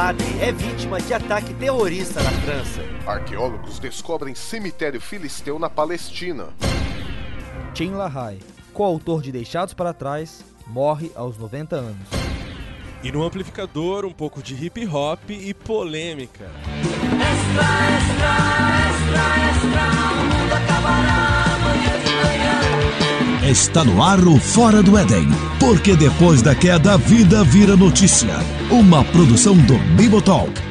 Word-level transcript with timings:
padre 0.00 0.24
é 0.40 0.50
vítima 0.50 0.98
de 0.98 1.12
ataque 1.12 1.52
terrorista 1.52 2.22
na 2.22 2.30
França. 2.30 2.80
Arqueólogos 3.06 3.78
descobrem 3.78 4.34
cemitério 4.34 4.98
filisteu 4.98 5.58
na 5.58 5.68
Palestina. 5.68 6.48
Tim 7.74 7.90
LaHaye, 7.90 8.38
coautor 8.72 9.20
de 9.20 9.30
Deixados 9.30 9.74
para 9.74 9.92
Trás, 9.92 10.42
morre 10.66 11.12
aos 11.14 11.36
90 11.36 11.76
anos. 11.76 12.08
E 13.02 13.12
no 13.12 13.22
amplificador, 13.22 14.06
um 14.06 14.10
pouco 14.10 14.42
de 14.42 14.54
hip 14.54 14.86
hop 14.86 15.20
e 15.28 15.52
polêmica. 15.52 16.46
Extra, 17.20 17.66
extra, 17.98 18.32
extra, 18.88 19.24
extra, 19.50 19.84
o 20.12 20.24
mundo 20.24 20.54
acabará 20.54 21.44
amanhã 21.56 21.94
de 21.98 22.10
manhã. 23.42 23.50
Está 23.50 23.84
no 23.84 24.02
ar 24.02 24.18
o 24.20 24.40
Fora 24.40 24.82
do 24.82 24.96
Éden, 24.96 25.28
porque 25.58 25.94
depois 25.94 26.40
da 26.40 26.54
queda 26.54 26.94
a 26.94 26.96
vida 26.96 27.44
vira 27.44 27.76
notícia. 27.76 28.38
Uma 28.70 29.02
produção 29.02 29.56
do 29.56 29.76
Bibotalk. 29.96 30.69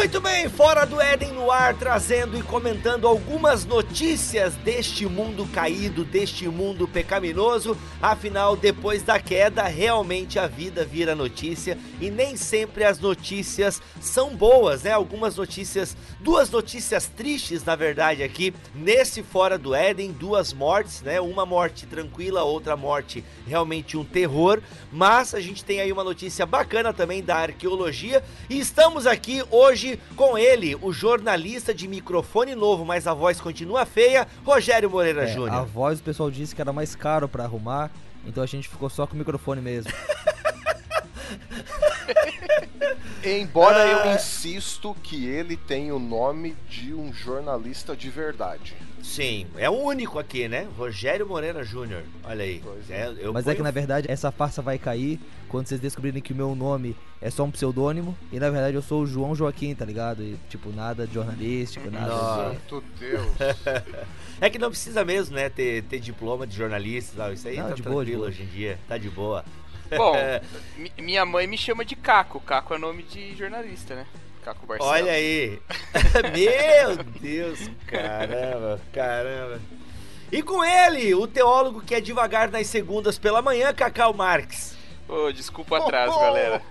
Muito 0.00 0.18
bem, 0.18 0.48
fora 0.48 0.86
do 0.86 0.98
Éden 0.98 1.32
no 1.32 1.50
ar, 1.50 1.74
trazendo 1.74 2.38
e 2.38 2.42
comentando 2.42 3.06
algumas 3.06 3.66
notícias 3.66 4.54
deste 4.54 5.04
mundo 5.04 5.46
caído, 5.52 6.06
deste 6.06 6.48
mundo 6.48 6.88
pecaminoso. 6.88 7.76
Afinal, 8.00 8.56
depois 8.56 9.02
da 9.02 9.20
queda, 9.20 9.62
realmente 9.64 10.38
a 10.38 10.46
vida 10.46 10.86
vira 10.86 11.14
notícia 11.14 11.76
e 12.00 12.10
nem 12.10 12.34
sempre 12.34 12.82
as 12.82 12.98
notícias 12.98 13.82
são 14.00 14.34
boas, 14.34 14.84
né? 14.84 14.90
Algumas 14.90 15.36
notícias, 15.36 15.94
duas 16.18 16.50
notícias 16.50 17.06
tristes, 17.06 17.62
na 17.62 17.76
verdade, 17.76 18.22
aqui 18.22 18.54
nesse 18.74 19.22
fora 19.22 19.58
do 19.58 19.74
Éden, 19.74 20.12
duas 20.12 20.50
mortes, 20.54 21.02
né? 21.02 21.20
Uma 21.20 21.44
morte 21.44 21.84
tranquila, 21.86 22.42
outra 22.42 22.74
morte 22.74 23.22
realmente 23.46 23.98
um 23.98 24.04
terror. 24.04 24.62
Mas 24.90 25.34
a 25.34 25.40
gente 25.40 25.62
tem 25.62 25.78
aí 25.78 25.92
uma 25.92 26.02
notícia 26.02 26.46
bacana 26.46 26.90
também 26.90 27.22
da 27.22 27.36
arqueologia 27.36 28.24
e 28.48 28.58
estamos 28.58 29.06
aqui 29.06 29.44
hoje 29.50 29.89
com 30.16 30.36
ele, 30.36 30.76
o 30.80 30.92
jornalista 30.92 31.72
de 31.74 31.86
microfone 31.88 32.54
novo, 32.54 32.84
mas 32.84 33.06
a 33.06 33.14
voz 33.14 33.40
continua 33.40 33.84
feia, 33.86 34.26
Rogério 34.44 34.90
Moreira 34.90 35.24
É, 35.24 35.26
Júnior. 35.28 35.52
a 35.54 35.62
voz 35.62 36.00
o 36.00 36.02
pessoal 36.02 36.30
disse 36.30 36.54
que 36.54 36.60
era 36.60 36.72
mais 36.72 36.94
caro 36.94 37.28
pra 37.28 37.44
arrumar, 37.44 37.90
então 38.26 38.42
a 38.42 38.46
gente 38.46 38.68
ficou 38.68 38.88
só 38.90 39.06
com 39.06 39.14
o 39.14 39.18
microfone 39.18 39.60
mesmo. 39.60 39.92
Embora 43.22 43.82
Ah. 43.82 43.86
eu 44.08 44.14
insisto 44.14 44.96
que 45.02 45.26
ele 45.26 45.56
tem 45.56 45.92
o 45.92 45.98
nome 45.98 46.56
de 46.68 46.94
um 46.94 47.12
jornalista 47.12 47.94
de 47.94 48.08
verdade. 48.08 48.74
Sim, 49.02 49.46
é 49.56 49.68
o 49.68 49.72
único 49.74 50.18
aqui, 50.18 50.46
né? 50.48 50.68
Rogério 50.76 51.26
Moreira 51.26 51.64
Júnior. 51.64 52.02
Olha 52.24 52.44
aí. 52.44 52.62
É, 52.88 53.12
eu 53.18 53.32
Mas 53.32 53.46
é 53.46 53.50
que 53.50 53.56
ponho- 53.56 53.64
na 53.64 53.70
verdade 53.70 54.10
essa 54.10 54.30
farsa 54.30 54.60
vai 54.62 54.78
cair 54.78 55.18
quando 55.48 55.66
vocês 55.66 55.80
descobrirem 55.80 56.22
que 56.22 56.32
o 56.32 56.36
meu 56.36 56.54
nome 56.54 56.94
é 57.20 57.28
só 57.30 57.44
um 57.44 57.50
pseudônimo 57.50 58.16
e 58.30 58.38
na 58.38 58.50
verdade 58.50 58.76
eu 58.76 58.82
sou 58.82 59.02
o 59.02 59.06
João 59.06 59.34
Joaquim, 59.34 59.74
tá 59.74 59.84
ligado? 59.84 60.22
E 60.22 60.36
tipo, 60.48 60.70
nada 60.70 61.06
de 61.06 61.14
jornalístico, 61.14 61.90
nada 61.90 62.12
de... 62.14 62.54
Santo 62.58 62.84
Deus. 62.98 63.26
É 64.40 64.48
que 64.48 64.58
não 64.58 64.70
precisa 64.70 65.04
mesmo, 65.04 65.36
né? 65.36 65.50
Ter, 65.50 65.82
ter 65.84 65.98
diploma 66.00 66.46
de 66.46 66.56
jornalista 66.56 67.12
e 67.12 67.16
tal. 67.18 67.32
Isso 67.34 67.46
aí 67.46 67.56
Não, 67.58 67.68
tá 67.68 67.74
de 67.74 67.82
boa, 67.82 68.04
de 68.04 68.10
tranquilo 68.12 68.18
boa. 68.20 68.28
hoje 68.30 68.42
em 68.42 68.46
dia. 68.46 68.78
Tá 68.88 68.96
de 68.96 69.10
boa. 69.10 69.44
Bom, 69.94 70.14
mi- 70.78 70.92
minha 70.98 71.26
mãe 71.26 71.46
me 71.46 71.58
chama 71.58 71.84
de 71.84 71.94
Caco. 71.94 72.40
Caco 72.40 72.72
é 72.74 72.78
nome 72.78 73.02
de 73.02 73.34
jornalista, 73.36 73.94
né? 73.94 74.06
Caco 74.44 74.66
Barcelos. 74.66 74.92
Olha 74.92 75.12
aí. 75.12 75.60
Meu 76.34 76.96
Deus, 77.20 77.70
caramba, 77.86 78.80
caramba. 78.92 79.60
E 80.32 80.42
com 80.42 80.64
ele, 80.64 81.14
o 81.14 81.26
teólogo 81.26 81.80
que 81.80 81.94
é 81.94 82.00
devagar 82.00 82.50
nas 82.50 82.66
segundas 82.68 83.18
pela 83.18 83.42
manhã, 83.42 83.72
Cacau 83.74 84.14
Marques. 84.14 84.76
Ô, 85.08 85.32
desculpa 85.32 85.78
atraso, 85.78 86.18
galera. 86.20 86.62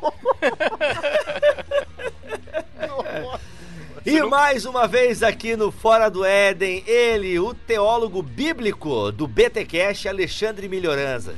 E 4.06 4.22
mais 4.24 4.66
uma 4.66 4.88
vez 4.88 5.22
aqui 5.22 5.58
no 5.58 5.72
Fora 5.72 6.10
do 6.10 6.24
Éden, 6.24 6.84
ele, 6.88 7.38
o 7.38 7.54
teólogo 7.54 8.24
bíblico 8.24 9.12
do 9.12 9.28
BTcast, 9.28 10.08
Alexandre 10.08 10.70
Melhoranza. 10.70 11.36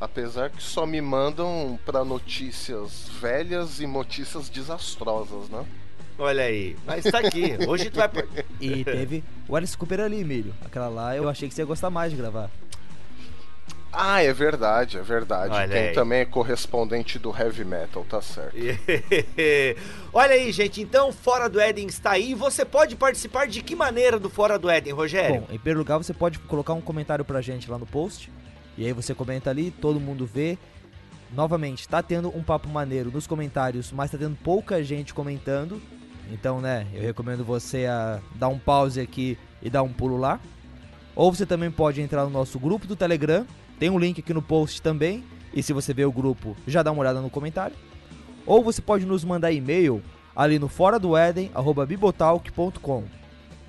Apesar 0.00 0.50
que 0.50 0.62
só 0.62 0.84
me 0.84 1.00
mandam 1.00 1.78
pra 1.84 2.04
notícias 2.04 3.08
velhas 3.20 3.80
e 3.80 3.86
notícias 3.86 4.48
desastrosas, 4.48 5.48
né? 5.48 5.64
Olha 6.18 6.44
aí, 6.44 6.76
mas 6.86 7.04
tá 7.04 7.18
aqui. 7.18 7.56
Hoje 7.66 7.90
tu 7.90 7.96
vai. 7.96 8.10
E 8.60 8.84
teve 8.84 9.24
o 9.48 9.56
Alice 9.56 9.76
Cooper 9.76 10.00
ali, 10.00 10.20
Emílio. 10.20 10.54
Aquela 10.64 10.88
lá 10.88 11.16
eu 11.16 11.28
achei 11.28 11.48
que 11.48 11.54
você 11.54 11.62
ia 11.62 11.66
gostar 11.66 11.90
mais 11.90 12.12
de 12.12 12.16
gravar. 12.16 12.50
Ah, 13.96 14.22
é 14.22 14.32
verdade, 14.32 14.98
é 14.98 15.02
verdade. 15.02 15.54
Olha 15.54 15.68
Quem 15.68 15.88
aí. 15.88 15.94
também 15.94 16.20
é 16.20 16.24
correspondente 16.24 17.16
do 17.16 17.30
heavy 17.30 17.64
metal, 17.64 18.04
tá 18.08 18.20
certo. 18.20 18.56
Olha 20.12 20.32
aí, 20.34 20.50
gente. 20.50 20.80
Então, 20.82 21.12
Fora 21.12 21.48
do 21.48 21.60
Éden 21.60 21.86
está 21.86 22.10
aí. 22.10 22.34
Você 22.34 22.64
pode 22.64 22.96
participar 22.96 23.46
de 23.46 23.62
que 23.62 23.76
maneira 23.76 24.18
do 24.18 24.28
Fora 24.28 24.58
do 24.58 24.68
Éden, 24.68 24.92
Rogério? 24.92 25.42
Bom, 25.42 25.46
em 25.48 25.58
primeiro 25.58 25.78
lugar 25.78 25.98
você 25.98 26.12
pode 26.12 26.40
colocar 26.40 26.72
um 26.72 26.80
comentário 26.80 27.24
pra 27.24 27.40
gente 27.40 27.70
lá 27.70 27.78
no 27.78 27.86
post. 27.86 28.30
E 28.76 28.86
aí 28.86 28.92
você 28.92 29.14
comenta 29.14 29.50
ali, 29.50 29.70
todo 29.70 30.00
mundo 30.00 30.26
vê. 30.26 30.58
Novamente, 31.32 31.88
tá 31.88 32.02
tendo 32.02 32.28
um 32.28 32.42
papo 32.42 32.68
maneiro 32.68 33.10
nos 33.10 33.26
comentários, 33.26 33.90
mas 33.92 34.10
tá 34.10 34.18
tendo 34.18 34.36
pouca 34.36 34.82
gente 34.84 35.12
comentando. 35.12 35.82
Então, 36.30 36.60
né, 36.60 36.86
eu 36.94 37.02
recomendo 37.02 37.44
você 37.44 37.86
a 37.86 38.20
dar 38.34 38.48
um 38.48 38.58
pause 38.58 39.00
aqui 39.00 39.38
e 39.62 39.68
dar 39.68 39.82
um 39.82 39.92
pulo 39.92 40.16
lá. 40.16 40.40
Ou 41.16 41.32
você 41.32 41.46
também 41.46 41.70
pode 41.70 42.00
entrar 42.00 42.24
no 42.24 42.30
nosso 42.30 42.58
grupo 42.58 42.86
do 42.86 42.96
Telegram. 42.96 43.46
Tem 43.78 43.90
um 43.90 43.98
link 43.98 44.20
aqui 44.20 44.32
no 44.32 44.42
post 44.42 44.80
também. 44.82 45.24
E 45.52 45.62
se 45.62 45.72
você 45.72 45.94
vê 45.94 46.04
o 46.04 46.12
grupo, 46.12 46.56
já 46.66 46.82
dá 46.82 46.90
uma 46.90 47.00
olhada 47.00 47.20
no 47.20 47.30
comentário. 47.30 47.76
Ou 48.46 48.62
você 48.62 48.82
pode 48.82 49.06
nos 49.06 49.24
mandar 49.24 49.52
e-mail 49.52 50.02
ali 50.34 50.58
no 50.58 50.68
fora 50.68 50.98
do. 50.98 51.12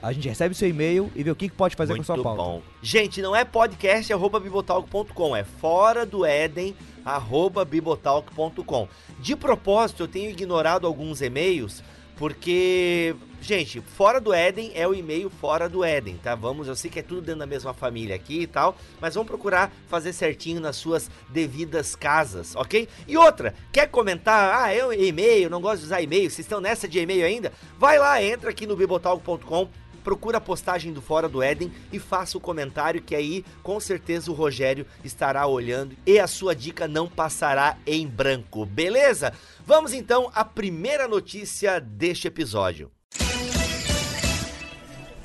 A 0.05 0.13
gente 0.13 0.29
recebe 0.29 0.53
seu 0.53 0.69
e-mail 0.69 1.11
e 1.15 1.23
vê 1.23 1.31
o 1.31 1.35
que 1.35 1.49
pode 1.49 1.75
fazer 1.75 1.93
Muito 1.93 2.05
com 2.05 2.13
a 2.13 2.15
sua 2.15 2.23
pauta. 2.23 2.43
bom. 2.43 2.61
Gente, 2.79 3.23
não 3.23 3.35
é 3.35 3.43
podcast 3.43 4.13
arroba 4.13 4.39
bibotalk.com, 4.39 5.35
é 5.35 5.43
fora 5.43 6.05
do 6.05 6.23
Éden 6.23 6.75
arroba 7.03 7.65
bibotalk.com. 7.65 8.87
De 9.19 9.35
propósito, 9.35 10.03
eu 10.03 10.07
tenho 10.07 10.29
ignorado 10.29 10.85
alguns 10.85 11.23
e-mails 11.23 11.83
porque, 12.17 13.15
gente, 13.41 13.81
fora 13.81 14.21
do 14.21 14.31
Éden 14.31 14.71
é 14.73 14.87
o 14.87 14.93
e-mail 14.93 15.29
fora 15.29 15.67
do 15.67 15.83
Éden, 15.83 16.17
tá? 16.17 16.33
Vamos, 16.33 16.67
eu 16.67 16.75
sei 16.75 16.89
que 16.89 16.99
é 16.99 17.03
tudo 17.03 17.21
dentro 17.21 17.39
da 17.39 17.45
mesma 17.45 17.73
família 17.73 18.15
aqui 18.15 18.41
e 18.41 18.47
tal, 18.47 18.77
mas 19.01 19.15
vamos 19.15 19.27
procurar 19.27 19.71
fazer 19.87 20.13
certinho 20.13 20.61
nas 20.61 20.75
suas 20.75 21.09
devidas 21.29 21.95
casas, 21.95 22.55
ok? 22.55 22.87
E 23.07 23.17
outra, 23.17 23.53
quer 23.71 23.89
comentar? 23.89 24.63
Ah, 24.63 24.73
eu 24.73 24.93
e-mail, 24.93 25.49
não 25.49 25.59
gosto 25.59 25.79
de 25.79 25.85
usar 25.87 26.01
e-mail, 26.01 26.29
vocês 26.29 26.45
estão 26.45 26.61
nessa 26.61 26.87
de 26.87 26.99
e-mail 26.99 27.25
ainda? 27.25 27.51
Vai 27.77 27.99
lá, 27.99 28.21
entra 28.23 28.51
aqui 28.51 28.65
no 28.65 28.77
bibotalk.com 28.77 29.67
procura 30.05 30.37
a 30.37 30.41
postagem 30.41 30.93
do 30.93 31.01
Fora 31.01 31.27
do 31.27 31.41
Éden 31.41 31.71
e 31.91 31.97
faça 31.97 32.37
o 32.37 32.41
comentário 32.41 33.01
que 33.01 33.15
aí 33.15 33.43
com 33.63 33.79
certeza 33.79 34.29
o 34.29 34.35
Rogério 34.35 34.85
estará 35.03 35.47
olhando 35.47 35.97
e 36.05 36.19
a 36.19 36.27
sua 36.27 36.55
dica 36.55 36.87
não 36.87 37.07
passará 37.07 37.75
em 37.87 38.05
branco, 38.05 38.67
beleza? 38.67 39.33
Vamos 39.65 39.93
então 39.93 40.31
à 40.35 40.45
primeira 40.45 41.07
notícia 41.07 41.81
deste 41.81 42.27
episódio. 42.27 42.91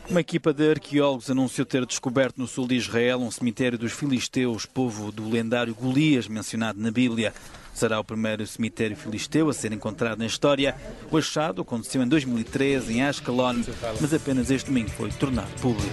Uma 0.08 0.20
equipa 0.20 0.52
de 0.52 0.70
arqueólogos 0.70 1.30
anunciou 1.30 1.64
ter 1.64 1.84
descoberto 1.84 2.38
no 2.38 2.48
sul 2.48 2.66
de 2.66 2.74
Israel 2.74 3.20
um 3.20 3.30
cemitério 3.30 3.78
dos 3.78 3.92
filisteus, 3.92 4.64
povo 4.66 5.12
do 5.12 5.28
lendário 5.28 5.74
Golias, 5.74 6.26
mencionado 6.26 6.80
na 6.80 6.90
Bíblia. 6.90 7.32
Será 7.80 7.98
o 7.98 8.04
primeiro 8.04 8.46
cemitério 8.46 8.94
filisteu 8.94 9.48
a 9.48 9.54
ser 9.54 9.72
encontrado 9.72 10.18
na 10.18 10.26
história. 10.26 10.76
O 11.10 11.16
achado 11.16 11.62
aconteceu 11.62 12.02
em 12.02 12.06
2013 12.06 12.92
em 12.92 13.02
Ashkelon, 13.02 13.62
mas 13.98 14.12
apenas 14.12 14.50
este 14.50 14.66
domingo 14.66 14.90
foi 14.90 15.10
tornado 15.10 15.48
público. 15.62 15.88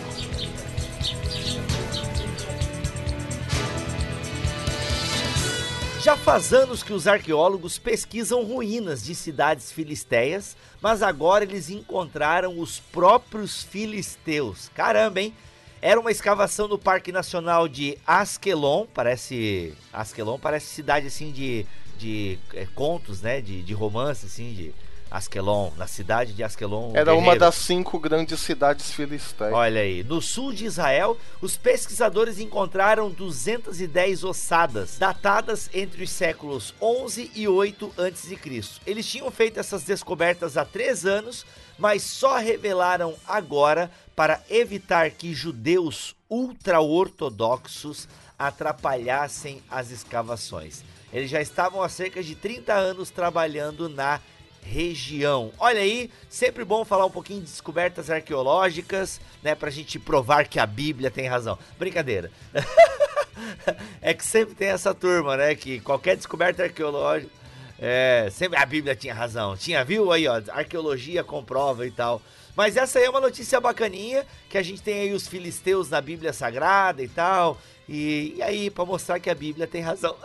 Já 6.03 6.17
faz 6.17 6.51
anos 6.51 6.83
que 6.83 6.91
os 6.91 7.07
arqueólogos 7.07 7.77
pesquisam 7.77 8.43
ruínas 8.43 9.01
de 9.01 9.15
cidades 9.15 9.71
filisteias, 9.71 10.57
mas 10.81 11.01
agora 11.01 11.45
eles 11.45 11.69
encontraram 11.69 12.59
os 12.59 12.81
próprios 12.81 13.63
filisteus. 13.63 14.69
Caramba, 14.75 15.21
hein? 15.21 15.33
Era 15.81 15.99
uma 15.99 16.11
escavação 16.11 16.67
no 16.67 16.77
Parque 16.77 17.11
Nacional 17.11 17.67
de 17.67 17.97
Askelon, 18.05 18.85
parece 18.93 19.73
Askelon 19.93 20.39
parece 20.39 20.67
cidade 20.67 21.07
assim 21.07 21.31
de, 21.31 21.65
de 21.97 22.39
é, 22.53 22.65
contos, 22.73 23.21
né? 23.21 23.41
De, 23.41 23.61
de 23.61 23.73
romance 23.73 24.25
assim 24.25 24.53
de 24.53 24.73
Askelon, 25.09 25.71
na 25.77 25.87
cidade 25.87 26.33
de 26.33 26.43
Askelon. 26.43 26.91
Era 26.93 27.15
uma 27.15 27.35
das 27.35 27.55
cinco 27.55 27.99
grandes 27.99 28.39
cidades 28.39 28.91
filisteias. 28.91 29.53
Olha 29.53 29.81
aí, 29.81 30.03
no 30.03 30.21
sul 30.21 30.51
de 30.51 30.65
Israel, 30.65 31.17
os 31.41 31.57
pesquisadores 31.57 32.39
encontraram 32.39 33.09
210 33.09 34.23
ossadas, 34.23 34.97
datadas 34.97 35.69
entre 35.73 36.03
os 36.03 36.09
séculos 36.09 36.73
11 36.81 37.31
e 37.35 37.47
8 37.47 37.93
a.C. 37.97 38.37
Eles 38.85 39.05
tinham 39.05 39.31
feito 39.31 39.59
essas 39.59 39.83
descobertas 39.83 40.57
há 40.57 40.65
três 40.65 41.05
anos, 41.05 41.45
mas 41.77 42.03
só 42.03 42.37
revelaram 42.37 43.15
agora 43.27 43.91
para 44.15 44.41
evitar 44.49 45.11
que 45.11 45.33
judeus 45.33 46.15
ultra-ortodoxos 46.29 48.07
atrapalhassem 48.37 49.61
as 49.69 49.91
escavações. 49.91 50.83
Eles 51.11 51.29
já 51.29 51.41
estavam 51.41 51.81
há 51.81 51.89
cerca 51.89 52.21
de 52.21 52.35
30 52.35 52.73
anos 52.73 53.09
trabalhando 53.09 53.87
na 53.87 54.19
região. 54.61 55.51
Olha 55.57 55.79
aí, 55.79 56.11
sempre 56.29 56.65
bom 56.65 56.83
falar 56.83 57.05
um 57.05 57.11
pouquinho 57.11 57.39
de 57.39 57.45
descobertas 57.45 58.09
arqueológicas, 58.09 59.21
né, 59.41 59.55
pra 59.55 59.69
gente 59.69 59.97
provar 59.97 60.47
que 60.47 60.59
a 60.59 60.65
Bíblia 60.65 61.09
tem 61.09 61.27
razão. 61.27 61.57
Brincadeira. 61.79 62.29
é 64.01 64.13
que 64.13 64.25
sempre 64.25 64.55
tem 64.55 64.67
essa 64.67 64.93
turma, 64.93 65.37
né, 65.37 65.55
que 65.55 65.79
qualquer 65.79 66.17
descoberta 66.17 66.63
arqueológica 66.63 67.31
é, 67.79 68.29
sempre 68.31 68.57
a 68.57 68.65
Bíblia 68.65 68.95
tinha 68.95 69.13
razão. 69.13 69.55
Tinha, 69.55 69.83
viu 69.83 70.11
aí, 70.11 70.27
ó, 70.27 70.41
arqueologia 70.49 71.23
comprova 71.23 71.85
e 71.85 71.91
tal. 71.91 72.21
Mas 72.55 72.75
essa 72.75 72.97
aí 72.97 73.05
é 73.05 73.09
uma 73.09 73.21
notícia 73.21 73.61
bacaninha, 73.61 74.25
que 74.49 74.57
a 74.57 74.63
gente 74.63 74.81
tem 74.81 75.01
aí 75.01 75.13
os 75.13 75.27
filisteus 75.27 75.89
na 75.89 76.01
Bíblia 76.01 76.33
Sagrada 76.33 77.03
e 77.03 77.07
tal. 77.07 77.59
E, 77.87 78.33
e 78.37 78.41
aí, 78.41 78.71
pra 78.71 78.83
mostrar 78.83 79.19
que 79.19 79.29
a 79.29 79.35
Bíblia 79.35 79.67
tem 79.67 79.81
razão. 79.81 80.15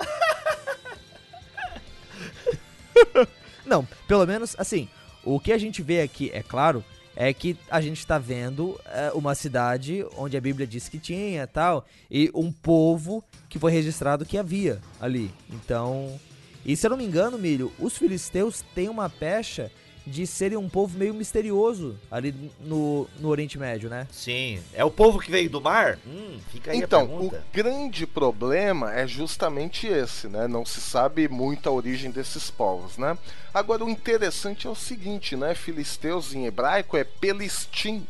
Não, 3.67 3.87
pelo 4.09 4.27
menos, 4.27 4.57
assim, 4.59 4.89
o 5.23 5.39
que 5.39 5.53
a 5.53 5.59
gente 5.59 5.83
vê 5.83 6.01
aqui, 6.01 6.31
é 6.33 6.43
claro, 6.43 6.83
é 7.15 7.33
que 7.33 7.57
a 7.71 7.81
gente 7.81 8.07
tá 8.07 8.19
vendo 8.19 8.79
é, 8.87 9.13
uma 9.15 9.35
cidade 9.35 10.05
onde 10.17 10.37
a 10.37 10.41
Bíblia 10.41 10.67
diz 10.67 10.89
que 10.89 10.99
tinha 10.99 11.47
tal, 11.47 11.85
e 12.11 12.31
um 12.35 12.51
povo 12.51 13.23
que 13.49 13.59
foi 13.59 13.71
registrado 13.71 14.25
que 14.25 14.39
havia 14.39 14.81
ali. 14.99 15.31
Então, 15.51 16.19
e 16.65 16.77
se 16.77 16.87
eu 16.87 16.91
não 16.91 16.97
me 16.97 17.05
engano, 17.05 17.39
Milho, 17.39 17.73
os 17.79 17.97
filisteus 17.97 18.63
têm 18.75 18.89
uma 18.89 19.09
pecha 19.11 19.71
de 20.05 20.27
serem 20.27 20.59
um 20.59 20.69
povo 20.69 20.99
meio 20.99 21.15
misterioso 21.15 21.97
ali 22.11 22.35
no, 22.61 23.09
no 23.21 23.29
Oriente 23.29 23.57
Médio, 23.57 23.89
né? 23.89 24.09
Sim. 24.11 24.61
É 24.75 24.85
o 24.85 24.91
povo 24.91 25.21
que 25.21 25.31
veio 25.31 25.49
do 25.49 25.61
mar? 25.61 25.97
Hum, 26.05 26.41
fica 26.51 26.73
aí 26.73 26.79
Então, 26.79 27.03
a 27.03 27.05
o 27.05 27.09
pergunta. 27.09 27.45
grande 27.53 28.05
problema 28.05 28.93
é 28.93 29.07
justamente 29.07 29.87
esse, 29.87 30.27
né? 30.27 30.49
Não 30.49 30.67
se 30.67 30.81
sabe 30.81 31.29
muito 31.29 31.69
a 31.69 31.73
origem 31.73 32.11
desses 32.11 32.51
povos, 32.51 32.99
né? 32.99 33.17
Agora, 33.55 33.85
o 33.85 33.89
interessante 33.89 34.67
é 34.67 34.71
o 34.71 34.75
seguinte, 34.75 35.37
né? 35.37 35.55
Filisteus 35.55 36.35
em 36.35 36.47
hebraico 36.47 36.97
é 36.97 37.05
Pelistim, 37.05 38.05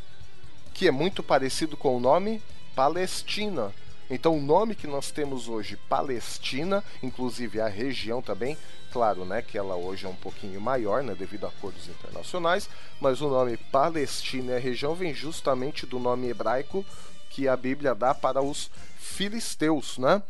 que 0.73 0.89
é 0.89 0.91
muito 0.91 1.23
parecido 1.23 1.77
com 1.77 1.95
o 1.95 2.01
nome 2.01 2.41
Palestina. 2.75 3.71
Então, 4.13 4.37
o 4.37 4.43
nome 4.43 4.75
que 4.75 4.87
nós 4.87 5.11
temos 5.11 5.49
hoje, 5.49 5.77
Palestina, 5.89 6.85
inclusive 7.03 7.61
a 7.61 7.67
região 7.67 8.21
também, 8.21 8.59
claro, 8.93 9.25
né, 9.25 9.41
que 9.41 9.57
ela 9.57 9.75
hoje 9.75 10.05
é 10.05 10.09
um 10.09 10.15
pouquinho 10.15 10.61
maior, 10.61 11.03
né, 11.03 11.15
devido 11.15 11.47
a 11.47 11.49
acordos 11.49 11.89
internacionais, 11.89 12.69
mas 13.01 13.23
o 13.23 13.29
nome 13.29 13.57
Palestina 13.57 14.53
e 14.53 14.57
a 14.57 14.61
região 14.61 14.95
vem 14.95 15.15
justamente 15.15 15.87
do 15.87 15.99
nome 15.99 16.29
hebraico 16.29 16.85
que 17.31 17.49
a 17.49 17.57
Bíblia 17.57 17.95
dá 17.95 18.15
para 18.15 18.43
os 18.43 18.71
filisteus, 18.99 19.97
né? 19.97 20.23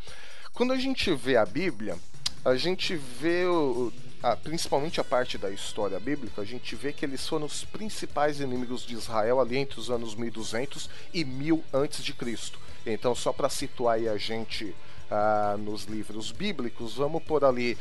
Quando 0.53 0.71
a 0.71 0.77
gente 0.77 1.13
vê 1.13 1.35
a 1.35 1.45
Bíblia, 1.45 1.97
a 2.45 2.55
gente 2.55 2.95
vê 2.95 3.45
o, 3.45 3.91
a- 4.21 4.37
principalmente 4.37 5.01
a 5.01 5.03
parte 5.03 5.37
da 5.37 5.49
história 5.51 5.99
bíblica, 5.99 6.41
a 6.41 6.45
gente 6.45 6.73
vê 6.75 6.93
que 6.93 7.03
eles 7.03 7.27
foram 7.27 7.45
os 7.45 7.65
principais 7.65 8.39
inimigos 8.39 8.85
de 8.85 8.93
Israel 8.93 9.41
ali 9.41 9.57
entre 9.57 9.77
os 9.79 9.89
anos 9.89 10.15
1200 10.15 10.89
e 11.13 11.25
1000 11.25 11.61
antes 11.73 12.01
de 12.01 12.13
Cristo. 12.13 12.57
Então, 12.85 13.15
só 13.15 13.31
para 13.31 13.49
situar 13.49 13.95
aí 13.95 14.07
a 14.09 14.17
gente 14.17 14.75
ah, 15.09 15.55
nos 15.57 15.85
livros 15.85 16.31
bíblicos, 16.31 16.95
vamos 16.95 17.23
por 17.23 17.43
ali 17.45 17.77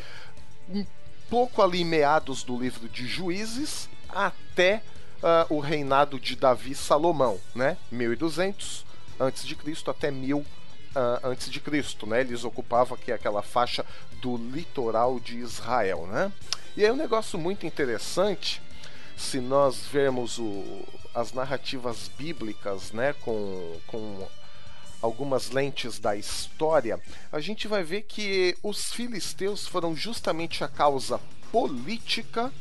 um 0.68 0.84
pouco 1.28 1.62
ali 1.62 1.84
meados 1.84 2.42
do 2.42 2.58
livro 2.58 2.88
de 2.88 3.06
Juízes 3.06 3.88
até 4.08 4.82
ah, 5.22 5.46
o 5.48 5.58
reinado 5.60 6.20
de 6.20 6.36
Davi 6.36 6.74
Salomão, 6.74 7.38
né? 7.54 7.76
1200 7.90 8.84
antes 9.18 9.44
de 9.46 9.54
Cristo 9.56 9.90
até 9.90 10.10
1000 10.10 10.44
ah, 10.94 11.20
antes 11.24 11.50
de 11.50 11.58
Cristo, 11.60 12.06
né? 12.06 12.20
Eles 12.20 12.44
ocupavam 12.44 12.96
aqui 12.96 13.10
aquela 13.10 13.42
faixa 13.42 13.84
do 14.20 14.36
litoral 14.36 15.18
de 15.18 15.38
Israel, 15.38 16.06
né? 16.06 16.30
E 16.76 16.84
aí 16.84 16.90
um 16.90 16.96
negócio 16.96 17.38
muito 17.38 17.66
interessante, 17.66 18.62
se 19.16 19.40
nós 19.40 19.84
vermos 19.90 20.38
o- 20.38 20.84
as 21.14 21.32
narrativas 21.32 22.08
bíblicas, 22.16 22.92
né, 22.92 23.14
com, 23.20 23.78
com 23.86 24.26
algumas 25.02 25.50
lentes 25.50 25.98
da 25.98 26.16
história, 26.16 26.98
a 27.30 27.40
gente 27.40 27.66
vai 27.66 27.82
ver 27.82 28.02
que 28.02 28.56
os 28.62 28.92
filisteus 28.92 29.66
foram 29.66 29.94
justamente 29.96 30.62
a 30.62 30.68
causa 30.68 31.20
política 31.50 32.52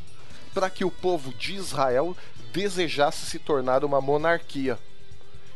para 0.54 0.70
que 0.70 0.84
o 0.84 0.92
povo 0.92 1.34
de 1.34 1.54
Israel 1.54 2.18
desejasse 2.52 3.26
se 3.26 3.40
tornar 3.40 3.86
uma 3.86 4.02
monarquia. 4.02 4.78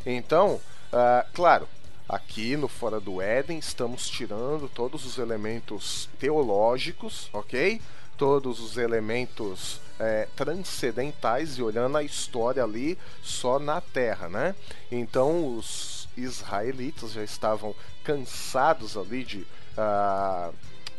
Então, 0.06 0.62
ah, 0.94 1.26
claro, 1.34 1.68
aqui 2.08 2.56
no 2.56 2.68
Fora 2.68 3.00
do 3.00 3.22
Éden 3.22 3.58
estamos 3.58 4.10
tirando 4.10 4.70
todos 4.70 5.06
os 5.06 5.18
elementos 5.18 6.08
teológicos, 6.20 7.30
ok? 7.34 7.82
Todos 8.18 8.62
os 8.62 8.78
elementos 8.78 9.82
eh, 10.00 10.28
transcendentais 10.38 11.58
e 11.58 11.62
olhando 11.62 11.98
a 11.98 12.04
história 12.04 12.64
ali 12.64 12.98
só 13.22 13.60
na 13.60 13.82
terra, 13.82 14.30
né? 14.30 14.56
Então 14.90 15.58
os 15.58 15.95
israelitas 16.18 17.12
já 17.12 17.24
estavam 17.24 17.76
cansados 18.04 18.98
ali 18.98 19.24
de 19.24 19.48
ah, 19.78 20.52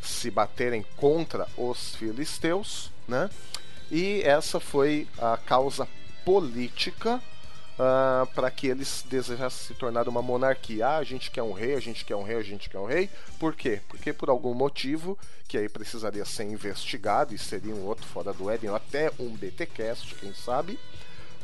se 0.02 0.30
baterem 0.30 0.84
contra 0.96 1.46
os 1.56 1.96
filisteus, 1.96 2.90
né? 3.08 3.30
E 3.90 4.22
essa 4.22 4.58
foi 4.58 5.06
a 5.18 5.36
causa 5.36 5.86
política 6.24 7.22
ah, 7.78 8.26
para 8.34 8.50
que 8.50 8.66
eles 8.66 9.04
desejassem 9.08 9.68
se 9.68 9.74
tornar 9.74 10.08
uma 10.08 10.22
monarquia. 10.22 10.86
Ah, 10.86 10.96
a 10.96 11.04
gente 11.04 11.30
quer 11.30 11.42
um 11.42 11.52
rei, 11.52 11.74
a 11.74 11.80
gente 11.80 12.04
quer 12.04 12.16
um 12.16 12.22
rei, 12.22 12.36
a 12.36 12.42
gente 12.42 12.68
quer 12.68 12.78
um 12.78 12.86
rei. 12.86 13.10
Por 13.38 13.54
quê? 13.54 13.80
Porque 13.88 14.12
por 14.12 14.28
algum 14.28 14.54
motivo, 14.54 15.18
que 15.46 15.56
aí 15.56 15.68
precisaria 15.68 16.24
ser 16.24 16.44
investigado 16.44 17.34
e 17.34 17.38
seria 17.38 17.74
um 17.74 17.84
outro 17.86 18.06
fora 18.06 18.32
do 18.32 18.50
Éden, 18.50 18.70
ou 18.70 18.76
até 18.76 19.12
um 19.18 19.30
BTcast, 19.30 20.14
quem 20.16 20.32
sabe, 20.34 20.78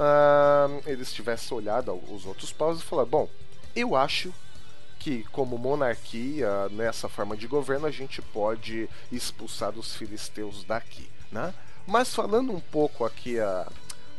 ah, 0.00 0.68
eles 0.86 1.12
tivessem 1.12 1.56
olhado 1.56 1.92
os 2.10 2.26
outros 2.26 2.52
povos 2.52 2.80
e 2.80 2.84
falado, 2.84 3.08
bom, 3.08 3.28
eu 3.74 3.96
acho 3.96 4.32
que 4.98 5.24
como 5.32 5.58
monarquia, 5.58 6.68
nessa 6.70 7.08
forma 7.08 7.36
de 7.36 7.46
governo, 7.46 7.86
a 7.86 7.90
gente 7.90 8.22
pode 8.22 8.88
expulsar 9.10 9.76
os 9.76 9.96
filisteus 9.96 10.62
daqui, 10.64 11.08
né? 11.30 11.52
Mas 11.86 12.14
falando 12.14 12.52
um 12.52 12.60
pouco 12.60 13.04
aqui 13.04 13.40
ah, 13.40 13.66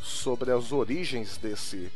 sobre 0.01 0.51
as 0.51 0.73
origens 0.73 1.38
desse, 1.38 1.89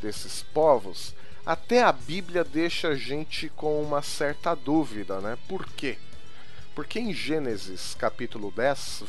desses 0.00 0.42
povos, 0.42 1.14
até 1.44 1.84
a 1.84 1.92
Bíblia 1.92 2.42
deixa 2.42 2.88
a 2.88 2.96
gente 2.96 3.48
com 3.50 3.80
uma 3.80 4.02
certa 4.02 4.54
dúvida, 4.56 5.20
né? 5.20 5.38
Por 5.46 5.64
quê? 5.64 5.96
Porque 6.74 6.98
em 6.98 7.14
Gênesis 7.14 7.94
capítulo 7.94 8.50
10, 8.50 9.04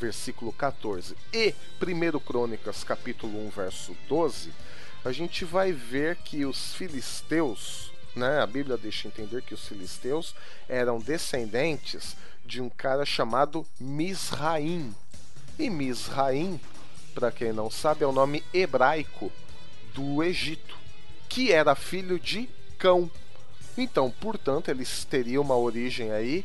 versículo 0.00 0.52
14 0.52 1.14
e 1.32 1.54
1 1.80 2.18
Crônicas 2.20 2.82
capítulo 2.82 3.46
1, 3.48 3.50
verso 3.50 3.96
12, 4.08 4.50
a 5.04 5.12
gente 5.12 5.44
vai 5.44 5.72
ver 5.72 6.16
que 6.16 6.44
os 6.44 6.74
filisteus, 6.74 7.92
né, 8.14 8.40
a 8.40 8.46
Bíblia 8.46 8.76
deixa 8.76 9.08
entender 9.08 9.42
que 9.42 9.54
os 9.54 9.66
filisteus 9.66 10.34
eram 10.68 10.98
descendentes 10.98 12.16
de 12.44 12.60
um 12.60 12.68
cara 12.68 13.04
chamado 13.04 13.66
Misraim. 13.78 14.94
E 15.58 15.68
Misraim, 15.70 16.60
para 17.14 17.30
quem 17.30 17.52
não 17.52 17.70
sabe, 17.70 18.04
é 18.04 18.06
o 18.06 18.12
nome 18.12 18.42
hebraico 18.52 19.30
do 19.94 20.22
Egito, 20.22 20.76
que 21.28 21.52
era 21.52 21.74
filho 21.74 22.18
de 22.18 22.48
Cão. 22.78 23.10
Então, 23.76 24.10
portanto, 24.10 24.70
eles 24.70 25.04
teriam 25.04 25.42
uma 25.42 25.56
origem 25.56 26.10
aí 26.12 26.44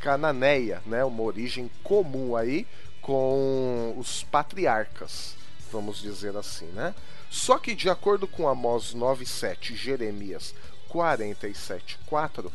cananeia, 0.00 0.82
né? 0.86 1.04
Uma 1.04 1.22
origem 1.22 1.70
comum 1.82 2.34
aí 2.34 2.66
com 3.00 3.94
os 3.96 4.22
patriarcas, 4.24 5.36
vamos 5.70 6.00
dizer 6.00 6.36
assim, 6.36 6.66
né? 6.66 6.94
Só 7.30 7.58
que 7.58 7.76
de 7.76 7.88
acordo 7.88 8.26
com 8.26 8.48
Amós 8.48 8.92
9:7 8.92 9.70
e 9.70 9.76
Jeremias 9.76 10.52
47:4, 10.88 12.50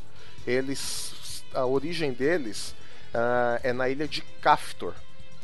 eles 0.45 1.43
a 1.53 1.65
origem 1.65 2.11
deles 2.11 2.75
ah, 3.13 3.59
é 3.63 3.71
na 3.71 3.87
ilha 3.87 4.05
de 4.05 4.21
Caftor, 4.41 4.93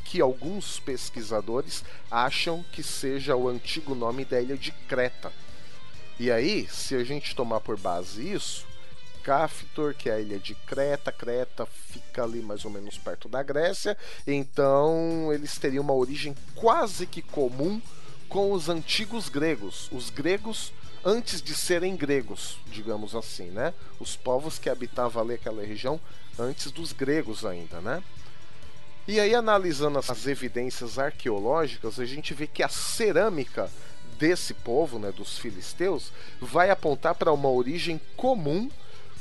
que 0.03 0.19
alguns 0.19 0.77
pesquisadores 0.79 1.85
acham 2.11 2.65
que 2.73 2.83
seja 2.83 3.33
o 3.33 3.47
antigo 3.47 3.95
nome 3.95 4.25
da 4.25 4.41
ilha 4.41 4.57
de 4.57 4.73
Creta. 4.73 5.31
E 6.19 6.29
aí, 6.29 6.67
se 6.67 6.93
a 6.95 7.03
gente 7.03 7.33
tomar 7.33 7.61
por 7.61 7.77
base 7.79 8.29
isso, 8.29 8.67
Caftor, 9.23 9.95
que 9.95 10.09
é 10.09 10.15
a 10.15 10.19
ilha 10.19 10.37
de 10.37 10.53
Creta, 10.53 11.11
Creta 11.11 11.65
fica 11.65 12.23
ali 12.23 12.41
mais 12.41 12.65
ou 12.65 12.71
menos 12.71 12.97
perto 12.97 13.29
da 13.29 13.41
Grécia, 13.41 13.97
então 14.27 15.31
eles 15.31 15.57
teriam 15.57 15.83
uma 15.83 15.93
origem 15.93 16.35
quase 16.55 17.07
que 17.07 17.21
comum 17.21 17.81
com 18.31 18.53
os 18.53 18.69
antigos 18.69 19.27
gregos. 19.27 19.89
Os 19.91 20.09
gregos 20.09 20.71
antes 21.03 21.41
de 21.41 21.53
serem 21.53 21.95
gregos, 21.97 22.57
digamos 22.67 23.13
assim, 23.13 23.49
né? 23.51 23.73
Os 23.99 24.15
povos 24.15 24.57
que 24.57 24.69
habitavam 24.69 25.21
ali 25.21 25.33
aquela 25.33 25.63
região 25.63 25.99
antes 26.39 26.71
dos 26.71 26.93
gregos 26.93 27.45
ainda, 27.45 27.81
né? 27.81 28.01
E 29.07 29.19
aí, 29.19 29.35
analisando 29.35 29.99
as 29.99 30.27
evidências 30.27 30.97
arqueológicas, 30.97 31.99
a 31.99 32.05
gente 32.05 32.33
vê 32.33 32.47
que 32.47 32.63
a 32.63 32.69
cerâmica 32.69 33.69
desse 34.17 34.53
povo, 34.53 34.97
né, 34.99 35.11
dos 35.11 35.37
filisteus, 35.37 36.13
vai 36.39 36.69
apontar 36.69 37.15
para 37.15 37.33
uma 37.33 37.49
origem 37.49 37.99
comum 38.15 38.69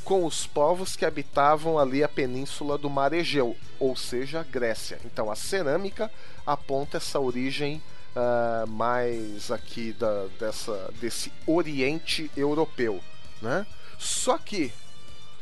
com 0.05 0.25
os 0.25 0.47
povos 0.47 0.95
que 0.95 1.05
habitavam 1.05 1.79
ali 1.79 2.05
a 2.05 2.09
península 2.09 2.77
do 2.77 2.91
Mar 2.91 3.13
Egeu, 3.13 3.57
ou 3.79 3.97
seja, 3.97 4.41
a 4.41 4.45
Grécia. 4.45 5.01
Então 5.05 5.31
a 5.31 5.35
cerâmica 5.35 6.11
aponta 6.47 6.99
essa 6.99 7.19
origem 7.19 7.83
uh, 8.17 8.67
mais 8.67 9.51
aqui 9.51 9.93
da, 9.93 10.27
dessa, 10.39 10.93
desse 11.01 11.33
Oriente 11.47 12.31
Europeu, 12.37 13.01
né? 13.41 13.67
Só 13.99 14.39
que 14.39 14.73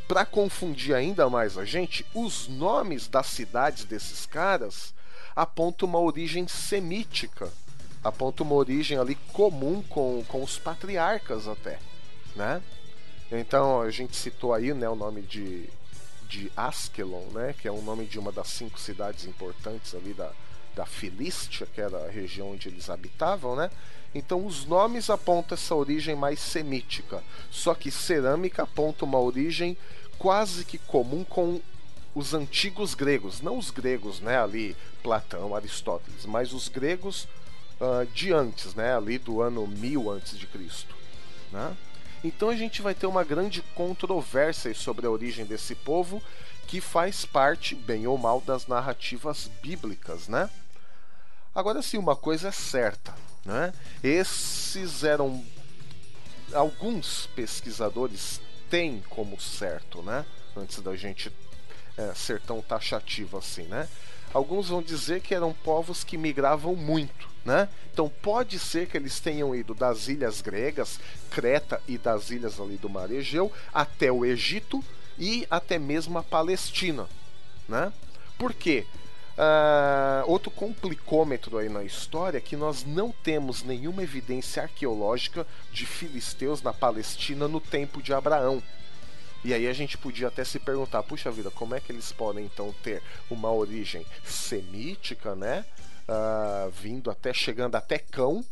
para 0.07 0.25
confundir 0.25 0.95
ainda 0.95 1.29
mais 1.29 1.59
a 1.59 1.65
gente, 1.65 2.05
os 2.15 2.49
nomes 2.49 3.07
das 3.07 3.27
cidades 3.27 3.85
desses 3.85 4.25
caras 4.25 4.95
apontam 5.37 5.89
uma 5.89 6.01
origem 6.01 6.49
semítica, 6.49 7.53
apontam 8.03 8.47
uma 8.47 8.57
origem 8.57 8.99
ali 8.99 9.15
comum 9.33 9.83
com, 9.83 10.25
com 10.27 10.43
os 10.43 10.59
patriarcas 10.59 11.47
até, 11.47 11.79
né? 12.35 12.63
Então 13.31 13.83
a 13.83 13.91
gente 13.91 14.17
citou 14.17 14.55
aí 14.55 14.73
né, 14.73 14.89
o 14.89 14.97
nome 14.97 15.21
de, 15.21 15.69
de 16.27 16.51
Askelon, 16.57 17.27
né, 17.35 17.55
que 17.59 17.69
é 17.69 17.71
o 17.71 17.83
nome 17.83 18.07
de 18.07 18.19
uma 18.19 18.33
das 18.33 18.49
cinco 18.49 18.81
cidades 18.81 19.27
importantes 19.27 19.95
ali 19.95 20.15
da, 20.15 20.33
da 20.75 20.87
Filístia, 20.87 21.67
que 21.67 21.81
era 21.81 22.07
a 22.07 22.11
região 22.11 22.53
onde 22.53 22.69
eles 22.69 22.89
habitavam, 22.89 23.57
né? 23.57 23.71
Então 24.15 24.47
os 24.47 24.65
nomes 24.65 25.11
apontam 25.11 25.55
essa 25.55 25.75
origem 25.75 26.15
mais 26.15 26.41
semítica, 26.41 27.23
só 27.51 27.75
que 27.75 27.91
cerâmica 27.91 28.63
aponta 28.63 29.05
uma 29.05 29.21
origem 29.21 29.77
quase 30.19 30.65
que 30.65 30.79
comum 30.79 31.25
com 31.25 31.61
os 32.15 32.35
antigos 32.35 32.95
gregos, 32.95 33.41
não 33.41 33.59
os 33.59 33.71
gregos, 33.71 34.21
né, 34.21 34.43
ali 34.43 34.77
Platão, 35.03 35.55
Aristóteles, 35.55 36.27
mas 36.27 36.53
os 36.53 36.69
gregos 36.69 37.29
uh, 37.81 38.07
de 38.13 38.33
antes, 38.33 38.75
né, 38.75 38.97
ali 38.97 39.19
do 39.19 39.41
ano 39.41 39.67
1000 39.67 40.11
antes 40.11 40.37
de 40.37 40.47
Cristo, 40.47 40.95
né? 41.53 41.77
Então 42.25 42.49
a 42.49 42.57
gente 42.57 42.83
vai 42.83 42.95
ter 42.95 43.07
uma 43.07 43.23
grande 43.23 43.63
controvérsia 43.77 44.75
sobre 44.75 45.07
a 45.07 45.11
origem 45.11 45.45
desse 45.45 45.75
povo, 45.75 46.21
que 46.69 46.83
faz 46.83 47.25
parte, 47.25 47.75
bem 47.75 48.07
ou 48.07 48.19
mal, 48.19 48.43
das 48.43 48.67
narrativas 48.67 49.51
bíblicas, 49.63 50.29
né? 50.29 50.51
Agora 51.55 51.81
sim, 51.81 51.97
uma 51.97 52.15
coisa 52.15 52.49
é 52.49 52.53
certa, 52.53 53.15
né? 53.45 53.73
Esses 54.05 55.03
eram 55.03 55.43
alguns 56.53 57.27
pesquisadores 57.35 58.41
têm 58.71 59.03
como 59.09 59.41
certo, 59.41 60.03
né? 60.03 60.27
Antes 60.55 60.81
da 60.81 60.95
gente 60.95 61.33
é, 61.97 62.15
ser 62.15 62.41
tão 62.41 62.61
taxativo 62.61 63.39
assim, 63.39 63.63
né? 63.63 63.89
Alguns 64.33 64.69
vão 64.69 64.83
dizer 64.83 65.23
que 65.23 65.35
eram 65.35 65.55
povos 65.55 66.05
que 66.05 66.19
migravam 66.19 66.77
muito, 66.77 67.31
né? 67.47 67.67
Então 67.91 68.11
pode 68.11 68.59
ser 68.59 68.87
que 68.87 68.97
eles 68.99 69.21
tenham 69.21 69.55
ido 69.55 69.73
das 69.75 70.07
ilhas 70.07 70.43
gregas, 70.43 71.01
Creta 71.31 71.81
e 71.89 71.97
das 71.97 72.31
ilhas 72.31 72.61
ali 72.61 72.77
do 72.77 72.91
Mar 72.91 73.11
Egeu 73.11 73.51
até 73.73 74.13
o 74.13 74.23
Egito 74.23 74.85
e 75.19 75.47
até 75.51 75.79
mesmo 75.79 76.19
a 76.19 76.23
Palestina, 76.23 77.09
né? 77.69 77.93
Por 78.39 78.55
quê? 78.55 78.87
Uh, 79.39 80.29
outro 80.29 80.51
complicômetro 80.51 81.59
aí 81.59 81.69
na 81.69 81.85
história 81.85 82.39
é 82.39 82.41
que 82.41 82.57
nós 82.57 82.85
não 82.85 83.13
temos 83.13 83.63
nenhuma 83.63 84.03
evidência 84.03 84.65
arqueológica 84.65 85.47
de 85.73 85.87
filisteus 85.87 86.61
na 86.61 86.73
Palestina 86.73 87.47
no 87.47 87.61
tempo 87.61 88.03
de 88.03 88.13
Abraão. 88.13 88.61
E 89.45 89.55
aí 89.55 89.69
a 89.69 89.73
gente 89.73 89.97
podia 89.97 90.27
até 90.27 90.43
se 90.45 90.59
perguntar, 90.59 91.05
puxa 91.05 91.31
vida, 91.31 91.51
como 91.53 91.75
é 91.75 91.81
que 91.81 91.93
eles 91.93 92.11
podem 92.11 92.47
então 92.47 92.75
ter 92.83 93.01
uma 93.31 93.53
origem 93.53 94.05
semítica, 94.25 95.37
né? 95.37 95.65
Uh, 96.09 96.71
vindo 96.71 97.09
até 97.09 97.33
chegando 97.33 97.77
até 97.77 97.99
Cão, 97.99 98.45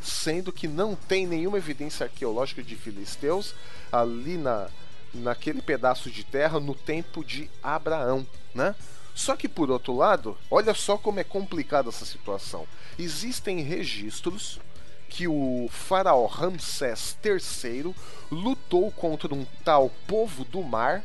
sendo 0.00 0.52
que 0.52 0.68
não 0.68 0.94
tem 0.94 1.26
nenhuma 1.26 1.58
evidência 1.58 2.04
arqueológica 2.04 2.62
de 2.62 2.76
filisteus 2.76 3.54
ali 3.90 4.36
na, 4.36 4.68
naquele 5.14 5.62
pedaço 5.62 6.10
de 6.10 6.24
terra 6.24 6.60
no 6.60 6.74
tempo 6.74 7.24
de 7.24 7.50
Abraão, 7.62 8.26
né? 8.54 8.74
Só 9.14 9.36
que 9.36 9.48
por 9.48 9.70
outro 9.70 9.96
lado, 9.96 10.36
olha 10.50 10.74
só 10.74 10.98
como 10.98 11.20
é 11.20 11.24
complicada 11.24 11.88
essa 11.88 12.04
situação. 12.04 12.66
Existem 12.98 13.60
registros 13.60 14.60
que 15.08 15.28
o 15.28 15.68
faraó 15.70 16.26
Ramsés 16.26 17.16
III 17.24 17.94
lutou 18.30 18.90
contra 18.90 19.32
um 19.32 19.46
tal 19.64 19.90
povo 20.08 20.44
do 20.44 20.62
mar 20.62 21.04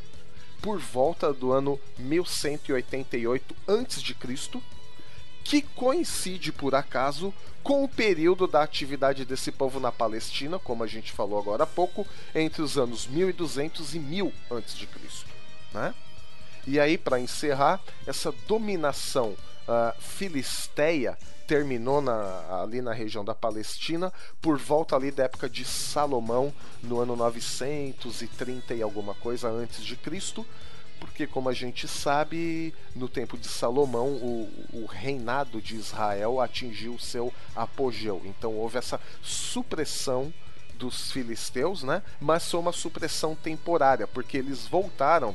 por 0.60 0.78
volta 0.78 1.32
do 1.32 1.52
ano 1.52 1.78
1188 1.98 3.56
a.C., 3.68 4.60
que 5.44 5.62
coincide 5.62 6.52
por 6.52 6.74
acaso 6.74 7.32
com 7.62 7.84
o 7.84 7.88
período 7.88 8.46
da 8.46 8.62
atividade 8.62 9.24
desse 9.24 9.52
povo 9.52 9.78
na 9.78 9.92
Palestina, 9.92 10.58
como 10.58 10.82
a 10.82 10.86
gente 10.86 11.12
falou 11.12 11.38
agora 11.38 11.64
há 11.64 11.66
pouco, 11.66 12.06
entre 12.34 12.62
os 12.62 12.78
anos 12.78 13.06
1200 13.06 13.94
e 13.94 13.98
1000 13.98 14.32
a.C. 14.50 14.88
Né? 15.72 15.94
E 16.66 16.78
aí, 16.78 16.96
para 16.96 17.20
encerrar, 17.20 17.80
essa 18.06 18.32
dominação 18.46 19.30
uh, 19.30 20.00
filisteia 20.00 21.16
terminou 21.46 22.00
na, 22.00 22.62
ali 22.62 22.80
na 22.80 22.92
região 22.92 23.24
da 23.24 23.34
Palestina 23.34 24.12
por 24.40 24.56
volta 24.56 24.94
ali 24.94 25.10
da 25.10 25.24
época 25.24 25.48
de 25.48 25.64
Salomão, 25.64 26.54
no 26.80 27.00
ano 27.00 27.16
930 27.16 28.74
e 28.74 28.82
alguma 28.82 29.14
coisa 29.14 29.48
antes 29.48 29.84
de 29.84 29.96
Cristo, 29.96 30.46
porque 31.00 31.26
como 31.26 31.48
a 31.48 31.54
gente 31.54 31.88
sabe, 31.88 32.74
no 32.94 33.08
tempo 33.08 33.38
de 33.38 33.48
Salomão, 33.48 34.08
o, 34.08 34.48
o 34.72 34.86
reinado 34.86 35.60
de 35.60 35.74
Israel 35.74 36.40
atingiu 36.40 36.98
seu 36.98 37.32
apogeu. 37.56 38.20
Então 38.24 38.54
houve 38.54 38.78
essa 38.78 39.00
supressão 39.22 40.32
dos 40.74 41.10
filisteus, 41.10 41.82
né? 41.82 42.02
Mas 42.20 42.48
foi 42.50 42.60
uma 42.60 42.72
supressão 42.72 43.34
temporária, 43.34 44.06
porque 44.06 44.36
eles 44.36 44.66
voltaram 44.66 45.34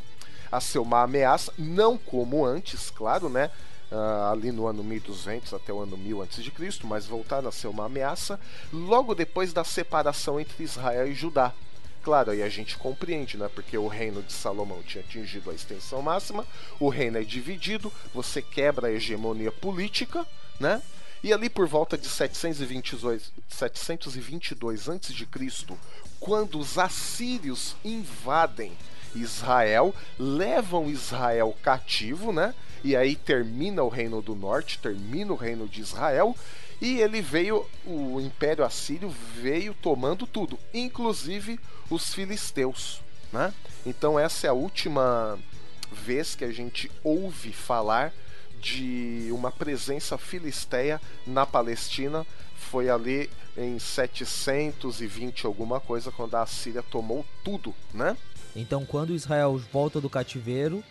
a 0.51 0.62
ser 0.62 0.79
uma 0.79 1.03
ameaça, 1.03 1.51
não 1.57 1.98
como 1.98 2.45
antes, 2.45 2.89
claro, 2.89 3.29
né? 3.29 3.51
Uh, 3.91 4.31
ali 4.31 4.51
no 4.51 4.65
ano 4.65 4.84
1200 4.84 5.53
até 5.53 5.72
o 5.72 5.79
ano 5.79 5.95
1000 5.95 6.24
a.C., 6.24 6.51
mas 6.84 7.05
voltaram 7.05 7.48
a 7.48 7.51
ser 7.51 7.67
uma 7.67 7.86
ameaça 7.86 8.39
logo 8.74 9.13
depois 9.13 9.53
da 9.53 9.63
separação 9.63 10.39
entre 10.39 10.63
Israel 10.63 11.07
e 11.07 11.13
Judá. 11.13 11.53
Claro, 12.05 12.29
aí 12.29 12.43
a 12.43 12.50
gente 12.50 12.77
compreende, 12.77 13.35
né? 13.35 13.50
Porque 13.50 13.75
o 13.75 13.88
reino 13.88 14.21
de 14.21 14.31
Salomão 14.31 14.83
tinha 14.83 15.03
atingido 15.03 15.50
a 15.50 15.55
extensão 15.55 16.03
máxima, 16.03 16.45
o 16.79 16.88
reino 16.88 17.17
é 17.17 17.24
dividido, 17.24 17.91
você 18.13 18.43
quebra 18.43 18.89
a 18.89 18.91
hegemonia 18.91 19.51
política, 19.51 20.24
né? 20.59 20.83
E 21.24 21.33
ali 21.33 21.50
por 21.50 21.67
volta 21.67 21.97
de 21.97 22.07
722, 22.07 23.33
722 23.50 24.88
a.C., 24.88 25.77
quando 26.19 26.59
os 26.59 26.77
assírios 26.77 27.75
invadem 27.83 28.74
Israel, 29.15 29.91
levam 30.19 30.91
Israel 30.91 31.57
cativo, 31.63 32.31
né? 32.31 32.53
E 32.83 32.95
aí 32.95 33.15
termina 33.15 33.81
o 33.81 33.89
reino 33.89 34.21
do 34.21 34.35
norte, 34.35 34.77
termina 34.77 35.33
o 35.33 35.35
reino 35.35 35.67
de 35.67 35.81
Israel, 35.81 36.35
e 36.82 37.00
ele 37.00 37.22
veio, 37.22 37.65
o 37.86 38.20
Império 38.20 38.65
Assírio 38.65 39.10
veio 39.10 39.74
tomando 39.74 40.27
tudo, 40.27 40.60
inclusive 40.74 41.60
os 41.89 42.13
filisteus, 42.13 43.01
né? 43.32 43.53
Então 43.86 44.20
essa 44.20 44.48
é 44.48 44.50
a 44.50 44.53
última 44.53 45.39
vez 45.91 46.36
que 46.36 46.44
a 46.44 46.51
gente 46.51 46.91
ouve 47.03 47.53
falar 47.53 48.13
de 48.60 49.29
uma 49.32 49.51
presença 49.51 50.17
filisteia 50.17 51.00
na 51.25 51.46
Palestina 51.46 52.25
foi 52.55 52.89
ali 52.89 53.29
em 53.55 53.77
720 53.79 55.46
alguma 55.46 55.79
coisa 55.79 56.12
quando 56.12 56.36
a 56.36 56.46
Síria 56.46 56.84
tomou 56.84 57.25
tudo, 57.44 57.74
né? 57.94 58.17
Então, 58.55 58.86
quando 58.86 59.13
Israel 59.13 59.62
volta 59.72 60.00
do 60.00 60.10
cativeiro, 60.10 60.84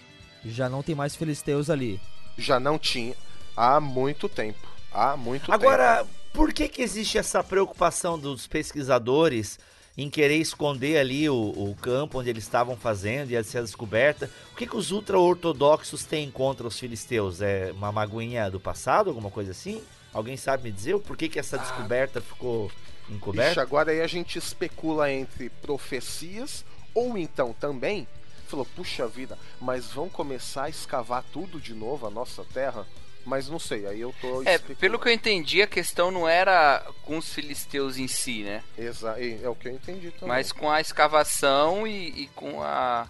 já 0.45 0.69
não 0.69 0.83
tem 0.83 0.95
mais 0.95 1.17
filisteus 1.17 1.71
ali. 1.71 2.01
Já 2.37 2.61
não 2.61 2.79
tinha 2.79 3.15
há 3.57 3.81
muito 3.81 4.29
tempo. 4.29 4.74
Há 4.95 5.17
muito 5.17 5.53
Agora, 5.53 5.99
tempo. 5.99 6.11
por 6.33 6.53
que 6.53 6.69
que 6.69 6.81
existe 6.81 7.19
essa 7.19 7.43
preocupação 7.43 8.17
dos 8.17 8.47
pesquisadores 8.47 9.59
em 9.99 10.09
querer 10.09 10.37
esconder 10.37 10.99
ali 10.99 11.29
o, 11.29 11.35
o 11.35 11.77
campo 11.81 12.21
onde 12.21 12.31
eles 12.31 12.45
estavam 12.45 12.77
fazendo 12.77 13.33
e 13.33 13.45
ser 13.45 13.63
descoberta? 13.63 14.31
O 14.53 14.57
que 14.57 14.69
que 14.69 14.77
os 14.77 14.93
ultra-ortodoxos 14.93 16.05
têm 16.05 16.31
contra 16.31 16.67
os 16.67 16.79
filisteus? 16.79 17.43
É 17.43 17.73
uma 17.73 17.91
magoinha 17.91 18.49
do 18.49 18.61
passado, 18.61 19.11
alguma 19.11 19.31
coisa 19.31 19.51
assim? 19.51 19.83
Alguém 20.13 20.37
sabe 20.37 20.63
me 20.63 20.71
dizer 20.71 20.97
por 21.01 21.17
que 21.17 21.29
que 21.29 21.41
essa 21.41 21.57
ah. 21.57 21.59
descoberta 21.59 22.21
ficou 22.21 22.71
encoberta? 23.11 23.51
Ixi, 23.51 23.61
agora 23.61 23.91
aí 23.91 24.01
a 24.01 24.07
gente 24.07 24.39
especula 24.39 25.11
entre 25.11 25.51
profecias 25.51 26.65
ou 26.95 27.19
então 27.19 27.53
também 27.53 28.07
falou: 28.47 28.67
puxa 28.77 29.09
vida, 29.09 29.37
mas 29.61 29.87
vão 29.87 30.09
começar 30.09 30.65
a 30.65 30.69
escavar 30.69 31.25
tudo 31.33 31.61
de 31.61 31.75
novo 31.75 32.07
a 32.07 32.11
nossa 32.11 32.45
terra? 32.45 32.87
Mas 33.25 33.49
não 33.49 33.59
sei, 33.59 33.87
aí 33.87 34.01
eu 34.01 34.15
tô. 34.21 34.43
É, 34.43 34.59
pelo 34.59 34.99
que 34.99 35.09
eu 35.09 35.13
entendi, 35.13 35.63
a 35.63 35.67
questão 35.67 36.11
não 36.11 36.29
era 36.29 36.87
com 37.03 37.17
os 37.17 37.33
filisteus 37.33 37.97
em 37.97 38.07
si, 38.07 38.43
né? 38.43 38.63
Exato, 38.77 39.19
é 39.21 39.49
o 39.49 39.55
que 39.55 39.69
eu 39.69 39.73
entendi 39.73 40.11
também. 40.11 40.29
Mas 40.29 40.53
com 40.53 40.71
a 40.71 40.81
escavação 40.81 41.87
e, 41.87 42.25
e 42.25 42.27
com 42.29 42.63
a. 42.63 43.09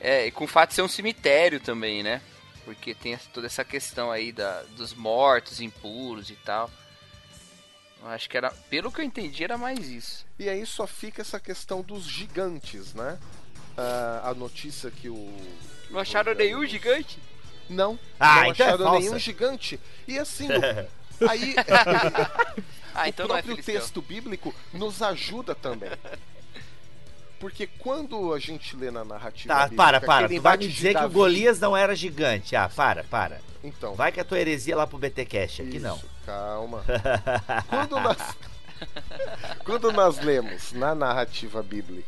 É, 0.00 0.26
e 0.26 0.30
com 0.30 0.44
o 0.44 0.48
fato 0.48 0.70
de 0.70 0.76
ser 0.76 0.82
um 0.82 0.88
cemitério 0.88 1.60
também, 1.60 2.02
né? 2.02 2.20
Porque 2.64 2.94
tem 2.94 3.16
toda 3.32 3.46
essa 3.46 3.64
questão 3.64 4.10
aí 4.10 4.30
da, 4.30 4.62
dos 4.76 4.94
mortos 4.94 5.60
impuros 5.60 6.30
e 6.30 6.36
tal. 6.36 6.70
Eu 8.00 8.08
acho 8.08 8.28
que 8.28 8.36
era, 8.36 8.50
pelo 8.68 8.90
que 8.90 9.00
eu 9.00 9.04
entendi, 9.04 9.44
era 9.44 9.56
mais 9.56 9.88
isso. 9.88 10.26
E 10.38 10.48
aí 10.48 10.64
só 10.66 10.86
fica 10.86 11.22
essa 11.22 11.38
questão 11.38 11.82
dos 11.82 12.04
gigantes, 12.04 12.94
né? 12.94 13.18
Ah, 13.76 14.30
a 14.30 14.34
notícia 14.34 14.90
que 14.90 15.08
o. 15.08 15.32
Não 15.90 16.00
acharam 16.00 16.34
nenhum 16.34 16.64
gigante? 16.66 17.18
Não, 17.68 17.98
Ah, 18.20 18.42
não 18.42 18.46
então 18.46 18.66
é 18.66 18.68
acharam 18.70 18.84
falsa. 18.84 19.00
nenhum 19.00 19.18
gigante. 19.18 19.80
E 20.06 20.18
assim, 20.18 20.48
aí 21.28 21.54
Ah, 22.94 23.04
o 23.04 23.06
então 23.06 23.26
não 23.26 23.36
é 23.36 23.42
próprio 23.42 23.54
filisteu. 23.56 23.80
texto 23.80 24.02
bíblico 24.02 24.54
nos 24.72 25.00
ajuda 25.02 25.54
também. 25.54 25.90
Porque 27.40 27.66
quando 27.66 28.32
a 28.32 28.38
gente 28.38 28.76
lê 28.76 28.90
na 28.90 29.04
narrativa 29.04 29.52
Tá, 29.52 29.62
bíblica, 29.62 29.82
para, 29.82 30.00
para. 30.00 30.28
Tu 30.28 30.40
vai 30.40 30.56
me 30.56 30.68
dizer 30.68 30.90
que 30.90 30.98
o 30.98 31.02
Davi- 31.02 31.14
Golias 31.14 31.58
não 31.58 31.76
era 31.76 31.96
gigante. 31.96 32.54
Ah, 32.54 32.68
para, 32.68 33.02
para. 33.04 33.40
Então, 33.64 33.94
Vai 33.94 34.12
que 34.12 34.20
a 34.20 34.24
tua 34.24 34.38
heresia 34.38 34.76
lá 34.76 34.86
pro 34.86 34.98
BT 34.98 35.24
Cash, 35.24 35.60
aqui 35.60 35.76
Isso, 35.76 35.80
não. 35.80 36.00
Calma. 36.26 36.84
quando, 37.68 37.98
nós, 37.98 38.16
quando 39.64 39.92
nós 39.92 40.18
lemos 40.20 40.72
na 40.72 40.94
narrativa 40.94 41.62
bíblica 41.62 42.06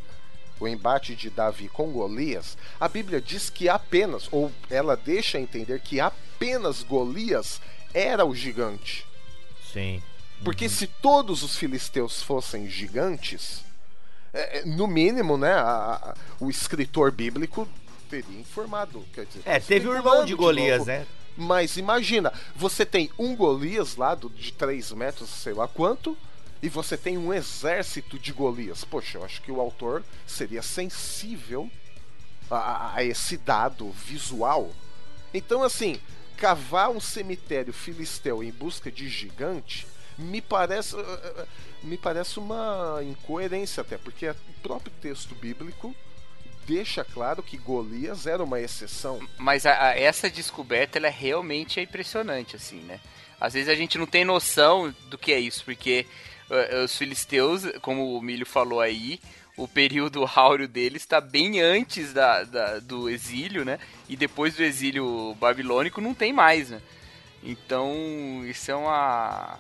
o 0.61 0.68
embate 0.68 1.14
de 1.14 1.30
Davi 1.30 1.68
com 1.68 1.90
Golias, 1.90 2.56
a 2.78 2.88
Bíblia 2.88 3.20
diz 3.20 3.50
que 3.50 3.68
apenas, 3.68 4.28
ou 4.30 4.50
ela 4.70 4.96
deixa 4.96 5.38
entender 5.40 5.80
que 5.80 6.00
apenas 6.00 6.82
Golias 6.82 7.61
era 7.92 8.25
o 8.25 8.34
gigante. 8.34 9.06
Sim. 9.73 10.02
Porque 10.42 10.68
se 10.68 10.87
todos 10.87 11.42
os 11.42 11.56
filisteus 11.56 12.23
fossem 12.23 12.68
gigantes, 12.68 13.64
é, 14.32 14.58
é, 14.58 14.64
no 14.64 14.87
mínimo, 14.87 15.37
né, 15.37 15.52
a- 15.52 15.61
a- 16.12 16.14
o 16.40 16.50
escritor 16.50 17.11
bíblico 17.11 17.68
teria 18.11 18.38
informado. 18.38 19.04
Quer 19.12 19.26
dizer, 19.26 19.42
É, 19.44 19.58
teve 19.58 19.88
o 19.88 19.94
irmão 19.94 20.25
de 20.25 20.34
Golias, 20.34 20.78
novo. 20.78 20.90
né? 20.90 21.06
Mas 21.37 21.76
imagina, 21.76 22.32
você 22.54 22.84
tem 22.87 23.11
um 23.18 23.34
Golias 23.34 23.96
lá 23.96 24.14
do- 24.14 24.28
de 24.30 24.52
3 24.52 24.92
metros, 24.92 25.30
sei 25.30 25.52
lá 25.52 25.66
quanto, 25.66 26.16
e 26.64 26.68
você 26.71 26.97
tem 26.97 27.18
um 27.18 27.33
exército 27.33 28.18
de 28.18 28.33
Golias. 28.33 28.85
Poxa, 28.85 29.18
eu 29.18 29.25
acho 29.25 29.42
que 29.42 29.52
o 29.52 29.61
autor 29.61 30.02
seria 30.26 30.62
sensível 30.62 31.71
a, 32.50 32.94
a- 32.97 33.04
esse 33.04 33.37
dado 33.37 33.90
visual. 33.90 34.71
Então, 35.33 35.62
assim, 35.62 36.00
cavar 36.37 36.90
um 36.90 37.00
cemitério 37.00 37.73
filisteu 37.73 38.42
em 38.42 38.50
busca 38.50 38.90
de 38.90 39.09
gigante 39.09 39.87
me 40.16 40.40
parece, 40.40 40.97
eh, 40.97 41.00
eh, 41.38 41.47
me 41.83 41.99
parece 41.99 42.38
uma 42.38 43.00
incoerência 43.02 43.80
até, 43.80 43.99
porque 43.99 44.28
o 44.30 44.37
próprio 44.62 44.92
texto 45.02 45.35
bíblico 45.35 45.94
deixa 46.66 47.04
claro 47.04 47.42
que 47.42 47.59
Golias 47.59 48.26
era 48.26 48.42
uma 48.42 48.61
exceção. 48.61 49.18
Mas 49.37 49.66
a- 49.66 49.88
a- 49.88 49.99
essa 49.99 50.30
descoberta 50.30 50.99
ela 50.99 51.09
é 51.09 51.11
realmente 51.11 51.80
impressionante, 51.80 52.54
assim, 52.56 52.80
né? 52.80 53.00
Às 53.40 53.52
vezes 53.54 53.68
a 53.68 53.75
gente 53.75 53.99
não 53.99 54.06
tem 54.06 54.25
noção 54.25 54.94
do 55.11 55.18
que 55.18 55.33
é 55.33 55.38
isso, 55.40 55.64
porque 55.64 56.06
os 56.84 56.96
filisteus, 56.96 57.62
como 57.80 58.16
o 58.16 58.22
Milho 58.22 58.46
falou 58.46 58.80
aí, 58.80 59.18
o 59.56 59.66
período 59.68 60.28
áureo 60.34 60.68
deles 60.68 61.02
está 61.02 61.20
bem 61.20 61.60
antes 61.60 62.12
da, 62.12 62.44
da- 62.44 62.78
do 62.80 63.08
exílio, 63.08 63.64
né? 63.64 63.78
E 64.08 64.16
depois 64.16 64.54
do 64.54 64.62
exílio 64.62 65.34
babilônico 65.40 66.00
não 66.00 66.14
tem 66.14 66.32
mais, 66.32 66.70
né? 66.70 66.80
Então, 67.42 68.42
isso 68.46 68.70
é 68.70 68.74
uma. 68.74 69.58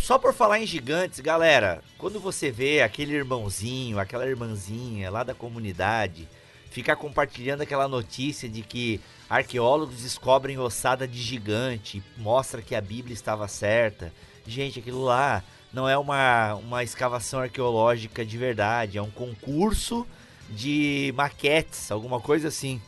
Só 0.00 0.18
por 0.18 0.34
falar 0.34 0.58
em 0.60 0.66
gigantes, 0.66 1.20
galera, 1.20 1.82
quando 1.96 2.20
você 2.20 2.50
vê 2.50 2.82
aquele 2.82 3.14
irmãozinho, 3.14 3.98
aquela 3.98 4.26
irmãzinha 4.26 5.10
lá 5.10 5.22
da 5.24 5.34
comunidade 5.34 6.28
ficar 6.70 6.96
compartilhando 6.96 7.62
aquela 7.62 7.86
notícia 7.88 8.48
de 8.48 8.60
que 8.62 9.00
arqueólogos 9.30 10.02
descobrem 10.02 10.58
ossada 10.58 11.06
de 11.08 11.20
gigante, 11.22 12.02
mostra 12.18 12.60
que 12.60 12.74
a 12.74 12.80
Bíblia 12.80 13.14
estava 13.14 13.46
certa. 13.48 14.12
Gente, 14.46 14.78
aquilo 14.78 15.02
lá 15.04 15.42
não 15.72 15.88
é 15.88 15.96
uma, 15.98 16.54
uma 16.54 16.84
escavação 16.84 17.40
arqueológica 17.40 18.24
de 18.24 18.38
verdade, 18.38 18.98
é 18.98 19.02
um 19.02 19.10
concurso 19.10 20.06
de 20.50 21.12
maquetes, 21.16 21.90
alguma 21.90 22.20
coisa 22.20 22.48
assim. 22.48 22.80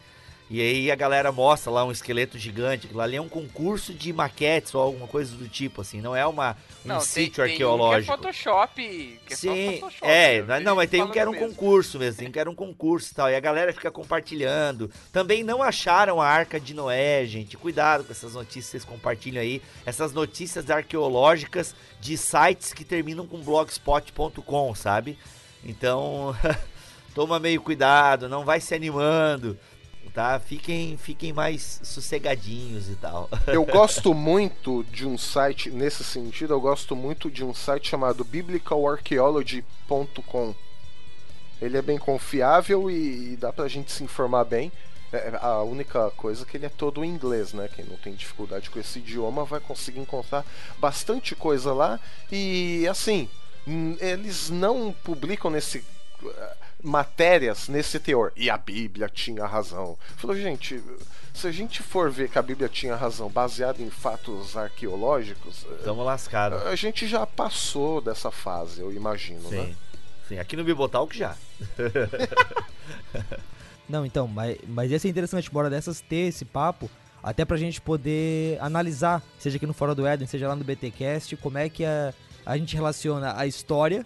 E 0.48 0.60
aí 0.60 0.90
a 0.92 0.94
galera 0.94 1.32
mostra 1.32 1.72
lá 1.72 1.84
um 1.84 1.90
esqueleto 1.90 2.38
gigante, 2.38 2.86
aquilo 2.86 3.00
ali 3.00 3.16
é 3.16 3.20
um 3.20 3.28
concurso 3.28 3.92
de 3.92 4.12
maquetes 4.12 4.72
ou 4.76 4.80
alguma 4.80 5.08
coisa 5.08 5.34
do 5.34 5.48
tipo, 5.48 5.80
assim, 5.80 6.00
não 6.00 6.14
é 6.14 6.24
uma, 6.24 6.56
um 6.84 6.88
não, 6.88 7.00
sítio 7.00 7.42
tem, 7.42 7.52
arqueológico. 7.52 8.06
Tem 8.06 8.14
um 8.14 8.20
que 8.20 8.28
é 8.28 8.42
Photoshop. 8.44 9.20
Que 9.26 9.32
é 9.32 9.36
Sim, 9.36 9.78
Photoshop, 9.80 10.06
é, 10.06 10.42
né? 10.42 10.60
não, 10.60 10.76
mas 10.76 10.88
tem 10.88 11.02
um 11.02 11.10
que 11.10 11.18
era 11.18 11.28
um 11.28 11.32
mesmo. 11.32 11.48
concurso 11.48 11.98
mesmo, 11.98 12.18
tem 12.20 12.28
um 12.28 12.30
que 12.30 12.38
era 12.38 12.48
um 12.48 12.54
concurso 12.54 13.10
e 13.10 13.14
tal, 13.14 13.28
e 13.28 13.34
a 13.34 13.40
galera 13.40 13.72
fica 13.72 13.90
compartilhando. 13.90 14.88
Também 15.12 15.42
não 15.42 15.64
acharam 15.64 16.22
a 16.22 16.28
Arca 16.28 16.60
de 16.60 16.74
Noé, 16.74 17.26
gente, 17.26 17.56
cuidado 17.56 18.04
com 18.04 18.12
essas 18.12 18.34
notícias 18.34 18.66
que 18.66 18.70
vocês 18.70 18.84
compartilham 18.84 19.42
aí, 19.42 19.60
essas 19.84 20.12
notícias 20.12 20.70
arqueológicas 20.70 21.74
de 22.00 22.16
sites 22.16 22.72
que 22.72 22.84
terminam 22.84 23.26
com 23.26 23.40
blogspot.com, 23.40 24.74
sabe? 24.76 25.18
Então, 25.64 26.36
toma 27.16 27.40
meio 27.40 27.60
cuidado, 27.60 28.28
não 28.28 28.44
vai 28.44 28.60
se 28.60 28.74
animando, 28.76 29.58
tá? 30.16 30.40
Fiquem, 30.40 30.96
fiquem 30.96 31.30
mais 31.30 31.78
sossegadinhos 31.84 32.88
e 32.88 32.94
tal. 32.94 33.28
Eu 33.46 33.66
gosto 33.66 34.14
muito 34.14 34.82
de 34.84 35.06
um 35.06 35.18
site, 35.18 35.70
nesse 35.70 36.02
sentido, 36.02 36.54
eu 36.54 36.60
gosto 36.60 36.96
muito 36.96 37.30
de 37.30 37.44
um 37.44 37.52
site 37.52 37.90
chamado 37.90 38.24
biblicalarchaeology.com. 38.24 40.54
Ele 41.60 41.76
é 41.76 41.82
bem 41.82 41.98
confiável 41.98 42.90
e, 42.90 43.34
e 43.34 43.36
dá 43.36 43.52
pra 43.52 43.68
gente 43.68 43.92
se 43.92 44.02
informar 44.02 44.44
bem. 44.44 44.72
É, 45.12 45.38
a 45.40 45.62
única 45.62 46.10
coisa 46.12 46.44
é 46.44 46.46
que 46.46 46.56
ele 46.56 46.64
é 46.64 46.70
todo 46.70 47.04
em 47.04 47.10
inglês, 47.10 47.52
né? 47.52 47.68
Quem 47.74 47.84
não 47.84 47.98
tem 47.98 48.14
dificuldade 48.14 48.70
com 48.70 48.80
esse 48.80 49.00
idioma 49.00 49.44
vai 49.44 49.60
conseguir 49.60 50.00
encontrar 50.00 50.46
bastante 50.78 51.34
coisa 51.34 51.74
lá. 51.74 52.00
E 52.32 52.88
assim, 52.88 53.28
eles 54.00 54.48
não 54.48 54.94
publicam 55.04 55.50
nesse 55.50 55.84
matérias 56.86 57.68
nesse 57.68 57.98
teor. 57.98 58.32
E 58.36 58.48
a 58.48 58.56
Bíblia 58.56 59.08
tinha 59.08 59.44
razão. 59.44 59.98
Falou, 60.16 60.36
gente, 60.36 60.80
se 61.34 61.46
a 61.46 61.52
gente 61.52 61.82
for 61.82 62.10
ver 62.10 62.30
que 62.30 62.38
a 62.38 62.42
Bíblia 62.42 62.68
tinha 62.68 62.94
razão 62.94 63.28
baseado 63.28 63.80
em 63.80 63.90
fatos 63.90 64.56
arqueológicos, 64.56 65.66
eh, 65.68 65.82
Tamo 65.84 66.04
lascado. 66.04 66.56
a 66.56 66.76
gente 66.76 67.06
já 67.06 67.26
passou 67.26 68.00
dessa 68.00 68.30
fase, 68.30 68.80
eu 68.80 68.92
imagino, 68.92 69.50
né? 69.50 69.66
Sim, 69.66 69.76
sim, 70.28 70.38
aqui 70.38 70.56
no 70.56 70.64
Bibotalk 70.64 71.16
já. 71.16 71.36
Não, 73.88 74.04
então, 74.06 74.26
mas, 74.26 74.56
mas 74.66 74.90
ia 74.90 74.98
ser 74.98 75.08
interessante, 75.08 75.50
bora 75.50 75.70
dessas, 75.70 76.00
ter 76.00 76.28
esse 76.28 76.44
papo, 76.44 76.90
até 77.22 77.44
pra 77.44 77.56
gente 77.56 77.80
poder 77.80 78.58
analisar, 78.60 79.22
seja 79.38 79.56
aqui 79.56 79.66
no 79.66 79.72
Fora 79.74 79.94
do 79.94 80.06
Éden, 80.06 80.26
seja 80.26 80.48
lá 80.48 80.56
no 80.56 80.64
BTcast, 80.64 81.36
como 81.36 81.58
é 81.58 81.68
que 81.68 81.84
a, 81.84 82.12
a 82.44 82.56
gente 82.56 82.74
relaciona 82.74 83.38
a 83.38 83.46
história, 83.46 84.04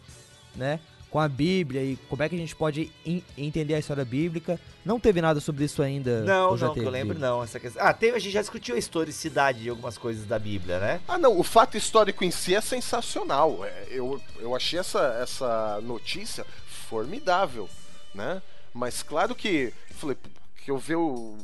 né, 0.54 0.80
com 1.10 1.18
a 1.18 1.28
Bíblia 1.28 1.82
e 1.82 1.96
como 2.08 2.22
é 2.22 2.28
que 2.28 2.36
a 2.36 2.38
gente 2.38 2.54
pode 2.54 2.90
en- 3.04 3.22
entender 3.36 3.74
a 3.74 3.78
história 3.78 4.04
bíblica. 4.04 4.60
Não 4.84 4.98
teve 5.00 5.20
nada 5.20 5.40
sobre 5.40 5.64
isso 5.64 5.82
ainda? 5.82 6.20
Não, 6.22 6.56
não, 6.56 6.72
que 6.72 6.80
eu 6.80 6.88
lembro 6.88 7.18
não. 7.18 7.42
Essa 7.42 7.58
questão... 7.58 7.84
Ah, 7.84 7.92
teve, 7.92 8.16
a 8.16 8.20
gente 8.20 8.32
já 8.32 8.40
discutiu 8.40 8.76
a 8.76 8.78
historicidade 8.78 9.60
de 9.62 9.68
algumas 9.68 9.98
coisas 9.98 10.24
da 10.24 10.38
Bíblia, 10.38 10.78
né? 10.78 11.00
Ah, 11.08 11.18
não, 11.18 11.38
o 11.38 11.42
fato 11.42 11.76
histórico 11.76 12.22
em 12.24 12.30
si 12.30 12.54
é 12.54 12.60
sensacional. 12.60 13.64
É, 13.64 13.88
Eu, 13.90 14.20
eu 14.38 14.54
achei 14.54 14.78
essa, 14.78 15.18
essa 15.20 15.80
notícia 15.82 16.46
formidável, 16.88 17.68
né? 18.14 18.40
Mas 18.72 19.02
claro 19.02 19.34
que, 19.34 19.72
falei, 19.96 20.16
que 20.64 20.70
eu 20.70 20.78
vejo, 20.78 21.36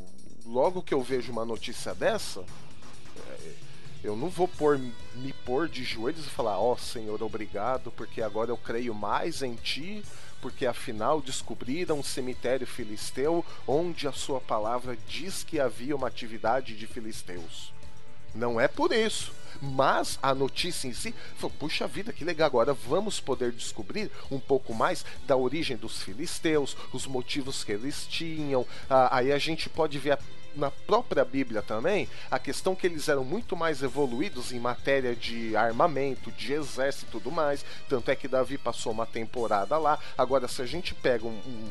logo 0.47 0.81
que 0.83 0.95
eu 0.95 1.03
vejo 1.03 1.33
uma 1.33 1.45
notícia 1.45 1.93
dessa, 1.95 2.45
eu 4.07 4.15
não 4.17 4.29
vou 4.29 4.47
pôr, 4.47 4.79
me 5.17 5.33
pôr 5.45 5.69
de 5.69 5.83
joelhos 5.83 6.27
e 6.27 6.31
falar, 6.31 6.61
ó 6.61 6.77
Senhor, 6.77 7.21
obrigado, 7.23 7.91
porque 7.91 8.23
agora 8.23 8.51
eu 8.51 8.57
creio 8.57 8.95
mais 8.95 9.43
em 9.43 9.55
Ti, 9.57 10.03
porque 10.41 10.65
afinal 10.65 11.21
descobriram 11.21 11.99
um 11.99 12.03
cemitério 12.03 12.67
filisteu 12.67 13.45
onde 13.67 14.07
a 14.07 14.13
sua 14.13 14.41
palavra 14.41 14.97
diz 15.09 15.43
que 15.43 15.59
havia 15.59 15.97
uma 15.97 16.07
atividade 16.07 16.77
de 16.77 16.87
filisteus. 16.87 17.73
Não 18.33 18.61
é 18.61 18.69
por 18.69 18.93
isso. 18.93 19.33
Mas 19.61 20.19
a 20.23 20.35
notícia 20.35 20.87
em 20.87 20.93
si, 20.93 21.15
falou, 21.37 21.57
puxa 21.59 21.87
vida, 21.87 22.13
que 22.13 22.25
legal. 22.25 22.47
Agora 22.47 22.75
vamos 22.75 23.19
poder 23.19 23.51
descobrir 23.53 24.11
um 24.31 24.39
pouco 24.39 24.75
mais 24.75 25.05
da 25.27 25.35
origem 25.35 25.77
dos 25.79 26.03
filisteus, 26.03 26.77
os 26.93 27.07
motivos 27.07 27.65
que 27.65 27.73
eles 27.73 28.07
tinham. 28.07 28.67
Ah, 28.89 29.17
aí 29.17 29.33
a 29.33 29.39
gente 29.39 29.71
pode 29.71 29.99
ver 29.99 30.13
a- 30.13 30.19
na 30.57 30.71
própria 30.71 31.25
Bíblia 31.25 31.63
também 31.63 32.09
a 32.31 32.39
questão 32.39 32.75
que 32.75 32.87
eles 32.87 33.09
eram 33.09 33.25
muito 33.25 33.57
mais 33.57 33.83
evoluídos 33.83 34.53
em 34.53 34.59
matéria 34.59 35.15
de 35.15 35.55
armamento, 35.57 36.33
de 36.33 36.53
exército 36.53 37.07
e 37.07 37.11
tudo 37.13 37.31
mais. 37.31 37.65
Tanto 37.89 38.11
é 38.11 38.17
que 38.17 38.29
Davi 38.29 38.59
passou 38.59 38.93
uma 38.93 39.07
temporada 39.07 39.77
lá. 39.79 39.99
Agora, 40.17 40.49
se 40.49 40.63
a 40.63 40.67
gente 40.67 40.95
pega 40.95 41.27
um- 41.27 41.41
um, 41.47 41.71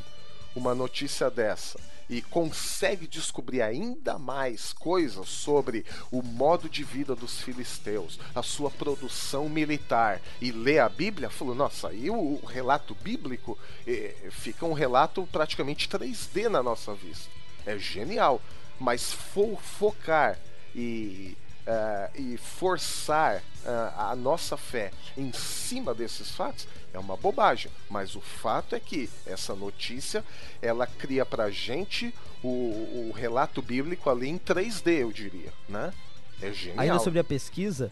uma 0.55 0.73
notícia 0.73 1.29
dessa 1.29 1.79
e 2.09 2.21
consegue 2.21 3.07
descobrir 3.07 3.61
ainda 3.61 4.17
mais 4.19 4.71
coisas 4.71 5.27
sobre 5.27 5.83
o 6.11 6.21
modo 6.21 6.69
de 6.69 6.83
vida 6.83 7.15
dos 7.15 7.41
filisteus, 7.41 8.19
a 8.33 8.43
sua 8.43 8.69
produção 8.69 9.49
militar 9.49 10.21
e 10.39 10.51
lê 10.51 10.77
a 10.77 10.87
Bíblia, 10.87 11.29
falou: 11.29 11.55
nossa, 11.55 11.89
aí 11.89 12.09
o, 12.09 12.39
relato 12.45 12.95
bíblico 13.01 13.57
eh, 13.87 14.13
fica 14.29 14.65
um 14.65 14.73
relato 14.73 15.27
praticamente 15.31 15.89
3D 15.89 16.47
na 16.47 16.61
nossa 16.61 16.93
vista. 16.93 17.29
É 17.65 17.77
genial, 17.79 18.39
mas 18.79 19.11
fo 19.11 19.57
focar 19.57 20.39
e 20.75 21.37
eh, 21.67 22.09
e 22.15 22.37
forçar 22.37 23.41
eh, 23.65 23.91
a 23.97 24.15
nossa 24.15 24.55
fé 24.55 24.91
em 25.17 25.33
cima 25.33 25.95
desses 25.95 26.29
fatos 26.29 26.67
é 26.93 26.99
uma 26.99 27.17
bobagem. 27.17 27.71
Mas 27.89 28.15
o 28.15 28.21
fato 28.21 28.75
é 28.75 28.79
que 28.79 29.09
essa 29.25 29.55
notícia 29.55 30.23
ela 30.61 30.85
cria 30.85 31.25
pra 31.25 31.49
gente 31.49 32.13
o, 32.43 33.09
o 33.09 33.11
relato 33.15 33.63
bíblico 33.63 34.11
ali 34.11 34.29
em 34.29 34.37
3D, 34.37 34.99
eu 34.99 35.11
diria, 35.11 35.51
né? 35.67 35.91
É 36.39 36.51
genial. 36.51 36.79
Ainda 36.81 36.99
sobre 36.99 37.17
a 37.17 37.23
pesquisa, 37.23 37.91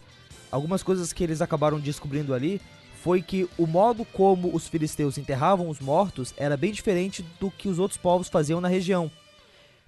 algumas 0.52 0.84
coisas 0.84 1.12
que 1.12 1.24
eles 1.24 1.42
acabaram 1.42 1.80
descobrindo 1.80 2.32
ali 2.32 2.60
foi 3.02 3.22
que 3.22 3.48
o 3.58 3.66
modo 3.66 4.04
como 4.04 4.54
os 4.54 4.68
filisteus 4.68 5.18
enterravam 5.18 5.68
os 5.68 5.80
mortos 5.80 6.32
era 6.36 6.56
bem 6.56 6.70
diferente 6.70 7.22
do 7.40 7.50
que 7.50 7.68
os 7.68 7.80
outros 7.80 7.98
povos 7.98 8.28
faziam 8.28 8.60
na 8.60 8.68
região. 8.68 9.10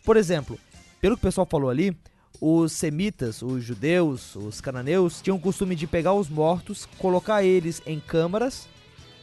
Por 0.04 0.16
exemplo, 0.16 0.59
pelo 1.07 1.16
que 1.16 1.21
o 1.21 1.29
pessoal 1.29 1.47
falou 1.49 1.71
ali, 1.71 1.97
os 2.40 2.73
semitas, 2.73 3.40
os 3.40 3.62
judeus, 3.62 4.35
os 4.35 4.61
cananeus 4.61 5.23
tinham 5.23 5.37
o 5.37 5.40
costume 5.40 5.77
de 5.77 5.87
pegar 5.87 6.12
os 6.14 6.29
mortos, 6.29 6.85
colocar 6.99 7.45
eles 7.45 7.81
em 7.87 8.01
câmaras 8.01 8.66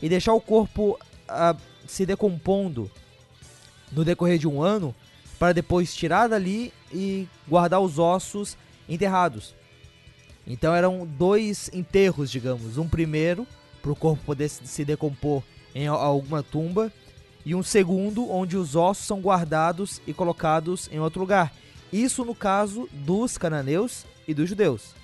e 0.02 0.08
deixar 0.08 0.34
o 0.34 0.40
corpo 0.40 0.98
ah, 1.28 1.54
se 1.86 2.06
decompondo 2.06 2.90
no 3.92 4.06
decorrer 4.06 4.38
de 4.38 4.48
um 4.48 4.62
ano 4.62 4.96
para 5.38 5.52
depois 5.52 5.94
tirar 5.94 6.30
dali 6.30 6.72
e 6.90 7.28
guardar 7.50 7.82
os 7.82 8.00
ossos 8.00 8.56
enterrados. 8.88 9.54
Então 10.48 10.74
eram 10.74 11.06
dois 11.06 11.70
enterros, 11.74 12.32
digamos. 12.32 12.78
Um 12.78 12.88
primeiro, 12.88 13.46
para 13.82 13.92
o 13.92 13.96
corpo 13.96 14.24
poder 14.24 14.48
se 14.48 14.86
decompor 14.86 15.44
em 15.76 15.86
al- 15.88 16.00
alguma 16.00 16.42
tumba, 16.42 16.90
e 17.46 17.54
um 17.54 17.62
segundo, 17.62 18.32
onde 18.32 18.56
os 18.56 18.74
ossos 18.74 19.06
são 19.06 19.20
guardados 19.20 20.02
e 20.08 20.14
colocados 20.14 20.90
em 20.90 21.00
outro 21.02 21.20
lugar. 21.20 21.52
Isso 21.94 22.26
no 22.26 22.34
caso 22.34 22.90
dos 22.92 23.38
cananeus 23.38 24.04
e 24.28 24.34
dos 24.34 24.50
judeus. 24.50 24.96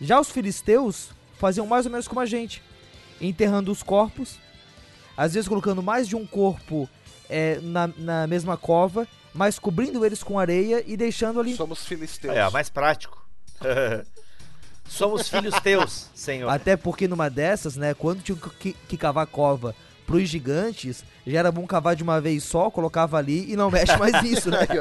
Já 0.00 0.18
os 0.18 0.30
filisteus 0.30 1.10
faziam 1.38 1.66
mais 1.66 1.84
ou 1.84 1.92
menos 1.92 2.08
como 2.08 2.20
a 2.20 2.26
gente, 2.26 2.62
enterrando 3.20 3.70
os 3.70 3.82
corpos, 3.82 4.38
às 5.14 5.34
vezes 5.34 5.46
colocando 5.46 5.82
mais 5.82 6.08
de 6.08 6.16
um 6.16 6.26
corpo 6.26 6.88
é, 7.28 7.60
na, 7.60 7.90
na 7.98 8.26
mesma 8.26 8.56
cova, 8.56 9.06
mas 9.34 9.58
cobrindo 9.58 10.04
eles 10.04 10.22
com 10.22 10.38
areia 10.38 10.82
e 10.86 10.96
deixando 10.96 11.40
ali 11.40 11.54
Somos 11.54 11.84
filisteus. 11.84 12.34
É, 12.34 12.48
mais 12.48 12.70
prático. 12.70 13.22
Somos 14.88 15.28
filhos 15.28 15.54
teus, 15.60 16.08
Senhor. 16.14 16.48
Até 16.48 16.76
porque 16.76 17.06
numa 17.06 17.28
dessas, 17.28 17.76
né, 17.76 17.94
quando 17.94 18.22
tinha 18.22 18.36
que, 18.58 18.72
que 18.72 18.96
cavar 18.96 19.26
cova 19.26 19.74
pros 20.06 20.28
gigantes, 20.28 21.04
já 21.26 21.38
era 21.38 21.52
bom 21.52 21.66
cavar 21.66 21.96
de 21.96 22.02
uma 22.02 22.20
vez 22.20 22.44
só, 22.44 22.70
colocava 22.70 23.16
ali 23.16 23.50
e 23.50 23.56
não 23.56 23.70
mexe 23.70 23.96
mais 23.96 24.20
nisso, 24.22 24.50
né? 24.50 24.66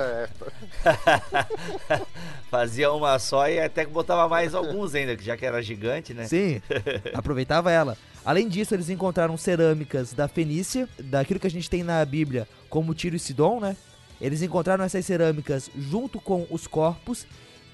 É, 0.85 2.01
Fazia 2.49 2.91
uma 2.91 3.17
só 3.17 3.47
e 3.47 3.59
até 3.59 3.85
que 3.85 3.91
botava 3.91 4.27
mais 4.27 4.53
alguns 4.53 4.93
ainda, 4.93 5.15
que 5.15 5.23
já 5.23 5.37
que 5.37 5.45
era 5.45 5.61
gigante, 5.61 6.13
né? 6.13 6.27
Sim, 6.27 6.61
aproveitava 7.13 7.71
ela. 7.71 7.97
Além 8.25 8.47
disso, 8.47 8.73
eles 8.73 8.89
encontraram 8.89 9.37
cerâmicas 9.37 10.13
da 10.13 10.27
Fenícia, 10.27 10.87
daquilo 10.99 11.39
que 11.39 11.47
a 11.47 11.51
gente 11.51 11.69
tem 11.69 11.83
na 11.83 12.03
Bíblia 12.05 12.47
como 12.69 12.93
Tiro 12.93 13.15
e 13.15 13.19
Sidom, 13.19 13.59
né? 13.59 13.75
Eles 14.19 14.41
encontraram 14.41 14.83
essas 14.83 15.05
cerâmicas 15.05 15.69
junto 15.75 16.19
com 16.19 16.45
os 16.49 16.67
corpos 16.67 17.25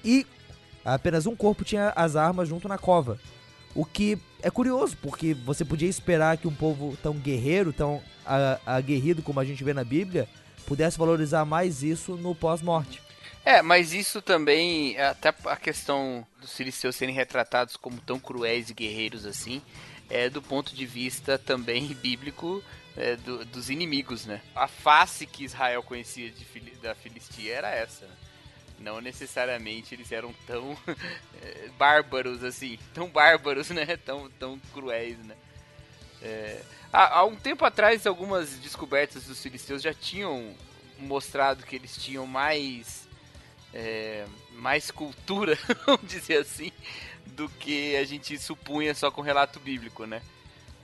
e 0.04 0.26
apenas 0.84 1.26
um 1.26 1.36
corpo 1.36 1.64
tinha 1.64 1.92
as 1.94 2.16
armas 2.16 2.48
junto 2.48 2.68
na 2.68 2.78
cova. 2.78 3.18
O 3.74 3.84
que 3.84 4.18
é 4.42 4.50
curioso, 4.50 4.96
porque 5.00 5.34
você 5.34 5.64
podia 5.64 5.88
esperar 5.88 6.36
que 6.36 6.48
um 6.48 6.54
povo 6.54 6.96
tão 7.02 7.14
guerreiro, 7.14 7.72
tão 7.72 8.02
aguerrido 8.66 9.22
como 9.22 9.40
a 9.40 9.44
gente 9.44 9.62
vê 9.64 9.72
na 9.74 9.84
Bíblia, 9.84 10.28
pudesse 10.66 10.98
valorizar 10.98 11.44
mais 11.44 11.82
isso 11.82 12.16
no 12.16 12.34
pós-morte. 12.34 13.02
É, 13.44 13.62
mas 13.62 13.92
isso 13.94 14.20
também, 14.20 14.98
até 15.00 15.34
a 15.46 15.56
questão 15.56 16.26
dos 16.40 16.52
filisteus 16.54 16.94
serem 16.96 17.14
retratados 17.14 17.76
como 17.76 17.98
tão 18.00 18.18
cruéis 18.20 18.68
e 18.70 18.74
guerreiros 18.74 19.24
assim, 19.24 19.62
é 20.10 20.28
do 20.28 20.42
ponto 20.42 20.74
de 20.74 20.84
vista 20.84 21.38
também 21.38 21.86
bíblico 22.02 22.62
é, 22.96 23.16
do- 23.16 23.44
dos 23.46 23.70
inimigos, 23.70 24.26
né? 24.26 24.42
A 24.54 24.68
face 24.68 25.26
que 25.26 25.44
Israel 25.44 25.82
conhecia 25.82 26.30
de 26.30 26.44
da 26.82 26.94
Filistia 26.94 27.54
era 27.54 27.70
essa. 27.70 28.04
né? 28.04 28.12
Não 28.80 29.00
necessariamente 29.00 29.94
eles 29.94 30.10
eram 30.10 30.32
tão 30.46 30.76
é, 31.42 31.68
bárbaros 31.78 32.42
assim, 32.42 32.78
tão 32.94 33.08
bárbaros, 33.08 33.68
né? 33.70 33.96
Tão, 33.98 34.30
tão 34.38 34.58
cruéis, 34.72 35.18
né? 35.18 35.36
É, 36.22 36.62
há, 36.92 37.18
há 37.18 37.24
um 37.24 37.36
tempo 37.36 37.64
atrás, 37.64 38.06
algumas 38.06 38.50
descobertas 38.58 39.24
dos 39.24 39.42
filisteus 39.42 39.82
já 39.82 39.92
tinham 39.92 40.54
mostrado 40.98 41.64
que 41.64 41.76
eles 41.76 41.96
tinham 41.96 42.26
mais 42.26 43.08
é, 43.72 44.26
mais 44.52 44.90
cultura, 44.90 45.58
vamos 45.86 46.06
dizer 46.06 46.38
assim, 46.38 46.72
do 47.26 47.48
que 47.48 47.96
a 47.96 48.04
gente 48.04 48.36
supunha 48.38 48.94
só 48.94 49.10
com 49.10 49.20
relato 49.20 49.60
bíblico, 49.60 50.06
né? 50.06 50.22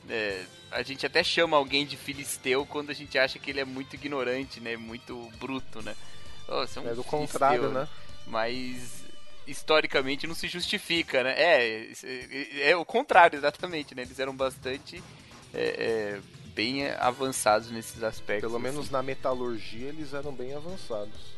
É, 0.08 0.44
a 0.70 0.82
gente 0.82 1.04
até 1.04 1.22
chama 1.22 1.56
alguém 1.56 1.84
de 1.84 1.96
filisteu 1.96 2.64
quando 2.66 2.90
a 2.90 2.94
gente 2.94 3.18
acha 3.18 3.38
que 3.38 3.50
ele 3.50 3.60
é 3.60 3.64
muito 3.64 3.94
ignorante, 3.94 4.60
né? 4.60 4.76
Muito 4.76 5.30
bruto, 5.38 5.82
né? 5.82 5.94
Oh, 6.48 6.62
é, 6.62 6.94
do 6.94 7.04
contrário, 7.04 7.70
né? 7.70 7.88
Mas 8.26 9.04
historicamente 9.46 10.26
não 10.26 10.34
se 10.34 10.48
justifica, 10.48 11.22
né? 11.22 11.34
É, 11.36 11.90
é, 12.02 12.70
é 12.70 12.76
o 12.76 12.84
contrário, 12.84 13.36
exatamente, 13.36 13.94
né? 13.94 14.02
Eles 14.02 14.18
eram 14.18 14.34
bastante 14.34 15.02
é, 15.54 16.18
é, 16.18 16.20
bem 16.54 16.88
avançados 16.90 17.70
nesses 17.70 18.02
aspectos. 18.02 18.48
Pelo 18.48 18.60
menos 18.60 18.86
assim. 18.86 18.92
na 18.92 19.02
metalurgia 19.02 19.88
eles 19.88 20.12
eram 20.12 20.32
bem 20.32 20.54
avançados. 20.54 21.36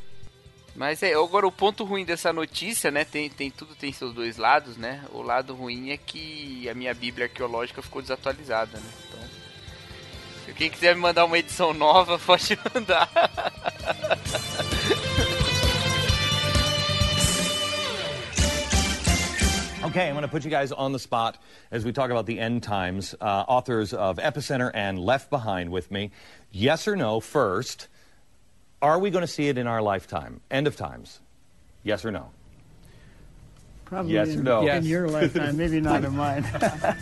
Mas 0.75 1.03
é, 1.03 1.13
agora 1.15 1.47
o 1.47 1.53
ponto 1.53 1.85
ruim 1.85 2.05
dessa 2.05 2.33
notícia, 2.33 2.91
né? 2.91 3.05
Tem, 3.05 3.29
tem 3.29 3.51
tudo 3.51 3.75
tem 3.75 3.93
seus 3.93 4.15
dois 4.15 4.37
lados, 4.37 4.77
né? 4.77 5.05
O 5.11 5.23
lado 5.23 5.55
ruim 5.55 5.91
é 5.91 5.97
que 5.97 6.69
a 6.69 6.75
minha 6.75 6.95
Bíblia 6.95 7.27
arqueológica 7.27 7.83
ficou 7.83 8.01
desatualizada, 8.01 8.79
né? 8.79 8.91
Então, 9.09 9.38
se 10.49 10.55
quem 10.55 10.71
quiser 10.71 10.95
me 10.95 11.03
mandar 11.03 11.27
uma 11.27 11.37
edição 11.39 11.75
nova, 11.75 12.19
pode 12.25 12.59
mandar. 12.75 13.09
Okay, 19.85 20.07
I'm 20.09 20.15
going 20.15 20.23
to 20.23 20.29
put 20.29 20.45
you 20.45 20.51
guys 20.51 20.73
on 20.73 20.93
the 20.93 20.99
spot 20.99 21.39
as 21.71 21.85
we 21.85 21.93
talk 21.93 22.11
about 22.11 22.27
the 22.27 22.39
end 22.41 22.63
times. 22.63 23.15
Uh, 23.21 23.25
authors 23.47 23.93
of 23.95 24.17
Epicenter 24.19 24.71
and 24.75 24.99
Left 24.99 25.31
Behind 25.31 25.71
with 25.71 25.91
me. 25.91 26.11
Yes 26.51 26.89
or 26.89 26.97
no, 26.97 27.21
first, 27.21 27.87
are 28.83 28.99
we 28.99 29.11
going 29.11 29.23
to 29.23 29.31
see 29.33 29.49
it 29.49 29.57
in 29.57 29.67
our 29.67 29.81
lifetime? 29.81 30.41
End 30.51 30.67
of 30.67 30.77
times. 30.77 31.21
Yes 31.85 32.05
or 32.05 32.11
no? 32.11 32.31
Probably 33.85 34.13
Yes 34.15 34.29
in, 34.31 34.41
or 34.41 34.43
no? 34.43 34.61
in 34.61 34.67
Yes. 34.67 34.85
your 34.85 35.09
lifetime, 35.09 35.57
maybe 35.57 35.81
not 35.81 36.05
in 36.05 36.15
mine. 36.17 36.45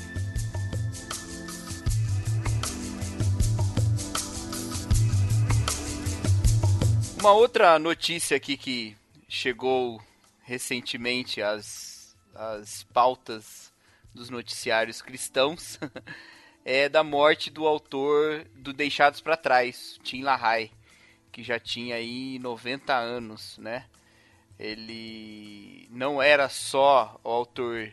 Uma 7.19 7.33
outra 7.33 7.79
notícia 7.79 8.37
aqui 8.37 8.57
que 8.57 8.97
chegou 9.29 10.01
recentemente 10.43 11.41
às, 11.41 12.15
às 12.35 12.85
pautas 12.85 13.73
dos 14.15 14.31
noticiários 14.31 15.03
cristãos 15.03 15.79
é 16.65 16.89
da 16.89 17.03
morte 17.03 17.51
do 17.51 17.67
autor 17.67 18.47
do 18.55 18.73
Deixados 18.73 19.21
para 19.21 19.37
Trás, 19.37 19.99
Tim 20.03 20.23
LaHaye, 20.23 20.71
que 21.33 21.43
já 21.43 21.59
tinha 21.59 21.97
aí 21.97 22.39
90 22.39 22.95
anos, 22.95 23.59
né? 23.59 23.87
Ele 24.59 25.89
não 25.91 26.23
era 26.23 26.49
só 26.49 27.21
o 27.25 27.29
autor 27.29 27.93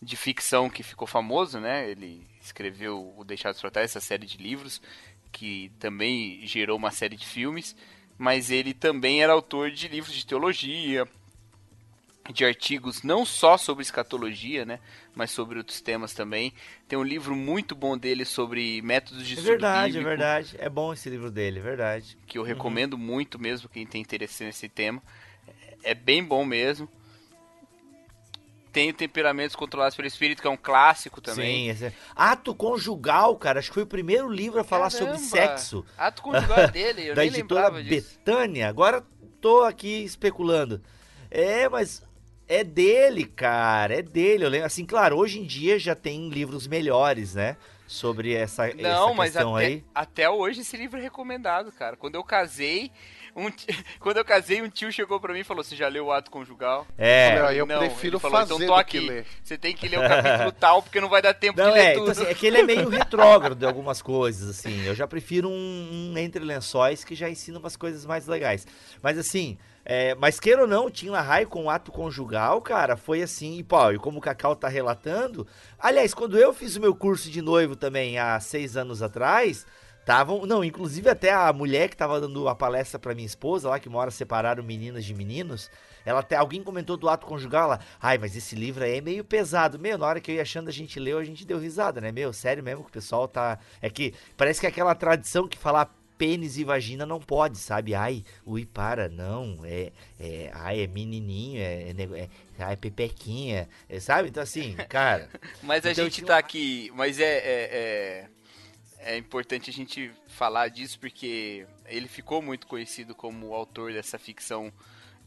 de 0.00 0.16
ficção 0.16 0.68
que 0.68 0.82
ficou 0.82 1.06
famoso, 1.06 1.58
né? 1.60 1.90
Ele 1.90 2.26
escreveu 2.40 3.14
o 3.16 3.24
Deixados 3.24 3.60
para 3.60 3.70
Trás, 3.70 3.90
essa 3.90 4.00
série 4.00 4.26
de 4.26 4.38
livros, 4.38 4.80
que 5.32 5.70
também 5.78 6.46
gerou 6.46 6.76
uma 6.76 6.90
série 6.90 7.16
de 7.16 7.26
filmes, 7.26 7.76
mas 8.18 8.50
ele 8.50 8.74
também 8.74 9.22
era 9.22 9.32
autor 9.32 9.70
de 9.70 9.86
livros 9.88 10.14
de 10.14 10.26
teologia, 10.26 11.06
de 12.32 12.44
artigos 12.44 13.02
não 13.02 13.24
só 13.24 13.56
sobre 13.56 13.82
escatologia, 13.82 14.64
né, 14.64 14.80
mas 15.14 15.30
sobre 15.30 15.58
outros 15.58 15.80
temas 15.80 16.12
também. 16.12 16.52
Tem 16.86 16.98
um 16.98 17.02
livro 17.02 17.34
muito 17.34 17.74
bom 17.74 17.96
dele 17.96 18.24
sobre 18.24 18.82
métodos 18.82 19.26
de 19.26 19.34
É 19.34 19.36
estudo 19.36 19.48
verdade, 19.48 19.78
é 19.78 19.86
bíblico, 19.86 20.08
verdade. 20.08 20.56
É 20.58 20.68
bom 20.68 20.92
esse 20.92 21.08
livro 21.08 21.30
dele, 21.30 21.60
é 21.60 21.62
verdade. 21.62 22.18
que 22.26 22.36
eu 22.38 22.42
recomendo 22.42 22.98
muito 22.98 23.38
mesmo 23.38 23.68
quem 23.68 23.86
tem 23.86 24.00
interesse 24.00 24.44
nesse 24.44 24.68
tema. 24.68 25.02
É 25.82 25.94
bem 25.94 26.22
bom 26.22 26.44
mesmo. 26.44 26.88
Tem 28.78 28.92
Temperamentos 28.92 29.56
Controlados 29.56 29.96
pelo 29.96 30.06
Espírito, 30.06 30.40
que 30.40 30.46
é 30.46 30.50
um 30.50 30.56
clássico 30.56 31.20
também. 31.20 31.74
Sim, 31.74 31.86
é- 31.86 31.92
Ato 32.14 32.54
Conjugal, 32.54 33.34
cara. 33.36 33.58
Acho 33.58 33.70
que 33.70 33.74
foi 33.74 33.82
o 33.82 33.86
primeiro 33.88 34.30
livro 34.30 34.60
a 34.60 34.62
falar 34.62 34.88
sobre 34.88 35.14
Caramba, 35.14 35.26
sexo. 35.28 35.84
Ato 35.96 36.22
conjugal 36.22 36.60
é 36.60 36.68
dele, 36.70 37.08
eu 37.08 37.14
da 37.16 37.22
nem 37.22 37.30
editora. 37.30 37.70
Betânia. 37.72 38.68
Agora 38.68 39.04
tô 39.40 39.64
aqui 39.64 40.04
especulando. 40.04 40.80
É, 41.28 41.68
mas 41.68 42.04
é 42.46 42.62
dele, 42.62 43.24
cara. 43.24 43.94
É 43.98 44.02
dele. 44.02 44.44
Eu 44.44 44.48
lembro, 44.48 44.66
assim, 44.68 44.86
claro, 44.86 45.16
hoje 45.16 45.40
em 45.40 45.44
dia 45.44 45.76
já 45.76 45.96
tem 45.96 46.28
livros 46.28 46.68
melhores, 46.68 47.34
né? 47.34 47.56
Sobre 47.84 48.32
essa, 48.32 48.68
Não, 48.74 49.06
essa 49.08 49.14
mas 49.14 49.32
questão 49.32 49.56
até, 49.56 49.66
aí. 49.66 49.84
até 49.92 50.30
hoje 50.30 50.60
esse 50.60 50.76
livro 50.76 51.00
é 51.00 51.02
recomendado, 51.02 51.72
cara. 51.72 51.96
Quando 51.96 52.14
eu 52.14 52.22
casei, 52.22 52.92
Um 53.38 53.50
Quando 54.00 54.16
eu 54.16 54.24
casei, 54.24 54.60
um 54.60 54.68
tio 54.68 54.90
chegou 54.90 55.20
pra 55.20 55.32
mim 55.32 55.40
e 55.40 55.44
falou: 55.44 55.62
Você 55.62 55.76
já 55.76 55.88
leu 55.88 56.06
o 56.06 56.12
ato 56.12 56.30
conjugal? 56.30 56.86
É. 56.96 57.40
Olha, 57.42 57.56
eu 57.56 57.66
Não, 57.66 57.78
prefiro 57.78 58.18
falou, 58.18 58.38
fazer 58.38 58.54
então 58.54 58.66
tô 58.66 58.74
do 58.74 58.78
aqui. 58.78 59.00
que 59.00 59.06
ler. 59.08 59.26
Você 59.42 59.56
tem 59.56 59.74
que 59.74 59.88
ler 59.88 59.98
o 59.98 60.08
capítulo 60.08 60.52
tal, 60.58 60.82
porque 60.82 61.00
não 61.00 61.08
vai 61.08 61.22
dar 61.22 61.34
tempo 61.34 61.58
Não, 61.58 61.68
de 61.68 61.74
ler 61.74 61.80
é, 61.80 61.92
tudo. 61.92 62.10
então, 62.10 62.22
assim, 62.22 62.30
é 62.30 62.34
que 62.34 62.46
ele 62.46 62.58
é 62.58 62.62
meio 62.62 62.88
retrógrado 62.88 63.54
de 63.58 63.64
algumas 63.66 64.02
coisas, 64.02 64.48
assim. 64.48 64.84
Eu 64.84 64.94
já 64.94 65.06
prefiro 65.06 65.48
um, 65.48 66.10
um 66.12 66.18
Entre 66.18 66.44
Lençóis 66.44 67.04
que 67.04 67.14
já 67.14 67.30
ensina 67.30 67.58
umas 67.58 67.76
coisas 67.76 68.04
mais 68.04 68.26
legais. 68.26 68.66
Mas 69.02 69.16
assim, 69.18 69.56
é, 69.84 70.14
mas 70.16 70.38
queira 70.38 70.62
ou 70.62 70.68
não, 70.68 70.86
o 70.86 70.90
Tim 70.90 71.08
LaHaye 71.08 71.46
com 71.46 71.64
o 71.64 71.70
ato 71.70 71.90
conjugal, 71.90 72.60
cara, 72.60 72.96
foi 72.96 73.22
assim, 73.22 73.58
e 73.58 73.62
pô, 73.64 73.90
e 73.90 73.98
como 73.98 74.18
o 74.18 74.20
Cacau 74.20 74.54
tá 74.54 74.68
relatando. 74.68 75.46
Aliás, 75.78 76.12
quando 76.12 76.38
eu 76.38 76.52
fiz 76.52 76.76
o 76.76 76.80
meu 76.80 76.94
curso 76.94 77.30
de 77.30 77.40
noivo 77.40 77.74
também 77.76 78.18
há 78.18 78.38
seis 78.40 78.76
anos 78.76 79.00
atrás. 79.02 79.64
Estavam, 80.08 80.46
não, 80.46 80.64
inclusive 80.64 81.10
até 81.10 81.30
a 81.34 81.52
mulher 81.52 81.90
que 81.90 81.94
tava 81.94 82.18
dando 82.18 82.48
a 82.48 82.54
palestra 82.54 82.98
pra 82.98 83.14
minha 83.14 83.26
esposa 83.26 83.68
lá, 83.68 83.78
que 83.78 83.90
mora 83.90 84.10
separaram 84.10 84.64
meninas 84.64 85.04
de 85.04 85.12
meninos, 85.12 85.70
ela 86.02 86.20
até, 86.20 86.34
alguém 86.34 86.62
comentou 86.62 86.96
do 86.96 87.10
ato 87.10 87.26
conjugal, 87.26 87.64
ela, 87.64 87.80
ai, 88.00 88.16
mas 88.16 88.34
esse 88.34 88.56
livro 88.56 88.82
aí 88.82 88.96
é 88.96 89.00
meio 89.02 89.22
pesado. 89.22 89.78
Meu, 89.78 89.98
na 89.98 90.06
hora 90.06 90.18
que 90.18 90.30
eu 90.30 90.36
ia 90.36 90.40
achando 90.40 90.68
a 90.70 90.72
gente 90.72 90.98
leu, 90.98 91.18
a 91.18 91.24
gente 91.24 91.44
deu 91.46 91.58
risada, 91.58 92.00
né? 92.00 92.10
Meu, 92.10 92.32
sério 92.32 92.64
mesmo 92.64 92.84
que 92.84 92.88
o 92.88 92.92
pessoal 92.92 93.28
tá. 93.28 93.58
É 93.82 93.90
que 93.90 94.14
parece 94.34 94.60
que 94.60 94.64
é 94.64 94.70
aquela 94.70 94.94
tradição 94.94 95.46
que 95.46 95.58
falar 95.58 95.94
pênis 96.16 96.56
e 96.56 96.64
vagina 96.64 97.04
não 97.04 97.20
pode, 97.20 97.58
sabe? 97.58 97.94
Ai, 97.94 98.24
ui, 98.46 98.64
para, 98.64 99.10
não, 99.10 99.58
é, 99.62 99.92
é 100.18 100.50
ai, 100.54 100.80
é 100.80 100.86
menininho, 100.86 101.60
é, 101.60 101.90
é, 101.90 102.20
é, 102.22 102.28
ai, 102.60 102.78
pepequinha, 102.78 103.68
é, 103.86 104.00
sabe? 104.00 104.30
Então 104.30 104.42
assim, 104.42 104.74
cara. 104.88 105.28
Mas 105.62 105.84
a 105.84 105.92
Então, 105.92 106.04
gente 106.04 106.22
tá 106.22 106.38
aqui. 106.38 106.90
Mas 106.94 107.20
é, 107.20 107.36
é, 107.36 108.28
é, 109.08 109.16
importante 109.16 109.70
a 109.70 109.72
gente 109.72 110.12
falar 110.26 110.68
disso 110.68 111.00
porque 111.00 111.66
ele 111.86 112.06
ficou 112.06 112.42
muito 112.42 112.66
conhecido 112.66 113.14
como 113.14 113.46
o 113.46 113.54
autor 113.54 113.90
dessa 113.90 114.18
ficção 114.18 114.70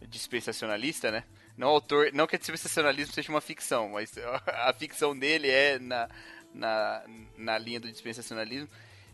dispensacionalista, 0.07 1.09
né? 1.09 1.23
Não 1.57 1.67
autor, 1.67 2.13
não 2.13 2.27
que 2.27 2.37
dispensacionalismo 2.37 3.11
seja 3.11 3.31
uma 3.31 3.41
ficção, 3.41 3.89
mas 3.89 4.13
a 4.45 4.71
ficção 4.73 5.17
dele 5.17 5.49
é 5.49 5.79
na, 5.79 6.07
na, 6.53 7.03
na 7.35 7.57
linha 7.57 7.79
do 7.79 7.91
dispensacionalismo. 7.91 8.69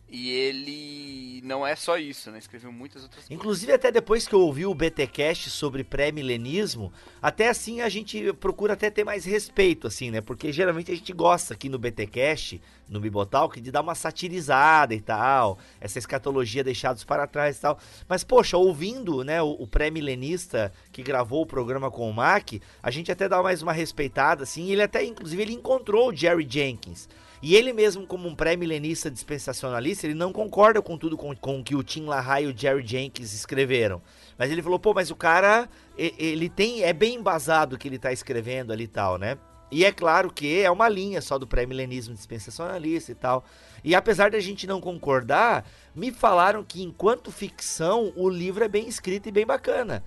E 0.09 0.31
ele 0.31 1.41
não 1.43 1.67
é 1.67 1.75
só 1.75 1.97
isso, 1.97 2.31
né? 2.31 2.37
Escreveu 2.37 2.71
muitas 2.71 3.03
outras 3.03 3.25
coisas. 3.25 3.31
Inclusive, 3.31 3.73
até 3.73 3.91
depois 3.91 4.25
que 4.25 4.33
eu 4.33 4.39
ouvi 4.39 4.65
o 4.65 4.73
BTcast 4.73 5.49
sobre 5.49 5.83
pré-milenismo, 5.83 6.93
até 7.21 7.49
assim 7.49 7.81
a 7.81 7.89
gente 7.89 8.31
procura 8.33 8.73
até 8.73 8.89
ter 8.89 9.03
mais 9.03 9.25
respeito, 9.25 9.85
assim, 9.85 10.09
né? 10.09 10.21
Porque 10.21 10.51
geralmente 10.51 10.91
a 10.91 10.95
gente 10.95 11.11
gosta 11.11 11.53
aqui 11.53 11.67
no 11.67 11.77
BTcast, 11.77 12.61
no 12.87 13.01
Bibotalk, 13.01 13.59
de 13.59 13.69
dar 13.69 13.81
uma 13.81 13.95
satirizada 13.95 14.95
e 14.95 15.01
tal, 15.01 15.59
essa 15.81 15.99
escatologia 15.99 16.63
deixados 16.63 17.03
para 17.03 17.27
trás 17.27 17.57
e 17.57 17.61
tal. 17.61 17.77
Mas, 18.07 18.23
poxa, 18.23 18.55
ouvindo, 18.55 19.25
né, 19.25 19.41
o, 19.41 19.51
o 19.59 19.67
pré-milenista 19.67 20.71
que 20.91 21.03
gravou 21.03 21.41
o 21.41 21.45
programa 21.45 21.91
com 21.91 22.09
o 22.09 22.13
Mac, 22.13 22.53
a 22.81 22.89
gente 22.91 23.11
até 23.11 23.27
dá 23.27 23.43
mais 23.43 23.61
uma 23.61 23.73
respeitada, 23.73 24.43
assim, 24.43 24.71
ele 24.71 24.81
até, 24.81 25.03
inclusive, 25.03 25.41
ele 25.41 25.53
encontrou 25.53 26.09
o 26.09 26.15
Jerry 26.15 26.47
Jenkins. 26.49 27.09
E 27.41 27.55
ele 27.55 27.71
mesmo, 27.71 28.07
como 28.07 28.27
um 28.27 28.35
pré-milenista 28.35 29.11
dispensacionalista, 29.11 30.07
ele 30.07 30.13
não 30.15 30.33
concorda 30.33 30.81
com 30.81 30.97
tudo 30.97 31.15
com, 31.15 31.35
com 31.35 31.63
que 31.63 31.75
o 31.75 31.83
Tim 31.83 32.05
LaHaye 32.05 32.45
e 32.45 32.51
o 32.51 32.57
Jerry 32.57 32.85
Jenkins 32.85 33.33
escreveram. 33.33 34.01
Mas 34.37 34.51
ele 34.51 34.63
falou, 34.63 34.79
pô, 34.79 34.93
mas 34.93 35.11
o 35.11 35.15
cara, 35.15 35.69
ele 35.97 36.49
tem, 36.49 36.83
é 36.83 36.93
bem 36.93 37.15
embasado 37.15 37.75
o 37.75 37.79
que 37.79 37.87
ele 37.87 37.99
tá 37.99 38.11
escrevendo 38.11 38.73
ali 38.73 38.85
e 38.85 38.87
tal, 38.87 39.17
né? 39.17 39.37
E 39.69 39.83
é 39.83 39.91
claro 39.91 40.31
que 40.31 40.61
é 40.61 40.71
uma 40.71 40.87
linha 40.87 41.21
só 41.21 41.37
do 41.37 41.45
pré-milenismo 41.45 42.15
dispensacionalista 42.15 43.11
e 43.11 43.15
tal. 43.15 43.43
E 43.83 43.93
apesar 43.93 44.31
da 44.31 44.39
gente 44.39 44.65
não 44.65 44.79
concordar, 44.79 45.69
me 45.93 46.11
falaram 46.11 46.63
que 46.63 46.81
enquanto 46.81 47.31
ficção, 47.31 48.13
o 48.15 48.29
livro 48.29 48.63
é 48.63 48.67
bem 48.67 48.87
escrito 48.87 49.27
e 49.27 49.31
bem 49.31 49.45
bacana. 49.45 50.03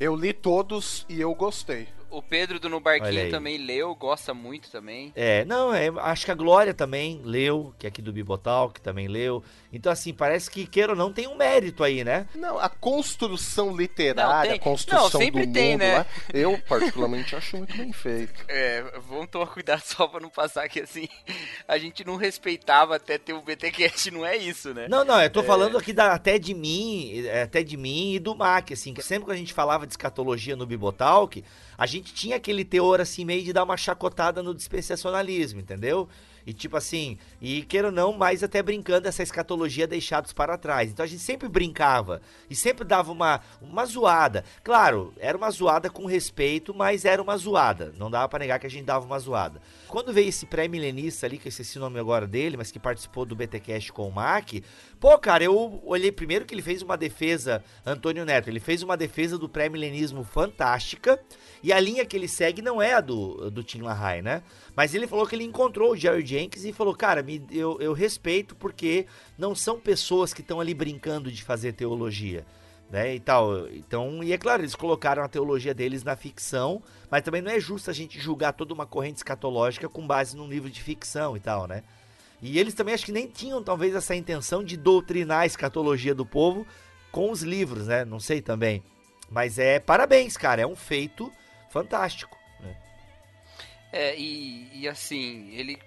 Eu 0.00 0.16
li 0.16 0.32
todos 0.32 1.06
e 1.08 1.20
eu 1.20 1.32
gostei. 1.34 1.86
O 2.14 2.22
Pedro 2.22 2.60
do 2.60 2.68
No. 2.68 2.78
Barquinho 2.78 3.30
também 3.30 3.58
leu, 3.58 3.94
gosta 3.94 4.32
muito 4.34 4.70
também. 4.70 5.12
É, 5.16 5.44
não, 5.46 5.74
é, 5.74 5.88
acho 6.02 6.26
que 6.26 6.30
a 6.30 6.34
Glória 6.34 6.74
também 6.74 7.20
leu, 7.24 7.74
que 7.78 7.86
é 7.86 7.88
aqui 7.88 8.02
do 8.02 8.12
Bibotal, 8.12 8.70
que 8.70 8.80
também 8.80 9.08
leu. 9.08 9.42
Então, 9.72 9.90
assim, 9.90 10.12
parece 10.12 10.50
que, 10.50 10.66
queira 10.66 10.92
ou 10.92 10.98
não, 10.98 11.12
tem 11.12 11.26
um 11.26 11.34
mérito 11.34 11.82
aí, 11.82 12.04
né? 12.04 12.28
Não, 12.34 12.58
a 12.58 12.68
construção 12.68 13.76
literária, 13.76 14.50
Não, 14.50 14.56
a 14.56 14.60
construção 14.60 15.02
não, 15.02 15.10
sempre 15.10 15.46
do 15.46 15.52
tem, 15.52 15.72
mundo 15.72 15.80
né? 15.80 15.98
lá, 15.98 16.06
eu 16.32 16.58
particularmente 16.68 17.34
acho 17.34 17.56
muito 17.56 17.76
bem 17.76 17.92
feito. 17.92 18.44
É, 18.54 18.84
vamos 19.08 19.28
tomar 19.30 19.46
cuidado 19.46 19.80
só 19.80 20.06
pra 20.06 20.20
não 20.20 20.28
passar 20.28 20.68
que 20.68 20.80
assim, 20.80 21.08
a 21.66 21.76
gente 21.76 22.04
não 22.04 22.16
respeitava 22.16 22.94
até 22.94 23.18
ter 23.18 23.32
o 23.32 23.42
BTcast, 23.42 24.10
não 24.12 24.24
é 24.24 24.36
isso, 24.36 24.72
né? 24.72 24.86
Não, 24.88 25.04
não, 25.04 25.20
eu 25.20 25.30
tô 25.30 25.42
falando 25.42 25.76
aqui 25.76 25.92
da, 25.92 26.12
até 26.12 26.38
de 26.38 26.54
mim, 26.54 27.24
é, 27.26 27.42
até 27.42 27.64
de 27.64 27.76
mim 27.76 28.14
e 28.14 28.18
do 28.20 28.34
Mac, 28.34 28.70
assim, 28.70 28.94
que 28.94 29.02
sempre 29.02 29.26
que 29.26 29.32
a 29.32 29.36
gente 29.36 29.52
falava 29.52 29.86
de 29.86 29.92
escatologia 29.92 30.54
no 30.54 30.66
Bibotalk, 30.66 31.42
a 31.76 31.86
gente 31.86 32.03
tinha 32.12 32.36
aquele 32.36 32.64
teor, 32.64 33.00
assim, 33.00 33.24
meio 33.24 33.42
de 33.42 33.52
dar 33.52 33.64
uma 33.64 33.76
chacotada 33.76 34.42
no 34.42 34.54
dispensacionalismo, 34.54 35.60
entendeu? 35.60 36.08
E 36.46 36.52
tipo 36.52 36.76
assim, 36.76 37.18
e 37.40 37.62
queira 37.62 37.88
ou 37.88 37.92
não, 37.92 38.12
mais 38.12 38.42
até 38.42 38.62
brincando 38.62 39.08
essa 39.08 39.22
escatologia 39.22 39.86
deixados 39.86 40.32
para 40.32 40.58
trás. 40.58 40.90
Então 40.90 41.04
a 41.04 41.08
gente 41.08 41.22
sempre 41.22 41.48
brincava 41.48 42.20
e 42.50 42.54
sempre 42.54 42.84
dava 42.84 43.10
uma, 43.10 43.40
uma 43.60 43.86
zoada. 43.86 44.44
Claro, 44.62 45.12
era 45.18 45.36
uma 45.36 45.50
zoada 45.50 45.88
com 45.88 46.06
respeito, 46.06 46.74
mas 46.74 47.04
era 47.04 47.22
uma 47.22 47.36
zoada. 47.36 47.94
Não 47.98 48.10
dava 48.10 48.28
pra 48.28 48.38
negar 48.38 48.58
que 48.58 48.66
a 48.66 48.70
gente 48.70 48.84
dava 48.84 49.06
uma 49.06 49.18
zoada. 49.18 49.60
Quando 49.88 50.12
veio 50.12 50.28
esse 50.28 50.46
pré-milenista 50.46 51.26
ali, 51.26 51.38
que 51.38 51.46
eu 51.46 51.50
esqueci 51.50 51.78
o 51.78 51.80
nome 51.80 51.98
agora 51.98 52.26
dele, 52.26 52.56
mas 52.56 52.70
que 52.70 52.78
participou 52.78 53.24
do 53.24 53.36
BTcast 53.36 53.92
com 53.92 54.08
o 54.08 54.12
Mac, 54.12 54.52
pô, 54.98 55.18
cara, 55.18 55.44
eu 55.44 55.80
olhei 55.84 56.10
primeiro 56.10 56.44
que 56.44 56.54
ele 56.54 56.62
fez 56.62 56.82
uma 56.82 56.96
defesa, 56.96 57.62
Antônio 57.86 58.24
Neto, 58.24 58.48
ele 58.48 58.60
fez 58.60 58.82
uma 58.82 58.96
defesa 58.96 59.38
do 59.38 59.48
pré-milenismo 59.48 60.24
fantástica, 60.24 61.20
e 61.62 61.72
a 61.72 61.80
linha 61.80 62.04
que 62.04 62.16
ele 62.16 62.28
segue 62.28 62.60
não 62.60 62.82
é 62.82 62.94
a 62.94 63.00
do, 63.00 63.50
do 63.50 63.62
Tim 63.62 63.82
LaHaye, 63.82 64.20
né? 64.20 64.42
Mas 64.76 64.94
ele 64.94 65.06
falou 65.06 65.26
que 65.26 65.36
ele 65.36 65.44
encontrou 65.44 65.92
o 65.92 65.96
Jerry 65.96 66.24
Jenkins 66.38 66.64
e 66.64 66.72
falou, 66.72 66.94
cara, 66.94 67.22
me, 67.22 67.46
eu, 67.50 67.80
eu 67.80 67.92
respeito 67.92 68.54
porque 68.54 69.06
não 69.38 69.54
são 69.54 69.78
pessoas 69.78 70.34
que 70.34 70.40
estão 70.40 70.60
ali 70.60 70.74
brincando 70.74 71.30
de 71.30 71.42
fazer 71.42 71.72
teologia. 71.72 72.44
Né, 72.90 73.14
e 73.14 73.18
tal. 73.18 73.66
Então, 73.70 74.22
e 74.22 74.32
é 74.32 74.38
claro, 74.38 74.60
eles 74.60 74.74
colocaram 74.74 75.24
a 75.24 75.28
teologia 75.28 75.74
deles 75.74 76.04
na 76.04 76.14
ficção, 76.14 76.82
mas 77.10 77.22
também 77.22 77.40
não 77.40 77.50
é 77.50 77.58
justo 77.58 77.90
a 77.90 77.94
gente 77.94 78.20
julgar 78.20 78.52
toda 78.52 78.74
uma 78.74 78.86
corrente 78.86 79.16
escatológica 79.16 79.88
com 79.88 80.06
base 80.06 80.36
num 80.36 80.46
livro 80.46 80.70
de 80.70 80.80
ficção 80.82 81.34
e 81.34 81.40
tal, 81.40 81.66
né? 81.66 81.82
E 82.42 82.58
eles 82.58 82.74
também 82.74 82.94
acho 82.94 83.06
que 83.06 83.10
nem 83.10 83.26
tinham 83.26 83.64
talvez 83.64 83.94
essa 83.94 84.14
intenção 84.14 84.62
de 84.62 84.76
doutrinar 84.76 85.40
a 85.40 85.46
escatologia 85.46 86.14
do 86.14 86.26
povo 86.26 86.66
com 87.10 87.30
os 87.30 87.42
livros, 87.42 87.86
né? 87.86 88.04
Não 88.04 88.20
sei 88.20 88.42
também. 88.42 88.82
Mas 89.30 89.58
é 89.58 89.80
parabéns, 89.80 90.36
cara, 90.36 90.60
é 90.62 90.66
um 90.66 90.76
feito 90.76 91.32
fantástico. 91.70 92.38
Né? 92.60 92.76
É, 93.92 94.18
e, 94.18 94.68
e 94.72 94.86
assim, 94.86 95.50
ele 95.54 95.78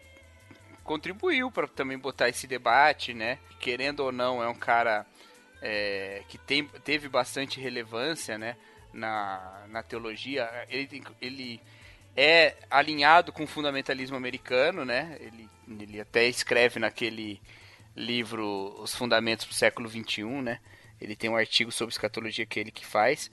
contribuiu 0.87 1.51
pra 1.51 1.67
também 1.67 1.99
botar 1.99 2.29
esse 2.29 2.47
debate, 2.47 3.13
né? 3.13 3.37
Querendo 3.59 3.99
ou 3.99 4.11
não, 4.11 4.41
é 4.41 4.47
um 4.47 4.55
cara 4.55 5.05
é, 5.61 6.23
que 6.29 6.37
tem, 6.37 6.65
teve 6.83 7.09
bastante 7.09 7.59
relevância, 7.59 8.37
né? 8.37 8.55
Na, 8.93 9.65
na 9.67 9.83
teologia. 9.83 10.49
Ele, 10.69 11.03
ele 11.21 11.61
é 12.15 12.55
alinhado 12.71 13.31
com 13.31 13.43
o 13.43 13.47
fundamentalismo 13.47 14.15
americano, 14.15 14.85
né? 14.85 15.17
Ele, 15.19 15.49
ele 15.79 15.99
até 15.99 16.25
escreve 16.25 16.79
naquele 16.79 17.39
livro 17.95 18.73
Os 18.79 18.95
Fundamentos 18.95 19.45
para 19.45 19.51
o 19.51 19.55
Século 19.55 19.89
XXI, 19.89 20.23
né? 20.41 20.59
Ele 21.01 21.15
tem 21.15 21.29
um 21.29 21.35
artigo 21.35 21.71
sobre 21.71 21.91
escatologia 21.91 22.45
que 22.45 22.59
é 22.59 22.61
ele 22.61 22.71
que 22.71 22.85
faz. 22.85 23.29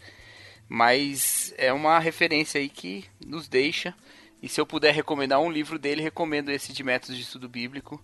Mas 0.68 1.54
é 1.56 1.72
uma 1.72 1.98
referência 1.98 2.60
aí 2.60 2.68
que 2.68 3.04
nos 3.24 3.48
deixa. 3.48 3.94
E 4.44 4.48
se 4.48 4.60
eu 4.60 4.66
puder 4.66 4.92
recomendar 4.92 5.40
um 5.40 5.50
livro 5.50 5.78
dele, 5.78 6.02
recomendo 6.02 6.50
esse 6.50 6.70
de 6.70 6.84
Métodos 6.84 7.16
de 7.16 7.22
Estudo 7.22 7.48
Bíblico. 7.48 7.98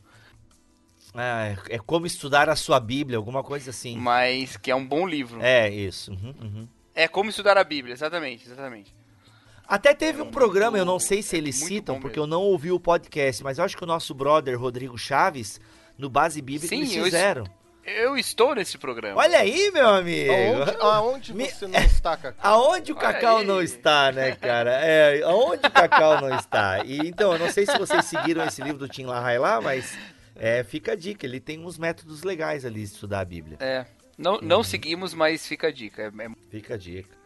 Ah, 1.12 1.48
é- 1.48 1.74
é 1.74 1.79
como 1.79 2.07
estudar 2.07 2.48
a 2.48 2.57
sua 2.57 2.81
Bíblia, 2.81 3.18
alguma 3.18 3.42
coisa 3.42 3.68
assim. 3.68 3.98
Mas 3.98 4.57
que 4.57 4.70
é 4.70 4.74
um 4.74 4.87
bom 4.87 5.07
livro. 5.07 5.38
É, 5.42 5.68
isso. 5.68 6.11
uhum, 6.12 6.35
uhum. 6.40 6.68
É 6.94 7.07
como 7.07 7.29
estudar 7.29 7.59
a 7.59 7.64
Bíblia, 7.64 7.92
exatamente, 7.92 8.46
exatamente. 8.46 8.94
Até 9.68 9.92
teve 9.92 10.22
um 10.22 10.31
programa, 10.31 10.79
eu 10.79 10.85
não 10.87 10.98
sei 10.98 11.22
se 11.22 11.37
eles 11.37 11.59
muito 11.61 11.68
citam, 11.74 12.00
porque 12.00 12.18
eu 12.18 12.26
não 12.26 12.40
ouvi 12.40 12.72
o 12.72 12.81
podcast, 12.81 13.44
mas 13.44 13.59
eu 13.59 13.64
acho 13.64 13.76
que 13.76 13.85
o 13.85 13.87
nosso 13.87 14.14
brother 14.14 14.59
Rodrigo 14.59 14.96
Chaves, 14.96 15.61
no 15.98 16.09
Base 16.09 16.40
Bíblica, 16.40 16.74
Sim, 16.74 16.81
eles 16.83 17.05
fizeram. 17.05 17.44
Eu 17.44 17.50
estou 18.16 18.55
nesse 18.55 18.76
programa. 18.79 19.20
Olha 19.20 19.38
aí, 19.38 19.70
meu 19.72 19.88
amigo! 19.88 20.33
Aonde, 20.33 20.76
aonde 20.81 21.35
Me- 21.35 21.48
você 21.50 21.66
não 21.66 21.79
está, 21.81 22.16
Cacau? 22.16 22.35
Aonde 22.42 22.92
o 22.92 22.96
Cacau 22.96 23.38
aí. 23.38 23.46
não 23.46 23.61
está, 23.62 24.12
né, 24.12 24.33
cara? 24.37 24.72
É, 24.85 25.22
aonde 25.22 25.66
o 25.66 25.70
Cacau 25.70 26.20
não 26.20 26.37
está? 26.37 26.85
E, 26.85 26.98
então, 26.98 27.33
eu 27.33 27.38
não 27.38 27.50
sei 27.50 27.66
se 27.66 27.76
vocês 27.79 28.05
seguiram 28.07 28.44
esse 28.44 28.62
livro 28.62 28.79
do 28.79 28.88
Tim 28.88 29.05
LaHaye 29.07 29.38
lá, 29.38 29.61
mas 29.61 29.96
é, 30.37 30.62
fica 30.64 30.92
a 30.92 30.96
dica, 30.96 31.24
ele 31.26 31.40
tem 31.40 31.59
uns 31.64 31.79
métodos 31.79 32.22
legais 32.22 32.64
ali 32.64 32.81
de 32.81 32.87
estudar 32.92 33.20
a 33.20 33.24
Bíblia. 33.24 33.57
É. 33.61 33.85
Não, 34.18 34.35
Uhum. 34.35 34.40
não 34.42 34.62
seguimos, 34.62 35.14
mas 35.14 35.46
fica 35.46 35.68
a 35.68 35.70
dica. 35.72 36.03
É- 36.03 36.24
é- 36.24 36.31
Fica 36.50 36.74
a 36.74 36.76
dica. 36.76 37.18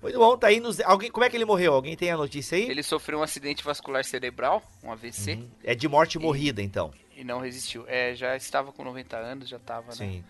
Muito 0.00 0.16
bom, 0.16 0.36
tá 0.38 0.46
aí 0.46 0.60
nos... 0.60 0.80
Alguém, 0.80 1.10
como 1.10 1.24
é 1.24 1.28
que 1.28 1.36
ele 1.36 1.44
morreu? 1.44 1.74
Alguém 1.74 1.96
tem 1.96 2.10
a 2.10 2.16
notícia 2.16 2.56
aí? 2.56 2.70
Ele 2.70 2.84
sofreu 2.84 3.18
um 3.18 3.22
acidente 3.22 3.64
vascular 3.64 4.04
cerebral, 4.04 4.62
um 4.82 4.92
AVC, 4.92 5.32
Uhum. 5.34 5.48
É 5.64 5.74
de 5.74 5.88
morte 5.88 6.18
morrida, 6.20 6.62
então. 6.62 6.92
E 7.18 7.24
não 7.24 7.40
resistiu. 7.40 7.84
É, 7.88 8.14
já 8.14 8.36
estava 8.36 8.72
com 8.72 8.84
90 8.84 9.16
anos, 9.16 9.48
já 9.48 9.56
estava, 9.56 9.88
né? 9.88 9.92
Sim. 9.92 10.24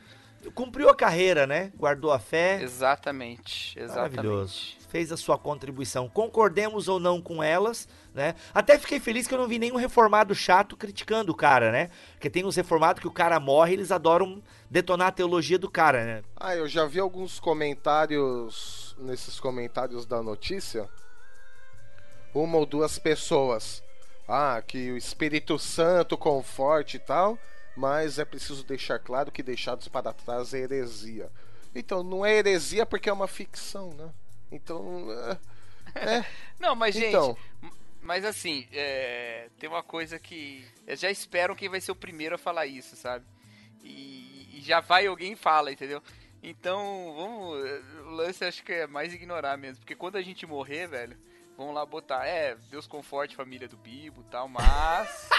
cumpriu 0.55 0.89
a 0.89 0.95
carreira, 0.95 1.47
né? 1.47 1.71
Guardou 1.77 2.11
a 2.11 2.19
fé. 2.19 2.63
Exatamente, 2.63 3.79
exatamente. 3.79 4.17
Maravilhoso. 4.17 4.79
Fez 4.89 5.13
a 5.13 5.17
sua 5.19 5.37
contribuição. 5.37 6.09
Concordemos 6.09 6.89
ou 6.89 6.99
não 6.99 7.21
com 7.21 7.43
elas, 7.43 7.87
né? 8.15 8.35
Até 8.55 8.79
fiquei 8.79 8.99
feliz 8.99 9.27
que 9.27 9.35
eu 9.35 9.39
não 9.39 9.47
vi 9.47 9.59
nenhum 9.59 9.77
reformado 9.77 10.35
chato 10.35 10.79
criticando 10.79 11.31
o 11.31 11.35
cara, 11.35 11.71
né? 11.71 11.91
Porque 12.13 12.31
tem 12.31 12.47
uns 12.47 12.57
reformados 12.57 13.03
que 13.03 13.09
o 13.09 13.13
cara 13.13 13.39
morre 13.39 13.73
e 13.73 13.75
eles 13.75 13.93
adoram 13.93 14.43
detonar 14.71 15.09
a 15.09 15.13
teologia 15.13 15.59
do 15.59 15.71
cara, 15.71 16.07
né? 16.07 16.23
Ah, 16.35 16.57
eu 16.57 16.67
já 16.67 16.87
vi 16.87 16.99
alguns 16.99 17.39
comentários 17.39 18.97
nesses 18.99 19.39
comentários 19.39 20.07
da 20.07 20.23
notícia. 20.23 20.89
Uma 22.33 22.57
ou 22.57 22.65
duas 22.65 22.99
pessoas. 22.99 23.83
Ah, 24.29 24.63
que 24.67 24.93
o 24.93 24.97
Espírito 24.97 25.59
Santo 25.59 26.17
conforte 26.19 26.97
e 26.97 27.01
tal, 27.01 27.39
mas 27.77 28.19
é 28.19 28.25
preciso 28.25 28.63
deixar 28.65 28.99
claro 28.99 29.33
que 29.33 29.43
deixados 29.43 29.89
para 29.89 30.13
trás 30.13 30.53
é 30.53 30.59
heresia. 30.59 31.31
Então, 31.75 32.03
não 32.03 32.25
é 32.27 32.35
heresia 32.35 32.85
porque 32.85 33.09
é 33.09 33.13
uma 33.13 33.29
ficção, 33.29 33.95
né? 33.95 34.11
Então, 34.53 35.07
é, 35.95 36.17
é. 36.19 36.27
Não, 36.61 36.75
mas 36.75 36.95
gente, 36.95 37.09
Então. 37.09 37.37
m- 37.63 37.73
mas 38.03 38.25
assim, 38.25 38.67
é, 38.73 39.49
tem 39.59 39.69
uma 39.69 39.83
coisa 39.83 40.19
que 40.19 40.65
eles 40.87 41.01
já 41.01 41.11
esperam 41.11 41.55
quem 41.55 41.69
vai 41.69 41.81
ser 41.81 41.93
o 41.93 41.97
primeiro 41.97 42.35
a 42.35 42.39
falar 42.39 42.67
isso, 42.67 42.97
sabe? 42.97 43.25
E, 43.83 44.49
e 44.59 44.61
já 44.63 44.81
vai 44.81 45.07
alguém 45.07 45.33
e 45.33 45.37
fala, 45.37 45.73
entendeu? 45.73 46.03
Então, 46.43 47.15
vamos, 47.17 47.81
o 48.07 48.11
lance 48.11 48.45
acho 48.45 48.63
que 48.63 48.73
é 48.73 48.87
mais 48.87 49.13
ignorar 49.13 49.57
mesmo, 49.57 49.79
porque 49.79 49.95
quando 49.97 50.17
a 50.17 50.23
gente 50.23 50.47
morrer, 50.47 50.87
velho, 50.87 51.17
vamos 51.59 51.75
lá 51.75 51.85
botar, 51.85 52.25
é, 52.27 52.57
Deus 52.71 52.87
conforte 52.87 53.37
família 53.37 53.69
do 53.69 53.77
Bibo, 53.77 54.23
e 54.27 54.31
tal, 54.31 54.49
mas 54.49 55.29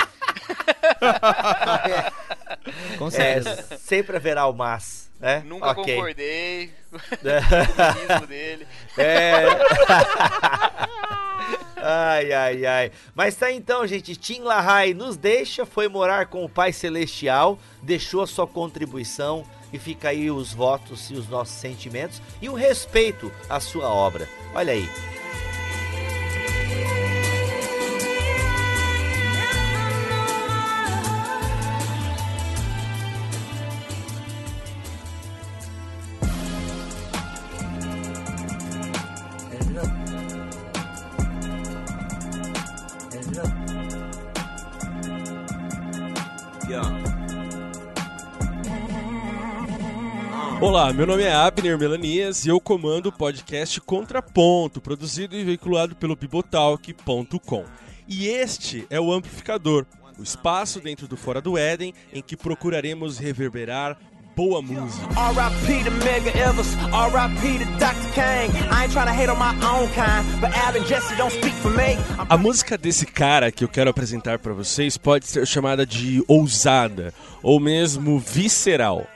Com 2.97 3.07
É, 3.07 3.11
certeza. 3.11 3.77
sempre 3.77 4.17
haverá 4.17 4.45
o 4.47 4.53
mas, 4.53 5.09
né? 5.19 5.41
nunca 5.45 5.71
Ok. 5.71 5.95
concordei 5.95 6.73
com 6.91 6.97
o 6.97 7.75
comunismo 7.75 8.27
dele. 8.27 8.67
É. 8.97 9.45
ai, 11.77 12.33
ai, 12.33 12.65
ai. 12.65 12.91
Mas 13.15 13.35
tá 13.35 13.51
então, 13.51 13.85
gente. 13.87 14.15
Tim 14.15 14.41
LaHaye 14.41 14.93
nos 14.93 15.15
deixa, 15.17 15.65
foi 15.65 15.87
morar 15.87 16.27
com 16.27 16.43
o 16.43 16.49
Pai 16.49 16.71
Celestial, 16.73 17.57
deixou 17.81 18.21
a 18.23 18.27
sua 18.27 18.47
contribuição 18.47 19.45
e 19.71 19.77
fica 19.79 20.09
aí 20.09 20.29
os 20.31 20.53
votos 20.53 21.09
e 21.11 21.13
os 21.13 21.27
nossos 21.29 21.53
sentimentos 21.55 22.21
e 22.41 22.49
o 22.49 22.53
respeito 22.53 23.31
à 23.49 23.59
sua 23.59 23.87
obra. 23.89 24.27
Olha 24.53 24.73
aí. 24.73 24.89
Olá, 50.69 50.93
meu 50.93 51.07
nome 51.07 51.23
é 51.23 51.33
Abner 51.33 51.79
Melanias 51.79 52.45
e 52.45 52.49
eu 52.49 52.61
comando 52.61 53.07
o 53.07 53.11
podcast 53.11 53.81
Contraponto, 53.81 54.79
produzido 54.79 55.35
e 55.35 55.43
veiculado 55.43 55.95
pelo 55.95 56.15
bibotalk.com. 56.15 57.65
E 58.07 58.27
este 58.27 58.85
é 58.87 59.01
o 59.01 59.11
Amplificador, 59.11 59.87
o 60.19 60.21
espaço 60.21 60.79
dentro 60.79 61.07
do 61.07 61.17
Fora 61.17 61.41
do 61.41 61.57
Éden 61.57 61.91
em 62.13 62.21
que 62.21 62.37
procuraremos 62.37 63.17
reverberar 63.17 63.97
boa 64.35 64.61
música. 64.61 65.07
R.I.P. 65.19 65.85
to 65.85 65.91
Mega 66.05 66.29
Evers, 66.37 66.75
R.I.P. 66.93 67.65
to 67.65 67.71
Dr. 67.79 68.13
Kang. 68.13 68.55
I 68.69 68.83
ain't 68.83 68.93
trying 68.93 69.07
to 69.07 69.11
hate 69.11 69.31
on 69.31 69.39
my 69.39 69.55
own 69.65 69.89
kind, 69.95 70.23
but 70.39 70.55
Ab 70.55 70.77
and 70.77 70.85
Jesse 70.85 71.15
don't 71.15 71.33
speak 71.33 71.55
for 71.63 71.71
me. 71.71 71.97
A 72.29 72.37
música 72.37 72.77
desse 72.77 73.07
cara 73.07 73.51
que 73.51 73.63
eu 73.63 73.67
quero 73.67 73.89
apresentar 73.89 74.37
pra 74.37 74.53
vocês 74.53 74.99
pode 74.99 75.25
ser 75.25 75.47
chamada 75.47 75.83
de 75.83 76.23
ousada 76.27 77.11
ou 77.41 77.59
mesmo 77.59 78.19
visceral. 78.19 79.07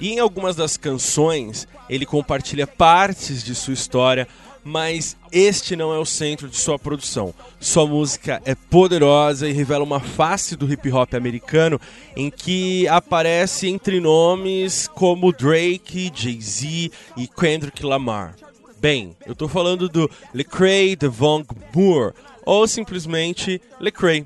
E 0.00 0.12
em 0.12 0.18
algumas 0.18 0.54
das 0.54 0.76
canções 0.76 1.66
ele 1.88 2.06
compartilha 2.06 2.66
partes 2.66 3.42
de 3.42 3.54
sua 3.54 3.74
história, 3.74 4.28
mas 4.64 5.16
este 5.32 5.74
não 5.74 5.94
é 5.94 5.98
o 5.98 6.04
centro 6.04 6.48
de 6.48 6.56
sua 6.56 6.78
produção. 6.78 7.34
Sua 7.58 7.86
música 7.86 8.40
é 8.44 8.54
poderosa 8.54 9.48
e 9.48 9.52
revela 9.52 9.84
uma 9.84 10.00
face 10.00 10.56
do 10.56 10.70
hip 10.70 10.90
hop 10.92 11.14
americano 11.14 11.80
em 12.14 12.30
que 12.30 12.86
aparece 12.88 13.68
entre 13.68 13.98
nomes 14.00 14.88
como 14.88 15.32
Drake, 15.32 16.12
Jay-Z 16.14 16.90
e 17.16 17.26
Kendrick 17.26 17.84
Lamar. 17.84 18.34
Bem, 18.80 19.16
eu 19.26 19.34
tô 19.34 19.48
falando 19.48 19.88
do 19.88 20.08
Lecrae 20.32 20.94
Devon 20.94 21.44
Moore, 21.74 22.12
ou 22.44 22.68
simplesmente 22.68 23.60
Lecrae. 23.80 24.24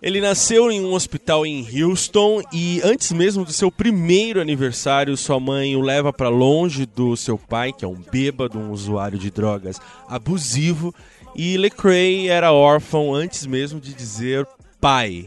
Ele 0.00 0.20
nasceu 0.20 0.70
em 0.70 0.80
um 0.80 0.92
hospital 0.92 1.44
em 1.44 1.66
Houston 1.82 2.40
e 2.52 2.80
antes 2.84 3.10
mesmo 3.10 3.44
do 3.44 3.52
seu 3.52 3.70
primeiro 3.70 4.40
aniversário, 4.40 5.16
sua 5.16 5.40
mãe 5.40 5.74
o 5.74 5.80
leva 5.80 6.12
para 6.12 6.28
longe 6.28 6.86
do 6.86 7.16
seu 7.16 7.36
pai, 7.36 7.72
que 7.72 7.84
é 7.84 7.88
um 7.88 8.00
bêbado, 8.10 8.58
um 8.58 8.70
usuário 8.70 9.18
de 9.18 9.28
drogas 9.28 9.80
abusivo, 10.08 10.94
e 11.34 11.56
Lecrae 11.56 12.28
era 12.28 12.52
órfão 12.52 13.12
antes 13.12 13.44
mesmo 13.44 13.80
de 13.80 13.92
dizer 13.92 14.46
pai. 14.80 15.26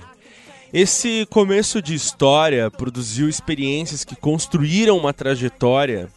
Esse 0.74 1.28
começo 1.30 1.82
de 1.82 1.94
história 1.94 2.72
produziu 2.72 3.28
experiências 3.28 4.06
que 4.06 4.16
construíram 4.16 4.98
uma 4.98 5.12
trajetória 5.12 6.08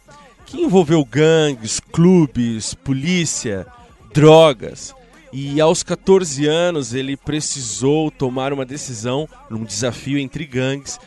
que 0.45 0.61
envolveu 0.61 1.03
gangues, 1.03 1.81
clubes, 1.91 2.73
polícia, 2.73 3.67
drogas. 4.13 4.95
E 5.37 5.59
aos 5.59 5.83
14 5.83 6.47
anos 6.47 6.93
ele 6.93 7.17
precisou 7.17 8.09
tomar 8.09 8.53
uma 8.53 8.63
decisão 8.63 9.27
num 9.49 9.65
desafio 9.65 10.17
entre 10.17 10.45
gangues 10.45 10.97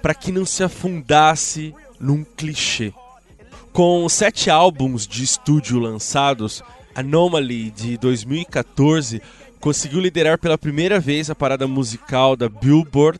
para 0.00 0.14
que 0.14 0.30
não 0.30 0.46
se 0.46 0.62
afundasse 0.62 1.74
num 1.98 2.22
clichê. 2.22 2.92
Com 3.72 4.08
sete 4.08 4.48
álbuns 4.48 5.04
de 5.04 5.24
estúdio 5.24 5.80
lançados, 5.80 6.62
Anomaly 6.94 7.72
de 7.72 7.98
2014 7.98 9.20
conseguiu 9.58 9.98
liderar 9.98 10.38
pela 10.38 10.56
primeira 10.56 11.00
vez 11.00 11.28
a 11.28 11.34
parada 11.34 11.66
musical 11.66 12.36
da 12.36 12.48
Billboard 12.48 13.18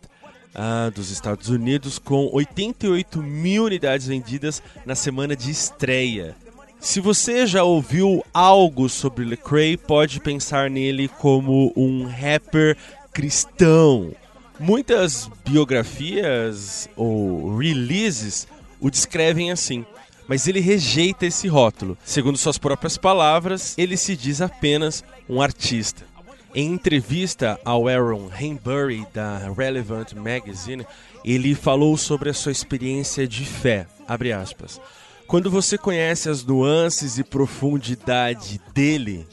ah, 0.55 0.93
dos 0.95 1.11
Estados 1.11 1.49
Unidos 1.49 1.99
com 1.99 2.31
88 2.33 3.21
mil 3.21 3.65
unidades 3.65 4.07
vendidas 4.07 4.63
na 4.87 4.95
semana 4.95 5.35
de 5.35 5.51
estreia. 5.51 6.37
Se 6.83 7.01
você 7.01 7.47
já 7.47 7.63
ouviu 7.63 8.25
algo 8.35 8.89
sobre 8.89 9.25
Lecrae, 9.25 9.77
pode 9.77 10.19
pensar 10.19 10.69
nele 10.69 11.07
como 11.07 11.73
um 11.77 12.05
rapper 12.05 12.77
cristão. 13.13 14.13
Muitas 14.59 15.31
biografias 15.45 16.89
ou 16.97 17.57
releases 17.57 18.49
o 18.81 18.91
descrevem 18.91 19.53
assim, 19.53 19.87
mas 20.27 20.49
ele 20.49 20.59
rejeita 20.59 21.25
esse 21.25 21.47
rótulo. 21.47 21.97
Segundo 22.05 22.37
suas 22.37 22.59
próprias 22.59 22.99
palavras, 22.99 23.79
ele 23.79 23.97
se 23.97 24.17
diz 24.17 24.41
apenas 24.41 25.05
um 25.29 25.41
artista. 25.41 26.05
Em 26.53 26.73
entrevista 26.73 27.61
ao 27.65 27.87
Aaron 27.87 28.29
Henbury 28.39 29.07
da 29.15 29.39
Relevant 29.57 30.15
Magazine, 30.15 30.85
ele 31.25 31.55
falou 31.55 31.97
sobre 31.97 32.29
a 32.29 32.35
sua 32.35 32.51
experiência 32.51 33.27
de 33.27 33.45
fé. 33.45 33.87
Abre 34.07 34.33
aspas. 34.33 34.81
Quando 35.27 35.51
você 35.51 35.79
conhece 35.79 36.29
as 36.29 36.45
nuances 36.45 37.19
e 37.19 37.25
profundidade 37.25 38.61
dele, 38.75 39.27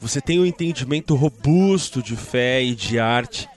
você 0.00 0.20
tem 0.20 0.38
um 0.38 0.46
entendimento 0.46 1.14
robusto 1.14 2.02
de 2.02 2.16
fé 2.16 2.62
e 2.62 2.74
de 2.74 2.98
arte, 2.98 3.48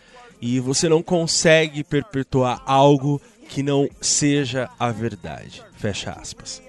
e 0.41 0.59
você 0.59 0.87
não 0.87 1.01
consegue 1.01 1.83
perpetuar 1.83 2.61
algo 2.65 3.21
que 3.49 3.63
não 3.63 3.89
seja 3.99 4.69
a 4.79 4.91
verdade. 4.91 5.63
Fecha 5.77 6.11
aspas. 6.11 6.61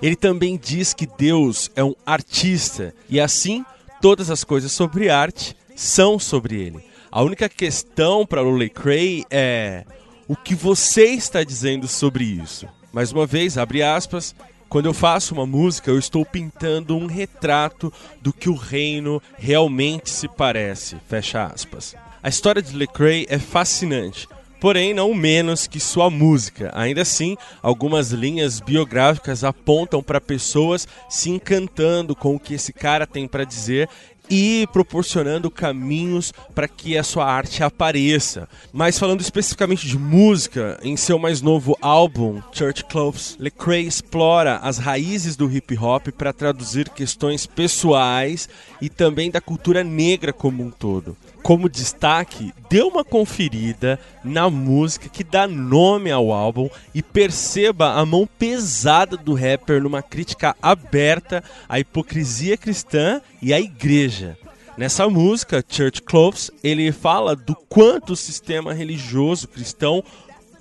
Ele 0.00 0.16
também 0.16 0.58
diz 0.62 0.92
que 0.92 1.06
Deus 1.06 1.70
é 1.74 1.82
um 1.82 1.94
artista 2.04 2.94
e 3.08 3.20
assim 3.20 3.64
todas 4.00 4.30
as 4.30 4.44
coisas 4.44 4.72
sobre 4.72 5.08
arte 5.08 5.56
são 5.74 6.18
sobre 6.18 6.60
ele. 6.60 6.84
A 7.10 7.22
única 7.22 7.48
questão 7.48 8.26
para 8.26 8.42
o 8.42 8.54
Lecrae 8.54 9.24
é 9.30 9.84
o 10.28 10.36
que 10.36 10.54
você 10.54 11.06
está 11.06 11.44
dizendo 11.44 11.86
sobre 11.86 12.24
isso. 12.24 12.68
Mais 12.94 13.10
uma 13.10 13.26
vez, 13.26 13.58
abre 13.58 13.82
aspas, 13.82 14.36
quando 14.68 14.86
eu 14.86 14.94
faço 14.94 15.34
uma 15.34 15.44
música, 15.44 15.90
eu 15.90 15.98
estou 15.98 16.24
pintando 16.24 16.96
um 16.96 17.06
retrato 17.06 17.92
do 18.22 18.32
que 18.32 18.48
o 18.48 18.54
reino 18.54 19.20
realmente 19.36 20.08
se 20.08 20.28
parece. 20.28 20.98
Fecha 21.08 21.44
aspas. 21.44 21.96
A 22.22 22.28
história 22.28 22.62
de 22.62 22.72
Lecrae 22.72 23.26
é 23.28 23.36
fascinante, 23.36 24.28
porém 24.60 24.94
não 24.94 25.12
menos 25.12 25.66
que 25.66 25.80
sua 25.80 26.08
música. 26.08 26.70
Ainda 26.72 27.02
assim, 27.02 27.36
algumas 27.60 28.12
linhas 28.12 28.60
biográficas 28.60 29.42
apontam 29.42 30.00
para 30.00 30.20
pessoas 30.20 30.86
se 31.10 31.30
encantando 31.30 32.14
com 32.14 32.36
o 32.36 32.38
que 32.38 32.54
esse 32.54 32.72
cara 32.72 33.08
tem 33.08 33.26
para 33.26 33.42
dizer 33.42 33.88
e 34.28 34.66
proporcionando 34.72 35.50
caminhos 35.50 36.32
para 36.54 36.68
que 36.68 36.96
a 36.96 37.02
sua 37.02 37.26
arte 37.26 37.62
apareça. 37.62 38.48
Mas 38.72 38.98
falando 38.98 39.20
especificamente 39.20 39.86
de 39.86 39.98
música, 39.98 40.78
em 40.82 40.96
seu 40.96 41.18
mais 41.18 41.40
novo 41.40 41.76
álbum, 41.80 42.40
Church 42.52 42.84
Clothes, 42.84 43.36
Lecrae 43.38 43.86
explora 43.86 44.56
as 44.56 44.78
raízes 44.78 45.36
do 45.36 45.50
hip 45.50 45.76
hop 45.78 46.08
para 46.08 46.32
traduzir 46.32 46.88
questões 46.88 47.46
pessoais 47.46 48.48
e 48.80 48.88
também 48.88 49.30
da 49.30 49.40
cultura 49.40 49.84
negra 49.84 50.32
como 50.32 50.62
um 50.62 50.70
todo. 50.70 51.16
Como 51.44 51.68
destaque, 51.68 52.54
dê 52.70 52.80
uma 52.80 53.04
conferida 53.04 54.00
na 54.24 54.48
música 54.48 55.10
que 55.10 55.22
dá 55.22 55.46
nome 55.46 56.10
ao 56.10 56.32
álbum 56.32 56.70
e 56.94 57.02
perceba 57.02 57.92
a 57.92 58.06
mão 58.06 58.26
pesada 58.26 59.14
do 59.14 59.34
rapper 59.34 59.82
numa 59.82 60.00
crítica 60.02 60.56
aberta 60.62 61.44
à 61.68 61.78
hipocrisia 61.78 62.56
cristã 62.56 63.20
e 63.42 63.52
à 63.52 63.60
igreja. 63.60 64.38
Nessa 64.78 65.06
música, 65.06 65.62
Church 65.68 66.00
Clothes, 66.00 66.50
ele 66.62 66.90
fala 66.90 67.36
do 67.36 67.54
quanto 67.54 68.14
o 68.14 68.16
sistema 68.16 68.72
religioso 68.72 69.46
cristão 69.46 70.02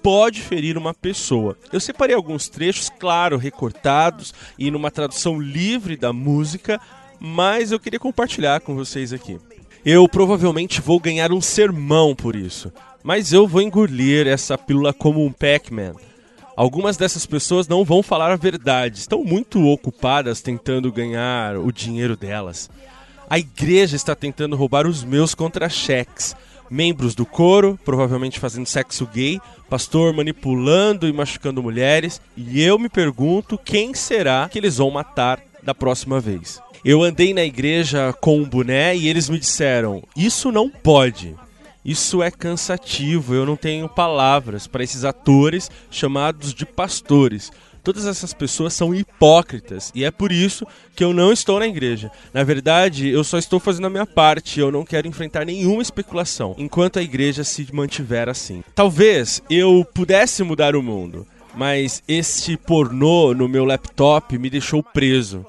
pode 0.02 0.42
ferir 0.42 0.78
uma 0.78 0.94
pessoa. 0.94 1.58
Eu 1.72 1.80
separei 1.80 2.14
alguns 2.14 2.50
trechos, 2.50 2.90
claro, 3.00 3.38
recortados 3.38 4.34
e 4.60 4.70
numa 4.70 4.92
tradução 4.92 5.40
livre 5.40 5.96
da 5.96 6.12
música, 6.12 6.78
mas 7.22 7.72
eu 7.72 7.80
queria 7.80 8.02
compartilhar 8.02 8.60
com 8.60 8.76
vocês 8.76 9.14
aqui. 9.14 9.40
Eu 9.86 10.08
provavelmente 10.08 10.80
vou 10.80 10.98
ganhar 10.98 11.34
um 11.34 11.42
sermão 11.42 12.16
por 12.16 12.38
isso, 12.38 12.72
mas 13.04 13.34
eu 13.34 13.46
vou 13.46 13.62
engolir 13.62 14.28
essa 14.28 14.58
pílula 14.58 14.94
como 14.94 15.26
um 15.26 15.30
Pac-Man. 15.30 15.94
Algumas 16.56 16.96
dessas 16.96 17.26
pessoas 17.26 17.68
não 17.68 17.84
vão 17.84 18.02
falar 18.02 18.32
a 18.32 18.38
verdade, 18.38 19.00
estão 19.00 19.26
muito 19.26 19.62
ocupadas 19.68 20.40
tentando 20.40 20.90
ganhar 20.90 21.58
o 21.58 21.70
dinheiro 21.70 22.16
delas. 22.16 22.70
A 23.30 23.38
igreja 23.38 23.98
está 23.98 24.16
tentando 24.16 24.56
roubar 24.56 24.88
os 24.88 25.04
meus 25.04 25.36
contra-cheques. 25.36 26.34
Membros 26.70 27.14
do 27.14 27.26
coro, 27.26 27.78
provavelmente 27.84 28.40
fazendo 28.40 28.66
sexo 28.66 29.06
gay, 29.06 29.38
pastor 29.70 30.14
manipulando 30.14 31.10
e 31.10 31.12
machucando 31.12 31.62
mulheres, 31.62 32.22
e 32.38 32.64
eu 32.64 32.80
me 32.80 32.88
pergunto 32.88 33.58
quem 33.58 33.94
será 33.94 34.48
que 34.50 34.60
eles 34.60 34.78
vão 34.78 34.90
matar 34.90 35.42
da 35.62 35.76
próxima 35.76 36.22
vez. 36.22 36.62
Eu 36.86 37.02
andei 37.02 37.34
na 37.34 37.46
igreja 37.46 38.12
com 38.20 38.40
um 38.40 38.44
boné 38.44 38.94
e 38.94 39.08
eles 39.08 39.30
me 39.30 39.40
disseram: 39.40 40.04
Isso 40.18 40.52
não 40.52 40.70
pode. 40.70 41.34
Isso 41.86 42.22
é 42.22 42.30
cansativo, 42.30 43.34
eu 43.34 43.46
não 43.46 43.56
tenho 43.56 43.88
palavras 43.88 44.68
para 44.68 44.84
esses 44.84 45.06
atores 45.06 45.72
chamados 45.90 46.54
de 46.54 46.66
pastores. 46.66 47.52
Todas 47.84 48.06
essas 48.06 48.34
pessoas 48.34 48.74
são 48.74 48.96
hipócritas 48.96 49.92
e 49.96 50.04
é 50.04 50.12
por 50.12 50.32
isso 50.32 50.66
que 50.96 51.04
eu 51.04 51.14
não 51.14 51.32
estou 51.32 51.60
na 51.60 51.68
igreja. 51.68 52.12
Na 52.34 52.44
verdade, 52.44 53.10
eu 53.10 53.24
só 53.24 53.38
estou 53.38 53.60
fazendo 53.60 53.88
a 53.88 53.90
minha 53.90 54.06
parte, 54.06 54.60
eu 54.60 54.72
não 54.72 54.86
quero 54.86 55.08
enfrentar 55.08 55.46
nenhuma 55.46 55.82
especulação 55.82 56.56
enquanto 56.58 57.00
a 57.00 57.04
igreja 57.04 57.46
se 57.46 57.68
mantiver 57.74 58.28
assim. 58.28 58.64
Talvez 58.76 59.42
eu 59.50 59.86
pudesse 59.94 60.44
mudar 60.44 60.76
o 60.76 60.84
mundo, 60.84 61.28
mas 61.56 62.02
este 62.08 62.56
pornô 62.58 63.34
no 63.34 63.50
meu 63.50 63.66
laptop 63.66 64.38
me 64.38 64.50
deixou 64.50 64.82
preso. 64.82 65.46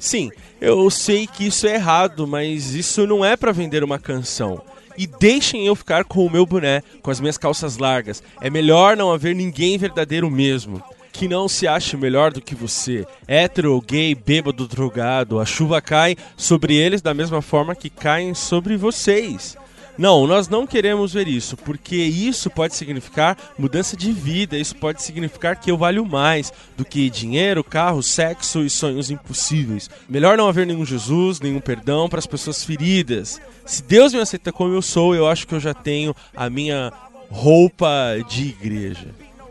Sim, 0.00 0.30
eu 0.62 0.90
sei 0.90 1.26
que 1.26 1.46
isso 1.46 1.66
é 1.66 1.74
errado, 1.74 2.26
mas 2.26 2.74
isso 2.74 3.06
não 3.06 3.22
é 3.22 3.36
para 3.36 3.52
vender 3.52 3.84
uma 3.84 3.98
canção. 3.98 4.62
E 4.96 5.06
deixem 5.06 5.66
eu 5.66 5.76
ficar 5.76 6.04
com 6.04 6.24
o 6.24 6.30
meu 6.30 6.46
boné, 6.46 6.82
com 7.02 7.10
as 7.10 7.20
minhas 7.20 7.36
calças 7.36 7.76
largas. 7.76 8.22
É 8.40 8.48
melhor 8.48 8.96
não 8.96 9.12
haver 9.12 9.36
ninguém 9.36 9.76
verdadeiro 9.76 10.30
mesmo. 10.30 10.82
Que 11.12 11.28
não 11.28 11.48
se 11.48 11.68
ache 11.68 11.96
melhor 11.98 12.32
do 12.32 12.40
que 12.40 12.54
você. 12.54 13.06
Hétero, 13.28 13.80
gay, 13.82 14.14
bêbado, 14.14 14.66
drogado. 14.66 15.38
A 15.38 15.44
chuva 15.44 15.82
cai 15.82 16.16
sobre 16.34 16.74
eles 16.74 17.02
da 17.02 17.12
mesma 17.12 17.42
forma 17.42 17.74
que 17.74 17.90
caem 17.90 18.32
sobre 18.32 18.76
vocês. 18.76 19.56
Não, 20.00 20.26
nós 20.26 20.48
não 20.48 20.66
queremos 20.66 21.12
ver 21.12 21.28
isso, 21.28 21.58
porque 21.58 21.94
isso 21.94 22.48
pode 22.48 22.74
significar 22.74 23.36
mudança 23.58 23.94
de 23.94 24.10
vida, 24.10 24.56
isso 24.56 24.74
pode 24.74 25.02
significar 25.02 25.56
que 25.56 25.70
eu 25.70 25.76
valho 25.76 26.06
mais 26.06 26.50
do 26.74 26.86
que 26.86 27.10
dinheiro, 27.10 27.62
carro, 27.62 28.02
sexo 28.02 28.62
e 28.64 28.70
sonhos 28.70 29.10
impossíveis. 29.10 29.90
Melhor 30.08 30.38
não 30.38 30.48
haver 30.48 30.66
nenhum 30.66 30.86
Jesus, 30.86 31.38
nenhum 31.38 31.60
perdão 31.60 32.08
para 32.08 32.18
as 32.18 32.26
pessoas 32.26 32.64
feridas. 32.64 33.38
Se 33.66 33.82
Deus 33.82 34.14
me 34.14 34.20
aceita 34.20 34.50
como 34.50 34.72
eu 34.72 34.80
sou, 34.80 35.14
eu 35.14 35.28
acho 35.28 35.46
que 35.46 35.54
eu 35.54 35.60
já 35.60 35.74
tenho 35.74 36.16
a 36.34 36.48
minha 36.48 36.90
roupa 37.28 37.92
de 38.26 38.48
igreja. 38.48 39.08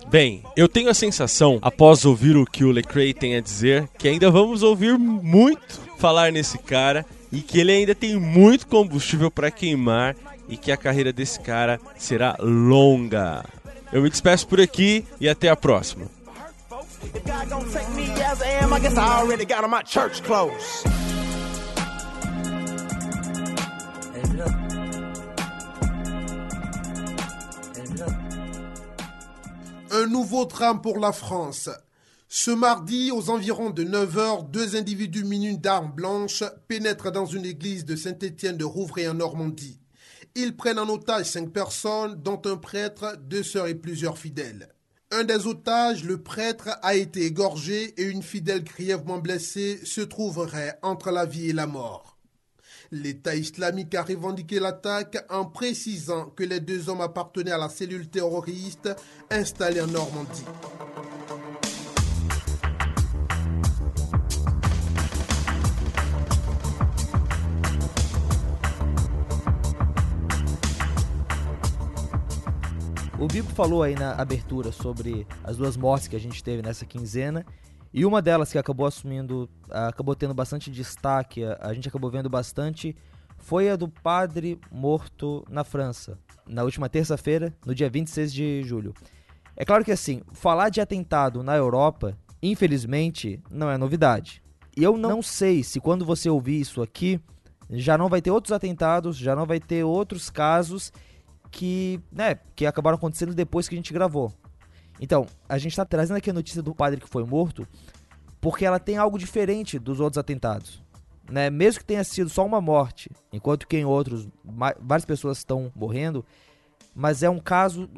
Bem, 0.10 0.41
eu 0.58 0.68
tenho 0.68 0.89
a 0.89 0.95
sensação, 0.95 1.60
após 1.62 2.06
ouvir 2.06 2.36
o 2.36 2.43
que 2.43 2.64
o 2.64 2.72
Lecrae 2.72 3.14
tem 3.14 3.36
a 3.36 3.39
dizer, 3.39 3.88
que 4.00 4.08
ainda 4.08 4.32
vamos 4.32 4.64
ouvir 4.64 4.97
muito 4.97 5.80
falar 6.00 6.32
nesse 6.32 6.58
cara 6.58 7.06
e 7.32 7.41
que 7.41 7.60
ele 7.60 7.72
ainda 7.72 7.93
tem 7.93 8.16
muito 8.20 8.66
combustível 8.66 9.30
para 9.30 9.52
queimar 9.52 10.16
e 10.50 10.58
que 10.58 10.72
a 10.72 10.78
carreira 10.78 11.14
desse 11.14 11.39
cara 11.39 11.80
será 11.97 12.36
longa. 12.39 13.45
Eu 13.93 14.02
me 14.02 14.10
despeço 14.10 14.47
por 14.47 14.60
aqui 14.60 15.06
e 15.22 15.30
até 15.30 15.50
a 15.50 15.56
próxima. 15.56 16.06
Un 29.91 30.08
nouveau 30.08 30.45
drame 30.45 30.82
pour 30.82 31.00
la 31.00 31.12
France. 31.12 31.70
Ce 32.28 32.52
mardi, 32.52 33.12
aux 33.12 33.32
environs 33.32 33.72
de 33.72 33.84
9h, 33.84 34.50
deux 34.52 34.76
individus 34.76 35.24
munis 35.24 35.58
d'armes 35.58 35.91
blanches 35.91 36.43
pénètrent 36.68 37.12
dans 37.12 37.26
une 37.26 37.43
église 37.43 37.86
de 37.86 37.95
Saint-Étienne 37.95 38.56
de 38.56 38.66
Rouvray 38.66 39.10
en 39.10 39.16
Normandie. 39.16 39.80
Ils 40.42 40.56
prennent 40.56 40.80
en 40.80 40.88
otage 40.88 41.26
cinq 41.26 41.52
personnes, 41.52 42.16
dont 42.16 42.42
un 42.46 42.56
prêtre, 42.56 43.18
deux 43.28 43.44
sœurs 43.44 43.68
et 43.68 43.76
plusieurs 43.76 44.18
fidèles. 44.18 44.70
Un 45.12 45.26
des 45.26 45.48
otages, 45.48 46.06
le 46.06 46.24
prêtre, 46.24 46.70
a 46.82 46.96
été 46.96 47.26
égorgé 47.26 47.94
et 47.98 48.04
une 48.04 48.24
fidèle 48.24 48.64
grièvement 48.64 49.18
blessée 49.18 49.82
se 49.84 50.00
trouverait 50.00 50.80
entre 50.82 51.12
la 51.12 51.26
vie 51.26 51.50
et 51.50 51.54
la 51.54 51.68
mort. 51.68 52.18
L'État 52.90 53.36
islamique 53.36 53.94
a 53.96 54.04
revendiqué 54.04 54.62
l'attaque 54.62 55.18
en 55.30 55.44
précisant 55.44 56.28
que 56.28 56.46
les 56.46 56.62
deux 56.62 56.88
hommes 56.88 57.02
appartenaient 57.02 57.52
à 57.52 57.58
la 57.58 57.68
cellule 57.68 58.08
terroriste 58.08 58.90
installée 59.30 59.82
en 59.82 59.88
Normandie. 59.88 60.46
O 73.20 73.28
Bibo 73.28 73.50
falou 73.50 73.84
aí 73.84 73.96
na 73.96 74.14
abertura 74.14 74.72
sobre 74.72 75.28
as 75.44 75.58
duas 75.58 75.76
mortes 75.76 76.08
que 76.08 76.16
a 76.16 76.20
gente 76.20 76.42
teve 76.42 76.62
nessa 76.62 76.86
quinzena. 76.86 77.46
E 77.94 78.06
uma 78.06 78.22
delas 78.22 78.50
que 78.50 78.58
acabou 78.58 78.86
assumindo, 78.86 79.50
acabou 79.70 80.16
tendo 80.16 80.34
bastante 80.34 80.72
destaque, 80.72 81.44
a 81.60 81.74
gente 81.74 81.90
acabou 81.90 82.10
vendo 82.10 82.30
bastante, 82.30 82.96
foi 83.38 83.70
a 83.70 83.76
do 83.76 83.90
padre 83.90 84.58
morto 84.72 85.44
na 85.50 85.66
França, 85.66 86.18
na 86.48 86.64
última 86.64 86.88
terça-feira, 86.88 87.54
no 87.66 87.76
dia 87.76 87.90
26 87.90 88.32
de 88.32 88.64
julho. 88.64 88.94
É 89.54 89.66
claro 89.66 89.84
que 89.84 89.92
assim, 89.92 90.22
falar 90.32 90.70
de 90.70 90.80
atentado 90.80 91.44
na 91.44 91.58
Europa, 91.58 92.18
infelizmente, 92.42 93.44
não 93.52 93.70
é 93.70 93.78
novidade. 93.78 94.42
E 94.78 94.82
eu 94.82 94.98
não 94.98 95.22
sei 95.22 95.62
se 95.62 95.82
quando 95.82 96.06
você 96.06 96.30
ouvir 96.30 96.62
isso 96.62 96.82
aqui, 96.82 97.20
já 97.70 97.98
não 97.98 98.08
vai 98.08 98.22
ter 98.22 98.32
outros 98.32 98.54
atentados, 98.54 99.18
já 99.18 99.36
não 99.36 99.46
vai 99.46 99.60
ter 99.60 99.84
outros 99.84 100.30
casos 100.30 100.94
que, 101.52 102.00
né, 102.12 102.39
que 102.56 102.66
acabaram 102.66 102.95
acontecendo 102.97 103.34
depois 103.34 103.68
que 103.68 103.76
a 103.76 103.78
gente 103.78 103.93
gravou. 103.93 104.34
Então, 105.00 105.26
a 105.47 105.58
gente 105.58 105.72
está 105.72 105.86
trazendo 105.86 106.18
aqui 106.18 106.30
a 106.30 106.34
notícia 106.34 106.62
do 106.62 106.76
padre 106.76 107.00
que 107.00 107.08
foi 107.08 107.24
morto 107.24 107.68
porque 108.41 108.66
ela 108.66 108.80
tem 108.80 108.97
algo 108.97 109.18
diferente 109.18 109.80
dos 109.80 110.00
outros 110.00 110.18
atentados. 110.18 110.82
Né? 111.30 111.50
Mesmo 111.50 111.80
que 111.80 111.86
tenha 111.86 112.04
sido 112.04 112.30
só 112.30 112.45
uma 112.45 112.60
morte, 112.60 113.10
enquanto 113.32 113.68
que 113.68 113.78
em 113.78 113.86
outros 113.86 114.28
várias 114.80 115.06
pessoas 115.06 115.38
estão 115.38 115.72
morrendo, 115.76 116.26
mas 116.95 117.22
é 117.22 117.30
um 117.30 117.39
caso, 117.39 117.89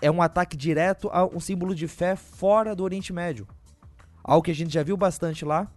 é 0.00 0.10
um 0.10 0.22
ataque 0.22 0.56
direto 0.56 1.08
a 1.12 1.24
um 1.26 1.40
símbolo 1.40 1.74
de 1.74 1.86
fé 1.86 2.16
fora 2.16 2.74
do 2.74 2.82
Oriente 2.82 3.12
Médio. 3.12 3.46
Algo 4.24 4.44
que 4.44 4.50
a 4.50 4.54
gente 4.54 4.72
já 4.72 4.82
viu 4.82 4.96
bastante 4.96 5.44
lá 5.44 5.70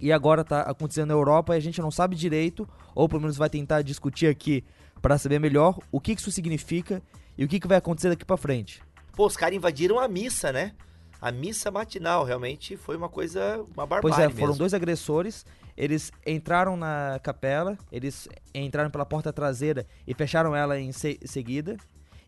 e 0.00 0.12
agora 0.12 0.42
está 0.42 0.62
acontecendo 0.62 1.08
na 1.08 1.14
Europa 1.14 1.54
e 1.54 1.58
a 1.58 1.60
gente 1.60 1.80
não 1.80 1.90
sabe 1.90 2.14
direito, 2.14 2.68
ou 2.94 3.08
pelo 3.08 3.22
menos 3.22 3.36
vai 3.36 3.50
tentar 3.50 3.82
discutir 3.82 4.26
aqui 4.26 4.64
para 5.00 5.18
saber 5.18 5.38
melhor 5.38 5.78
o 5.90 6.00
que 6.00 6.12
isso 6.12 6.30
significa 6.30 7.02
e 7.36 7.44
o 7.44 7.48
que 7.48 7.66
vai 7.66 7.78
acontecer 7.78 8.08
daqui 8.08 8.24
para 8.24 8.36
frente. 8.36 8.82
Pô, 9.12 9.26
os 9.26 9.36
caras 9.36 9.56
invadiram 9.56 9.98
a 9.98 10.08
missa, 10.08 10.52
né? 10.52 10.72
A 11.20 11.32
missa 11.32 11.70
matinal 11.70 12.24
realmente 12.24 12.76
foi 12.76 12.96
uma 12.96 13.08
coisa, 13.08 13.56
uma 13.74 13.84
barbárie 13.86 14.02
Pois 14.02 14.18
é, 14.18 14.26
mesmo. 14.26 14.38
foram 14.38 14.56
dois 14.56 14.72
agressores, 14.72 15.44
eles 15.76 16.12
entraram 16.26 16.76
na 16.76 17.20
capela, 17.22 17.76
eles 17.90 18.28
entraram 18.54 18.90
pela 18.90 19.04
porta 19.04 19.32
traseira 19.32 19.86
e 20.06 20.14
fecharam 20.14 20.54
ela 20.54 20.78
em 20.78 20.92
se 20.92 21.18
seguida. 21.24 21.76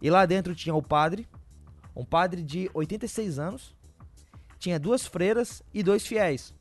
E 0.03 0.11
lá 0.11 0.27
dentro 0.27 0.55
tinha 0.55 0.75
o 0.75 0.83
padre, 0.83 1.29
um 1.95 2.05
padre 2.05 2.43
de 2.43 2.69
86 2.75 3.39
anos, 3.39 3.77
tinha 4.59 4.79
duas 4.79 5.07
freiras 5.07 5.63
e 5.73 5.83
dois 5.83 6.07
fiéis. 6.07 6.53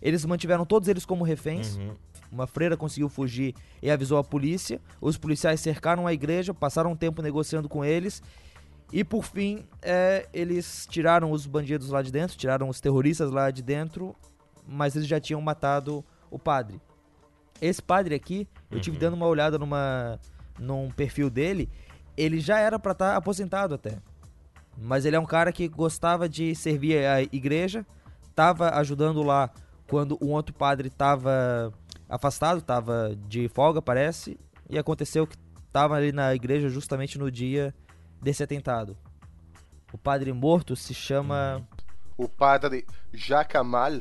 Eles 0.00 0.24
mantiveram 0.24 0.64
todos 0.64 0.88
eles 0.88 1.04
como 1.04 1.24
reféns. 1.24 1.76
Uhum. 1.76 1.94
Uma 2.30 2.46
freira 2.46 2.76
conseguiu 2.76 3.08
fugir 3.08 3.54
e 3.82 3.90
avisou 3.90 4.18
a 4.18 4.24
polícia. 4.24 4.80
Os 5.00 5.16
policiais 5.16 5.60
cercaram 5.60 6.06
a 6.06 6.12
igreja, 6.12 6.52
passaram 6.52 6.92
um 6.92 6.96
tempo 6.96 7.22
negociando 7.22 7.68
com 7.68 7.84
eles. 7.84 8.22
E 8.92 9.02
por 9.02 9.24
fim, 9.24 9.64
é, 9.82 10.28
eles 10.32 10.86
tiraram 10.88 11.30
os 11.30 11.46
bandidos 11.46 11.90
lá 11.90 12.02
de 12.02 12.12
dentro, 12.12 12.36
tiraram 12.36 12.68
os 12.68 12.80
terroristas 12.80 13.30
lá 13.30 13.50
de 13.50 13.62
dentro, 13.62 14.14
mas 14.66 14.94
eles 14.94 15.08
já 15.08 15.18
tinham 15.18 15.40
matado 15.40 16.04
o 16.30 16.38
padre. 16.38 16.80
Esse 17.60 17.82
padre 17.82 18.14
aqui, 18.14 18.46
eu 18.70 18.80
tive 18.80 18.98
dando 18.98 19.14
uma 19.14 19.26
olhada 19.26 19.58
numa, 19.58 20.20
num 20.58 20.90
perfil 20.90 21.30
dele, 21.30 21.68
ele 22.16 22.38
já 22.38 22.58
era 22.58 22.78
pra 22.78 22.92
estar 22.92 23.16
aposentado 23.16 23.74
até. 23.74 23.98
Mas 24.78 25.04
ele 25.04 25.16
é 25.16 25.20
um 25.20 25.26
cara 25.26 25.50
que 25.52 25.66
gostava 25.68 26.28
de 26.28 26.54
servir 26.54 27.04
a 27.06 27.22
igreja, 27.22 27.84
tava 28.34 28.70
ajudando 28.78 29.22
lá 29.22 29.50
quando 29.88 30.18
um 30.20 30.32
outro 30.32 30.54
padre 30.54 30.90
tava 30.90 31.72
afastado, 32.08 32.62
tava 32.62 33.16
de 33.28 33.48
folga, 33.48 33.82
parece, 33.82 34.38
e 34.68 34.78
aconteceu 34.78 35.26
que 35.26 35.36
tava 35.72 35.94
ali 35.94 36.12
na 36.12 36.34
igreja 36.34 36.68
justamente 36.68 37.18
no 37.18 37.30
dia 37.30 37.74
desse 38.20 38.42
atentado. 38.42 38.96
O 39.92 39.98
padre 39.98 40.32
morto 40.32 40.74
se 40.74 40.92
chama 40.92 41.66
o 42.16 42.28
padre 42.28 42.86
Jacamal. 43.12 44.00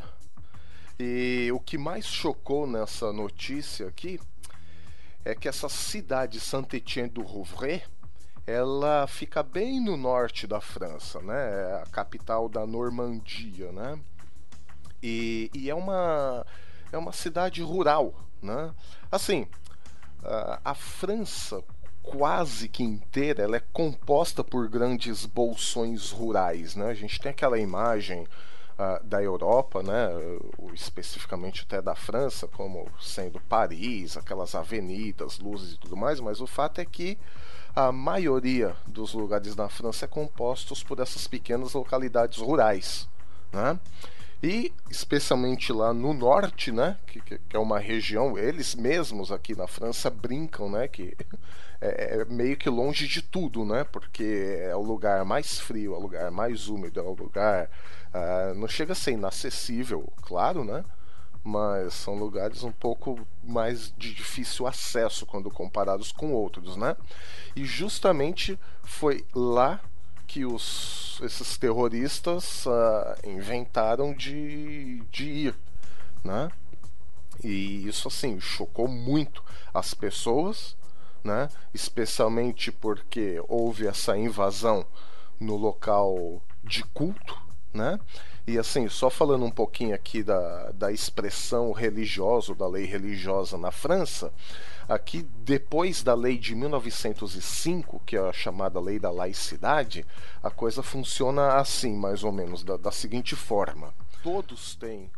E 0.98 1.52
o 1.52 1.60
que 1.60 1.78
mais 1.78 2.06
chocou 2.06 2.66
nessa 2.66 3.12
notícia 3.12 3.88
aqui 3.88 4.20
é 5.26 5.36
que 5.36 5.48
essa 5.48 5.68
cidade 5.68 6.40
Saint-Étienne 6.40 7.10
du 7.10 7.22
Rouvray, 7.22 7.84
ela 8.48 9.06
fica 9.08 9.44
bem 9.44 9.84
no 9.84 9.98
norte 9.98 10.48
da 10.48 10.62
França, 10.62 11.20
né? 11.22 11.36
É 11.36 11.82
a 11.82 11.86
capital 11.92 12.48
da 12.48 12.66
Normandia, 12.66 13.72
né? 13.74 14.00
E, 15.04 15.52
e 15.54 15.70
é 15.70 15.76
uma 15.76 16.46
é 16.96 17.00
uma 17.00 17.12
cidade 17.12 17.62
rural, 17.62 18.14
né? 18.42 18.74
Assim, 19.12 19.48
a, 20.64 20.74
França 20.74 21.64
quase 22.02 22.68
que 22.68 22.84
inteira 22.84 23.44
ela 23.44 23.58
é 23.58 23.64
composta 23.74 24.44
por 24.44 24.68
grandes 24.68 25.26
bolsões 25.26 26.12
rurais, 26.12 26.76
né? 26.76 26.88
A 26.88 26.94
gente 26.94 27.20
tem 27.20 27.32
aquela 27.32 27.60
imagem 27.60 28.24
uh, 28.24 29.04
da 29.04 29.22
Europa, 29.22 29.82
né? 29.82 30.10
especificamente 30.74 31.64
até 31.64 31.82
da 31.82 31.96
França, 31.96 32.48
como 32.48 32.88
sendo 33.00 33.40
Paris, 33.42 34.18
aquelas 34.18 34.56
avenidas, 34.56 35.40
luzes 35.40 35.74
e 35.74 35.78
tudo 35.78 35.98
mais, 35.98 36.20
mas 36.20 36.42
o 36.42 36.48
fato 36.48 36.80
é 36.80 36.86
que 36.86 37.18
a 37.76 37.92
maioria 37.92 38.76
dos 38.88 39.14
lugares 39.14 39.56
da 39.56 39.68
França 39.68 40.06
é 40.06 40.08
compostos 40.08 40.84
por 40.84 41.00
essas 41.00 41.28
pequenas 41.28 41.74
localidades 41.74 42.38
rurais, 42.38 43.10
né? 43.52 43.80
E 44.44 44.72
especialmente 44.90 45.72
lá 45.72 45.94
no 45.94 46.14
norte, 46.14 46.72
né, 46.72 46.98
que, 47.08 47.20
que, 47.22 47.40
é 47.56 47.60
uma 47.60 47.80
região, 47.80 48.38
eles 48.38 48.76
mesmos 48.76 49.32
aqui 49.32 49.56
na 49.56 49.68
França 49.68 50.10
brincam, 50.10 50.70
né, 50.70 50.88
que 50.88 51.16
é, 51.82 52.20
é, 52.20 52.26
meio 52.26 52.56
que 52.58 52.70
longe 52.70 53.08
de 53.08 53.22
tudo, 53.22 53.66
né, 53.66 53.84
porque 53.84 54.60
é 54.62 54.76
o 54.76 54.82
lugar 54.82 55.26
mais 55.26 55.60
frio, 55.60 55.94
é 55.94 55.98
o 55.98 56.02
lugar 56.02 56.32
mais 56.32 56.68
úmido, 56.68 57.00
é 57.00 57.04
o 57.04 57.14
lugar 57.14 57.70
uh, 58.14 58.54
não 58.56 58.68
chega 58.68 58.94
a 58.94 58.96
ser 58.96 59.12
inacessível, 59.12 60.12
claro, 60.22 60.64
né, 60.64 60.84
mas 61.44 61.94
são 61.94 62.16
lugares 62.16 62.64
um 62.64 62.72
pouco 62.72 63.20
mais 63.44 63.94
de 63.96 64.14
difícil 64.14 64.66
acesso 64.66 65.28
quando 65.28 65.52
comparados 65.52 66.12
com 66.12 66.34
outros, 66.34 66.76
né? 66.76 66.98
E 67.56 67.64
justamente 67.64 68.60
foi 68.82 69.24
lá 69.32 69.80
que 70.28 70.46
os, 70.46 71.20
esses 71.24 71.58
terroristas 71.58 72.66
uh, 72.66 73.28
inventaram 73.28 74.14
de, 74.14 75.02
de 75.12 75.26
ir, 75.26 75.56
né? 76.24 76.50
E 77.44 77.88
isso 77.88 78.08
assim 78.08 78.40
chocou 78.40 78.88
muito 78.88 79.44
as 79.74 79.94
pessoas, 79.94 80.76
né? 81.24 81.50
Especialmente 81.74 82.72
porque 82.72 83.42
houve 83.48 83.88
essa 83.88 84.18
invasão 84.18 84.86
no 85.40 85.56
local 85.56 86.42
de 86.64 86.84
culto, 86.84 87.38
né? 87.74 88.00
E 88.48 88.60
assim, 88.60 88.88
só 88.88 89.10
falando 89.10 89.44
um 89.44 89.52
pouquinho 89.52 89.96
aqui 89.96 90.22
da, 90.22 90.72
da 90.72 90.92
expressão 90.92 91.72
religiosa, 91.72 92.54
da 92.54 92.68
lei 92.68 92.86
religiosa 92.86 93.58
na 93.58 93.72
França, 93.72 94.32
Aqui, 94.88 95.24
depois 95.44 96.04
da 96.04 96.14
lei 96.14 96.38
de 96.38 96.54
1905, 96.54 98.02
que 98.06 98.16
é 98.16 98.20
a 98.20 98.32
chamada 98.32 98.80
lei 98.80 99.00
da 99.00 99.10
laicidade, 99.10 100.06
a 100.44 100.52
coisa 100.52 100.84
funciona 100.84 101.56
assim, 101.56 101.96
mais 101.96 102.24
ou 102.24 102.32
menos, 102.32 102.64
da, 102.64 102.78
da 102.78 102.92
seguinte 102.92 103.36
forma: 103.36 103.94
todos 104.22 104.76
têm 104.76 105.10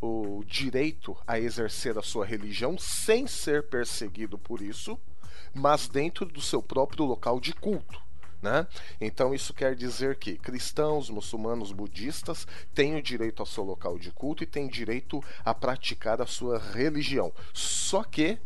o 0.00 0.44
direito 0.46 1.16
a 1.26 1.40
exercer 1.40 1.98
a 1.98 2.02
sua 2.02 2.24
religião 2.24 2.76
sem 2.78 3.26
ser 3.26 3.64
perseguido 3.64 4.38
por 4.38 4.60
isso, 4.60 4.98
mas 5.52 5.88
dentro 5.88 6.26
do 6.26 6.40
seu 6.40 6.62
próprio 6.62 7.04
local 7.04 7.40
de 7.40 7.52
culto. 7.52 8.00
Né? 8.40 8.66
Então 9.00 9.34
isso 9.34 9.52
quer 9.54 9.74
dizer 9.74 10.16
que 10.16 10.36
cristãos, 10.36 11.10
muçulmanos, 11.10 11.72
budistas 11.72 12.46
têm 12.74 12.94
o 12.94 13.02
direito 13.02 13.40
ao 13.40 13.46
seu 13.46 13.64
local 13.64 13.98
de 13.98 14.12
culto 14.12 14.44
e 14.44 14.46
têm 14.46 14.68
direito 14.68 15.24
a 15.44 15.54
praticar 15.54 16.20
a 16.20 16.26
sua 16.26 16.58
religião. 16.58 17.32
Só 17.52 18.04
que 18.04 18.38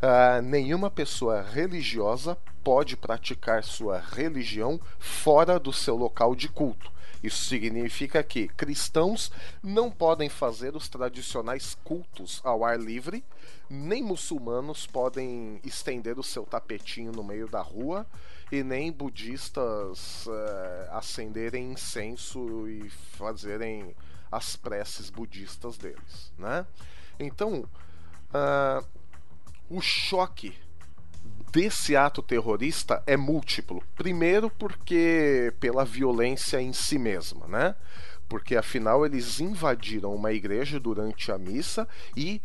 Uh, 0.00 0.40
nenhuma 0.42 0.90
pessoa 0.90 1.42
religiosa 1.42 2.36
pode 2.62 2.96
praticar 2.96 3.64
sua 3.64 3.98
religião 3.98 4.80
fora 4.98 5.58
do 5.58 5.72
seu 5.72 5.96
local 5.96 6.36
de 6.36 6.48
culto. 6.48 6.92
Isso 7.22 7.46
significa 7.46 8.22
que 8.22 8.46
cristãos 8.46 9.32
não 9.60 9.90
podem 9.90 10.28
fazer 10.28 10.76
os 10.76 10.88
tradicionais 10.88 11.76
cultos 11.82 12.40
ao 12.44 12.64
ar 12.64 12.78
livre, 12.78 13.24
nem 13.68 14.02
muçulmanos 14.02 14.86
podem 14.86 15.60
estender 15.64 16.16
o 16.16 16.22
seu 16.22 16.44
tapetinho 16.44 17.10
no 17.10 17.24
meio 17.24 17.48
da 17.48 17.60
rua, 17.60 18.06
e 18.50 18.62
nem 18.62 18.90
budistas 18.92 20.26
uh, 20.26 20.90
acenderem 20.92 21.72
incenso 21.72 22.68
e 22.68 22.88
fazerem 22.88 23.94
as 24.30 24.56
preces 24.56 25.10
budistas 25.10 25.76
deles. 25.76 26.32
Né? 26.38 26.64
Então, 27.18 27.68
uh, 28.30 28.86
o 29.70 29.80
choque 29.80 30.54
desse 31.52 31.96
ato 31.96 32.22
terrorista 32.22 33.02
é 33.06 33.16
múltiplo. 33.16 33.82
Primeiro, 33.96 34.50
porque 34.50 35.52
pela 35.60 35.84
violência 35.84 36.60
em 36.60 36.72
si 36.72 36.98
mesma, 36.98 37.46
né? 37.46 37.74
Porque 38.28 38.56
afinal 38.56 39.06
eles 39.06 39.40
invadiram 39.40 40.14
uma 40.14 40.32
igreja 40.32 40.78
durante 40.78 41.32
a 41.32 41.38
missa 41.38 41.88
e 42.16 42.42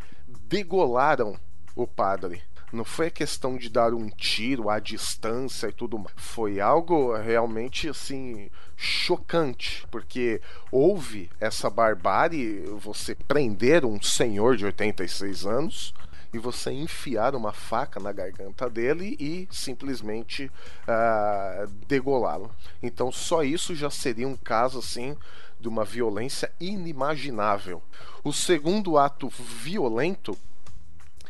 degolaram 0.47 1.37
o 1.75 1.85
padre. 1.85 2.41
Não 2.71 2.83
foi 2.83 3.11
questão 3.11 3.55
de 3.55 3.69
dar 3.69 3.93
um 3.93 4.09
tiro 4.09 4.67
à 4.67 4.79
distância 4.79 5.67
e 5.67 5.73
tudo 5.73 5.99
mais. 5.99 6.15
Foi 6.15 6.59
algo 6.59 7.15
realmente 7.15 7.87
assim 7.87 8.49
chocante, 8.75 9.85
porque 9.91 10.41
houve 10.71 11.29
essa 11.39 11.69
barbárie, 11.69 12.65
você 12.79 13.13
prender 13.13 13.85
um 13.85 14.01
senhor 14.01 14.57
de 14.57 14.65
86 14.65 15.45
anos, 15.45 15.93
e 16.33 16.39
você 16.39 16.71
enfiar 16.71 17.35
uma 17.35 17.53
faca 17.53 17.99
na 17.99 18.11
garganta 18.11 18.69
dele 18.69 19.15
e 19.19 19.47
simplesmente 19.51 20.51
uh, 20.87 21.67
degolá-lo. 21.87 22.51
Então 22.81 23.11
só 23.11 23.43
isso 23.43 23.75
já 23.75 23.89
seria 23.89 24.27
um 24.27 24.35
caso 24.35 24.79
assim 24.79 25.15
de 25.59 25.67
uma 25.67 25.85
violência 25.85 26.51
inimaginável. 26.59 27.81
O 28.23 28.33
segundo 28.33 28.97
ato 28.97 29.29
violento 29.29 30.37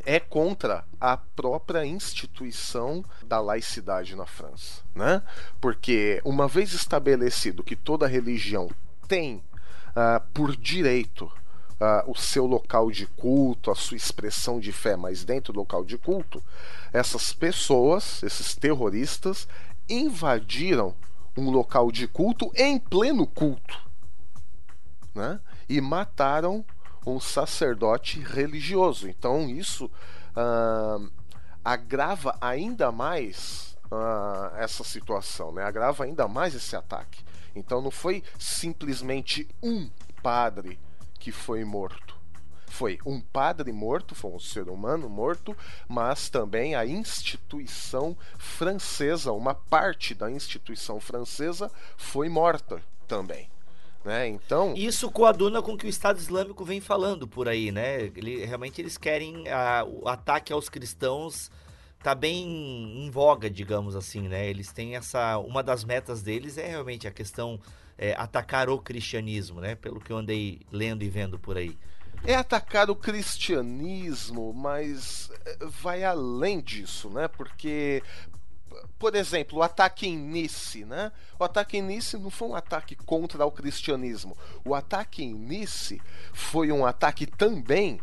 é 0.05 0.19
contra 0.19 0.83
a 0.99 1.15
própria 1.15 1.85
instituição 1.85 3.03
da 3.25 3.39
laicidade 3.39 4.15
na 4.15 4.25
França, 4.25 4.81
né? 4.95 5.21
Porque 5.61 6.21
uma 6.25 6.47
vez 6.47 6.73
estabelecido 6.73 7.63
que 7.63 7.75
toda 7.75 8.07
religião 8.07 8.69
tem 9.07 9.43
uh, 9.89 10.21
por 10.33 10.55
direito 10.55 11.31
uh, 11.79 12.09
o 12.09 12.15
seu 12.15 12.45
local 12.45 12.91
de 12.91 13.05
culto, 13.05 13.71
a 13.71 13.75
sua 13.75 13.97
expressão 13.97 14.59
de 14.59 14.71
fé, 14.71 14.95
mas 14.95 15.23
dentro 15.23 15.53
do 15.53 15.59
local 15.59 15.83
de 15.83 15.97
culto, 15.97 16.43
essas 16.91 17.33
pessoas, 17.33 18.21
esses 18.23 18.55
terroristas, 18.55 19.47
invadiram 19.89 20.95
um 21.37 21.49
local 21.49 21.91
de 21.91 22.07
culto 22.07 22.51
em 22.55 22.77
pleno 22.77 23.25
culto 23.25 23.83
né? 25.13 25.39
e 25.67 25.79
mataram 25.81 26.63
um 27.05 27.19
sacerdote 27.19 28.19
religioso. 28.19 29.09
Então 29.09 29.49
isso 29.49 29.85
uh, 29.85 31.11
agrava 31.63 32.37
ainda 32.39 32.91
mais 32.91 33.77
uh, 33.91 34.55
essa 34.57 34.83
situação, 34.83 35.51
né? 35.51 35.63
agrava 35.63 36.03
ainda 36.03 36.27
mais 36.27 36.55
esse 36.55 36.75
ataque. 36.75 37.23
Então 37.55 37.81
não 37.81 37.91
foi 37.91 38.23
simplesmente 38.39 39.47
um 39.61 39.89
padre 40.21 40.79
que 41.23 41.31
foi 41.31 41.63
morto. 41.63 42.17
Foi 42.67 42.99
um 43.05 43.21
padre 43.21 43.71
morto, 43.71 44.13
foi 44.13 44.31
um 44.31 44.39
ser 44.39 44.67
humano 44.67 45.07
morto, 45.07 45.55
mas 45.87 46.29
também 46.29 46.75
a 46.75 46.85
instituição 46.85 48.17
francesa, 48.37 49.31
uma 49.31 49.55
parte 49.55 50.13
da 50.13 50.29
instituição 50.29 50.99
francesa 50.99 51.71
foi 51.95 52.27
morta 52.27 52.81
também. 53.07 53.49
Né? 54.03 54.27
Então, 54.27 54.73
Isso 54.75 55.09
coaduna 55.09 55.61
com 55.61 55.73
o 55.73 55.77
que 55.77 55.85
o 55.85 55.89
Estado 55.89 56.19
Islâmico 56.19 56.65
vem 56.65 56.81
falando 56.81 57.25
por 57.25 57.47
aí, 57.47 57.71
né? 57.71 58.01
Ele, 58.01 58.43
realmente 58.43 58.81
eles 58.81 58.97
querem 58.97 59.47
a- 59.47 59.85
o 59.87 60.09
ataque 60.09 60.51
aos 60.51 60.67
cristãos 60.67 61.49
tá 62.03 62.13
bem 62.13 62.43
em 63.05 63.09
voga, 63.09 63.49
digamos 63.49 63.95
assim, 63.95 64.27
né? 64.27 64.49
Eles 64.49 64.73
têm 64.73 64.97
essa 64.97 65.37
uma 65.37 65.63
das 65.63 65.85
metas 65.85 66.21
deles 66.21 66.57
é 66.57 66.67
realmente 66.67 67.07
a 67.07 67.11
questão 67.11 67.61
é, 67.97 68.13
atacar 68.17 68.69
o 68.69 68.79
cristianismo, 68.79 69.61
né? 69.61 69.75
Pelo 69.75 69.99
que 69.99 70.11
eu 70.11 70.17
andei 70.17 70.61
lendo 70.71 71.03
e 71.03 71.09
vendo 71.09 71.37
por 71.39 71.57
aí. 71.57 71.77
é 72.25 72.35
atacar 72.35 72.89
o 72.89 72.95
cristianismo, 72.95 74.53
mas 74.53 75.29
eh, 75.45 75.57
vai 75.61 76.03
além 76.03 76.61
disso, 76.61 77.09
né? 77.09 77.27
Porque, 77.27 78.01
por 78.97 79.13
exemplo, 79.15 79.59
o 79.59 79.63
ataque 79.63 80.07
em 80.07 80.17
Nice, 80.17 80.85
né? 80.85 81.11
O 81.37 81.43
ataque 81.43 81.77
em 81.77 81.81
Nice 81.81 82.17
não 82.17 82.29
foi 82.29 82.47
um 82.47 82.55
ataque 82.55 82.95
contra 82.95 83.45
o 83.45 83.51
cristianismo. 83.51 84.37
O 84.63 84.73
ataque 84.73 85.23
em 85.23 85.33
Nice 85.33 86.01
foi 86.33 86.71
um 86.71 86.85
ataque 86.85 87.25
também 87.25 87.99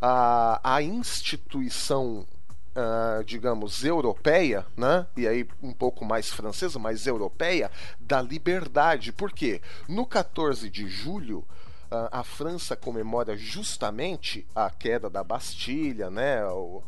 à, 0.00 0.60
à 0.76 0.82
instituição 0.82 2.26
ah, 2.74 3.22
digamos, 3.24 3.84
europeia, 3.84 4.66
né? 4.76 5.06
e 5.16 5.28
aí 5.28 5.46
um 5.62 5.72
pouco 5.72 6.04
mais 6.04 6.30
francesa, 6.30 6.78
mas 6.78 7.06
europeia, 7.06 7.70
da 8.00 8.20
liberdade. 8.20 9.12
Por 9.12 9.32
quê? 9.32 9.60
No 9.88 10.04
14 10.04 10.68
de 10.68 10.88
julho, 10.88 11.44
ah, 11.90 12.20
a 12.20 12.24
França 12.24 12.74
comemora 12.74 13.36
justamente 13.36 14.46
a 14.54 14.70
queda 14.70 15.08
da 15.08 15.22
Bastilha, 15.22 16.10
né? 16.10 16.38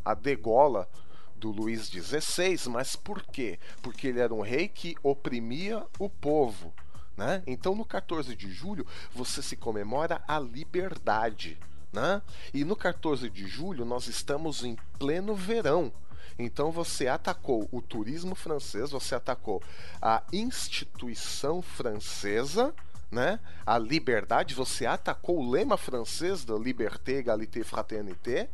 a 0.05 0.15
degola 0.15 0.89
do 1.37 1.51
Luís 1.51 1.87
XVI, 1.87 2.69
mas 2.69 2.97
por 2.97 3.23
quê? 3.23 3.59
Porque 3.83 4.09
ele 4.09 4.21
era 4.21 4.35
um 4.35 4.41
rei 4.41 4.69
que 4.69 4.97
oprimia 5.03 5.85
o 5.99 6.09
povo. 6.09 6.73
Né? 7.17 7.43
Então, 7.47 7.75
no 7.75 7.85
14 7.85 8.35
de 8.35 8.51
julho, 8.51 8.87
você 9.15 9.41
se 9.43 9.57
comemora 9.57 10.23
a 10.27 10.39
liberdade. 10.39 11.59
Né? 11.93 12.21
E 12.53 12.65
no 12.65 12.77
14 12.77 13.29
de 13.31 13.47
julho, 13.47 13.85
nós 13.85 14.07
estamos 14.07 14.65
em 14.65 14.77
pleno 14.99 15.35
verão. 15.35 15.93
Então, 16.39 16.71
você 16.71 17.09
atacou 17.09 17.67
o 17.73 17.81
turismo 17.81 18.35
francês, 18.35 18.91
você 18.91 19.15
atacou 19.15 19.63
a 20.03 20.23
instituição 20.33 21.63
francesa, 21.63 22.75
né? 23.11 23.41
a 23.65 23.79
liberdade, 23.79 24.55
você 24.55 24.85
atacou 24.85 25.39
o 25.39 25.51
lema 25.51 25.79
francês 25.79 26.45
da 26.45 26.55
liberté, 26.55 27.19
égalité, 27.19 27.65
fraternité. 27.65 28.51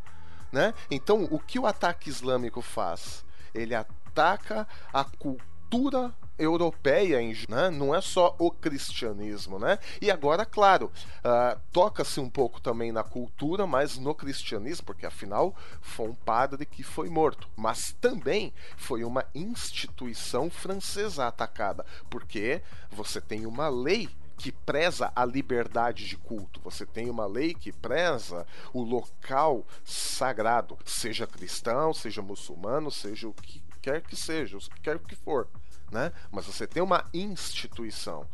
Né? 0.52 0.72
Então, 0.90 1.26
o 1.30 1.40
que 1.40 1.58
o 1.58 1.66
ataque 1.66 2.08
islâmico 2.08 2.62
faz? 2.62 3.24
Ele 3.52 3.74
ataca 3.74 4.68
a 4.92 5.02
cultura 5.02 6.14
europeia, 6.42 7.20
em- 7.20 7.36
né? 7.48 7.70
não 7.70 7.94
é 7.94 8.00
só 8.00 8.34
o 8.38 8.50
cristianismo. 8.50 9.58
Né? 9.58 9.78
E 10.00 10.10
agora, 10.10 10.44
claro, 10.44 10.90
ah, 11.22 11.58
toca-se 11.72 12.20
um 12.20 12.28
pouco 12.28 12.60
também 12.60 12.92
na 12.92 13.02
cultura, 13.02 13.66
mas 13.66 13.98
no 13.98 14.14
cristianismo, 14.14 14.86
porque 14.86 15.06
afinal 15.06 15.54
foi 15.80 16.08
um 16.08 16.14
padre 16.14 16.66
que 16.66 16.82
foi 16.82 17.08
morto. 17.08 17.48
Mas 17.56 17.92
também 18.00 18.52
foi 18.76 19.04
uma 19.04 19.24
instituição 19.34 20.50
francesa 20.50 21.26
atacada, 21.26 21.84
porque 22.10 22.62
você 22.90 23.20
tem 23.20 23.46
uma 23.46 23.68
lei 23.68 24.08
que 24.36 24.50
preza 24.50 25.12
a 25.14 25.24
liberdade 25.24 26.04
de 26.06 26.16
culto. 26.16 26.60
Você 26.64 26.84
tem 26.84 27.08
uma 27.08 27.26
lei 27.26 27.54
que 27.54 27.70
preza 27.70 28.44
o 28.72 28.82
local 28.82 29.64
sagrado, 29.84 30.76
seja 30.84 31.26
cristão, 31.26 31.94
seja 31.94 32.20
muçulmano, 32.22 32.90
seja 32.90 33.28
o 33.28 33.34
que 33.34 33.62
quer 33.80 34.00
que 34.00 34.16
seja, 34.16 34.56
o 34.56 34.60
que 34.60 34.80
quer 34.80 34.98
que 34.98 35.14
for, 35.16 35.48
né? 35.92 36.12
Mas 36.30 36.46
você 36.46 36.66
tem 36.66 36.82
uma 36.82 37.04
instituição. 37.12 38.26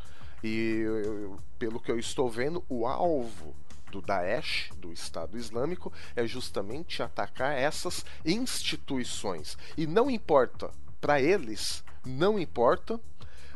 E 0.42 0.84
pelo 1.58 1.80
que 1.80 1.90
eu 1.90 1.98
estou 1.98 2.30
vendo, 2.30 2.64
o 2.68 2.86
alvo 2.86 3.54
do 3.90 4.00
Daesh, 4.00 4.70
do 4.76 4.92
Estado 4.92 5.36
Islâmico, 5.36 5.92
é 6.14 6.26
justamente 6.26 7.02
atacar 7.02 7.52
essas 7.52 8.04
instituições. 8.24 9.58
E 9.76 9.86
não 9.86 10.10
importa 10.10 10.70
para 11.00 11.20
eles, 11.20 11.82
não 12.04 12.38
importa 12.38 13.00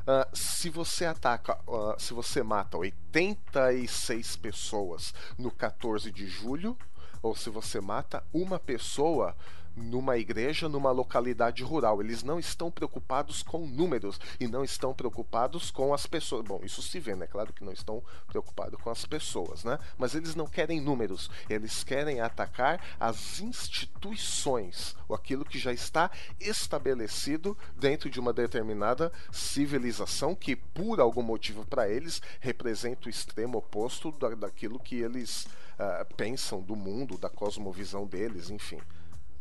ah, 0.06 0.28
se 0.32 0.68
você 0.68 1.04
ataca, 1.04 1.58
ah, 1.68 1.96
se 1.98 2.12
você 2.12 2.42
mata 2.42 2.76
86 2.76 4.36
pessoas 4.36 5.14
no 5.38 5.50
14 5.50 6.10
de 6.10 6.26
julho, 6.26 6.76
ou 7.22 7.36
se 7.36 7.48
você 7.50 7.80
mata 7.80 8.24
uma 8.32 8.58
pessoa 8.58 9.36
numa 9.76 10.16
igreja, 10.16 10.68
numa 10.68 10.90
localidade 10.90 11.62
rural. 11.62 12.00
Eles 12.00 12.22
não 12.22 12.38
estão 12.38 12.70
preocupados 12.70 13.42
com 13.42 13.66
números 13.66 14.20
e 14.38 14.46
não 14.46 14.64
estão 14.64 14.94
preocupados 14.94 15.70
com 15.70 15.94
as 15.94 16.06
pessoas. 16.06 16.44
Bom, 16.44 16.60
isso 16.62 16.82
se 16.82 16.98
vê, 17.00 17.14
né? 17.14 17.26
Claro 17.26 17.52
que 17.52 17.64
não 17.64 17.72
estão 17.72 18.02
preocupados 18.26 18.80
com 18.80 18.90
as 18.90 19.04
pessoas, 19.04 19.64
né? 19.64 19.78
Mas 19.96 20.14
eles 20.14 20.34
não 20.34 20.46
querem 20.46 20.80
números, 20.80 21.30
eles 21.48 21.82
querem 21.84 22.20
atacar 22.20 22.80
as 22.98 23.40
instituições, 23.40 24.96
ou 25.08 25.16
aquilo 25.16 25.44
que 25.44 25.58
já 25.58 25.72
está 25.72 26.10
estabelecido 26.40 27.56
dentro 27.76 28.10
de 28.10 28.20
uma 28.20 28.32
determinada 28.32 29.12
civilização 29.30 30.34
que, 30.34 30.56
por 30.56 31.00
algum 31.00 31.22
motivo 31.22 31.64
para 31.64 31.88
eles, 31.88 32.20
representa 32.40 33.06
o 33.06 33.10
extremo 33.10 33.58
oposto 33.58 34.12
da, 34.12 34.30
daquilo 34.34 34.78
que 34.78 34.96
eles 34.96 35.46
ah, 35.78 36.06
pensam 36.16 36.60
do 36.60 36.76
mundo, 36.76 37.18
da 37.18 37.28
cosmovisão 37.28 38.06
deles, 38.06 38.50
enfim. 38.50 38.78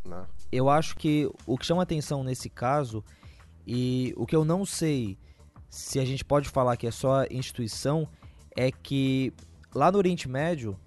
Né? 0.04 0.24
Eu 0.50 0.68
acho 0.68 0.96
que 0.96 1.30
o 1.46 1.56
que 1.56 1.66
chama 1.66 1.82
atenção 1.82 2.22
nesse 2.24 2.50
caso, 2.50 3.04
e 3.66 4.12
o 4.16 4.26
que 4.26 4.36
eu 4.36 4.44
não 4.44 4.64
sei 4.64 5.18
se 5.70 5.98
a 5.98 6.04
gente 6.04 6.24
pode 6.24 6.48
falar 6.48 6.76
que 6.76 6.86
é 6.86 6.90
só 6.90 7.24
instituição, 7.30 8.06
é 8.56 8.70
que 8.70 9.32
lá 9.74 9.90
no 9.90 9.98
Oriente 9.98 10.28
Médio, 10.28 10.78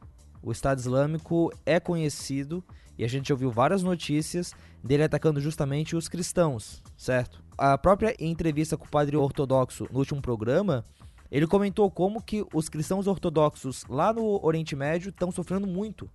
o 0.43 0.51
Estado 0.51 0.79
Islâmico 0.79 1.51
é 1.65 1.79
conhecido, 1.79 2.63
e 2.97 3.03
a 3.03 3.07
gente 3.07 3.31
ouviu 3.31 3.51
várias 3.51 3.83
notícias 3.83 4.53
dele 4.83 5.03
atacando 5.03 5.41
justamente 5.41 5.95
os 5.95 6.07
cristãos, 6.07 6.81
certo? 6.95 7.43
A 7.57 7.77
própria 7.77 8.15
entrevista 8.19 8.77
com 8.77 8.85
o 8.85 8.89
padre 8.89 9.17
ortodoxo 9.17 9.87
no 9.91 9.99
último 9.99 10.21
programa, 10.21 10.85
ele 11.31 11.47
comentou 11.47 11.89
como 11.89 12.21
que 12.21 12.45
os 12.53 12.69
cristãos 12.69 13.07
ortodoxos 13.07 13.83
lá 13.89 14.13
no 14.13 14.39
Oriente 14.45 14.75
Médio 14.75 15.09
estão 15.09 15.31
sofrendo 15.31 15.67
muito 15.67 16.09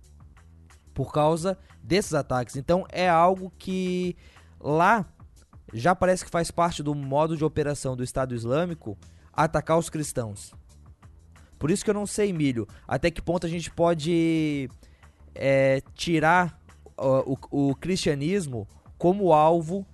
por 0.93 1.11
causa 1.11 1.57
desses 1.81 2.13
ataques. 2.13 2.55
Então 2.55 2.85
é 2.89 3.09
algo 3.09 3.51
que 3.57 4.15
lá 4.59 5.05
já 5.73 5.95
parece 5.95 6.25
que 6.25 6.31
faz 6.31 6.51
parte 6.51 6.83
do 6.83 6.93
modo 6.93 7.37
de 7.37 7.43
operação 7.43 7.95
do 7.95 8.03
Estado 8.03 8.35
Islâmico 8.35 8.97
atacar 9.33 9.77
os 9.77 9.89
cristãos. 9.89 10.53
Por 11.57 11.71
isso 11.71 11.83
que 11.83 11.89
eu 11.89 11.95
não 11.95 12.05
sei, 12.05 12.33
Milho, 12.33 12.67
até 12.87 13.11
que 13.11 13.21
ponto 13.21 13.45
a 13.45 13.49
gente 13.49 13.69
pode 13.71 14.69
é, 15.35 15.81
tirar 15.93 16.59
o, 16.97 17.37
o 17.69 17.75
cristianismo 17.75 18.67
como 18.97 19.31
alvo 19.31 19.85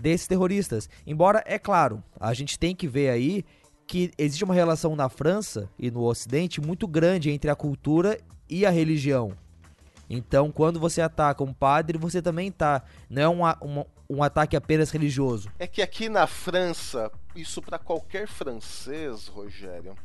desses 0.00 0.26
terroristas. 0.26 0.88
Embora, 1.06 1.42
é 1.46 1.58
claro, 1.58 2.02
a 2.18 2.34
gente 2.34 2.58
tem 2.58 2.74
que 2.74 2.88
ver 2.88 3.10
aí 3.10 3.44
que 3.86 4.10
existe 4.18 4.44
uma 4.44 4.54
relação 4.54 4.96
na 4.96 5.08
França 5.08 5.68
e 5.78 5.90
no 5.90 6.02
Ocidente 6.02 6.60
muito 6.60 6.86
grande 6.86 7.30
entre 7.30 7.50
a 7.50 7.54
cultura 7.54 8.18
e 8.48 8.64
a 8.66 8.70
religião. 8.70 9.32
Então, 10.14 10.52
quando 10.52 10.78
você 10.78 11.00
ataca 11.00 11.42
um 11.42 11.54
padre, 11.54 11.96
você 11.96 12.20
também 12.20 12.52
tá. 12.52 12.82
Não 13.08 13.22
é 13.22 13.28
um, 13.28 13.46
a- 13.46 13.58
um, 14.10 14.22
ataque 14.22 14.54
apenas 14.54 14.90
religioso. 14.90 15.50
É 15.58 15.66
que 15.66 15.80
aqui 15.80 16.10
na 16.10 16.26
França, 16.26 17.10
isso 17.34 17.62
para 17.62 17.78
qualquer 17.78 18.28
francês, 18.28 19.26
Rogério, 19.26 19.96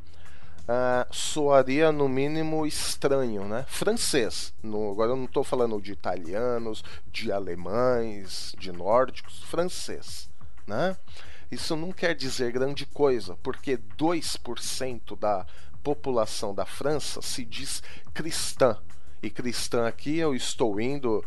ah, 0.65 1.05
soaria 1.11 1.91
no 1.91 2.07
mínimo 2.07 2.65
estranho, 2.65 3.45
né? 3.49 3.65
Francês. 3.67 4.53
No- 4.63 4.91
agora 4.91 5.11
eu 5.11 5.17
não 5.17 5.25
estou 5.25 5.43
falando 5.43 5.81
de 5.81 5.91
italianos, 5.91 6.85
de 7.11 7.29
alemães, 7.29 8.55
de 8.57 8.71
nórdicos, 8.71 9.43
francês, 9.43 10.29
né? 10.65 10.95
Isso 11.51 11.75
não 11.75 11.91
quer 11.91 12.15
dizer 12.15 12.51
grande 12.53 12.85
coisa, 12.85 13.37
porque 13.43 13.77
2% 13.97 15.17
da 15.17 15.45
população 15.83 16.53
da 16.53 16.65
França 16.65 17.21
se 17.21 17.43
diz 17.45 17.81
cristã. 18.13 18.77
E 19.21 19.29
cristã 19.29 19.87
aqui 19.87 20.17
eu 20.17 20.35
estou 20.35 20.79
indo 20.79 21.23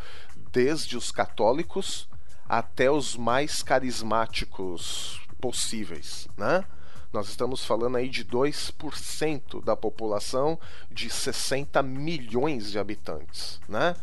desde 0.52 0.96
os 0.96 1.10
católicos 1.10 2.08
até 2.48 2.90
os 2.90 3.16
mais 3.16 3.62
carismáticos 3.62 5.20
possíveis, 5.40 6.28
né? 6.36 6.64
Nós 7.12 7.28
estamos 7.28 7.64
falando 7.64 7.96
aí 7.96 8.08
de 8.08 8.24
2% 8.24 9.64
da 9.64 9.74
população 9.74 10.58
de 10.90 11.10
60 11.10 11.82
milhões 11.82 12.70
de 12.70 12.78
habitantes, 12.78 13.60
né? 13.68 13.96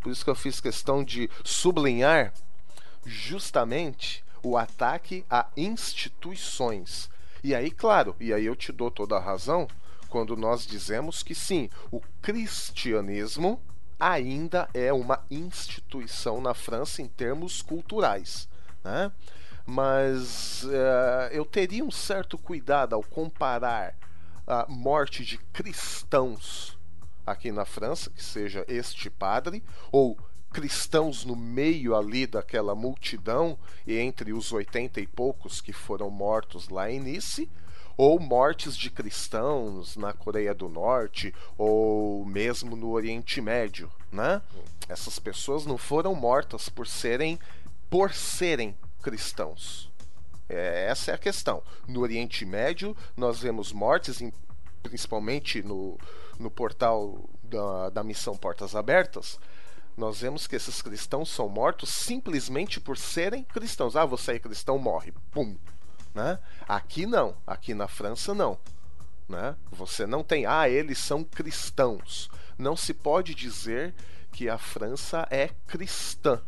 Por 0.00 0.10
isso 0.10 0.24
que 0.24 0.30
eu 0.30 0.34
fiz 0.34 0.60
questão 0.60 1.04
de 1.04 1.30
sublinhar 1.44 2.32
justamente 3.04 4.24
o 4.42 4.56
ataque 4.56 5.24
a 5.30 5.46
instituições. 5.56 7.10
E 7.42 7.54
aí, 7.54 7.70
claro, 7.70 8.16
e 8.18 8.32
aí 8.32 8.46
eu 8.46 8.56
te 8.56 8.72
dou 8.72 8.90
toda 8.90 9.16
a 9.16 9.20
razão 9.20 9.68
quando 10.10 10.36
nós 10.36 10.66
dizemos 10.66 11.22
que 11.22 11.34
sim, 11.34 11.70
o 11.90 12.00
cristianismo 12.20 13.62
ainda 13.98 14.68
é 14.74 14.92
uma 14.92 15.24
instituição 15.30 16.40
na 16.40 16.52
França 16.52 17.00
em 17.00 17.06
termos 17.06 17.62
culturais, 17.62 18.48
né? 18.82 19.12
Mas 19.64 20.64
eh, 20.64 21.30
eu 21.32 21.44
teria 21.44 21.84
um 21.84 21.90
certo 21.90 22.36
cuidado 22.36 22.94
ao 22.94 23.02
comparar 23.02 23.94
a 24.46 24.66
morte 24.68 25.24
de 25.24 25.38
cristãos 25.52 26.76
aqui 27.24 27.52
na 27.52 27.64
França, 27.64 28.10
que 28.10 28.24
seja 28.24 28.64
este 28.66 29.08
padre, 29.08 29.62
ou 29.92 30.18
cristãos 30.50 31.24
no 31.24 31.36
meio 31.36 31.94
ali 31.94 32.26
daquela 32.26 32.74
multidão, 32.74 33.56
e 33.86 33.96
entre 33.96 34.32
os 34.32 34.52
oitenta 34.52 35.00
e 35.00 35.06
poucos 35.06 35.60
que 35.60 35.72
foram 35.72 36.10
mortos 36.10 36.68
lá 36.68 36.90
em 36.90 36.98
Nice, 36.98 37.48
ou 38.00 38.18
mortes 38.18 38.78
de 38.78 38.88
cristãos 38.88 39.94
na 39.94 40.14
Coreia 40.14 40.54
do 40.54 40.70
Norte, 40.70 41.34
ou 41.58 42.24
mesmo 42.24 42.74
no 42.74 42.92
Oriente 42.92 43.42
Médio, 43.42 43.92
né? 44.10 44.40
Essas 44.88 45.18
pessoas 45.18 45.66
não 45.66 45.76
foram 45.76 46.14
mortas 46.14 46.70
por 46.70 46.86
serem 46.86 47.38
por 47.90 48.14
serem 48.14 48.74
cristãos. 49.02 49.92
É, 50.48 50.86
essa 50.88 51.10
é 51.10 51.14
a 51.14 51.18
questão. 51.18 51.62
No 51.86 52.00
Oriente 52.00 52.46
Médio, 52.46 52.96
nós 53.14 53.40
vemos 53.40 53.70
mortes, 53.70 54.22
em, 54.22 54.32
principalmente 54.82 55.62
no, 55.62 55.98
no 56.38 56.50
portal 56.50 57.28
da, 57.42 57.90
da 57.90 58.02
missão 58.02 58.34
Portas 58.34 58.74
Abertas, 58.74 59.38
nós 59.94 60.22
vemos 60.22 60.46
que 60.46 60.56
esses 60.56 60.80
cristãos 60.80 61.28
são 61.28 61.50
mortos 61.50 61.90
simplesmente 61.90 62.80
por 62.80 62.96
serem 62.96 63.44
cristãos. 63.44 63.94
Ah, 63.94 64.06
você 64.06 64.36
é 64.36 64.38
cristão, 64.38 64.78
morre. 64.78 65.12
Pum. 65.30 65.54
Né? 66.14 66.38
Aqui 66.68 67.06
não. 67.06 67.36
Aqui 67.46 67.74
na 67.74 67.88
França 67.88 68.34
não. 68.34 68.58
Né? 69.28 69.56
Você 69.70 70.06
não 70.06 70.24
tem. 70.24 70.46
Ah, 70.46 70.68
eles 70.68 70.98
são 70.98 71.22
cristãos. 71.22 72.28
Não 72.58 72.76
se 72.76 72.92
pode 72.92 73.34
dizer 73.34 73.94
que 74.32 74.48
a 74.48 74.58
França 74.58 75.26
é 75.30 75.48
cristã. 75.66 76.40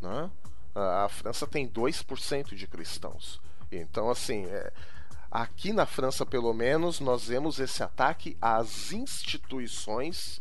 Né? 0.00 0.30
A 0.74 1.08
França 1.08 1.46
tem 1.46 1.68
2% 1.68 2.54
de 2.54 2.66
cristãos. 2.66 3.40
Então, 3.70 4.10
assim, 4.10 4.46
é, 4.46 4.72
aqui 5.30 5.72
na 5.72 5.84
França, 5.84 6.24
pelo 6.24 6.52
menos, 6.54 7.00
nós 7.00 7.26
vemos 7.26 7.58
esse 7.58 7.82
ataque 7.82 8.36
às 8.40 8.92
instituições 8.92 10.40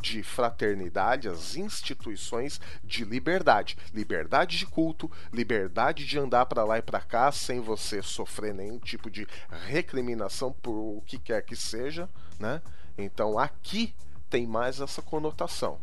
de 0.00 0.22
fraternidade, 0.22 1.28
as 1.28 1.56
instituições 1.56 2.60
de 2.84 3.04
liberdade, 3.04 3.76
liberdade 3.92 4.56
de 4.56 4.66
culto, 4.66 5.10
liberdade 5.32 6.06
de 6.06 6.18
andar 6.18 6.46
para 6.46 6.64
lá 6.64 6.78
e 6.78 6.82
para 6.82 7.00
cá 7.00 7.30
sem 7.32 7.60
você 7.60 8.02
sofrer 8.02 8.54
nenhum 8.54 8.78
tipo 8.78 9.10
de 9.10 9.26
recriminação 9.66 10.52
por 10.52 10.72
o 10.72 11.02
que 11.06 11.18
quer 11.18 11.42
que 11.42 11.56
seja, 11.56 12.08
né? 12.38 12.62
Então 12.96 13.38
aqui 13.38 13.94
tem 14.30 14.46
mais 14.46 14.80
essa 14.80 15.02
conotação, 15.02 15.78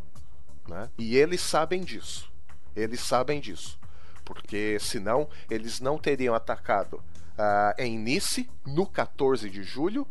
né? 0.67 0.89
E 0.97 1.15
eles 1.15 1.41
sabem 1.41 1.81
disso. 1.81 2.31
Eles 2.75 2.99
sabem 2.99 3.39
disso, 3.39 3.79
porque 4.23 4.77
senão 4.79 5.29
eles 5.49 5.79
não 5.79 5.97
teriam 5.97 6.35
atacado 6.35 7.01
uh, 7.37 7.81
em 7.81 7.97
Nice 7.97 8.49
no 8.65 8.85
14 8.85 9.49
de 9.49 9.63
julho. 9.63 10.05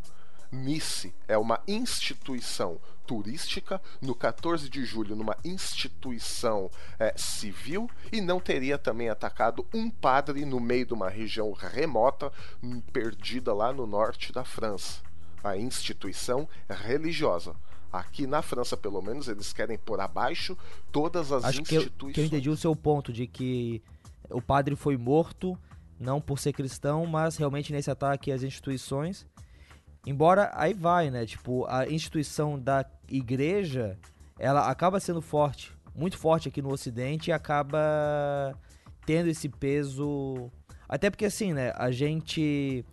Nice 0.50 1.14
é 1.28 1.36
uma 1.36 1.60
instituição 1.66 2.80
turística 3.06 3.80
no 4.00 4.14
14 4.14 4.68
de 4.68 4.84
julho 4.84 5.16
numa 5.16 5.36
instituição 5.44 6.70
é, 6.98 7.14
civil 7.16 7.90
e 8.12 8.20
não 8.20 8.40
teria 8.40 8.78
também 8.78 9.08
atacado 9.08 9.66
um 9.72 9.90
padre 9.90 10.44
no 10.44 10.60
meio 10.60 10.86
de 10.86 10.94
uma 10.94 11.08
região 11.08 11.52
remota 11.52 12.32
perdida 12.92 13.52
lá 13.52 13.72
no 13.72 13.86
norte 13.86 14.32
da 14.32 14.44
França. 14.44 15.02
A 15.42 15.56
instituição 15.56 16.48
religiosa. 16.68 17.54
Aqui 17.92 18.26
na 18.26 18.42
França, 18.42 18.76
pelo 18.76 19.00
menos, 19.00 19.28
eles 19.28 19.52
querem 19.52 19.78
pôr 19.78 20.00
abaixo 20.00 20.58
todas 20.90 21.30
as 21.30 21.44
Acho 21.44 21.60
instituições. 21.60 21.92
Que 21.96 22.06
eu, 22.06 22.12
que 22.12 22.20
eu 22.20 22.24
entendi 22.24 22.50
o 22.50 22.56
seu 22.56 22.74
ponto 22.74 23.12
de 23.12 23.26
que 23.26 23.80
o 24.30 24.42
padre 24.42 24.74
foi 24.74 24.96
morto 24.96 25.56
não 25.98 26.20
por 26.20 26.38
ser 26.38 26.52
cristão, 26.52 27.06
mas 27.06 27.36
realmente 27.36 27.72
nesse 27.72 27.90
ataque 27.90 28.32
às 28.32 28.42
instituições. 28.42 29.26
Embora 30.06 30.50
aí 30.54 30.74
vai, 30.74 31.10
né? 31.10 31.24
Tipo, 31.24 31.66
a 31.66 31.88
instituição 31.88 32.58
da 32.58 32.84
igreja, 33.08 33.98
ela 34.38 34.68
acaba 34.68 35.00
sendo 35.00 35.22
forte, 35.22 35.72
muito 35.94 36.18
forte 36.18 36.48
aqui 36.48 36.60
no 36.60 36.72
ocidente 36.72 37.30
e 37.30 37.32
acaba 37.32 38.56
tendo 39.06 39.28
esse 39.28 39.48
peso. 39.48 40.50
Até 40.88 41.10
porque 41.10 41.24
assim, 41.24 41.52
né, 41.52 41.72
a 41.76 41.90
gente 41.90 42.84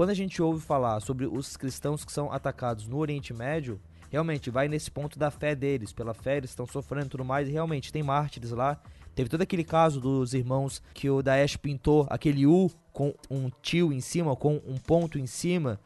quando 0.00 0.10
a 0.10 0.14
gente 0.14 0.40
ouve 0.40 0.64
falar 0.64 1.00
sobre 1.00 1.26
os 1.26 1.58
cristãos 1.58 2.04
que 2.06 2.12
são 2.12 2.32
atacados 2.32 2.86
no 2.86 2.96
Oriente 2.96 3.34
Médio, 3.34 3.78
realmente 4.08 4.48
vai 4.48 4.66
nesse 4.68 4.90
ponto 4.90 5.18
da 5.18 5.30
fé 5.30 5.54
deles, 5.54 5.92
pela 5.92 6.14
fé 6.14 6.38
eles 6.38 6.50
estão 6.50 6.66
sofrendo 6.66 7.06
e 7.06 7.10
tudo 7.10 7.24
mais, 7.24 7.48
e 7.48 7.52
realmente 7.52 7.92
tem 7.92 8.02
mártires 8.02 8.50
lá. 8.52 8.80
Teve 9.14 9.28
todo 9.28 9.42
aquele 9.42 9.62
caso 9.62 10.00
dos 10.00 10.32
irmãos 10.32 10.82
que 10.94 11.10
o 11.10 11.22
Daesh 11.22 11.56
pintou 11.56 12.06
aquele 12.08 12.46
U 12.46 12.70
com 12.92 13.12
um 13.28 13.50
tio 13.60 13.92
em 13.92 14.00
cima, 14.00 14.34
com 14.34 14.54
um 14.66 14.78
ponto 14.78 15.18
em 15.18 15.26
cima, 15.26 15.78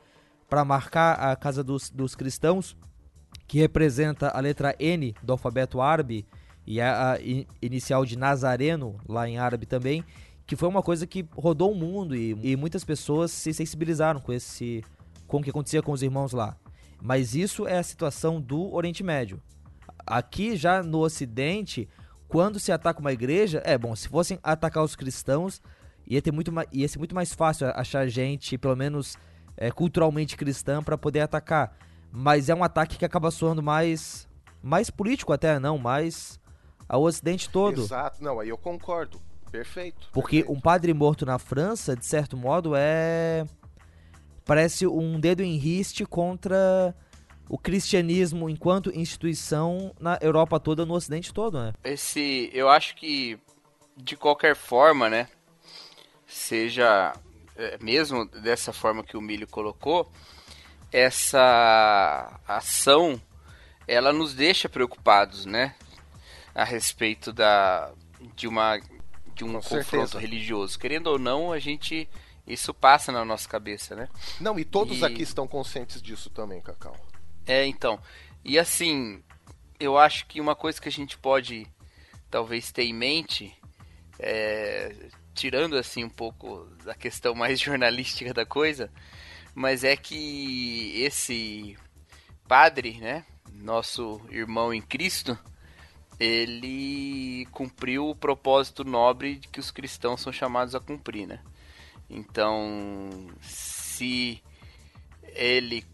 para 0.54 0.64
marcar 0.64 1.14
a 1.14 1.34
casa 1.34 1.64
dos, 1.64 1.90
dos 1.90 2.14
cristãos, 2.14 2.76
que 3.44 3.58
representa 3.58 4.28
a 4.28 4.38
letra 4.38 4.72
N 4.78 5.12
do 5.20 5.32
alfabeto 5.32 5.80
árabe 5.80 6.24
e 6.64 6.80
a, 6.80 7.14
a 7.14 7.18
inicial 7.60 8.06
de 8.06 8.16
Nazareno, 8.16 8.96
lá 9.08 9.28
em 9.28 9.36
árabe 9.36 9.66
também, 9.66 10.04
que 10.46 10.54
foi 10.54 10.68
uma 10.68 10.80
coisa 10.80 11.08
que 11.08 11.26
rodou 11.36 11.72
o 11.72 11.74
mundo 11.74 12.14
e, 12.14 12.38
e 12.40 12.54
muitas 12.54 12.84
pessoas 12.84 13.32
se 13.32 13.52
sensibilizaram 13.52 14.20
com 14.20 14.32
esse 14.32 14.84
com 15.26 15.38
o 15.38 15.42
que 15.42 15.50
acontecia 15.50 15.82
com 15.82 15.90
os 15.90 16.04
irmãos 16.04 16.30
lá. 16.30 16.56
Mas 17.02 17.34
isso 17.34 17.66
é 17.66 17.76
a 17.76 17.82
situação 17.82 18.40
do 18.40 18.72
Oriente 18.72 19.02
Médio. 19.02 19.42
Aqui 20.06 20.54
já 20.54 20.84
no 20.84 21.00
Ocidente, 21.00 21.88
quando 22.28 22.60
se 22.60 22.70
ataca 22.70 23.00
uma 23.00 23.12
igreja, 23.12 23.60
é 23.64 23.76
bom, 23.76 23.96
se 23.96 24.08
fossem 24.08 24.38
atacar 24.40 24.84
os 24.84 24.94
cristãos, 24.94 25.60
ia, 26.06 26.22
ter 26.22 26.30
muito, 26.30 26.52
ia 26.70 26.86
ser 26.86 26.98
muito 26.98 27.12
mais 27.12 27.34
fácil 27.34 27.66
achar 27.74 28.06
gente, 28.06 28.56
pelo 28.56 28.76
menos 28.76 29.16
é, 29.56 29.70
culturalmente 29.70 30.36
cristã, 30.36 30.82
para 30.82 30.98
poder 30.98 31.20
atacar. 31.20 31.76
Mas 32.10 32.48
é 32.48 32.54
um 32.54 32.64
ataque 32.64 32.96
que 32.96 33.04
acaba 33.04 33.30
soando 33.30 33.62
mais, 33.62 34.28
mais 34.62 34.90
político 34.90 35.32
até, 35.32 35.58
não, 35.58 35.78
mais 35.78 36.38
ao 36.88 37.02
Ocidente 37.02 37.48
todo. 37.48 37.82
Exato, 37.82 38.22
não, 38.22 38.38
aí 38.40 38.48
eu 38.48 38.58
concordo. 38.58 39.20
Perfeito. 39.50 40.08
Porque 40.12 40.38
perfeito. 40.38 40.56
um 40.56 40.60
padre 40.60 40.92
morto 40.92 41.24
na 41.24 41.38
França, 41.38 41.96
de 41.96 42.04
certo 42.04 42.36
modo, 42.36 42.72
é. 42.76 43.46
Parece 44.44 44.86
um 44.86 45.18
dedo 45.18 45.42
em 45.42 45.56
riste 45.56 46.04
contra 46.04 46.94
o 47.48 47.56
cristianismo 47.56 48.48
enquanto 48.48 48.96
instituição 48.96 49.94
na 49.98 50.18
Europa 50.20 50.60
toda, 50.60 50.84
no 50.84 50.94
Ocidente 50.94 51.32
todo, 51.32 51.58
né? 51.58 51.72
Esse, 51.82 52.50
eu 52.52 52.68
acho 52.68 52.94
que 52.96 53.38
de 53.96 54.16
qualquer 54.16 54.56
forma, 54.56 55.08
né, 55.08 55.28
seja 56.26 57.12
mesmo 57.80 58.24
dessa 58.26 58.72
forma 58.72 59.02
que 59.04 59.16
o 59.16 59.20
Milho 59.20 59.46
colocou, 59.46 60.10
essa 60.92 62.40
ação 62.46 63.20
ela 63.86 64.12
nos 64.12 64.34
deixa 64.34 64.68
preocupados, 64.68 65.44
né, 65.44 65.74
a 66.54 66.64
respeito 66.64 67.32
da 67.32 67.92
de 68.34 68.46
uma 68.48 68.78
de 69.34 69.44
um 69.44 69.48
Com 69.48 69.60
confronto 69.60 69.84
certeza. 69.90 70.18
religioso. 70.20 70.78
Querendo 70.78 71.08
ou 71.08 71.18
não, 71.18 71.52
a 71.52 71.58
gente 71.58 72.08
isso 72.46 72.72
passa 72.72 73.10
na 73.10 73.24
nossa 73.24 73.48
cabeça, 73.48 73.96
né? 73.96 74.08
Não, 74.40 74.58
e 74.58 74.64
todos 74.64 75.00
E- 75.00 75.04
aqui 75.04 75.22
estão 75.22 75.46
conscientes 75.48 76.00
disso 76.00 76.30
também, 76.30 76.60
Cacau. 76.60 76.94
É, 77.46 77.66
então. 77.66 77.98
E 78.44 78.58
assim, 78.58 79.22
eu 79.80 79.98
acho 79.98 80.26
que 80.26 80.40
uma 80.40 80.54
coisa 80.54 80.80
que 80.80 80.88
a 80.88 80.92
gente 80.92 81.18
pode 81.18 81.66
talvez 82.30 82.70
ter 82.70 82.84
em 82.84 82.92
mente, 82.94 83.52
é, 84.18 84.94
tirando 85.34 85.76
assim 85.76 86.04
um 86.04 86.08
pouco 86.08 86.66
da 86.84 86.94
questão 86.94 87.34
mais 87.34 87.58
jornalística 87.60 88.32
da 88.32 88.46
coisa, 88.46 88.90
mas 89.54 89.84
é 89.84 89.96
que 89.96 90.92
esse 91.02 91.76
padre, 92.48 92.98
né, 92.98 93.24
nosso 93.52 94.20
irmão 94.30 94.72
em 94.72 94.80
Cristo, 94.80 95.38
ele 96.18 97.46
cumpriu 97.50 98.08
o 98.08 98.16
propósito 98.16 98.84
nobre 98.84 99.40
que 99.52 99.60
os 99.60 99.70
cristãos 99.70 100.20
são 100.20 100.32
chamados 100.32 100.74
a 100.74 100.80
cumprir, 100.80 101.26
né? 101.26 101.40
Então, 102.08 103.10
se 103.40 104.42
ele 105.34 105.84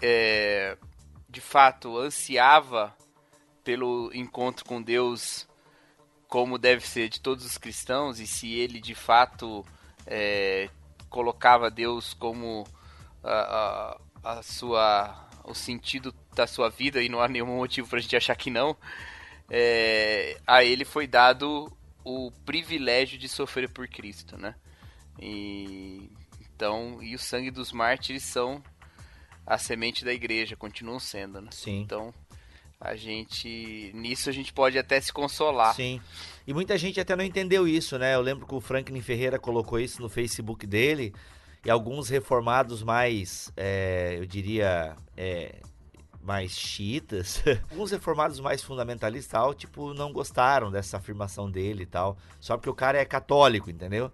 é, 0.00 0.76
de 1.28 1.40
fato 1.40 1.98
ansiava 1.98 2.96
pelo 3.64 4.10
encontro 4.14 4.64
com 4.64 4.80
Deus 4.80 5.47
como 6.28 6.58
deve 6.58 6.86
ser 6.86 7.08
de 7.08 7.20
todos 7.20 7.44
os 7.44 7.58
cristãos 7.58 8.20
e 8.20 8.26
se 8.26 8.54
ele 8.54 8.80
de 8.80 8.94
fato 8.94 9.64
é, 10.06 10.68
colocava 11.08 11.70
Deus 11.70 12.14
como 12.14 12.66
a, 13.24 13.98
a, 14.22 14.32
a 14.38 14.42
sua 14.42 15.26
o 15.44 15.54
sentido 15.54 16.14
da 16.34 16.46
sua 16.46 16.68
vida 16.68 17.02
e 17.02 17.08
não 17.08 17.20
há 17.20 17.26
nenhum 17.26 17.56
motivo 17.56 17.88
para 17.88 17.98
a 17.98 18.02
gente 18.02 18.14
achar 18.14 18.36
que 18.36 18.50
não 18.50 18.76
é, 19.50 20.38
a 20.46 20.62
ele 20.62 20.84
foi 20.84 21.06
dado 21.06 21.72
o 22.04 22.30
privilégio 22.44 23.18
de 23.18 23.28
sofrer 23.28 23.68
por 23.68 23.88
Cristo, 23.88 24.36
né? 24.36 24.54
E 25.18 26.10
então 26.54 27.02
e 27.02 27.14
o 27.14 27.18
sangue 27.18 27.50
dos 27.50 27.72
mártires 27.72 28.22
são 28.22 28.62
a 29.46 29.56
semente 29.56 30.04
da 30.04 30.12
igreja, 30.12 30.56
continuam 30.56 31.00
sendo, 31.00 31.40
né? 31.40 31.48
Sim. 31.50 31.80
Então 31.80 32.12
a 32.80 32.94
gente 32.94 33.90
nisso 33.94 34.30
a 34.30 34.32
gente 34.32 34.52
pode 34.52 34.78
até 34.78 35.00
se 35.00 35.12
consolar. 35.12 35.74
Sim. 35.74 36.00
E 36.46 36.54
muita 36.54 36.78
gente 36.78 37.00
até 37.00 37.16
não 37.16 37.24
entendeu 37.24 37.66
isso, 37.66 37.98
né? 37.98 38.14
Eu 38.14 38.20
lembro 38.20 38.46
que 38.46 38.54
o 38.54 38.60
Franklin 38.60 39.00
Ferreira 39.00 39.38
colocou 39.38 39.78
isso 39.80 40.00
no 40.00 40.08
Facebook 40.08 40.66
dele. 40.66 41.12
e 41.64 41.70
alguns 41.70 42.08
reformados 42.08 42.82
mais, 42.82 43.52
é, 43.56 44.16
eu 44.18 44.24
diria, 44.24 44.96
é, 45.16 45.56
mais 46.22 46.52
chiitas, 46.52 47.42
alguns 47.70 47.90
reformados 47.90 48.38
mais 48.38 48.62
fundamentalistas 48.62 49.32
tal, 49.32 49.54
tipo, 49.54 49.92
não 49.92 50.12
gostaram 50.12 50.70
dessa 50.70 50.98
afirmação 50.98 51.50
dele 51.50 51.82
e 51.82 51.86
tal, 51.86 52.16
só 52.38 52.56
porque 52.56 52.70
o 52.70 52.74
cara 52.74 52.98
é 52.98 53.04
católico, 53.04 53.70
entendeu? 53.70 54.12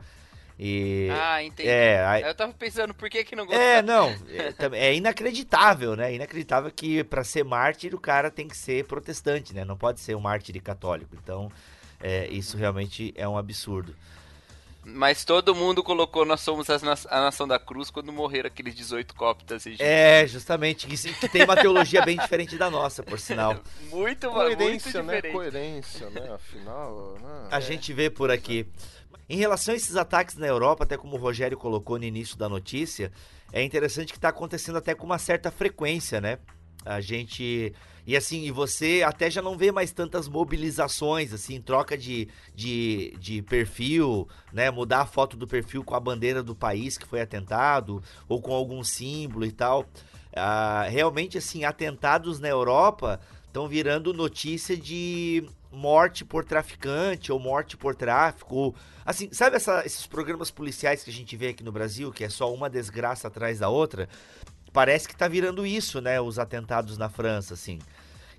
E, 0.58 1.08
Ah, 1.10 1.42
entendi. 1.42 1.68
É, 1.68 2.04
aí- 2.06 2.22
Eu 2.22 2.34
tava 2.34 2.52
pensando, 2.52 2.94
por 2.94 3.10
que 3.10 3.24
que 3.24 3.34
não 3.34 3.44
é, 3.52 3.82
gostava? 3.82 3.82
não, 3.82 4.08
é, 4.76 4.88
é 4.88 4.94
inacreditável, 4.94 5.96
né? 5.96 6.14
Inacreditável 6.14 6.70
que 6.70 7.02
pra 7.02 7.24
ser 7.24 7.44
mártir 7.44 7.94
o 7.94 7.98
cara 8.00 8.30
tem 8.30 8.46
que 8.46 8.56
ser 8.56 8.84
protestante, 8.84 9.52
né? 9.54 9.64
Não 9.64 9.76
pode 9.76 10.00
ser 10.00 10.14
um 10.14 10.20
mártir 10.20 10.60
católico. 10.62 11.16
Então, 11.20 11.50
é, 12.00 12.28
isso 12.28 12.56
realmente 12.56 13.12
é 13.16 13.26
um 13.28 13.36
absurdo. 13.36 13.94
Mas 14.86 15.24
todo 15.24 15.54
mundo 15.54 15.82
colocou 15.82 16.26
Nós 16.26 16.42
Somos 16.42 16.68
as 16.68 16.82
na- 16.82 16.94
a 17.08 17.20
Nação 17.22 17.48
da 17.48 17.58
Cruz 17.58 17.90
quando 17.90 18.12
morreram 18.12 18.48
aqueles 18.48 18.74
18 18.74 19.14
cóptas. 19.14 19.64
egípcios. 19.66 19.88
É, 19.88 20.26
justamente, 20.26 20.86
que, 20.86 20.94
que 21.14 21.28
tem 21.28 21.42
uma 21.42 21.56
teologia 21.56 22.02
bem 22.04 22.18
diferente 22.18 22.56
da 22.58 22.70
nossa, 22.70 23.02
por 23.02 23.18
sinal. 23.18 23.56
Muito, 23.90 24.30
Coerência, 24.30 25.02
muito 25.02 25.10
né? 25.10 25.14
diferente. 25.16 25.32
Coerência, 25.32 26.10
né? 26.10 26.32
Afinal, 26.34 27.16
né? 27.20 27.48
A 27.50 27.60
gente 27.60 27.92
vê 27.94 28.10
por 28.10 28.30
aqui. 28.30 28.66
Em 29.28 29.36
relação 29.36 29.72
a 29.72 29.76
esses 29.76 29.96
ataques 29.96 30.36
na 30.36 30.46
Europa, 30.46 30.84
até 30.84 30.96
como 30.96 31.16
o 31.16 31.18
Rogério 31.18 31.56
colocou 31.56 31.98
no 31.98 32.04
início 32.04 32.36
da 32.36 32.48
notícia, 32.48 33.10
é 33.52 33.62
interessante 33.62 34.12
que 34.12 34.18
está 34.18 34.28
acontecendo 34.28 34.76
até 34.76 34.94
com 34.94 35.06
uma 35.06 35.18
certa 35.18 35.50
frequência, 35.50 36.20
né? 36.20 36.38
A 36.84 37.00
gente. 37.00 37.72
E 38.06 38.14
assim, 38.14 38.42
e 38.42 38.50
você 38.50 39.02
até 39.02 39.30
já 39.30 39.40
não 39.40 39.56
vê 39.56 39.72
mais 39.72 39.90
tantas 39.90 40.28
mobilizações, 40.28 41.32
assim, 41.32 41.58
troca 41.58 41.96
de, 41.96 42.28
de, 42.54 43.16
de 43.18 43.40
perfil, 43.40 44.28
né? 44.52 44.70
Mudar 44.70 45.00
a 45.00 45.06
foto 45.06 45.38
do 45.38 45.46
perfil 45.46 45.82
com 45.82 45.94
a 45.94 46.00
bandeira 46.00 46.42
do 46.42 46.54
país 46.54 46.98
que 46.98 47.06
foi 47.06 47.22
atentado, 47.22 48.02
ou 48.28 48.42
com 48.42 48.52
algum 48.52 48.84
símbolo 48.84 49.46
e 49.46 49.52
tal. 49.52 49.86
Ah, 50.36 50.86
realmente, 50.90 51.38
assim, 51.38 51.64
atentados 51.64 52.38
na 52.38 52.48
Europa 52.48 53.18
estão 53.46 53.68
virando 53.68 54.12
notícia 54.12 54.76
de 54.76 55.48
morte 55.74 56.24
por 56.24 56.44
traficante 56.44 57.32
ou 57.32 57.38
morte 57.38 57.76
por 57.76 57.94
tráfico. 57.94 58.54
Ou, 58.54 58.74
assim, 59.04 59.28
sabe 59.32 59.56
essa- 59.56 59.84
esses 59.84 60.06
programas 60.06 60.50
policiais 60.50 61.02
que 61.02 61.10
a 61.10 61.12
gente 61.12 61.36
vê 61.36 61.48
aqui 61.48 61.62
no 61.64 61.72
Brasil, 61.72 62.12
que 62.12 62.24
é 62.24 62.28
só 62.28 62.52
uma 62.52 62.70
desgraça 62.70 63.28
atrás 63.28 63.58
da 63.58 63.68
outra? 63.68 64.08
Parece 64.72 65.08
que 65.08 65.16
tá 65.16 65.28
virando 65.28 65.64
isso, 65.66 66.00
né? 66.00 66.20
Os 66.20 66.38
atentados 66.38 66.98
na 66.98 67.08
França, 67.08 67.54
assim. 67.54 67.78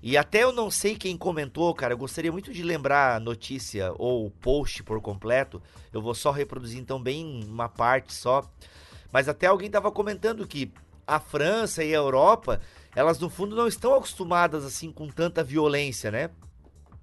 E 0.02 0.16
até 0.16 0.42
eu 0.42 0.52
não 0.52 0.70
sei 0.70 0.94
quem 0.94 1.16
comentou, 1.16 1.74
cara. 1.74 1.94
Eu 1.94 1.98
gostaria 1.98 2.30
muito 2.30 2.52
de 2.52 2.62
lembrar 2.62 3.16
a 3.16 3.20
notícia 3.20 3.92
ou 3.96 4.26
o 4.26 4.30
post 4.30 4.82
por 4.82 5.00
completo. 5.00 5.62
Eu 5.92 6.02
vou 6.02 6.14
só 6.14 6.30
reproduzir 6.30 6.78
então 6.78 7.00
bem 7.02 7.42
uma 7.48 7.68
parte 7.68 8.12
só. 8.12 8.48
Mas 9.10 9.28
até 9.28 9.46
alguém 9.46 9.70
tava 9.70 9.90
comentando 9.90 10.46
que 10.46 10.70
a 11.06 11.18
França 11.18 11.82
e 11.82 11.94
a 11.94 11.98
Europa, 11.98 12.60
elas 12.94 13.18
no 13.18 13.30
fundo 13.30 13.56
não 13.56 13.66
estão 13.66 13.94
acostumadas 13.94 14.64
assim 14.64 14.92
com 14.92 15.08
tanta 15.08 15.42
violência, 15.42 16.10
né? 16.10 16.30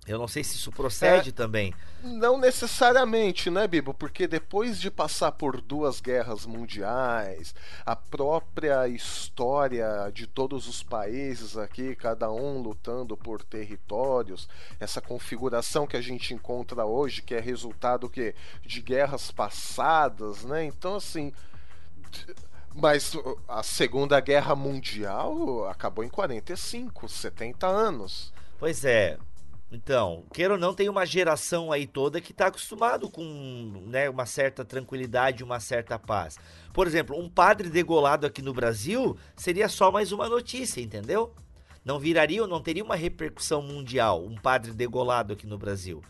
Eu 0.05 0.17
não 0.17 0.27
sei 0.27 0.43
se 0.43 0.55
isso 0.55 0.71
procede 0.71 1.31
também. 1.31 1.73
Não 2.03 2.37
necessariamente, 2.37 3.49
né, 3.49 3.65
Bibo? 3.67 3.93
Porque 3.93 4.27
depois 4.27 4.79
de 4.79 4.91
passar 4.91 5.31
por 5.31 5.61
duas 5.61 6.01
guerras 6.01 6.45
mundiais, 6.45 7.55
a 7.85 7.95
própria 7.95 8.85
história 8.89 10.11
de 10.13 10.27
todos 10.27 10.67
os 10.67 10.83
países 10.83 11.55
aqui, 11.55 11.95
cada 11.95 12.29
um 12.29 12.61
lutando 12.61 13.15
por 13.15 13.41
territórios, 13.41 14.49
essa 14.77 14.99
configuração 14.99 15.87
que 15.87 15.95
a 15.95 16.01
gente 16.01 16.33
encontra 16.33 16.85
hoje, 16.85 17.21
que 17.21 17.33
é 17.33 17.39
resultado 17.39 18.09
que 18.09 18.35
de 18.61 18.81
guerras 18.81 19.31
passadas, 19.31 20.43
né? 20.43 20.65
Então, 20.65 20.95
assim, 20.95 21.31
mas 22.75 23.13
a 23.47 23.63
Segunda 23.63 24.19
Guerra 24.19 24.53
Mundial 24.53 25.65
acabou 25.69 26.03
em 26.03 26.09
45, 26.09 27.07
70 27.07 27.67
anos. 27.67 28.33
Pois 28.59 28.83
é. 28.83 29.17
Então, 29.75 30.23
queira 30.31 30.53
ou 30.53 30.59
não, 30.59 30.71
tem 30.71 30.87
uma 30.87 31.03
geração 31.03 31.71
aí 31.71 31.87
toda 31.87 32.21
que 32.21 32.31
está 32.31 32.45
acostumado 32.45 33.09
com 33.09 33.23
né, 33.87 34.07
uma 34.07 34.23
certa 34.23 34.63
tranquilidade, 34.63 35.43
uma 35.43 35.59
certa 35.59 35.97
paz. 35.97 36.37
Por 36.71 36.85
exemplo, 36.85 37.19
um 37.19 37.27
padre 37.27 37.69
degolado 37.69 38.27
aqui 38.27 38.39
no 38.39 38.53
Brasil 38.53 39.17
seria 39.35 39.67
só 39.67 39.91
mais 39.91 40.11
uma 40.11 40.29
notícia, 40.29 40.79
entendeu? 40.79 41.33
Não 41.83 41.97
viraria, 41.97 42.45
não 42.45 42.61
teria 42.61 42.83
uma 42.83 42.95
repercussão 42.95 43.63
mundial 43.63 44.23
um 44.23 44.35
padre 44.35 44.71
degolado 44.73 45.33
aqui 45.33 45.47
no 45.47 45.57
Brasil. 45.57 46.03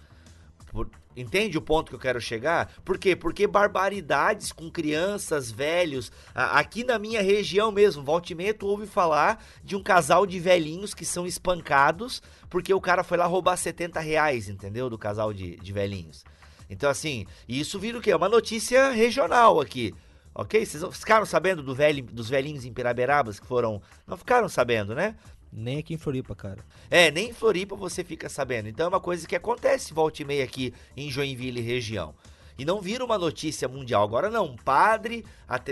Entende 1.16 1.58
o 1.58 1.62
ponto 1.62 1.90
que 1.90 1.96
eu 1.96 2.00
quero 2.00 2.20
chegar? 2.20 2.72
Por 2.84 2.98
quê? 2.98 3.16
Porque 3.16 3.46
barbaridades 3.46 4.52
com 4.52 4.72
crianças, 4.72 5.52
velhos. 5.52 6.12
aqui 6.34 6.84
na 6.84 6.98
minha 6.98 7.22
região 7.22 7.72
mesmo, 7.72 8.04
volta 8.04 8.34
e 8.34 8.54
tu 8.54 8.66
ouve 8.66 8.88
falar 8.88 9.44
de 9.64 9.76
um 9.76 9.84
casal 9.84 10.26
de 10.26 10.40
velhinhos 10.40 10.94
que 10.94 11.06
são 11.06 11.28
espancados 11.28 12.22
porque 12.50 12.74
o 12.74 12.82
cara 12.82 13.04
foi 13.04 13.18
lá 13.18 13.26
roubar 13.26 13.58
70 13.58 14.00
reais, 14.00 14.50
entendeu? 14.50 14.90
Do 14.90 14.98
casal 14.98 15.34
de, 15.34 15.56
de 15.58 15.74
velhinhos. 15.74 16.24
Então, 16.70 16.90
assim, 16.90 17.26
isso 17.48 17.80
vira 17.80 17.98
o 17.98 18.02
quê? 18.02 18.14
Uma 18.14 18.30
notícia 18.30 18.92
regional 18.92 19.60
aqui. 19.60 19.94
Ok? 20.36 20.66
Vocês 20.66 20.84
ficaram 20.98 21.26
sabendo 21.26 21.62
do 21.62 21.76
velho, 21.76 22.04
dos 22.04 22.30
velhinhos 22.30 22.66
em 22.66 22.74
Piraberabas 22.74 23.40
que 23.40 23.46
foram. 23.46 23.82
Não 24.06 24.18
ficaram 24.18 24.50
sabendo, 24.50 24.96
né? 24.96 25.16
Nem 25.56 25.78
aqui 25.78 25.94
em 25.94 25.98
Floripa, 25.98 26.36
cara. 26.36 26.66
É, 26.90 27.12
nem 27.12 27.30
em 27.30 27.34
Floripa 27.34 27.76
você 27.76 28.04
fica 28.04 28.28
sabendo. 28.28 28.68
Então 28.68 28.88
é 28.88 28.90
uma 28.90 29.00
coisa 29.00 29.28
que 29.28 29.36
acontece 29.36 29.94
volta 29.94 30.22
e 30.22 30.26
meia 30.26 30.44
aqui 30.44 30.74
em 30.98 31.12
Joinville 31.12 31.62
região. 31.62 32.16
E 32.58 32.66
não 32.66 32.82
vira 32.82 33.06
uma 33.06 33.18
notícia 33.18 33.68
mundial. 33.68 34.04
Agora 34.04 34.30
não, 34.30 34.46
um 34.46 34.56
padre 34.56 35.24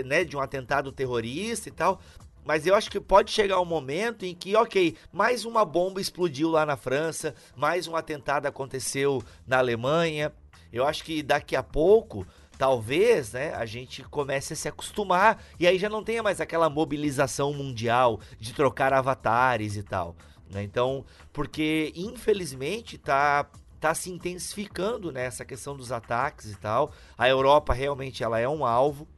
né, 0.04 0.24
de 0.24 0.36
um 0.36 0.40
atentado 0.40 0.92
terrorista 0.92 1.68
e 1.68 1.72
tal. 1.72 2.00
Mas 2.44 2.66
eu 2.66 2.74
acho 2.74 2.90
que 2.90 3.00
pode 3.00 3.30
chegar 3.30 3.60
um 3.60 3.64
momento 3.64 4.24
em 4.24 4.34
que, 4.34 4.56
ok, 4.56 4.96
mais 5.12 5.44
uma 5.44 5.64
bomba 5.64 6.00
explodiu 6.00 6.50
lá 6.50 6.66
na 6.66 6.76
França, 6.76 7.34
mais 7.56 7.86
um 7.86 7.94
atentado 7.94 8.46
aconteceu 8.46 9.22
na 9.46 9.58
Alemanha. 9.58 10.32
Eu 10.72 10.86
acho 10.86 11.04
que 11.04 11.22
daqui 11.22 11.54
a 11.54 11.62
pouco, 11.62 12.26
talvez, 12.62 13.32
né, 13.32 13.52
a 13.54 13.66
gente 13.66 14.04
comece 14.04 14.52
a 14.52 14.56
se 14.56 14.68
acostumar 14.68 15.42
e 15.58 15.66
aí 15.66 15.80
já 15.80 15.88
não 15.88 16.04
tenha 16.04 16.22
mais 16.22 16.40
aquela 16.40 16.70
mobilização 16.70 17.52
mundial 17.52 18.20
de 18.38 18.54
trocar 18.54 18.92
avatares 18.92 19.74
e 19.74 19.82
tal. 19.82 20.14
né? 20.48 20.62
Então, 20.62 21.04
porque 21.32 21.92
infelizmente 21.96 22.96
tá 22.98 23.50
tá 23.80 23.92
se 23.94 24.12
intensificando 24.12 25.10
né, 25.10 25.24
essa 25.24 25.44
questão 25.44 25.76
dos 25.76 25.90
ataques 25.90 26.52
e 26.52 26.56
tal. 26.56 26.92
A 27.18 27.28
Europa 27.28 27.72
realmente 27.72 28.22
ela 28.22 28.38
é 28.38 28.48
um 28.48 28.64
alvo. 28.64 29.08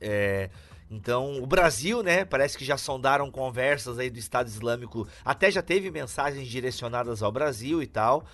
É, 0.00 0.48
então, 0.90 1.34
o 1.42 1.46
Brasil, 1.46 2.02
né, 2.02 2.24
parece 2.24 2.56
que 2.56 2.64
já 2.64 2.78
sondaram 2.78 3.30
conversas 3.30 3.98
aí 3.98 4.08
do 4.08 4.18
Estado 4.18 4.46
Islâmico, 4.46 5.06
até 5.22 5.50
já 5.50 5.60
teve 5.60 5.90
mensagens 5.90 6.48
direcionadas 6.48 7.22
ao 7.22 7.30
Brasil 7.30 7.82
e 7.82 7.86
tal. 7.86 8.24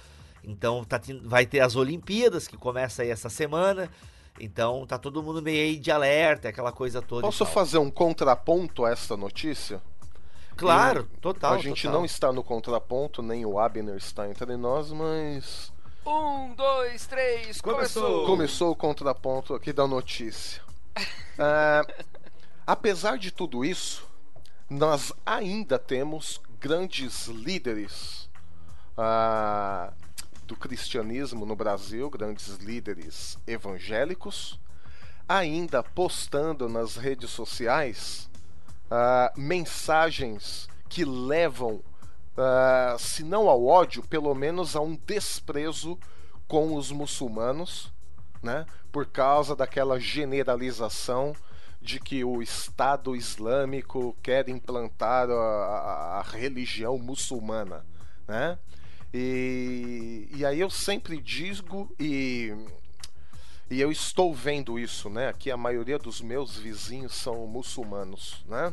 Então, 0.44 0.84
tá, 0.84 1.00
vai 1.24 1.44
ter 1.44 1.58
as 1.58 1.74
Olimpíadas, 1.74 2.46
que 2.46 2.56
começa 2.56 3.02
aí 3.02 3.10
essa 3.10 3.28
semana. 3.28 3.90
Então, 4.38 4.86
tá 4.86 4.98
todo 4.98 5.22
mundo 5.22 5.40
meio 5.40 5.62
aí 5.64 5.76
de 5.78 5.90
alerta, 5.90 6.48
aquela 6.48 6.70
coisa 6.72 7.00
toda. 7.00 7.20
e 7.22 7.28
Posso 7.28 7.46
fazer 7.46 7.78
um 7.78 7.90
contraponto 7.90 8.84
a 8.84 8.90
essa 8.90 9.16
notícia? 9.16 9.80
Claro, 10.56 11.00
Eu- 11.12 11.20
total. 11.20 11.54
A 11.54 11.58
gente 11.58 11.82
total. 11.82 11.98
não 11.98 12.04
está 12.04 12.32
no 12.32 12.42
contraponto, 12.42 13.22
nem 13.22 13.44
o 13.46 13.58
Abner 13.58 13.96
está 13.96 14.28
entre 14.28 14.56
nós, 14.56 14.90
mas 14.92 15.72
Um, 16.06 16.54
dois, 16.54 17.06
três, 17.06 17.60
começou! 17.60 18.26
começou 18.26 18.70
o 18.72 18.76
contraponto 18.76 19.54
aqui 19.54 19.72
da 19.72 19.86
notícia. 19.86 20.62
Ah, 21.38 21.82
apesar 22.66 23.18
de 23.18 23.30
tudo 23.30 23.64
isso, 23.64 24.06
nós 24.70 25.12
ainda 25.26 25.78
temos 25.78 26.40
grandes 26.58 27.26
líderes 27.26 28.28
ah, 28.96 29.92
do 30.46 30.56
cristianismo 30.56 31.44
no 31.44 31.56
Brasil, 31.56 32.08
grandes 32.08 32.56
líderes 32.56 33.38
evangélicos, 33.46 34.58
ainda 35.28 35.82
postando 35.82 36.68
nas 36.68 36.96
redes 36.96 37.30
sociais 37.30 38.30
ah, 38.90 39.32
mensagens 39.36 40.68
que 40.88 41.04
levam, 41.04 41.82
ah, 42.36 42.96
se 42.98 43.24
não 43.24 43.48
ao 43.48 43.66
ódio, 43.66 44.02
pelo 44.02 44.34
menos 44.34 44.76
a 44.76 44.80
um 44.80 44.96
desprezo 45.06 45.98
com 46.46 46.74
os 46.76 46.92
muçulmanos, 46.92 47.92
né? 48.42 48.64
Por 48.92 49.06
causa 49.06 49.56
daquela 49.56 49.98
generalização 49.98 51.34
de 51.82 51.98
que 52.00 52.24
o 52.24 52.40
Estado 52.40 53.16
Islâmico 53.16 54.16
quer 54.22 54.48
implantar 54.48 55.28
a, 55.28 55.34
a- 55.34 56.18
a 56.20 56.22
religião 56.22 56.96
muçulmana, 56.98 57.84
né? 58.28 58.56
E, 59.12 60.28
e 60.34 60.44
aí 60.44 60.60
eu 60.60 60.70
sempre 60.70 61.20
digo 61.20 61.90
e 61.98 62.52
e 63.68 63.80
eu 63.80 63.90
estou 63.90 64.32
vendo 64.32 64.78
isso, 64.78 65.10
né? 65.10 65.26
Aqui 65.26 65.50
a 65.50 65.56
maioria 65.56 65.98
dos 65.98 66.20
meus 66.20 66.56
vizinhos 66.56 67.16
são 67.16 67.48
muçulmanos, 67.48 68.44
né? 68.46 68.72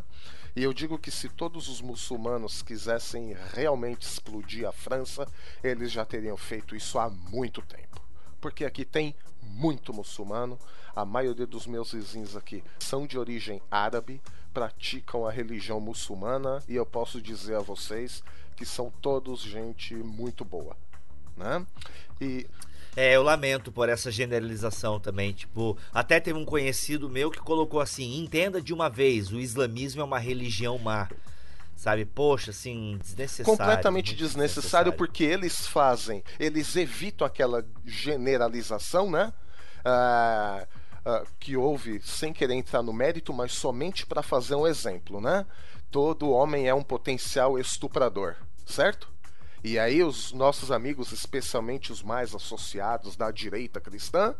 E 0.56 0.62
eu 0.62 0.72
digo 0.72 1.00
que 1.00 1.10
se 1.10 1.28
todos 1.30 1.68
os 1.68 1.82
muçulmanos 1.82 2.62
quisessem 2.62 3.36
realmente 3.56 4.04
explodir 4.04 4.68
a 4.68 4.72
França, 4.72 5.28
eles 5.64 5.92
já 5.92 6.06
teriam 6.06 6.38
feito 6.38 6.76
isso 6.76 7.00
há 7.00 7.10
muito 7.10 7.60
tempo. 7.64 8.00
Porque 8.40 8.64
aqui 8.64 8.86
tem 8.86 9.16
muito 9.42 9.92
muçulmano. 9.92 10.60
A 10.96 11.04
maioria 11.04 11.48
dos 11.48 11.66
meus 11.66 11.92
vizinhos 11.92 12.36
aqui 12.36 12.64
são 12.78 13.08
de 13.08 13.18
origem 13.18 13.60
árabe, 13.72 14.22
praticam 14.54 15.26
a 15.26 15.32
religião 15.32 15.80
muçulmana 15.80 16.62
e 16.68 16.76
eu 16.76 16.86
posso 16.86 17.20
dizer 17.20 17.56
a 17.56 17.62
vocês 17.62 18.24
que 18.56 18.66
são 18.66 18.92
todos 19.02 19.42
gente 19.42 19.94
muito 19.96 20.46
boa, 20.46 20.76
né? 21.36 21.66
E 22.22 22.46
É, 22.96 23.16
eu 23.16 23.24
lamento 23.24 23.72
por 23.72 23.90
essa 23.90 24.12
generalização 24.12 25.00
também. 25.00 25.34
Tipo, 25.34 25.76
até 25.92 26.20
teve 26.20 26.38
um 26.38 26.46
conhecido 26.46 27.10
meu 27.10 27.32
que 27.32 27.40
colocou 27.40 27.80
assim: 27.80 28.20
entenda 28.20 28.62
de 28.62 28.72
uma 28.74 28.88
vez, 28.90 29.32
o 29.32 29.40
islamismo 29.40 30.02
é 30.02 30.04
uma 30.04 30.20
religião 30.20 30.78
má. 30.78 31.10
Sabe? 31.76 32.06
Poxa, 32.06 32.52
assim, 32.52 33.00
desnecessário. 33.02 33.58
completamente 33.58 34.12
muito 34.12 34.20
desnecessário 34.20 34.94
porque 34.94 35.24
eles 35.24 35.66
fazem, 35.68 36.24
eles 36.40 36.76
evitam 36.76 37.26
aquela 37.26 37.66
generalização, 37.84 39.10
né? 39.10 39.34
Ah, 39.84 40.68
ah, 41.06 41.24
que 41.40 41.58
houve 41.58 42.00
sem 42.02 42.32
querer 42.32 42.54
entrar 42.54 42.82
no 42.82 42.94
mérito, 42.94 43.34
mas 43.34 43.52
somente 43.54 44.06
para 44.06 44.22
fazer 44.24 44.56
um 44.56 44.66
exemplo, 44.66 45.20
né? 45.20 45.46
Todo 45.94 46.32
homem 46.32 46.68
é 46.68 46.74
um 46.74 46.82
potencial 46.82 47.60
estuprador, 47.60 48.36
certo? 48.66 49.08
E 49.64 49.78
aí 49.78 50.02
os 50.02 50.32
nossos 50.34 50.72
amigos, 50.72 51.12
especialmente 51.12 51.92
os 51.92 52.02
mais 52.02 52.34
associados 52.34 53.16
da 53.16 53.30
direita 53.30 53.80
cristã, 53.80 54.34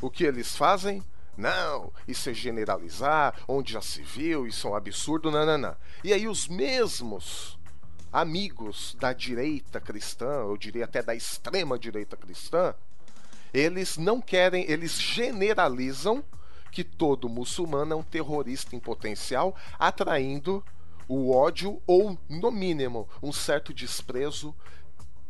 o 0.00 0.08
que 0.08 0.22
eles 0.22 0.54
fazem? 0.54 1.02
Não, 1.36 1.92
isso 2.06 2.30
é 2.30 2.32
generalizar, 2.32 3.34
onde 3.48 3.72
já 3.72 3.80
se 3.80 4.00
viu, 4.00 4.46
isso 4.46 4.68
é 4.68 4.70
um 4.70 4.76
absurdo, 4.76 5.28
nananã. 5.28 5.74
E 6.04 6.12
aí 6.12 6.28
os 6.28 6.46
mesmos 6.46 7.58
amigos 8.12 8.96
da 9.00 9.12
direita 9.12 9.80
cristã, 9.80 10.44
eu 10.44 10.56
diria 10.56 10.84
até 10.84 11.02
da 11.02 11.16
extrema 11.16 11.76
direita 11.76 12.16
cristã, 12.16 12.76
eles 13.52 13.96
não 13.96 14.20
querem, 14.20 14.70
eles 14.70 15.00
generalizam 15.00 16.22
que 16.70 16.84
todo 16.84 17.28
muçulmano 17.28 17.92
é 17.92 17.96
um 17.96 18.04
terrorista 18.04 18.76
em 18.76 18.78
potencial, 18.78 19.56
atraindo 19.80 20.64
o 21.08 21.30
ódio 21.34 21.80
ou, 21.86 22.18
no 22.28 22.50
mínimo, 22.50 23.08
um 23.22 23.32
certo 23.32 23.72
desprezo 23.72 24.54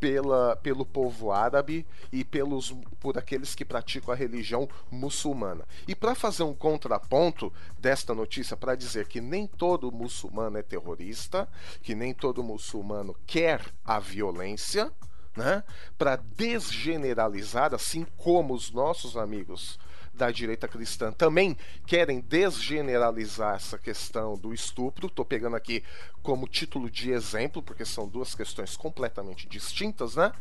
pela, 0.02 0.56
pelo 0.56 0.84
povo 0.84 1.30
árabe 1.30 1.86
e 2.10 2.24
pelos, 2.24 2.74
por 2.98 3.16
aqueles 3.16 3.54
que 3.54 3.64
praticam 3.64 4.12
a 4.12 4.16
religião 4.16 4.68
muçulmana. 4.90 5.64
E 5.86 5.94
para 5.94 6.16
fazer 6.16 6.42
um 6.42 6.52
contraponto 6.52 7.52
desta 7.78 8.12
notícia, 8.12 8.56
para 8.56 8.74
dizer 8.74 9.06
que 9.06 9.20
nem 9.20 9.46
todo 9.46 9.92
muçulmano 9.92 10.58
é 10.58 10.62
terrorista, 10.62 11.48
que 11.82 11.94
nem 11.94 12.12
todo 12.12 12.42
muçulmano 12.42 13.14
quer 13.24 13.64
a 13.84 14.00
violência, 14.00 14.90
né? 15.36 15.64
para 15.96 16.16
desgeneralizar, 16.16 17.74
assim 17.74 18.06
como 18.16 18.54
os 18.54 18.70
nossos 18.70 19.16
amigos 19.16 19.78
da 20.14 20.30
direita 20.30 20.68
cristã 20.68 21.10
também 21.10 21.56
querem 21.86 22.20
desgeneralizar 22.20 23.56
essa 23.56 23.78
questão 23.78 24.36
do 24.36 24.52
estupro. 24.52 25.06
Estou 25.06 25.24
pegando 25.24 25.56
aqui 25.56 25.82
como 26.22 26.46
título 26.46 26.90
de 26.90 27.10
exemplo, 27.10 27.62
porque 27.62 27.84
são 27.84 28.06
duas 28.06 28.34
questões 28.34 28.76
completamente 28.76 29.48
distintas, 29.48 30.16
né? 30.16 30.32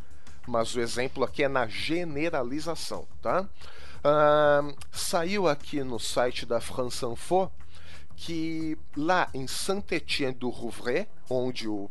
Mas 0.46 0.74
o 0.74 0.80
exemplo 0.80 1.24
aqui 1.24 1.42
é 1.44 1.48
na 1.48 1.66
generalização, 1.66 3.06
tá? 3.22 3.48
Ah, 4.04 4.62
saiu 4.90 5.48
aqui 5.48 5.82
no 5.82 5.98
site 5.98 6.44
da 6.44 6.60
France 6.60 7.04
Info 7.06 7.50
que 8.16 8.76
lá 8.96 9.28
em 9.32 9.46
Saint-Étienne 9.46 10.34
du 10.34 10.48
Rouvray, 10.48 11.08
onde 11.30 11.66
o 11.68 11.90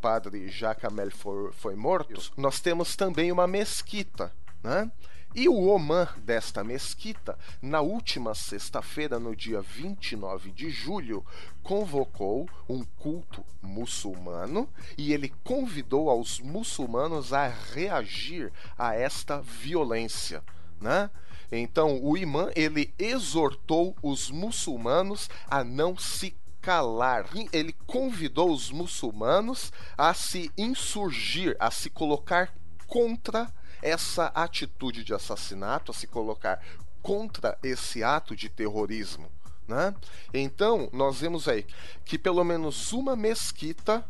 padre 0.00 0.48
Jacques 0.48 0.84
Amel 0.84 1.10
foi, 1.10 1.52
foi 1.52 1.74
morto, 1.74 2.32
nós 2.36 2.60
temos 2.60 2.96
também 2.96 3.32
uma 3.32 3.46
mesquita, 3.46 4.32
né? 4.62 4.90
E 5.34 5.50
o 5.50 5.66
Oman 5.66 6.08
desta 6.24 6.64
mesquita, 6.64 7.38
na 7.60 7.82
última 7.82 8.34
sexta-feira, 8.34 9.18
no 9.18 9.36
dia 9.36 9.60
29 9.60 10.50
de 10.50 10.70
julho, 10.70 11.22
convocou 11.62 12.48
um 12.66 12.82
culto 12.82 13.44
muçulmano 13.60 14.66
e 14.96 15.12
ele 15.12 15.28
convidou 15.44 16.08
aos 16.08 16.40
muçulmanos 16.40 17.34
a 17.34 17.48
reagir 17.48 18.50
a 18.78 18.94
esta 18.94 19.42
violência, 19.42 20.42
né? 20.80 21.10
Então, 21.52 22.02
o 22.02 22.16
imã 22.16 22.50
ele 22.56 22.94
exortou 22.98 23.94
os 24.02 24.30
muçulmanos 24.30 25.28
a 25.48 25.62
não 25.62 25.98
se 25.98 26.34
calar. 26.66 27.28
Ele 27.52 27.72
convidou 27.86 28.50
os 28.50 28.72
muçulmanos 28.72 29.72
a 29.96 30.12
se 30.12 30.50
insurgir, 30.58 31.56
a 31.60 31.70
se 31.70 31.88
colocar 31.88 32.52
contra 32.88 33.48
essa 33.80 34.26
atitude 34.34 35.04
de 35.04 35.14
assassinato, 35.14 35.92
a 35.92 35.94
se 35.94 36.08
colocar 36.08 36.60
contra 37.00 37.56
esse 37.62 38.02
ato 38.02 38.34
de 38.34 38.48
terrorismo. 38.48 39.30
Né? 39.68 39.94
Então, 40.34 40.90
nós 40.92 41.20
vemos 41.20 41.46
aí 41.46 41.64
que 42.04 42.18
pelo 42.18 42.42
menos 42.42 42.92
uma 42.92 43.14
mesquita 43.14 44.04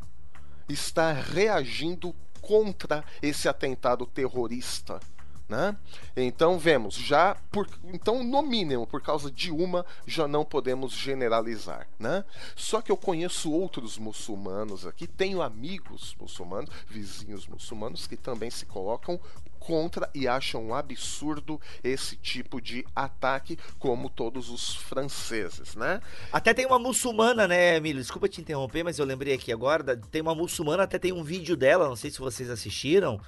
está 0.67 1.13
reagindo 1.13 2.15
contra 2.41 3.05
esse 3.21 3.51
atentado 3.51 4.07
terrorista. 4.07 4.99
Né? 5.49 5.77
Então 6.17 6.59
vemos 6.59 6.95
já 6.95 7.37
por, 7.53 7.69
então 7.95 8.25
no 8.25 8.43
mínimo 8.43 8.85
por 8.85 9.01
causa 9.01 9.31
de 9.31 9.53
uma 9.53 9.87
já 10.05 10.27
não 10.27 10.45
podemos 10.45 10.93
generalizar, 10.93 11.87
né? 12.01 12.25
Só 12.57 12.83
que 12.83 12.91
eu 12.91 12.97
conheço 12.97 13.53
outros 13.53 13.97
muçulmanos 13.97 14.85
aqui, 14.85 15.07
tenho 15.07 15.41
amigos 15.41 16.17
muçulmanos, 16.21 16.69
vizinhos 16.89 17.47
muçulmanos 17.47 18.09
que 18.09 18.17
também 18.17 18.51
se 18.51 18.67
colocam 18.67 19.21
contra 19.67 20.09
e 20.15 20.29
acham 20.29 20.65
um 20.65 20.75
absurdo 20.75 21.61
esse 21.83 22.17
tipo 22.17 22.61
de 22.61 22.87
ataque, 22.95 23.59
como 23.79 24.09
todos 24.09 24.49
os 24.49 24.77
franceses, 24.77 25.75
né? 25.75 26.01
Até 26.33 26.55
tem 26.55 26.65
uma 26.67 26.79
muçulmana, 26.79 27.49
né, 27.49 27.77
Emílio? 27.77 28.01
Desculpa 28.01 28.29
te 28.29 28.41
interromper, 28.41 28.85
mas 28.85 28.99
eu 28.99 29.05
lembrei 29.05 29.35
aqui 29.35 29.53
agora. 29.53 29.97
Tem 29.97 30.23
uma 30.23 30.35
muçulmana, 30.35 30.85
até 30.85 30.99
tem 30.99 31.13
um 31.13 31.25
vídeo 31.25 31.57
dela, 31.57 31.89
não 31.89 31.97
sei 31.97 32.11
se 32.11 32.21
vocês 32.21 32.49
assistiram, 32.49 33.21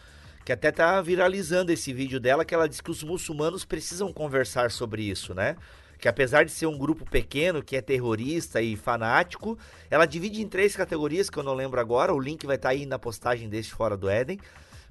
que 0.48 0.52
até 0.54 0.72
tá 0.72 0.98
viralizando 1.02 1.70
esse 1.70 1.92
vídeo 1.92 2.18
dela, 2.18 2.42
que 2.42 2.54
ela 2.54 2.66
diz 2.66 2.80
que 2.80 2.90
os 2.90 3.02
muçulmanos 3.02 3.66
precisam 3.66 4.10
conversar 4.10 4.70
sobre 4.70 5.02
isso, 5.02 5.34
né? 5.34 5.56
Que 5.98 6.08
apesar 6.08 6.46
de 6.46 6.50
ser 6.50 6.64
um 6.64 6.78
grupo 6.78 7.04
pequeno, 7.04 7.62
que 7.62 7.76
é 7.76 7.82
terrorista 7.82 8.62
e 8.62 8.74
fanático, 8.74 9.58
ela 9.90 10.06
divide 10.06 10.40
em 10.40 10.48
três 10.48 10.74
categorias, 10.74 11.28
que 11.28 11.36
eu 11.36 11.42
não 11.42 11.52
lembro 11.52 11.78
agora, 11.78 12.14
o 12.14 12.18
link 12.18 12.46
vai 12.46 12.56
estar 12.56 12.70
tá 12.70 12.74
aí 12.74 12.86
na 12.86 12.98
postagem 12.98 13.46
deste 13.46 13.74
Fora 13.74 13.94
do 13.94 14.08
Éden. 14.08 14.38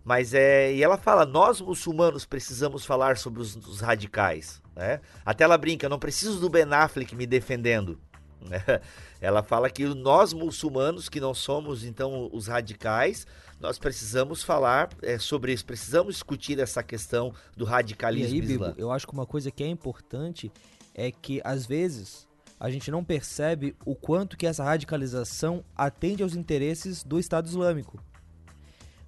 Mas 0.06 0.36
é. 0.36 0.72
E 0.72 0.84
ela 0.84 0.96
fala: 0.96 1.26
nós 1.26 1.60
muçulmanos 1.60 2.24
precisamos 2.24 2.86
falar 2.86 3.18
sobre 3.18 3.42
os, 3.42 3.56
os 3.56 3.82
radicais. 3.82 4.62
Né? 4.76 5.02
Até 5.26 5.44
ela 5.44 5.58
brinca: 5.58 5.90
não 5.90 5.98
preciso 5.98 6.40
do 6.40 6.50
Ben 6.50 6.72
Affleck 6.72 7.16
me 7.16 7.26
defendendo. 7.26 8.00
Né? 8.42 8.62
Ela 9.20 9.42
fala 9.42 9.68
que 9.68 9.84
nós 9.84 10.32
muçulmanos, 10.32 11.10
que 11.10 11.20
não 11.20 11.34
somos 11.34 11.84
então 11.84 12.30
os 12.32 12.46
radicais, 12.46 13.26
nós 13.60 13.80
precisamos 13.80 14.44
falar 14.44 14.90
é, 15.02 15.18
sobre 15.18 15.54
isso, 15.54 15.66
precisamos 15.66 16.16
discutir 16.16 16.60
essa 16.60 16.84
questão 16.84 17.34
do 17.56 17.66
radicalismo 17.66 18.36
e 18.36 18.42
aí. 18.42 18.48
Bibo, 18.48 18.74
eu 18.78 18.92
acho 18.92 19.08
que 19.08 19.14
uma 19.14 19.26
coisa 19.26 19.50
que 19.50 19.64
é 19.64 19.68
importante 19.68 20.52
é 20.94 21.12
que 21.12 21.42
às 21.44 21.66
vezes 21.66 22.28
a 22.60 22.70
gente 22.70 22.90
não 22.90 23.04
percebe 23.04 23.76
o 23.86 23.96
quanto 23.96 24.38
que 24.38 24.48
essa 24.48 24.64
radicalização 24.64 25.64
atende 25.76 26.24
aos 26.24 26.36
interesses 26.36 27.04
do 27.04 27.20
Estado 27.20 27.48
Islâmico. 27.48 28.00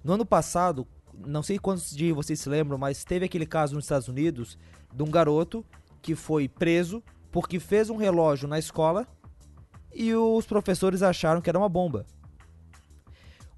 No 0.02 0.14
ano 0.14 0.24
passado, 0.24 0.86
não 1.14 1.42
sei 1.42 1.58
quantos 1.58 1.94
de 1.94 2.12
vocês 2.12 2.40
se 2.40 2.48
lembram, 2.48 2.78
mas 2.78 3.04
teve 3.04 3.24
aquele 3.24 3.46
caso 3.46 3.74
nos 3.74 3.84
Estados 3.84 4.08
Unidos 4.08 4.56
de 4.92 5.02
um 5.02 5.10
garoto 5.10 5.64
que 6.00 6.14
foi 6.14 6.48
preso 6.48 7.02
porque 7.30 7.60
fez 7.60 7.90
um 7.90 7.96
relógio 7.96 8.48
na 8.48 8.58
escola 8.58 9.06
e 9.92 10.14
os 10.14 10.46
professores 10.46 11.02
acharam 11.02 11.40
que 11.40 11.50
era 11.50 11.58
uma 11.58 11.68
bomba. 11.68 12.06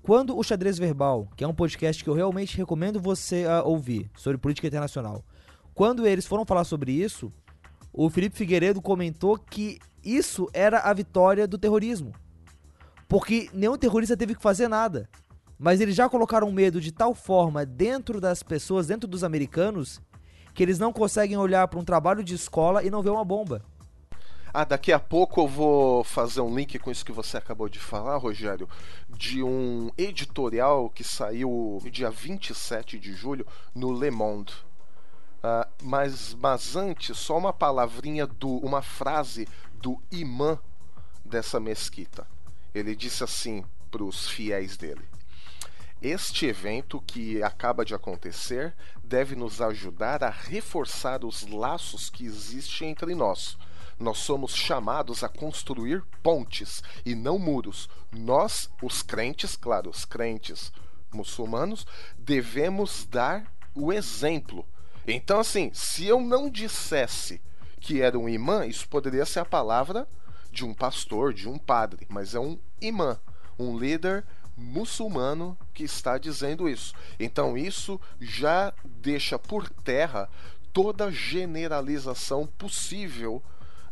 Quando 0.02 0.36
o 0.36 0.42
Xadrez 0.42 0.78
Verbal, 0.78 1.28
que 1.36 1.44
é 1.44 1.48
um 1.48 1.54
podcast 1.54 2.02
que 2.02 2.10
eu 2.10 2.14
realmente 2.14 2.56
recomendo 2.56 3.00
você 3.00 3.46
ouvir 3.64 4.10
sobre 4.16 4.36
política 4.36 4.66
internacional, 4.66 5.24
quando 5.72 6.04
eles 6.04 6.26
foram 6.26 6.44
falar 6.44 6.64
sobre 6.64 6.90
isso, 6.90 7.32
o 7.92 8.10
Felipe 8.10 8.36
Figueiredo 8.36 8.82
comentou 8.82 9.38
que 9.38 9.78
isso 10.04 10.50
era 10.52 10.80
a 10.80 10.92
vitória 10.92 11.46
do 11.46 11.56
terrorismo. 11.56 12.12
Porque 13.06 13.48
nenhum 13.54 13.78
terrorista 13.78 14.16
teve 14.16 14.34
que 14.34 14.42
fazer 14.42 14.66
nada. 14.66 15.08
Mas 15.56 15.80
eles 15.80 15.94
já 15.94 16.08
colocaram 16.08 16.50
medo 16.50 16.80
de 16.80 16.90
tal 16.90 17.14
forma 17.14 17.64
dentro 17.64 18.20
das 18.20 18.42
pessoas, 18.42 18.88
dentro 18.88 19.08
dos 19.08 19.22
americanos, 19.22 20.00
que 20.52 20.64
eles 20.64 20.80
não 20.80 20.92
conseguem 20.92 21.36
olhar 21.36 21.68
para 21.68 21.78
um 21.78 21.84
trabalho 21.84 22.24
de 22.24 22.34
escola 22.34 22.82
e 22.82 22.90
não 22.90 23.02
ver 23.02 23.10
uma 23.10 23.24
bomba. 23.24 23.62
Ah, 24.54 24.66
daqui 24.66 24.92
a 24.92 24.98
pouco 24.98 25.40
eu 25.40 25.48
vou 25.48 26.04
fazer 26.04 26.42
um 26.42 26.54
link 26.54 26.78
com 26.78 26.90
isso 26.90 27.06
que 27.06 27.10
você 27.10 27.38
acabou 27.38 27.70
de 27.70 27.78
falar, 27.78 28.18
Rogério, 28.18 28.68
de 29.08 29.42
um 29.42 29.90
editorial 29.96 30.90
que 30.90 31.02
saiu 31.02 31.82
dia 31.90 32.10
27 32.10 32.98
de 32.98 33.14
julho 33.14 33.46
no 33.74 33.98
Le 33.98 34.10
Monde. 34.10 34.52
Uh, 35.38 35.66
mas, 35.82 36.34
mas 36.34 36.76
antes, 36.76 37.18
só 37.18 37.38
uma 37.38 37.52
palavrinha 37.52 38.26
do. 38.26 38.58
uma 38.58 38.82
frase 38.82 39.48
do 39.72 39.98
imã 40.10 40.58
dessa 41.24 41.58
mesquita. 41.58 42.26
Ele 42.74 42.94
disse 42.94 43.24
assim 43.24 43.64
para 43.90 44.04
os 44.04 44.28
fiéis 44.28 44.76
dele: 44.76 45.02
Este 46.02 46.44
evento 46.44 47.02
que 47.06 47.42
acaba 47.42 47.86
de 47.86 47.94
acontecer 47.94 48.74
deve 49.02 49.34
nos 49.34 49.62
ajudar 49.62 50.22
a 50.22 50.30
reforçar 50.30 51.24
os 51.24 51.40
laços 51.46 52.10
que 52.10 52.26
existem 52.26 52.90
entre 52.90 53.14
nós. 53.14 53.56
Nós 54.02 54.18
somos 54.18 54.52
chamados 54.52 55.22
a 55.22 55.28
construir 55.28 56.02
pontes 56.24 56.82
e 57.06 57.14
não 57.14 57.38
muros. 57.38 57.88
Nós, 58.10 58.68
os 58.82 59.00
crentes, 59.00 59.54
claro, 59.54 59.88
os 59.88 60.04
crentes 60.04 60.72
muçulmanos, 61.12 61.86
devemos 62.18 63.06
dar 63.08 63.46
o 63.72 63.92
exemplo. 63.92 64.66
Então, 65.06 65.38
assim, 65.38 65.70
se 65.72 66.04
eu 66.04 66.20
não 66.20 66.50
dissesse 66.50 67.40
que 67.80 68.02
era 68.02 68.18
um 68.18 68.28
imã, 68.28 68.66
isso 68.66 68.88
poderia 68.88 69.24
ser 69.24 69.38
a 69.38 69.44
palavra 69.44 70.08
de 70.50 70.64
um 70.64 70.74
pastor, 70.74 71.32
de 71.32 71.48
um 71.48 71.56
padre, 71.56 72.04
mas 72.08 72.34
é 72.34 72.40
um 72.40 72.58
imã, 72.80 73.20
um 73.56 73.78
líder 73.78 74.24
muçulmano 74.56 75.56
que 75.72 75.84
está 75.84 76.18
dizendo 76.18 76.68
isso. 76.68 76.92
Então 77.20 77.56
isso 77.56 78.00
já 78.20 78.74
deixa 78.84 79.38
por 79.38 79.68
terra 79.68 80.28
toda 80.72 81.10
generalização 81.10 82.46
possível 82.46 83.42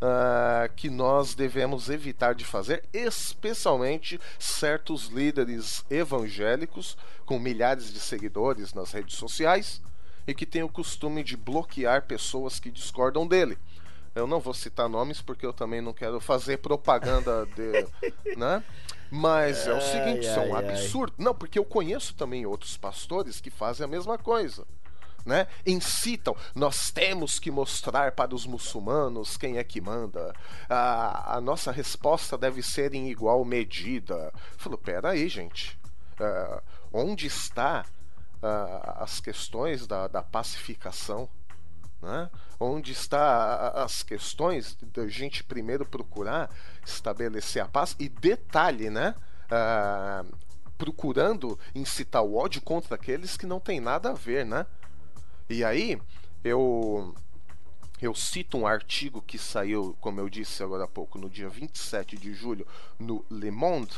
uh, 0.01 0.73
que 0.75 0.89
nós 0.89 1.35
devemos 1.35 1.89
evitar 1.89 2.35
de 2.35 2.45
fazer, 2.45 2.83
especialmente 2.93 4.21
certos 4.39 5.07
líderes 5.07 5.85
evangélicos 5.91 6.97
com 7.27 7.39
milhares 7.39 7.93
de 7.93 8.01
seguidores 8.01 8.73
nas 8.75 8.93
redes 8.93 9.17
sociais 9.17 9.81
e 10.27 10.35
que 10.35 10.47
têm 10.47 10.63
o 10.63 10.69
costume 10.69 11.23
de 11.23 11.37
bloquear 11.37 12.03
pessoas 12.07 12.59
que 12.59 12.71
discordam 12.71 13.27
dele. 13.27 13.59
Eu 14.15 14.27
não 14.27 14.41
vou 14.41 14.53
citar 14.53 14.89
nomes 14.89 15.23
porque 15.23 15.47
eu 15.47 15.53
também 15.53 15.81
não 15.81 15.93
quero 15.93 16.19
fazer 16.21 16.59
propaganda 16.59 17.47
de, 17.55 18.37
né? 18.37 18.63
Mas 19.11 19.67
é 19.67 19.73
o 19.73 19.81
seguinte, 19.81 20.21
isso 20.21 20.39
é 20.39 20.47
um 20.47 20.55
absurdo. 20.55 21.15
Não, 21.19 21.35
porque 21.35 21.59
eu 21.59 21.65
conheço 21.65 22.15
também 22.15 22.47
outros 22.47 22.77
pastores 22.77 23.41
que 23.41 23.51
fazem 23.51 23.85
a 23.85 23.89
mesma 23.89 24.17
coisa. 24.17 24.65
Né? 25.25 25.47
Incitam, 25.67 26.35
nós 26.55 26.91
temos 26.91 27.39
que 27.39 27.51
mostrar 27.51 28.13
para 28.13 28.35
os 28.35 28.47
muçulmanos 28.47 29.37
quem 29.37 29.59
é 29.59 29.65
que 29.65 29.81
manda. 29.81 30.35
A, 30.69 31.37
a 31.37 31.41
nossa 31.41 31.71
resposta 31.71 32.39
deve 32.39 32.63
ser 32.63 32.95
em 32.95 33.11
igual 33.11 33.45
medida. 33.45 34.33
Falou, 34.57 34.79
pera 34.79 35.11
aí, 35.11 35.29
gente. 35.29 35.79
Uh, 36.19 36.63
onde 36.93 37.27
está 37.27 37.85
uh, 38.43 39.03
as 39.03 39.21
questões 39.21 39.87
da, 39.87 40.09
da 40.09 40.23
pacificação? 40.23 41.29
Né? 42.01 42.31
Onde 42.59 42.93
está 42.93 43.69
as 43.69 44.03
questões 44.03 44.77
da 44.83 45.07
gente 45.07 45.45
primeiro 45.45 45.85
procurar 45.85 46.51
estabelecer 46.85 47.63
a 47.63 47.69
paz 47.69 47.95
e 47.99 48.09
detalhe, 48.09 48.89
né? 48.89 49.15
Uh, 49.47 50.35
procurando 50.79 51.59
incitar 51.75 52.23
o 52.23 52.37
ódio 52.37 52.63
contra 52.63 52.95
aqueles 52.95 53.37
que 53.37 53.45
não 53.45 53.61
tem 53.61 53.81
nada 53.81 54.11
a 54.11 54.15
ver, 54.15 54.47
né? 54.47 54.65
E 55.51 55.65
aí 55.65 56.01
eu 56.45 57.13
eu 58.01 58.15
cito 58.15 58.57
um 58.57 58.69
artigo 58.69 59.21
que 59.21 59.37
saiu, 59.37 59.97
como 60.01 60.21
eu 60.21 60.29
disse 60.29 60.63
agora 60.63 60.85
há 60.85 60.87
pouco, 60.87 61.19
no 61.19 61.29
dia 61.29 61.49
27 61.49 62.17
de 62.17 62.33
julho 62.33 62.65
no 63.01 63.25
Le 63.29 63.51
Monde. 63.51 63.97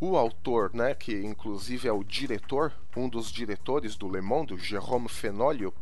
O 0.00 0.16
autor, 0.16 0.74
né, 0.74 0.94
que 0.94 1.12
inclusive 1.24 1.86
é 1.86 1.92
o 1.92 2.02
diretor, 2.02 2.72
um 2.96 3.08
dos 3.08 3.30
diretores 3.30 3.94
do 3.94 4.10
Le 4.10 4.20
Monde, 4.20 4.58
Jérôme 4.58 5.08
Fenolio, 5.08 5.72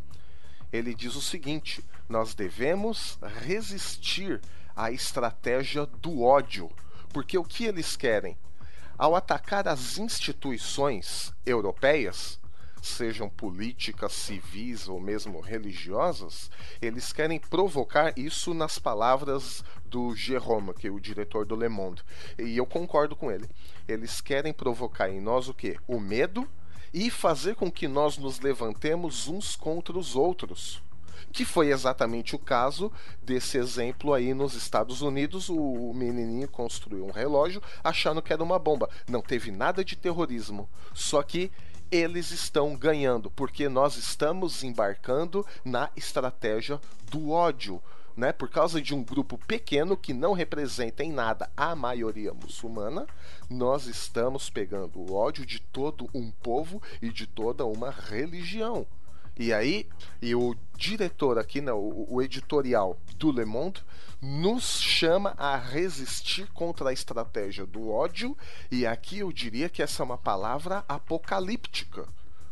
ele 0.70 0.94
diz 0.94 1.16
o 1.16 1.22
seguinte: 1.22 1.82
nós 2.06 2.34
devemos 2.34 3.18
resistir 3.40 4.42
à 4.76 4.92
estratégia 4.92 5.86
do 5.86 6.22
ódio, 6.22 6.70
porque 7.14 7.38
o 7.38 7.44
que 7.44 7.64
eles 7.64 7.96
querem? 7.96 8.36
Ao 8.98 9.16
atacar 9.16 9.66
as 9.66 9.96
instituições 9.96 11.32
europeias, 11.46 12.38
sejam 12.84 13.28
políticas, 13.28 14.12
civis 14.12 14.88
ou 14.88 15.00
mesmo 15.00 15.40
religiosas, 15.40 16.50
eles 16.80 17.12
querem 17.12 17.38
provocar 17.38 18.12
isso 18.16 18.52
nas 18.52 18.78
palavras 18.78 19.64
do 19.86 20.14
Jérôme, 20.14 20.74
que 20.74 20.86
é 20.86 20.90
o 20.90 21.00
diretor 21.00 21.46
do 21.46 21.56
Le 21.56 21.68
Monde. 21.68 22.02
E 22.38 22.56
eu 22.56 22.66
concordo 22.66 23.16
com 23.16 23.30
ele. 23.30 23.48
Eles 23.88 24.20
querem 24.20 24.52
provocar 24.52 25.08
em 25.08 25.20
nós 25.20 25.48
o 25.48 25.54
quê? 25.54 25.78
O 25.86 25.98
medo 25.98 26.48
e 26.92 27.10
fazer 27.10 27.56
com 27.56 27.70
que 27.72 27.88
nós 27.88 28.18
nos 28.18 28.38
levantemos 28.40 29.28
uns 29.28 29.56
contra 29.56 29.98
os 29.98 30.14
outros. 30.14 30.82
Que 31.32 31.44
foi 31.44 31.72
exatamente 31.72 32.36
o 32.36 32.38
caso 32.38 32.92
desse 33.22 33.58
exemplo 33.58 34.12
aí 34.12 34.34
nos 34.34 34.54
Estados 34.54 35.00
Unidos. 35.02 35.48
O 35.48 35.92
menininho 35.94 36.48
construiu 36.48 37.04
um 37.04 37.10
relógio 37.10 37.62
achando 37.82 38.22
que 38.22 38.32
era 38.32 38.44
uma 38.44 38.58
bomba. 38.58 38.88
Não 39.08 39.20
teve 39.20 39.50
nada 39.50 39.84
de 39.84 39.96
terrorismo. 39.96 40.68
Só 40.92 41.22
que 41.22 41.50
eles 41.90 42.30
estão 42.30 42.76
ganhando, 42.76 43.30
porque 43.30 43.68
nós 43.68 43.96
estamos 43.96 44.62
embarcando 44.62 45.46
na 45.64 45.90
estratégia 45.96 46.80
do 47.10 47.30
ódio 47.30 47.80
né, 48.16 48.32
por 48.32 48.48
causa 48.48 48.80
de 48.80 48.94
um 48.94 49.02
grupo 49.02 49.38
pequeno 49.38 49.96
que 49.96 50.12
não 50.12 50.32
representa 50.32 51.02
em 51.02 51.12
nada 51.12 51.50
a 51.56 51.74
maioria 51.74 52.32
muçulmana, 52.32 53.06
nós 53.50 53.86
estamos 53.86 54.48
pegando 54.48 55.00
o 55.00 55.14
ódio 55.14 55.44
de 55.44 55.60
todo 55.60 56.08
um 56.14 56.30
povo 56.30 56.80
e 57.02 57.10
de 57.10 57.26
toda 57.26 57.64
uma 57.64 57.90
religião. 57.90 58.86
E 59.36 59.52
aí, 59.52 59.88
e 60.22 60.34
o 60.34 60.54
diretor 60.76 61.38
aqui, 61.38 61.60
né, 61.60 61.72
o, 61.72 62.06
o 62.08 62.22
editorial 62.22 62.98
do 63.16 63.32
Le 63.32 63.44
Monde, 63.44 63.82
nos 64.20 64.80
chama 64.80 65.34
a 65.36 65.56
resistir 65.56 66.46
contra 66.52 66.88
a 66.88 66.92
estratégia 66.92 67.66
do 67.66 67.90
ódio, 67.90 68.36
e 68.70 68.86
aqui 68.86 69.18
eu 69.18 69.32
diria 69.32 69.68
que 69.68 69.82
essa 69.82 70.02
é 70.02 70.04
uma 70.04 70.16
palavra 70.16 70.84
apocalíptica. 70.88 72.06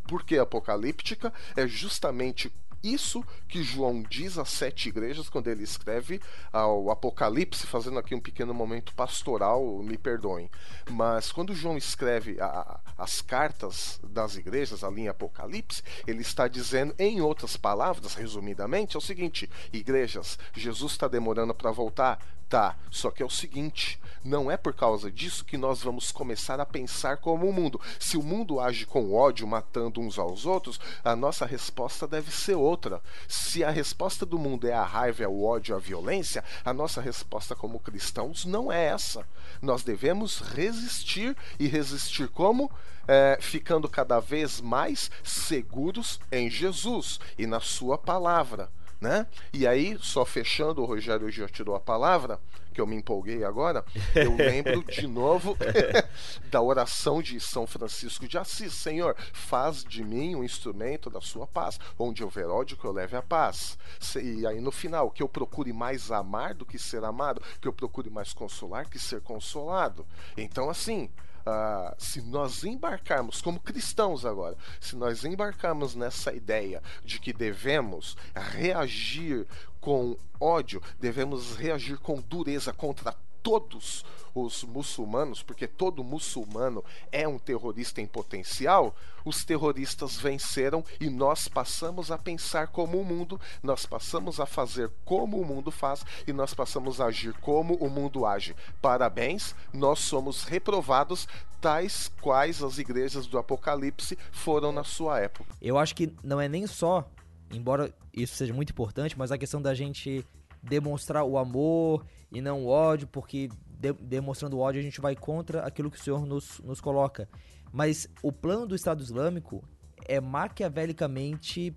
Por 0.06 0.24
que 0.24 0.36
apocalíptica? 0.36 1.32
É 1.56 1.66
justamente 1.66 2.52
isso 2.82 3.24
que 3.48 3.62
João 3.62 4.02
diz 4.02 4.36
às 4.36 4.48
sete 4.48 4.88
igrejas 4.88 5.28
quando 5.28 5.46
ele 5.46 5.62
escreve 5.62 6.20
ao 6.52 6.90
Apocalipse, 6.90 7.66
fazendo 7.66 7.98
aqui 7.98 8.14
um 8.14 8.20
pequeno 8.20 8.52
momento 8.52 8.92
pastoral, 8.94 9.64
me 9.82 9.96
perdoem. 9.96 10.50
Mas 10.90 11.30
quando 11.30 11.54
João 11.54 11.76
escreve 11.76 12.40
a, 12.40 12.80
as 13.02 13.20
cartas 13.20 13.98
das 14.04 14.36
igrejas 14.36 14.84
ali 14.84 15.02
em 15.02 15.08
Apocalipse, 15.08 15.82
ele 16.06 16.22
está 16.22 16.46
dizendo, 16.46 16.94
em 16.96 17.20
outras 17.20 17.56
palavras, 17.56 18.14
resumidamente, 18.14 18.94
é 18.94 18.98
o 18.98 19.02
seguinte: 19.02 19.50
igrejas, 19.72 20.38
Jesus 20.54 20.92
está 20.92 21.08
demorando 21.08 21.52
para 21.52 21.72
voltar? 21.72 22.24
Tá, 22.48 22.76
só 22.90 23.10
que 23.10 23.22
é 23.22 23.26
o 23.26 23.30
seguinte: 23.30 23.98
não 24.22 24.50
é 24.50 24.56
por 24.56 24.74
causa 24.74 25.10
disso 25.10 25.44
que 25.44 25.56
nós 25.56 25.82
vamos 25.82 26.12
começar 26.12 26.60
a 26.60 26.66
pensar 26.66 27.16
como 27.16 27.48
o 27.48 27.52
mundo. 27.52 27.80
Se 27.98 28.16
o 28.16 28.22
mundo 28.22 28.60
age 28.60 28.84
com 28.84 29.14
ódio, 29.14 29.46
matando 29.46 30.00
uns 30.00 30.18
aos 30.18 30.44
outros, 30.44 30.78
a 31.02 31.16
nossa 31.16 31.46
resposta 31.46 32.06
deve 32.06 32.30
ser 32.30 32.54
outra. 32.54 33.00
Se 33.26 33.64
a 33.64 33.70
resposta 33.70 34.26
do 34.26 34.38
mundo 34.38 34.68
é 34.68 34.74
a 34.74 34.84
raiva, 34.84 35.24
é 35.24 35.28
o 35.28 35.42
ódio, 35.42 35.74
a 35.74 35.78
violência, 35.78 36.44
a 36.64 36.74
nossa 36.74 37.00
resposta 37.00 37.56
como 37.56 37.80
cristãos 37.80 38.44
não 38.44 38.70
é 38.70 38.84
essa. 38.84 39.26
Nós 39.62 39.82
devemos 39.82 40.40
resistir 40.40 41.34
e 41.58 41.66
resistir 41.66 42.28
como? 42.28 42.70
É, 43.06 43.36
ficando 43.40 43.88
cada 43.88 44.20
vez 44.20 44.60
mais 44.60 45.10
seguros 45.24 46.20
em 46.30 46.48
Jesus 46.48 47.18
e 47.36 47.46
na 47.46 47.58
Sua 47.58 47.98
palavra. 47.98 48.70
Né? 49.00 49.26
E 49.52 49.66
aí, 49.66 49.98
só 50.00 50.24
fechando, 50.24 50.80
o 50.80 50.84
Rogério 50.84 51.28
já 51.28 51.48
tirou 51.48 51.74
a 51.74 51.80
palavra, 51.80 52.38
que 52.72 52.80
eu 52.80 52.86
me 52.86 52.96
empolguei 52.96 53.44
agora, 53.44 53.84
eu 54.14 54.34
lembro 54.38 54.84
de 54.84 55.06
novo 55.06 55.56
da 56.50 56.62
oração 56.62 57.20
de 57.20 57.38
São 57.38 57.66
Francisco 57.66 58.26
de 58.26 58.38
Assis: 58.38 58.72
Senhor, 58.72 59.16
faz 59.32 59.84
de 59.84 60.02
mim 60.02 60.34
um 60.34 60.44
instrumento 60.44 61.10
da 61.10 61.20
sua 61.20 61.48
paz, 61.48 61.78
onde 61.98 62.22
houver 62.24 62.46
ódio 62.46 62.76
que 62.76 62.84
eu 62.84 62.92
leve 62.92 63.16
a 63.16 63.22
paz. 63.22 63.76
E 64.22 64.46
aí 64.46 64.60
no 64.60 64.70
final, 64.70 65.10
que 65.10 65.22
eu 65.22 65.28
procure 65.28 65.72
mais 65.72 66.10
amar 66.10 66.54
do 66.54 66.64
que 66.64 66.78
ser 66.78 67.04
amado, 67.04 67.42
que 67.60 67.68
eu 67.68 67.72
procure 67.72 68.08
mais 68.08 68.32
consolar 68.32 68.88
que 68.88 68.98
ser 68.98 69.20
consolado. 69.20 70.06
Então, 70.36 70.70
assim, 70.70 71.10
Uh, 71.44 71.94
se 71.98 72.22
nós 72.22 72.62
embarcarmos 72.62 73.42
como 73.42 73.58
cristãos 73.58 74.24
agora, 74.24 74.56
se 74.80 74.94
nós 74.94 75.24
embarcarmos 75.24 75.94
nessa 75.94 76.32
ideia 76.32 76.80
de 77.04 77.18
que 77.18 77.32
devemos 77.32 78.16
reagir 78.34 79.46
com 79.80 80.16
ódio, 80.38 80.80
devemos 81.00 81.56
reagir 81.56 81.98
com 81.98 82.20
dureza 82.20 82.72
contra 82.72 83.14
todos 83.42 84.04
os 84.34 84.64
muçulmanos, 84.64 85.42
porque 85.42 85.66
todo 85.66 86.04
muçulmano 86.04 86.84
é 87.10 87.26
um 87.26 87.38
terrorista 87.38 88.00
em 88.00 88.06
potencial, 88.06 88.94
os 89.24 89.44
terroristas 89.44 90.16
venceram 90.16 90.84
e 91.00 91.08
nós 91.08 91.48
passamos 91.48 92.10
a 92.10 92.18
pensar 92.18 92.68
como 92.68 93.00
o 93.00 93.04
mundo, 93.04 93.40
nós 93.62 93.86
passamos 93.86 94.40
a 94.40 94.46
fazer 94.46 94.90
como 95.04 95.40
o 95.40 95.44
mundo 95.44 95.70
faz 95.70 96.04
e 96.26 96.32
nós 96.32 96.54
passamos 96.54 97.00
a 97.00 97.06
agir 97.06 97.32
como 97.34 97.74
o 97.74 97.88
mundo 97.88 98.26
age. 98.26 98.56
Parabéns, 98.80 99.54
nós 99.72 100.00
somos 100.00 100.44
reprovados 100.44 101.28
tais 101.60 102.10
quais 102.20 102.62
as 102.62 102.78
igrejas 102.78 103.26
do 103.26 103.38
Apocalipse 103.38 104.18
foram 104.32 104.72
na 104.72 104.82
sua 104.82 105.20
época. 105.20 105.54
Eu 105.60 105.78
acho 105.78 105.94
que 105.94 106.12
não 106.22 106.40
é 106.40 106.48
nem 106.48 106.66
só, 106.66 107.08
embora 107.52 107.94
isso 108.12 108.34
seja 108.34 108.52
muito 108.52 108.70
importante, 108.70 109.16
mas 109.16 109.30
a 109.30 109.38
questão 109.38 109.62
da 109.62 109.72
gente 109.72 110.26
demonstrar 110.62 111.24
o 111.24 111.38
amor 111.38 112.04
e 112.30 112.40
não 112.40 112.64
o 112.64 112.68
ódio, 112.68 113.06
porque 113.08 113.48
de, 113.82 113.92
demonstrando 113.92 114.60
ódio 114.60 114.80
a 114.80 114.82
gente 114.82 115.00
vai 115.00 115.16
contra 115.16 115.62
aquilo 115.62 115.90
que 115.90 115.98
o 115.98 116.02
Senhor 116.02 116.24
nos, 116.24 116.60
nos 116.60 116.80
coloca. 116.80 117.28
Mas 117.72 118.08
o 118.22 118.30
plano 118.30 118.66
do 118.66 118.76
Estado 118.76 119.02
Islâmico 119.02 119.64
é 120.06 120.20
maquiavelicamente 120.20 121.76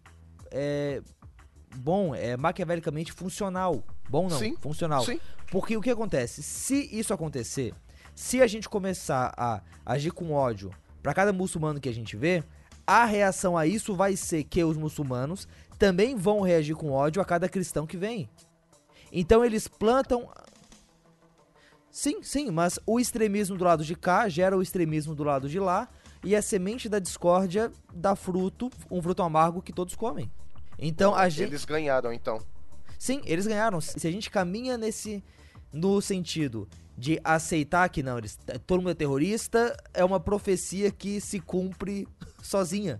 é, 0.51 1.01
bom, 1.77 2.13
é 2.13 2.37
maquiavelicamente 2.37 3.11
funcional. 3.11 3.83
Bom 4.07 4.29
não, 4.29 4.37
Sim, 4.37 4.55
funcional. 4.57 5.03
sim. 5.03 5.19
Porque 5.49 5.75
o 5.75 5.81
que 5.81 5.89
acontece? 5.89 6.43
Se 6.43 6.87
isso 6.95 7.11
acontecer, 7.11 7.73
se 8.13 8.41
a 8.41 8.47
gente 8.47 8.69
começar 8.69 9.33
a 9.35 9.61
agir 9.83 10.11
com 10.11 10.31
ódio 10.31 10.71
pra 11.01 11.13
cada 11.13 11.33
muçulmano 11.33 11.79
que 11.79 11.89
a 11.89 11.93
gente 11.93 12.15
vê, 12.15 12.43
a 12.85 13.03
reação 13.05 13.57
a 13.57 13.65
isso 13.65 13.95
vai 13.95 14.15
ser 14.15 14.43
que 14.43 14.63
os 14.63 14.77
muçulmanos 14.77 15.47
também 15.79 16.15
vão 16.15 16.41
reagir 16.41 16.75
com 16.75 16.91
ódio 16.91 17.19
a 17.21 17.25
cada 17.25 17.49
cristão 17.49 17.87
que 17.87 17.97
vem. 17.97 18.29
Então 19.11 19.43
eles 19.43 19.67
plantam. 19.67 20.29
Sim, 21.95 22.21
sim, 22.21 22.51
mas 22.51 22.77
o 22.85 22.99
extremismo 22.99 23.55
do 23.57 23.63
lado 23.63 23.81
de 23.81 23.95
cá 23.95 24.27
gera 24.27 24.57
o 24.57 24.61
extremismo 24.61 25.15
do 25.15 25.23
lado 25.23 25.47
de 25.47 25.61
lá 25.61 25.87
e 26.25 26.35
a 26.35 26.41
semente 26.41 26.89
da 26.89 26.99
discórdia 26.99 27.71
dá 27.93 28.17
fruto, 28.17 28.69
um 28.91 29.01
fruto 29.01 29.23
amargo 29.23 29.61
que 29.61 29.71
todos 29.71 29.95
comem. 29.95 30.29
Então 30.77 31.15
a 31.15 31.29
gente. 31.29 31.51
Eles 31.51 31.63
ganharam, 31.63 32.11
então. 32.11 32.41
Sim, 32.99 33.21
eles 33.23 33.47
ganharam. 33.47 33.79
Se 33.79 34.05
a 34.05 34.11
gente 34.11 34.29
caminha 34.29 34.77
nesse 34.77 35.23
no 35.71 36.01
sentido 36.01 36.67
de 36.97 37.17
aceitar 37.23 37.87
que 37.87 38.03
não, 38.03 38.17
eles, 38.17 38.37
todo 38.67 38.79
mundo 38.79 38.91
é 38.91 38.95
terrorista, 38.95 39.73
é 39.93 40.03
uma 40.03 40.19
profecia 40.19 40.91
que 40.91 41.21
se 41.21 41.39
cumpre 41.39 42.05
sozinha, 42.43 42.99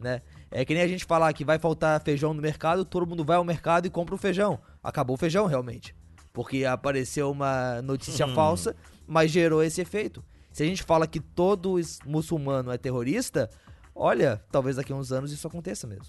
né? 0.00 0.20
É 0.50 0.64
que 0.64 0.74
nem 0.74 0.82
a 0.82 0.88
gente 0.88 1.04
falar 1.04 1.32
que 1.32 1.44
vai 1.44 1.60
faltar 1.60 2.02
feijão 2.02 2.34
no 2.34 2.42
mercado, 2.42 2.84
todo 2.84 3.06
mundo 3.06 3.24
vai 3.24 3.36
ao 3.36 3.44
mercado 3.44 3.86
e 3.86 3.90
compra 3.90 4.16
o 4.16 4.18
feijão. 4.18 4.58
Acabou 4.82 5.14
o 5.14 5.16
feijão, 5.18 5.46
realmente. 5.46 5.94
Porque 6.32 6.64
apareceu 6.64 7.30
uma 7.30 7.82
notícia 7.82 8.26
Uhum. 8.26 8.34
falsa, 8.34 8.74
mas 9.06 9.30
gerou 9.30 9.62
esse 9.62 9.80
efeito. 9.80 10.24
Se 10.50 10.62
a 10.62 10.66
gente 10.66 10.82
fala 10.82 11.06
que 11.06 11.20
todo 11.20 11.78
muçulmano 12.04 12.70
é 12.70 12.78
terrorista, 12.78 13.50
olha, 13.94 14.42
talvez 14.50 14.76
daqui 14.76 14.92
a 14.92 14.96
uns 14.96 15.12
anos 15.12 15.32
isso 15.32 15.46
aconteça 15.46 15.86
mesmo. 15.86 16.06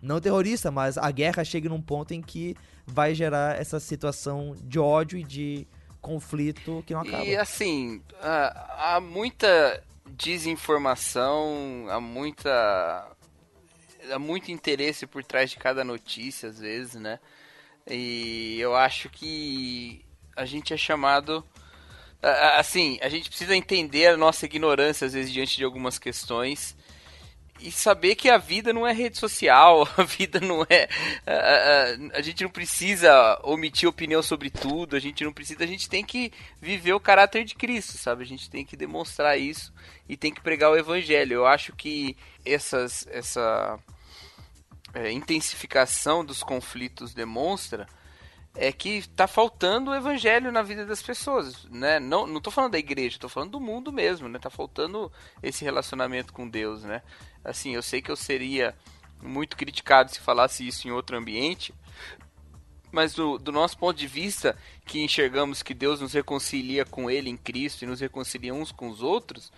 Não 0.00 0.20
terrorista, 0.20 0.70
mas 0.70 0.96
a 0.96 1.10
guerra 1.10 1.44
chegue 1.44 1.68
num 1.68 1.82
ponto 1.82 2.14
em 2.14 2.22
que 2.22 2.54
vai 2.86 3.14
gerar 3.14 3.60
essa 3.60 3.80
situação 3.80 4.54
de 4.62 4.78
ódio 4.78 5.18
e 5.18 5.24
de 5.24 5.66
conflito 6.00 6.84
que 6.86 6.94
não 6.94 7.00
acaba. 7.00 7.24
E 7.24 7.36
assim, 7.36 8.00
há, 8.22 8.94
há 8.96 9.00
muita 9.00 9.82
desinformação, 10.62 11.86
há 11.90 12.00
muita. 12.00 13.08
há 14.12 14.18
muito 14.18 14.50
interesse 14.52 15.06
por 15.06 15.24
trás 15.24 15.50
de 15.50 15.56
cada 15.56 15.82
notícia, 15.84 16.48
às 16.48 16.58
vezes, 16.58 16.94
né? 16.94 17.18
E 17.90 18.58
eu 18.60 18.74
acho 18.76 19.08
que 19.08 20.04
a 20.36 20.44
gente 20.44 20.72
é 20.72 20.76
chamado. 20.76 21.44
Assim, 22.56 22.98
a 23.00 23.08
gente 23.08 23.28
precisa 23.28 23.54
entender 23.54 24.06
a 24.08 24.16
nossa 24.16 24.44
ignorância, 24.44 25.06
às 25.06 25.12
vezes, 25.12 25.32
diante 25.32 25.56
de 25.56 25.64
algumas 25.64 25.98
questões. 25.98 26.76
E 27.60 27.72
saber 27.72 28.14
que 28.14 28.28
a 28.30 28.38
vida 28.38 28.72
não 28.72 28.86
é 28.86 28.92
rede 28.92 29.18
social, 29.18 29.88
a 29.96 30.02
vida 30.04 30.38
não 30.40 30.64
é. 30.68 30.88
A, 31.26 31.32
a- 31.32 32.18
a 32.18 32.22
gente 32.22 32.42
não 32.44 32.50
precisa 32.50 33.40
omitir 33.42 33.88
opinião 33.88 34.22
sobre 34.22 34.48
tudo, 34.50 34.94
a 34.96 35.00
gente 35.00 35.24
não 35.24 35.32
precisa. 35.32 35.64
A 35.64 35.66
gente 35.66 35.88
tem 35.88 36.04
que 36.04 36.32
viver 36.60 36.92
o 36.92 37.00
caráter 37.00 37.44
de 37.44 37.54
Cristo, 37.54 37.96
sabe? 37.98 38.22
A 38.22 38.26
gente 38.26 38.48
tem 38.50 38.64
que 38.64 38.76
demonstrar 38.76 39.38
isso 39.38 39.72
e 40.08 40.16
tem 40.16 40.32
que 40.32 40.40
pregar 40.40 40.70
o 40.70 40.76
evangelho. 40.76 41.34
Eu 41.34 41.46
acho 41.46 41.72
que 41.74 42.16
essas, 42.44 43.06
essa 43.10 43.78
é, 44.94 45.10
intensificação 45.10 46.24
dos 46.24 46.42
conflitos 46.42 47.14
demonstra 47.14 47.86
é 48.54 48.72
que 48.72 49.06
tá 49.10 49.28
faltando 49.28 49.90
o 49.90 49.94
evangelho 49.94 50.50
na 50.50 50.62
vida 50.62 50.84
das 50.84 51.00
pessoas, 51.00 51.64
né? 51.66 52.00
Não, 52.00 52.26
não 52.26 52.40
tô 52.40 52.50
falando 52.50 52.72
da 52.72 52.78
igreja, 52.78 53.18
tô 53.18 53.28
falando 53.28 53.52
do 53.52 53.60
mundo 53.60 53.92
mesmo, 53.92 54.28
né? 54.28 54.38
Tá 54.38 54.50
faltando 54.50 55.12
esse 55.42 55.64
relacionamento 55.64 56.32
com 56.32 56.48
Deus, 56.48 56.82
né? 56.82 57.02
Assim, 57.44 57.74
eu 57.74 57.82
sei 57.82 58.02
que 58.02 58.10
eu 58.10 58.16
seria 58.16 58.74
muito 59.22 59.56
criticado 59.56 60.10
se 60.10 60.20
falasse 60.20 60.66
isso 60.66 60.88
em 60.88 60.90
outro 60.90 61.16
ambiente, 61.16 61.72
mas 62.90 63.14
do, 63.14 63.38
do 63.38 63.52
nosso 63.52 63.78
ponto 63.78 63.96
de 63.96 64.06
vista, 64.06 64.56
que 64.84 65.00
enxergamos 65.00 65.62
que 65.62 65.74
Deus 65.74 66.00
nos 66.00 66.12
reconcilia 66.12 66.84
com 66.84 67.10
Ele 67.10 67.30
em 67.30 67.36
Cristo 67.36 67.82
e 67.82 67.86
nos 67.86 68.00
reconcilia 68.00 68.54
uns 68.54 68.72
com 68.72 68.88
os 68.88 69.02
outros, 69.02 69.52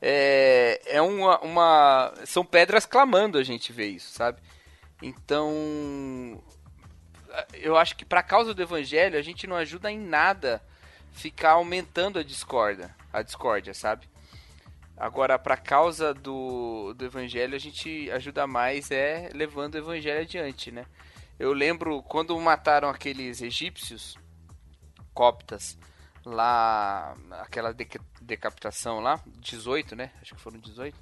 é, 0.00 0.80
é 0.86 1.02
uma, 1.02 1.40
uma. 1.40 2.14
São 2.26 2.44
pedras 2.44 2.84
clamando 2.84 3.38
a 3.38 3.42
gente 3.42 3.72
ver 3.72 3.88
isso, 3.88 4.10
sabe? 4.12 4.40
Então. 5.04 6.42
Eu 7.52 7.76
acho 7.76 7.96
que 7.96 8.04
para 8.04 8.22
causa 8.22 8.54
do 8.54 8.62
evangelho 8.62 9.18
a 9.18 9.22
gente 9.22 9.46
não 9.46 9.56
ajuda 9.56 9.90
em 9.90 9.98
nada 9.98 10.62
ficar 11.12 11.52
aumentando 11.52 12.18
a 12.18 12.22
discórdia, 12.22 12.94
a 13.12 13.22
discórdia, 13.22 13.74
sabe? 13.74 14.08
Agora, 14.96 15.38
para 15.38 15.56
causa 15.56 16.14
do, 16.14 16.94
do 16.94 17.04
evangelho, 17.04 17.54
a 17.54 17.58
gente 17.58 18.08
ajuda 18.12 18.46
mais 18.46 18.90
é 18.90 19.28
levando 19.34 19.74
o 19.74 19.78
evangelho 19.78 20.20
adiante, 20.20 20.70
né? 20.70 20.86
Eu 21.38 21.52
lembro 21.52 22.02
quando 22.04 22.38
mataram 22.38 22.88
aqueles 22.88 23.42
egípcios 23.42 24.16
coptas 25.12 25.76
lá, 26.24 27.14
aquela 27.40 27.74
deca- 27.74 28.00
decapitação 28.22 29.00
lá, 29.00 29.20
18, 29.40 29.96
né? 29.96 30.12
Acho 30.22 30.34
que 30.36 30.40
foram 30.40 30.60
18. 30.60 30.96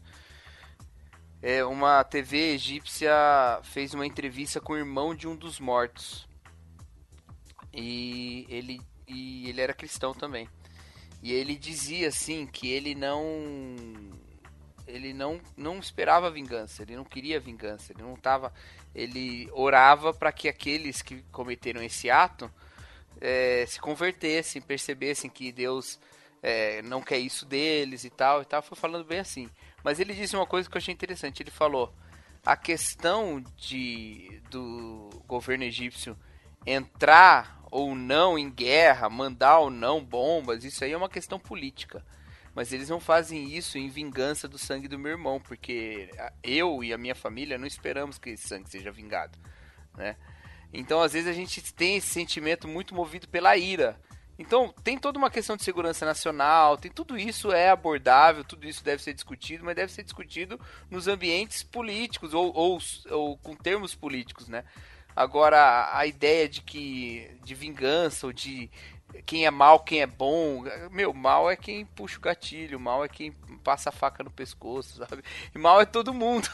É, 1.43 1.65
uma 1.65 2.05
TV 2.05 2.55
egípcia 2.55 3.13
fez 3.65 3.93
uma 3.95 4.07
entrevista 4.07 4.61
com 4.61 4.75
o 4.75 4.79
irmão 4.79 5.13
de 5.13 5.27
um 5.27 5.35
dos 5.35 5.59
mortos. 5.59 6.29
E 7.73 8.47
ele, 8.49 8.81
e 9.09 9.49
ele 9.49 9.61
era 9.61 9.75
cristão 9.75 10.15
também. 10.15 10.49
E 11.21 11.33
ele 11.33 11.57
dizia 11.57 12.09
assim 12.09 12.47
que 12.47 12.71
ele 12.71 12.95
não 12.95 13.25
ele 14.87 15.15
não, 15.15 15.41
não 15.57 15.79
esperava 15.79 16.31
vingança, 16.31 16.83
ele 16.83 16.97
não 16.97 17.05
queria 17.05 17.41
vingança, 17.41 17.93
ele 17.93 18.03
não 18.03 18.15
tava 18.17 18.53
ele 18.95 19.49
orava 19.53 20.13
para 20.13 20.33
que 20.33 20.49
aqueles 20.49 21.03
que 21.03 21.23
cometeram 21.33 21.83
esse 21.83 22.11
ato 22.11 22.51
eh, 23.21 23.65
se 23.67 23.81
convertessem, 23.81 24.61
percebessem 24.61 25.31
que 25.31 25.51
Deus 25.51 25.99
eh, 26.43 26.83
não 26.83 27.01
quer 27.01 27.19
isso 27.19 27.47
deles 27.47 28.05
e 28.05 28.11
tal 28.11 28.43
e 28.43 28.45
tal, 28.45 28.63
foi 28.63 28.77
falando 28.77 29.05
bem 29.05 29.21
assim. 29.21 29.49
Mas 29.83 30.01
ele 30.01 30.15
disse 30.15 30.37
uma 30.37 30.47
coisa 30.47 30.69
que 30.69 30.77
eu 30.77 30.79
achei 30.79 30.93
interessante, 30.93 31.43
ele 31.43 31.51
falou 31.51 31.95
a 32.45 32.57
questão 32.57 33.43
de 33.57 34.41
do 34.51 35.09
governo 35.27 35.65
egípcio 35.65 36.17
entrar 36.67 37.63
ou 37.71 37.95
não 37.95 38.39
em 38.39 38.51
guerra, 38.51 39.09
mandar 39.09 39.59
ou 39.59 39.71
não 39.71 40.05
bombas, 40.05 40.65
isso 40.65 40.85
aí 40.85 40.93
é 40.93 40.97
uma 40.97 41.09
questão 41.09 41.39
política. 41.39 42.05
Mas 42.55 42.71
eles 42.71 42.91
não 42.91 43.01
fazem 43.01 43.49
isso 43.49 43.79
em 43.79 43.89
vingança 43.89 44.47
do 44.47 44.59
sangue 44.59 44.87
do 44.87 44.99
meu 44.99 45.13
irmão, 45.13 45.41
porque 45.41 46.11
eu 46.43 46.85
e 46.85 46.93
a 46.93 46.99
minha 46.99 47.15
família 47.15 47.57
não 47.57 47.67
esperamos 47.67 48.19
que 48.19 48.31
esse 48.31 48.47
sangue 48.47 48.69
seja 48.69 48.93
vingado, 48.93 49.39
né? 49.97 50.17
Então, 50.73 51.01
às 51.01 51.13
vezes 51.13 51.29
a 51.29 51.33
gente 51.33 51.63
tem 51.75 51.97
esse 51.97 52.09
sentimento 52.09 52.69
muito 52.69 52.95
movido 52.95 53.29
pela 53.29 53.57
ira. 53.57 53.99
Então, 54.39 54.75
tem 54.83 54.99
toda 54.99 55.19
uma 55.19 55.31
questão 55.31 55.57
de 55.57 55.63
segurança 55.63 56.05
nacional, 56.07 56.77
tem 56.77 56.91
tudo 56.91 57.19
isso 57.19 57.53
é 57.53 57.69
abordável, 57.71 58.43
tudo 58.45 58.67
isso 58.67 58.83
deve 58.83 59.03
ser 59.03 59.13
discutido, 59.15 59.65
mas 59.65 59.77
deve 59.77 59.93
ser 59.93 60.03
discutido 60.03 60.59
nos 60.91 61.07
ambientes 61.07 61.63
políticos 61.63 62.35
ou, 62.35 62.53
ou, 62.55 62.79
ou 63.11 63.37
com 63.39 63.55
termos 63.55 63.95
políticos, 63.95 64.49
né? 64.49 64.65
Agora, 65.15 65.91
a 65.97 66.07
ideia 66.07 66.49
de 66.49 66.63
que 66.63 67.31
de 67.45 67.55
vingança 67.55 68.27
ou 68.27 68.33
de 68.33 68.71
quem 69.27 69.45
é 69.45 69.51
mal, 69.51 69.81
quem 69.81 70.01
é 70.01 70.07
bom, 70.07 70.65
meu, 70.91 71.13
mal 71.13 71.51
é 71.51 71.55
quem 71.57 71.85
puxa 71.85 72.17
o 72.17 72.21
gatilho, 72.23 72.81
mal 72.81 73.05
é 73.05 73.09
quem 73.09 73.31
passa 73.63 73.91
a 73.91 73.93
faca 73.93 74.25
no 74.25 74.31
pescoço, 74.31 74.97
sabe? 74.97 75.23
E 75.55 75.59
mal 75.59 75.79
é 75.81 75.85
todo 75.85 76.15
mundo. 76.15 76.49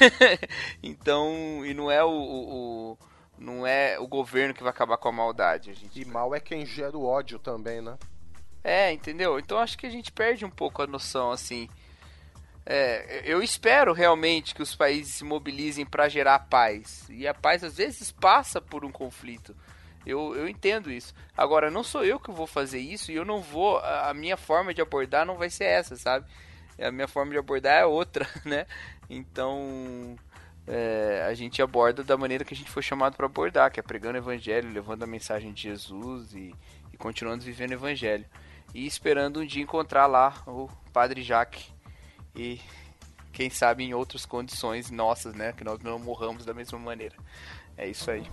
então, 0.82 1.64
e 1.64 1.72
não 1.74 1.90
é 1.90 2.02
o, 2.04 2.08
o- 2.10 2.92
o- 2.92 2.98
não 3.38 3.66
é 3.66 3.98
o 3.98 4.06
governo 4.06 4.54
que 4.54 4.62
vai 4.62 4.70
acabar 4.70 4.96
com 4.96 5.08
a 5.08 5.12
maldade, 5.12 5.70
a 5.70 5.74
gente 5.74 6.00
E 6.00 6.04
mal 6.04 6.34
é 6.34 6.40
quem 6.40 6.64
gera 6.64 6.96
o 6.96 7.04
ódio 7.04 7.38
também, 7.38 7.80
né? 7.80 7.96
é, 8.64 8.90
entendeu? 8.90 9.38
Então 9.38 9.58
acho 9.58 9.76
que 9.76 9.86
a 9.86 9.90
gente 9.90 10.10
perde 10.10 10.44
um 10.44 10.50
pouco 10.50 10.80
a 10.80 10.86
noção, 10.86 11.30
assim. 11.30 11.68
É, 12.64 13.20
eu 13.26 13.42
espero 13.42 13.92
realmente 13.92 14.54
que 14.54 14.62
os 14.62 14.74
países 14.74 15.16
se 15.16 15.24
mobilizem 15.24 15.84
para 15.84 16.08
gerar 16.08 16.38
paz. 16.38 17.06
E 17.10 17.28
a 17.28 17.34
paz 17.34 17.62
às 17.62 17.76
vezes 17.76 18.10
passa 18.10 18.62
por 18.62 18.82
um 18.82 18.90
conflito. 18.90 19.54
Eu, 20.06 20.34
eu 20.34 20.48
entendo 20.48 20.90
isso. 20.90 21.14
Agora, 21.36 21.70
não 21.70 21.84
sou 21.84 22.04
eu 22.04 22.18
que 22.18 22.30
vou 22.30 22.46
fazer 22.46 22.78
isso 22.78 23.12
e 23.12 23.14
eu 23.16 23.24
não 23.24 23.40
vou. 23.40 23.78
A 23.78 24.10
a 24.10 24.14
minha 24.14 24.36
forma 24.36 24.72
de 24.72 24.80
abordar 24.80 25.26
não 25.26 25.36
vai 25.36 25.50
ser 25.50 25.64
essa, 25.64 25.94
sabe? 25.96 26.26
A 26.78 26.90
minha 26.90 27.08
forma 27.08 27.32
de 27.32 27.38
abordar 27.38 27.80
é 27.80 27.84
outra, 27.84 28.26
né? 28.44 28.66
Então. 29.10 30.16
É, 30.66 31.26
a 31.28 31.34
gente 31.34 31.60
aborda 31.60 32.02
da 32.02 32.16
maneira 32.16 32.44
que 32.44 32.54
a 32.54 32.56
gente 32.56 32.70
foi 32.70 32.82
chamado 32.82 33.16
para 33.16 33.26
abordar, 33.26 33.70
que 33.70 33.78
é 33.78 33.82
pregando 33.82 34.14
o 34.14 34.22
evangelho, 34.22 34.72
levando 34.72 35.02
a 35.02 35.06
mensagem 35.06 35.52
de 35.52 35.62
Jesus 35.62 36.32
e, 36.32 36.54
e 36.92 36.96
continuando 36.96 37.44
vivendo 37.44 37.70
o 37.70 37.74
evangelho. 37.74 38.24
E 38.74 38.86
esperando 38.86 39.40
um 39.40 39.46
dia 39.46 39.62
encontrar 39.62 40.06
lá 40.06 40.42
o 40.46 40.68
Padre 40.92 41.22
Jaque 41.22 41.66
e 42.34 42.60
quem 43.32 43.50
sabe 43.50 43.84
em 43.84 43.94
outras 43.94 44.24
condições 44.24 44.90
nossas, 44.90 45.34
né, 45.34 45.52
que 45.52 45.64
nós 45.64 45.80
não 45.80 45.98
morramos 45.98 46.44
da 46.44 46.54
mesma 46.54 46.78
maneira. 46.78 47.14
É 47.76 47.86
isso 47.88 48.10
aí. 48.10 48.24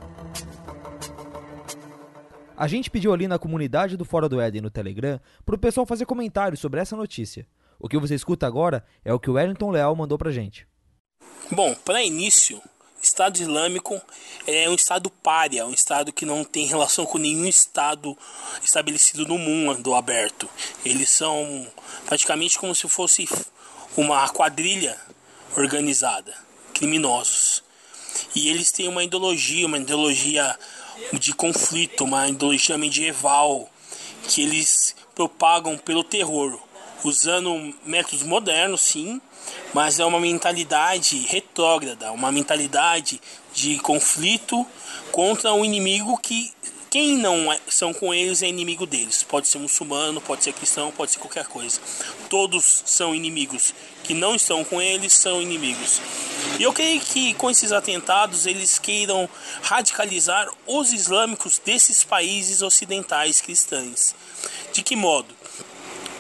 A 2.56 2.68
gente 2.68 2.90
pediu 2.92 3.12
ali 3.12 3.28
na 3.28 3.40
comunidade 3.40 3.98
do 3.98 4.06
Fora 4.06 4.30
do 4.30 4.40
Éden 4.40 4.62
no 4.62 4.70
Telegram 4.70 5.20
pro 5.44 5.58
pessoal 5.58 5.86
fazer 5.86 6.06
comentários 6.06 6.60
sobre 6.60 6.80
essa 6.80 6.96
notícia. 6.96 7.46
O 7.80 7.90
que 7.90 7.98
você 7.98 8.14
escuta 8.14 8.46
agora 8.46 8.86
é 9.04 9.12
o 9.12 9.20
que 9.20 9.30
o 9.30 9.34
Wellington 9.34 9.72
Leal 9.72 9.96
mandou 9.96 10.18
pra 10.18 10.32
gente. 10.32 10.68
Bom, 11.50 11.76
para 11.84 12.04
início, 12.04 12.62
Estado 13.02 13.42
Islâmico 13.42 14.00
é 14.46 14.70
um 14.70 14.76
Estado 14.76 15.10
párea, 15.10 15.66
um 15.66 15.74
Estado 15.74 16.14
que 16.14 16.26
não 16.26 16.44
tem 16.44 16.66
relação 16.66 17.06
com 17.06 17.18
nenhum 17.18 17.46
Estado 17.46 18.18
estabelecido 18.64 19.26
no 19.26 19.38
mundo 19.38 19.94
aberto. 19.96 20.50
Eles 20.86 21.10
são 21.10 21.68
praticamente 22.06 22.60
como 22.60 22.76
se 22.76 22.88
fosse 22.88 23.28
uma 23.98 24.30
quadrilha 24.30 24.98
organizada, 25.58 26.34
criminosos. 26.74 27.64
E 28.36 28.50
eles 28.50 28.72
têm 28.72 28.88
uma 28.88 29.04
ideologia, 29.04 29.66
uma 29.66 29.78
ideologia 29.78 30.58
de 31.14 31.34
conflito, 31.34 32.04
uma 32.04 32.30
ideologia 32.30 32.78
medieval, 32.78 33.70
que 34.28 34.42
eles 34.42 34.96
propagam 35.16 35.78
pelo 35.78 36.04
terror, 36.04 36.58
usando 37.04 37.74
métodos 37.86 38.24
modernos, 38.24 38.82
sim, 38.82 39.22
mas 39.74 40.00
é 40.00 40.06
uma 40.06 40.20
mentalidade 40.20 41.18
retrógrada, 41.28 42.12
uma 42.12 42.32
mentalidade 42.32 43.22
de 43.54 43.80
conflito 43.80 44.66
contra 45.12 45.54
um 45.54 45.66
inimigo 45.66 46.18
que 46.18 46.52
quem 46.92 47.16
não 47.16 47.50
é, 47.50 47.58
são 47.70 47.94
com 47.94 48.14
eles 48.14 48.44
é 48.44 48.50
inimigo 48.50 48.86
deles. 48.86 49.24
Pode 49.24 49.48
ser 49.48 49.60
muçulmano, 49.60 50.20
pode 50.20 50.44
ser 50.44 50.52
cristão, 50.52 50.92
pode 50.92 51.12
ser 51.12 51.20
qualquer 51.20 51.48
coisa. 51.48 51.80
Todos 52.30 52.84
são 52.86 53.16
inimigos. 53.16 53.74
Que 54.04 54.14
não 54.14 54.36
estão 54.36 54.62
com 54.66 54.82
eles 54.82 55.14
são 55.14 55.42
inimigos. 55.42 56.02
E 56.60 56.64
eu 56.64 56.74
creio 56.74 57.00
que 57.00 57.34
com 57.36 57.50
esses 57.50 57.72
atentados 57.72 58.46
eles 58.46 58.78
queiram 58.78 59.30
radicalizar 59.62 60.50
os 60.68 60.92
islâmicos 60.92 61.60
desses 61.60 62.04
países 62.04 62.62
ocidentais 62.62 63.40
cristãos. 63.40 64.14
De 64.74 64.84
que 64.84 64.98
modo? 64.98 65.34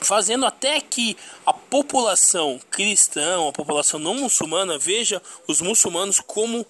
Fazendo 0.01 0.45
até 0.45 0.81
que 0.81 1.15
a 1.45 1.53
população 1.53 2.59
cristã, 2.69 3.47
a 3.47 3.51
população 3.51 3.99
não 3.99 4.15
muçulmana, 4.15 4.77
veja 4.77 5.21
os 5.47 5.61
muçulmanos 5.61 6.19
como 6.19 6.65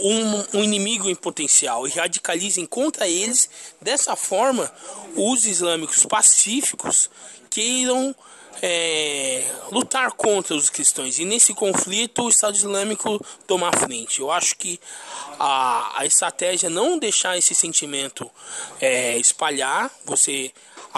um, 0.00 0.58
um, 0.58 0.64
inimigo 0.64 1.10
em 1.10 1.14
potencial 1.14 1.86
e 1.86 1.90
radicalizem 1.90 2.64
contra 2.64 3.08
eles. 3.08 3.50
Dessa 3.80 4.14
forma, 4.14 4.72
os 5.16 5.44
islâmicos 5.44 6.06
pacíficos 6.06 7.10
queiram 7.50 8.14
é, 8.62 9.44
lutar 9.70 10.12
contra 10.12 10.54
os 10.54 10.70
cristãos 10.70 11.18
e 11.18 11.24
nesse 11.24 11.52
conflito 11.52 12.22
o 12.22 12.28
Estado 12.28 12.54
Islâmico 12.54 13.24
tomar 13.46 13.76
frente. 13.76 14.20
Eu 14.20 14.30
acho 14.30 14.56
que 14.56 14.80
a, 15.38 16.00
a 16.00 16.06
estratégia 16.06 16.68
é 16.68 16.70
não 16.70 16.98
deixar 16.98 17.36
esse 17.36 17.54
sentimento 17.54 18.30
é, 18.80 19.18
espalhar, 19.18 19.90
você 20.04 20.52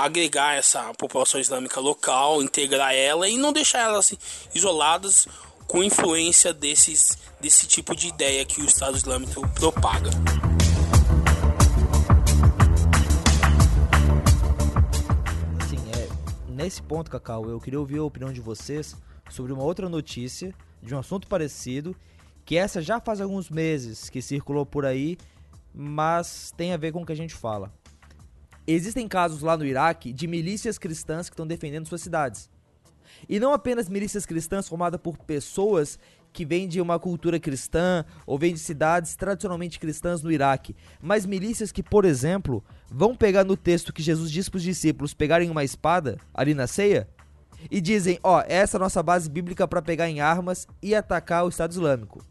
agregar 0.04 0.54
essa 0.54 0.92
população 0.94 1.40
islâmica 1.40 1.80
local, 1.80 2.42
integrar 2.42 2.94
ela 2.94 3.28
e 3.28 3.36
não 3.36 3.52
deixar 3.52 3.80
elas 3.80 4.14
isoladas 4.54 5.26
com 5.66 5.84
influência 5.84 6.52
desses, 6.54 7.18
desse 7.40 7.66
tipo 7.66 7.94
de 7.94 8.08
ideia 8.08 8.44
que 8.44 8.60
o 8.62 8.64
Estado 8.64 8.96
Islâmico 8.96 9.46
propaga. 9.50 10.10
Assim, 15.60 15.76
é, 15.90 16.08
nesse 16.50 16.82
ponto, 16.82 17.10
Cacau, 17.10 17.48
eu 17.50 17.60
queria 17.60 17.78
ouvir 17.78 17.98
a 17.98 18.04
opinião 18.04 18.32
de 18.32 18.40
vocês 18.40 18.96
sobre 19.28 19.52
uma 19.52 19.62
outra 19.62 19.88
notícia 19.88 20.54
de 20.82 20.94
um 20.94 20.98
assunto 20.98 21.26
parecido, 21.26 21.94
que 22.44 22.56
essa 22.56 22.80
já 22.80 22.98
faz 22.98 23.20
alguns 23.20 23.50
meses 23.50 24.08
que 24.08 24.22
circulou 24.22 24.64
por 24.64 24.86
aí, 24.86 25.18
mas 25.74 26.52
tem 26.56 26.72
a 26.72 26.76
ver 26.76 26.92
com 26.92 27.02
o 27.02 27.06
que 27.06 27.12
a 27.12 27.16
gente 27.16 27.34
fala. 27.34 27.70
Existem 28.70 29.08
casos 29.08 29.40
lá 29.40 29.56
no 29.56 29.64
Iraque 29.64 30.12
de 30.12 30.26
milícias 30.26 30.76
cristãs 30.76 31.30
que 31.30 31.32
estão 31.32 31.46
defendendo 31.46 31.88
suas 31.88 32.02
cidades. 32.02 32.50
E 33.26 33.40
não 33.40 33.54
apenas 33.54 33.88
milícias 33.88 34.26
cristãs 34.26 34.68
formadas 34.68 35.00
por 35.00 35.16
pessoas 35.16 35.98
que 36.34 36.44
vêm 36.44 36.68
de 36.68 36.78
uma 36.78 36.98
cultura 36.98 37.40
cristã 37.40 38.04
ou 38.26 38.38
vêm 38.38 38.52
de 38.52 38.58
cidades 38.58 39.16
tradicionalmente 39.16 39.80
cristãs 39.80 40.22
no 40.22 40.30
Iraque, 40.30 40.76
mas 41.00 41.24
milícias 41.24 41.72
que, 41.72 41.82
por 41.82 42.04
exemplo, 42.04 42.62
vão 42.90 43.16
pegar 43.16 43.42
no 43.42 43.56
texto 43.56 43.90
que 43.90 44.02
Jesus 44.02 44.30
disse 44.30 44.50
para 44.50 44.58
os 44.58 44.62
discípulos 44.62 45.14
pegarem 45.14 45.48
uma 45.48 45.64
espada 45.64 46.18
ali 46.34 46.52
na 46.52 46.66
ceia 46.66 47.08
e 47.70 47.80
dizem: 47.80 48.18
Ó, 48.22 48.36
oh, 48.36 48.44
essa 48.46 48.76
é 48.76 48.78
a 48.78 48.80
nossa 48.80 49.02
base 49.02 49.30
bíblica 49.30 49.66
para 49.66 49.80
pegar 49.80 50.10
em 50.10 50.20
armas 50.20 50.68
e 50.82 50.94
atacar 50.94 51.46
o 51.46 51.48
Estado 51.48 51.72
Islâmico. 51.72 52.22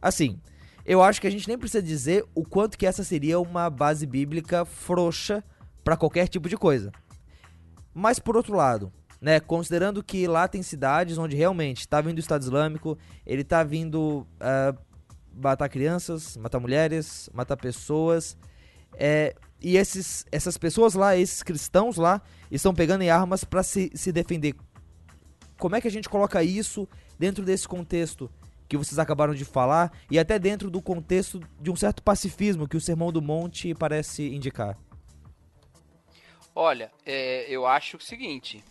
Assim, 0.00 0.40
eu 0.84 1.02
acho 1.02 1.20
que 1.20 1.26
a 1.26 1.30
gente 1.30 1.48
nem 1.48 1.58
precisa 1.58 1.82
dizer 1.82 2.24
o 2.34 2.44
quanto 2.44 2.78
que 2.78 2.86
essa 2.86 3.04
seria 3.04 3.38
uma 3.38 3.68
base 3.68 4.06
bíblica 4.06 4.64
frouxa 4.64 5.44
para 5.84 5.96
qualquer 5.96 6.28
tipo 6.28 6.48
de 6.48 6.56
coisa. 6.56 6.92
Mas 7.94 8.18
por 8.18 8.36
outro 8.36 8.54
lado, 8.54 8.92
né, 9.20 9.38
considerando 9.40 10.02
que 10.02 10.26
lá 10.26 10.48
tem 10.48 10.62
cidades 10.62 11.18
onde 11.18 11.36
realmente 11.36 11.80
está 11.80 12.00
vindo 12.00 12.16
o 12.16 12.20
Estado 12.20 12.42
Islâmico, 12.42 12.98
ele 13.26 13.42
está 13.42 13.62
vindo 13.62 14.26
uh, 14.40 14.78
matar 15.34 15.68
crianças, 15.68 16.36
matar 16.36 16.58
mulheres, 16.58 17.28
matar 17.32 17.56
pessoas, 17.56 18.36
é, 18.94 19.34
e 19.60 19.76
esses, 19.76 20.24
essas 20.32 20.56
pessoas 20.56 20.94
lá, 20.94 21.16
esses 21.16 21.42
cristãos 21.42 21.96
lá, 21.96 22.22
estão 22.50 22.74
pegando 22.74 23.02
em 23.02 23.10
armas 23.10 23.44
para 23.44 23.62
se, 23.62 23.90
se 23.94 24.10
defender. 24.10 24.54
Como 25.58 25.76
é 25.76 25.80
que 25.80 25.88
a 25.88 25.90
gente 25.90 26.08
coloca 26.08 26.42
isso 26.42 26.88
dentro 27.18 27.44
desse 27.44 27.68
contexto 27.68 28.30
que 28.70 28.76
vocês 28.76 29.00
acabaram 29.00 29.34
de 29.34 29.44
falar 29.44 29.92
e 30.08 30.16
até 30.16 30.38
dentro 30.38 30.70
do 30.70 30.80
contexto 30.80 31.40
de 31.60 31.72
um 31.72 31.76
certo 31.76 32.04
pacifismo 32.04 32.68
que 32.68 32.76
o 32.76 32.80
Sermão 32.80 33.10
do 33.10 33.20
Monte 33.20 33.74
parece 33.74 34.32
indicar? 34.32 34.78
Olha, 36.54 36.92
é, 37.04 37.46
eu 37.48 37.66
acho 37.66 37.96
o 37.96 38.00
seguinte. 38.00 38.62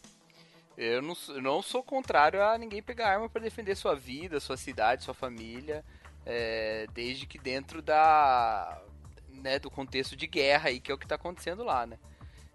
Eu 0.78 1.02
não, 1.02 1.14
não, 1.42 1.62
sou 1.62 1.84
contrário 1.84 2.42
a 2.42 2.58
ninguém 2.58 2.82
pegar 2.82 3.10
arma 3.10 3.28
para 3.28 3.42
defender 3.42 3.76
sua 3.76 3.94
vida, 3.94 4.40
sua 4.40 4.56
cidade, 4.56 5.04
sua 5.04 5.14
família, 5.14 5.84
é, 6.26 6.88
desde 6.94 7.26
que 7.26 7.38
dentro 7.38 7.82
da, 7.82 8.82
né, 9.28 9.60
do 9.60 9.70
contexto 9.70 10.16
de 10.16 10.28
guerra 10.28 10.70
aí, 10.70 10.80
que 10.80 10.90
é 10.90 10.96
o 10.96 10.98
que 10.98 11.04
está 11.04 11.16
acontecendo 11.16 11.62
lá, 11.62 11.86
né? 11.86 12.00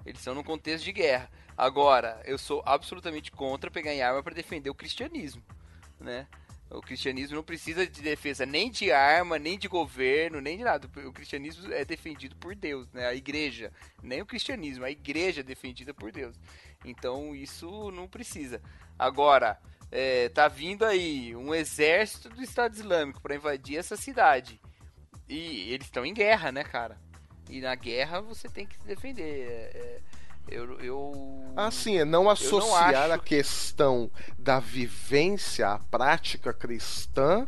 Eles 0.07 0.23
são 0.23 0.35
no 0.35 0.43
contexto 0.43 0.85
de 0.85 0.93
guerra. 0.93 1.31
Agora, 1.55 2.23
eu 2.25 2.39
sou 2.39 2.63
absolutamente 2.65 3.31
contra 3.31 3.71
pegar 3.71 3.93
em 3.93 4.01
arma 4.01 4.23
para 4.23 4.35
defender 4.35 4.71
o 4.71 4.75
cristianismo, 4.75 5.43
né? 6.01 6.27
O 6.75 6.81
cristianismo 6.81 7.37
não 7.37 7.43
precisa 7.45 7.87
de 7.87 8.03
defesa 8.03 8.45
nem 8.45 8.71
de 8.71 8.91
arma, 8.91 9.39
nem 9.39 9.59
de 9.59 9.69
governo, 9.69 10.41
nem 10.41 10.59
de 10.59 10.65
nada. 10.65 10.89
O 11.07 11.13
cristianismo 11.13 11.73
é 11.73 11.85
defendido 11.85 12.35
por 12.37 12.55
Deus, 12.55 12.91
né? 12.93 13.07
A 13.07 13.15
igreja, 13.15 13.73
nem 14.03 14.21
o 14.21 14.27
cristianismo, 14.27 14.85
a 14.85 14.91
igreja 14.91 15.41
é 15.41 15.45
defendida 15.45 15.95
por 15.95 16.11
Deus. 16.11 16.37
Então 16.85 17.35
isso 17.35 17.91
não 17.93 18.09
precisa. 18.09 18.61
Agora, 18.99 19.59
é, 19.91 20.29
tá 20.29 20.49
vindo 20.49 20.85
aí 20.85 21.35
um 21.37 21.55
exército 21.55 22.29
do 22.29 22.43
Estado 22.43 22.75
Islâmico 22.75 23.23
para 23.23 23.37
invadir 23.37 23.79
essa 23.79 23.97
cidade. 23.97 24.61
E 25.29 25.73
eles 25.73 25.87
estão 25.87 26.05
em 26.05 26.13
guerra, 26.13 26.51
né, 26.51 26.65
cara? 26.65 26.99
E 27.49 27.61
na 27.61 27.75
guerra 27.75 28.21
você 28.21 28.49
tem 28.49 28.67
que 28.67 28.77
se 28.77 28.85
defender. 28.85 29.23
É, 29.23 29.79
é 29.79 30.01
eu, 30.49 30.81
eu. 30.81 31.53
Assim, 31.57 31.99
é 31.99 32.05
não 32.05 32.29
associar 32.29 33.09
não 33.09 33.15
a 33.15 33.19
questão 33.19 34.11
da 34.39 34.61
vivência, 34.61 35.69
a 35.69 35.79
prática 35.79 36.53
cristã 36.53 37.47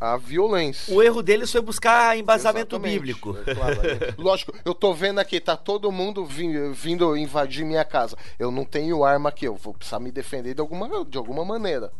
à 0.00 0.16
violência. 0.16 0.92
O 0.94 1.02
erro 1.02 1.22
deles 1.22 1.50
foi 1.50 1.60
buscar 1.60 2.16
embasamento 2.18 2.76
Exatamente. 2.76 2.98
bíblico. 2.98 3.38
É, 3.46 3.54
claro, 3.54 3.80
é. 3.86 4.14
Lógico, 4.18 4.52
eu 4.64 4.74
tô 4.74 4.92
vendo 4.92 5.18
aqui, 5.18 5.40
tá 5.40 5.56
todo 5.56 5.92
mundo 5.92 6.24
vindo, 6.24 6.72
vindo 6.74 7.16
invadir 7.16 7.64
minha 7.64 7.84
casa. 7.84 8.16
Eu 8.38 8.50
não 8.50 8.64
tenho 8.64 9.04
arma 9.04 9.28
aqui, 9.28 9.46
eu 9.46 9.54
vou 9.54 9.74
precisar 9.74 10.00
me 10.00 10.10
defender 10.10 10.54
de 10.54 10.60
alguma, 10.60 11.04
de 11.04 11.16
alguma 11.16 11.44
maneira, 11.44 11.92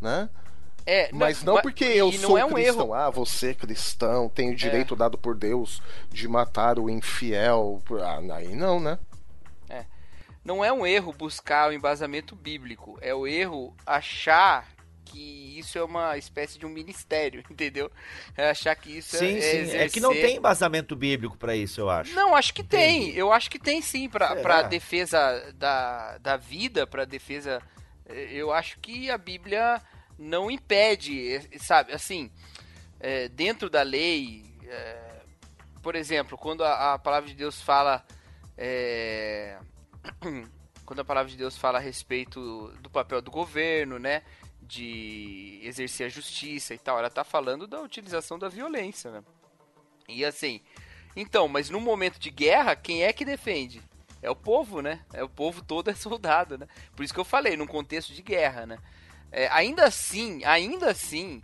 né? 0.00 0.28
É, 0.88 1.10
mas 1.12 1.42
não, 1.42 1.54
não 1.54 1.62
porque 1.62 1.84
eu 1.84 2.12
sou 2.12 2.38
é 2.38 2.44
um 2.44 2.52
cristão. 2.52 2.84
Erro. 2.84 2.94
Ah, 2.94 3.10
você 3.10 3.52
cristão, 3.52 4.28
tem 4.28 4.52
o 4.52 4.54
direito 4.54 4.94
é. 4.94 4.96
dado 4.96 5.18
por 5.18 5.34
Deus 5.34 5.82
de 6.10 6.28
matar 6.28 6.78
o 6.78 6.88
infiel. 6.88 7.82
Ah, 8.02 8.20
aí 8.34 8.54
não, 8.54 8.78
né? 8.78 8.96
Não 10.46 10.64
é 10.64 10.72
um 10.72 10.86
erro 10.86 11.12
buscar 11.12 11.68
o 11.68 11.72
embasamento 11.72 12.36
bíblico, 12.36 12.96
é 13.02 13.12
o 13.12 13.26
erro 13.26 13.76
achar 13.84 14.68
que 15.04 15.58
isso 15.58 15.76
é 15.76 15.82
uma 15.82 16.16
espécie 16.16 16.56
de 16.56 16.64
um 16.64 16.68
ministério, 16.68 17.42
entendeu? 17.50 17.90
É 18.36 18.50
achar 18.50 18.76
que 18.76 18.96
isso 18.96 19.16
sim, 19.16 19.36
é. 19.36 19.40
Sim, 19.40 19.56
exercer... 19.58 19.80
é 19.80 19.88
que 19.88 19.98
não 19.98 20.12
tem 20.12 20.36
embasamento 20.36 20.94
bíblico 20.94 21.36
para 21.36 21.56
isso, 21.56 21.80
eu 21.80 21.90
acho. 21.90 22.14
Não, 22.14 22.36
acho 22.36 22.54
que 22.54 22.62
tem. 22.62 23.10
Eu 23.10 23.32
acho 23.32 23.50
que 23.50 23.58
tem 23.58 23.82
sim 23.82 24.08
para 24.08 24.62
defesa 24.62 25.52
da, 25.54 26.16
da 26.18 26.36
vida, 26.36 26.86
para 26.86 27.04
defesa. 27.04 27.60
Eh, 28.08 28.28
eu 28.30 28.52
acho 28.52 28.78
que 28.78 29.10
a 29.10 29.18
Bíblia 29.18 29.82
não 30.16 30.48
impede, 30.48 31.34
eh, 31.34 31.58
sabe? 31.58 31.92
Assim, 31.92 32.30
é, 33.00 33.28
dentro 33.28 33.68
da 33.68 33.82
lei, 33.82 34.44
é, 34.64 35.22
por 35.82 35.96
exemplo, 35.96 36.38
quando 36.38 36.62
a, 36.62 36.94
a, 36.94 36.98
palavra 37.00 37.28
de 37.28 37.34
Deus 37.34 37.60
fala. 37.60 38.04
É, 38.56 39.58
quando 40.84 41.00
a 41.00 41.04
palavra 41.04 41.30
de 41.30 41.36
Deus 41.36 41.56
fala 41.56 41.78
a 41.78 41.80
respeito 41.80 42.72
do 42.80 42.88
papel 42.88 43.20
do 43.20 43.30
governo, 43.30 43.98
né? 43.98 44.22
De 44.62 45.60
exercer 45.62 46.06
a 46.06 46.10
justiça 46.10 46.74
e 46.74 46.78
tal, 46.78 46.98
ela 46.98 47.10
tá 47.10 47.24
falando 47.24 47.66
da 47.66 47.80
utilização 47.80 48.38
da 48.38 48.48
violência, 48.48 49.10
né? 49.10 49.22
E 50.08 50.24
assim, 50.24 50.60
então, 51.14 51.48
mas 51.48 51.70
no 51.70 51.80
momento 51.80 52.18
de 52.18 52.30
guerra, 52.30 52.76
quem 52.76 53.02
é 53.02 53.12
que 53.12 53.24
defende? 53.24 53.82
É 54.22 54.30
o 54.30 54.36
povo, 54.36 54.80
né? 54.80 55.04
É 55.12 55.22
o 55.22 55.28
povo 55.28 55.62
todo 55.62 55.90
é 55.90 55.94
soldado, 55.94 56.58
né? 56.58 56.66
Por 56.94 57.04
isso 57.04 57.14
que 57.14 57.20
eu 57.20 57.24
falei, 57.24 57.56
num 57.56 57.66
contexto 57.66 58.12
de 58.12 58.22
guerra, 58.22 58.66
né? 58.66 58.78
É, 59.30 59.48
ainda 59.48 59.84
assim, 59.84 60.44
ainda 60.44 60.90
assim, 60.90 61.42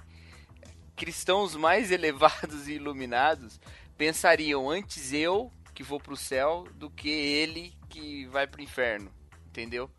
cristãos 0.97 1.57
mais 1.57 1.91
elevados 1.93 2.69
e 2.69 2.75
iluminados 2.75 3.61
pensariam 3.97 4.69
antes 4.69 5.13
eu 5.13 5.53
que 5.83 5.89
vou 5.89 5.99
pro 5.99 6.17
céu 6.17 6.65
do 6.75 6.89
que 6.89 7.11
ele 7.11 7.75
que 7.89 8.25
vai 8.27 8.47
pro 8.47 8.63
inferno, 8.63 9.13
entendeu? 9.49 9.91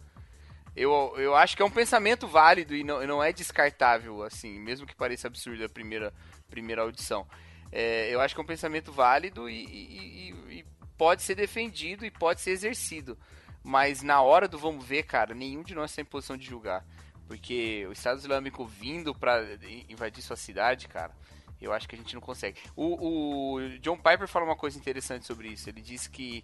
Eu, 0.75 1.13
eu 1.17 1.35
acho 1.35 1.55
que 1.55 1.61
é 1.61 1.65
um 1.65 1.69
pensamento 1.69 2.25
válido 2.25 2.73
e 2.73 2.83
não, 2.83 3.05
não 3.05 3.21
é 3.23 3.31
descartável, 3.31 4.23
assim, 4.23 4.57
mesmo 4.59 4.87
que 4.87 4.95
pareça 4.95 5.27
absurdo 5.27 5.63
a 5.63 5.69
primeira, 5.69 6.13
primeira 6.49 6.81
audição. 6.81 7.27
É, 7.71 8.09
eu 8.09 8.21
acho 8.21 8.33
que 8.33 8.41
é 8.41 8.43
um 8.43 8.47
pensamento 8.47 8.91
válido 8.91 9.49
e, 9.49 9.65
e, 9.65 10.29
e, 10.59 10.65
pode 10.97 11.21
ser 11.21 11.35
defendido 11.35 12.05
e 12.05 12.09
pode 12.09 12.41
ser 12.41 12.51
exercido. 12.51 13.17
Mas 13.61 14.01
na 14.01 14.21
hora 14.21 14.47
do 14.47 14.57
vamos 14.57 14.83
ver, 14.85 15.03
cara, 15.03 15.35
nenhum 15.35 15.63
de 15.63 15.75
nós 15.75 15.91
está 15.91 16.01
em 16.01 16.05
posição 16.05 16.37
de 16.37 16.45
julgar. 16.45 16.85
Porque 17.27 17.85
o 17.87 17.91
Estado 17.91 18.19
Islâmico 18.19 18.65
vindo 18.65 19.13
para 19.13 19.43
invadir 19.89 20.21
sua 20.21 20.35
cidade, 20.35 20.87
cara, 20.87 21.15
eu 21.63 21.73
acho 21.73 21.87
que 21.87 21.95
a 21.95 21.97
gente 21.97 22.13
não 22.13 22.21
consegue. 22.21 22.59
O, 22.75 23.55
o, 23.55 23.69
John 23.79 23.97
Piper 23.97 24.27
fala 24.27 24.45
uma 24.45 24.55
coisa 24.55 24.77
interessante 24.77 25.25
sobre 25.25 25.47
isso. 25.47 25.69
Ele 25.69 25.81
disse 25.81 26.09
que 26.09 26.43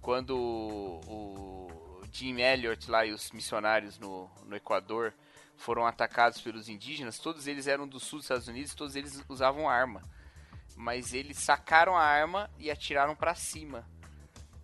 quando 0.00 0.36
o, 0.36 2.02
Jim 2.12 2.40
Elliot 2.40 2.90
lá 2.90 3.04
e 3.04 3.12
os 3.12 3.30
missionários 3.32 3.98
no, 3.98 4.30
no 4.44 4.56
Equador 4.56 5.12
foram 5.56 5.86
atacados 5.86 6.40
pelos 6.40 6.68
indígenas, 6.68 7.18
todos 7.18 7.46
eles 7.46 7.66
eram 7.66 7.86
do 7.86 7.98
sul 7.98 8.18
dos 8.18 8.26
Estados 8.26 8.48
Unidos, 8.48 8.74
todos 8.74 8.94
eles 8.94 9.22
usavam 9.28 9.68
arma. 9.68 10.02
Mas 10.76 11.12
eles 11.12 11.38
sacaram 11.38 11.96
a 11.96 12.02
arma 12.02 12.48
e 12.58 12.70
atiraram 12.70 13.16
para 13.16 13.34
cima 13.34 13.84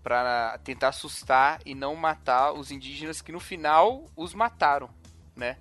para 0.04 0.58
tentar 0.58 0.88
assustar 0.88 1.60
e 1.64 1.74
não 1.74 1.96
matar 1.96 2.52
os 2.52 2.70
indígenas 2.70 3.22
que 3.22 3.32
no 3.32 3.40
final 3.40 4.10
os 4.14 4.34
mataram, 4.34 4.90
né? 5.34 5.56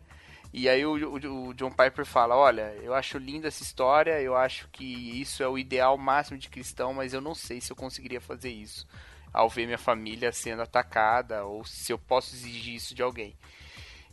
E 0.54 0.70
aí 0.70 0.86
o, 0.86 0.94
o, 0.94 1.48
o, 1.48 1.54
John 1.56 1.72
Piper 1.72 2.06
fala, 2.06 2.36
olha, 2.36 2.76
eu 2.84 2.94
acho 2.94 3.18
linda 3.18 3.48
essa 3.48 3.64
história, 3.64 4.22
eu 4.22 4.36
acho 4.36 4.70
que 4.70 5.20
isso 5.20 5.42
é 5.42 5.48
o 5.48 5.58
ideal 5.58 5.98
máximo 5.98 6.38
de 6.38 6.48
cristão, 6.48 6.94
mas 6.94 7.12
eu 7.12 7.20
não 7.20 7.34
sei 7.34 7.60
se 7.60 7.72
eu 7.72 7.76
conseguiria 7.76 8.22
fazer 8.22 8.52
isso 8.52 8.86
ao 9.34 9.50
ver 9.50 9.66
minha 9.66 9.80
família 9.80 10.32
sendo 10.32 10.62
atacada 10.62 11.44
ou 11.44 11.66
se 11.66 11.92
eu 11.92 11.98
posso 11.98 12.36
exigir 12.36 12.76
isso 12.76 12.94
de 12.94 13.02
alguém. 13.02 13.36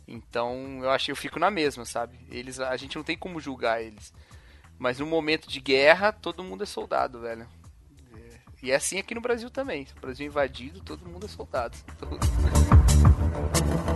Então, 0.07 0.79
eu 0.81 0.89
acho 0.89 1.05
que 1.05 1.11
eu 1.11 1.15
fico 1.15 1.37
na 1.37 1.51
mesma, 1.51 1.85
sabe? 1.85 2.19
Eles, 2.31 2.59
a 2.59 2.75
gente 2.75 2.95
não 2.95 3.03
tem 3.03 3.15
como 3.15 3.39
julgar 3.39 3.83
eles. 3.83 4.11
Mas 4.79 4.97
no 4.97 5.05
momento 5.05 5.47
de 5.47 5.59
guerra, 5.59 6.11
todo 6.11 6.43
mundo 6.43 6.63
é 6.63 6.65
soldado, 6.65 7.21
velho. 7.21 7.47
E 8.63 8.71
é 8.71 8.75
assim 8.75 8.97
aqui 8.97 9.13
no 9.13 9.21
Brasil 9.21 9.51
também. 9.51 9.85
O 9.95 10.01
Brasil 10.01 10.25
invadido, 10.25 10.81
todo 10.81 11.07
mundo 11.07 11.27
é 11.27 11.29
soldado. 11.29 11.77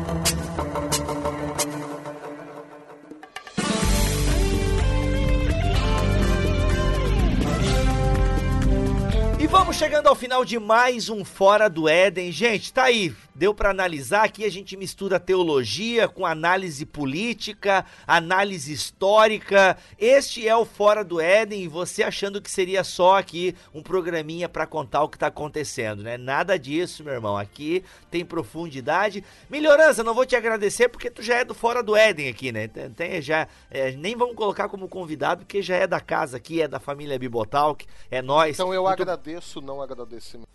E 9.45 9.47
vamos 9.47 9.75
chegando 9.75 10.07
ao 10.07 10.15
final 10.15 10.43
de 10.43 10.57
mais 10.57 11.07
um 11.07 11.23
Fora 11.23 11.69
do 11.69 11.87
Éden. 11.87 12.31
Gente, 12.31 12.73
tá 12.73 12.85
aí. 12.85 13.13
Deu 13.35 13.53
para 13.53 13.69
analisar 13.69 14.23
aqui, 14.23 14.45
a 14.45 14.49
gente 14.49 14.77
mistura 14.77 15.19
teologia 15.19 16.07
com 16.07 16.25
análise 16.25 16.85
política, 16.85 17.85
análise 18.07 18.71
histórica. 18.71 19.77
Este 19.99 20.47
é 20.47 20.55
o 20.55 20.63
Fora 20.63 21.03
do 21.03 21.19
Éden 21.19 21.61
e 21.61 21.67
você 21.67 22.01
achando 22.01 22.41
que 22.41 22.49
seria 22.49 22.81
só 22.81 23.17
aqui 23.17 23.53
um 23.73 23.83
programinha 23.83 24.47
para 24.47 24.65
contar 24.65 25.03
o 25.03 25.09
que 25.09 25.17
tá 25.17 25.27
acontecendo, 25.27 26.01
né? 26.01 26.17
Nada 26.17 26.57
disso, 26.57 27.03
meu 27.03 27.13
irmão. 27.13 27.35
Aqui 27.35 27.83
tem 28.09 28.23
profundidade. 28.23 29.21
Melhorança, 29.49 30.01
não 30.01 30.13
vou 30.13 30.25
te 30.25 30.37
agradecer 30.37 30.87
porque 30.87 31.11
tu 31.11 31.21
já 31.21 31.35
é 31.35 31.43
do 31.43 31.53
Fora 31.53 31.83
do 31.83 31.93
Éden 31.93 32.29
aqui, 32.29 32.53
né? 32.53 32.69
Tem, 32.69 33.21
já 33.21 33.49
é, 33.69 33.91
nem 33.91 34.15
vamos 34.15 34.37
colocar 34.37 34.69
como 34.69 34.87
convidado 34.87 35.43
porque 35.43 35.61
já 35.61 35.75
é 35.75 35.85
da 35.85 35.99
casa 35.99 36.37
aqui, 36.37 36.61
é 36.61 36.69
da 36.69 36.79
família 36.79 37.19
Bibotalk, 37.19 37.85
é 38.09 38.21
nós. 38.21 38.55
Então 38.55 38.73
eu 38.73 38.83
Muito... 38.83 39.01
agradeço, 39.01 39.59
não 39.59 39.81
agradecimento. 39.81 40.47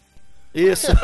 Isso. 0.55 0.89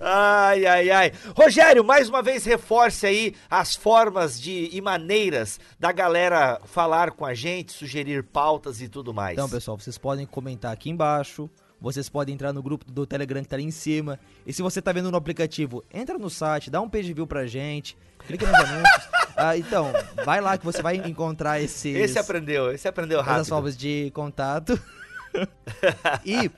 ai, 0.00 0.66
ai, 0.66 0.90
ai. 0.90 1.12
Rogério, 1.36 1.84
mais 1.84 2.08
uma 2.08 2.22
vez 2.22 2.44
reforce 2.44 3.06
aí 3.06 3.34
as 3.50 3.76
formas 3.76 4.40
de 4.40 4.70
e 4.72 4.80
maneiras 4.80 5.58
da 5.78 5.92
galera 5.92 6.60
falar 6.64 7.10
com 7.12 7.24
a 7.24 7.34
gente, 7.34 7.72
sugerir 7.72 8.22
pautas 8.22 8.80
e 8.80 8.88
tudo 8.88 9.12
mais. 9.12 9.34
Então, 9.34 9.48
pessoal, 9.48 9.78
vocês 9.78 9.98
podem 9.98 10.26
comentar 10.26 10.72
aqui 10.72 10.90
embaixo. 10.90 11.50
Vocês 11.80 12.08
podem 12.08 12.34
entrar 12.34 12.52
no 12.52 12.60
grupo 12.60 12.90
do 12.90 13.06
Telegram 13.06 13.40
que 13.40 13.48
tá 13.48 13.54
ali 13.54 13.64
em 13.64 13.70
cima. 13.70 14.18
E 14.44 14.52
se 14.52 14.62
você 14.62 14.82
tá 14.82 14.90
vendo 14.90 15.10
no 15.10 15.16
aplicativo, 15.16 15.84
entra 15.92 16.18
no 16.18 16.28
site, 16.28 16.70
dá 16.70 16.80
um 16.80 16.88
page 16.88 17.12
view 17.12 17.26
pra 17.26 17.46
gente, 17.46 17.96
clica 18.26 18.46
nos 18.46 18.56
anúncios. 18.56 19.08
Ah, 19.40 19.56
então, 19.56 19.92
vai 20.24 20.40
lá 20.40 20.58
que 20.58 20.64
você 20.64 20.82
vai 20.82 20.96
encontrar 20.96 21.60
esses. 21.60 21.94
Esse 21.94 22.18
aprendeu, 22.18 22.72
esse 22.72 22.88
aprendeu 22.88 23.20
rápido. 23.20 23.34
Essas 23.36 23.48
formas 23.48 23.76
de 23.76 24.10
contato. 24.12 24.76
e 26.26 26.50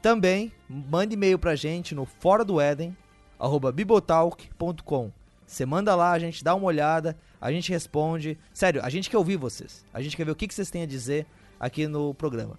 também 0.00 0.52
mande 0.68 1.14
e-mail 1.14 1.38
pra 1.38 1.56
gente 1.56 1.94
no 1.94 2.04
fora 2.04 2.44
do 2.44 2.60
Éden, 2.60 2.96
arroba 3.38 3.72
bibotalk.com. 3.72 5.10
Você 5.46 5.64
manda 5.64 5.94
lá, 5.94 6.12
a 6.12 6.18
gente 6.18 6.44
dá 6.44 6.54
uma 6.54 6.66
olhada, 6.66 7.16
a 7.40 7.50
gente 7.50 7.70
responde. 7.70 8.38
Sério, 8.52 8.82
a 8.84 8.90
gente 8.90 9.08
quer 9.08 9.16
ouvir 9.16 9.36
vocês. 9.36 9.84
A 9.92 10.02
gente 10.02 10.16
quer 10.16 10.24
ver 10.24 10.32
o 10.32 10.36
que, 10.36 10.52
vocês 10.52 10.70
têm 10.70 10.82
a 10.82 10.86
dizer 10.86 11.26
aqui 11.58 11.86
no 11.86 12.12
programa. 12.12 12.58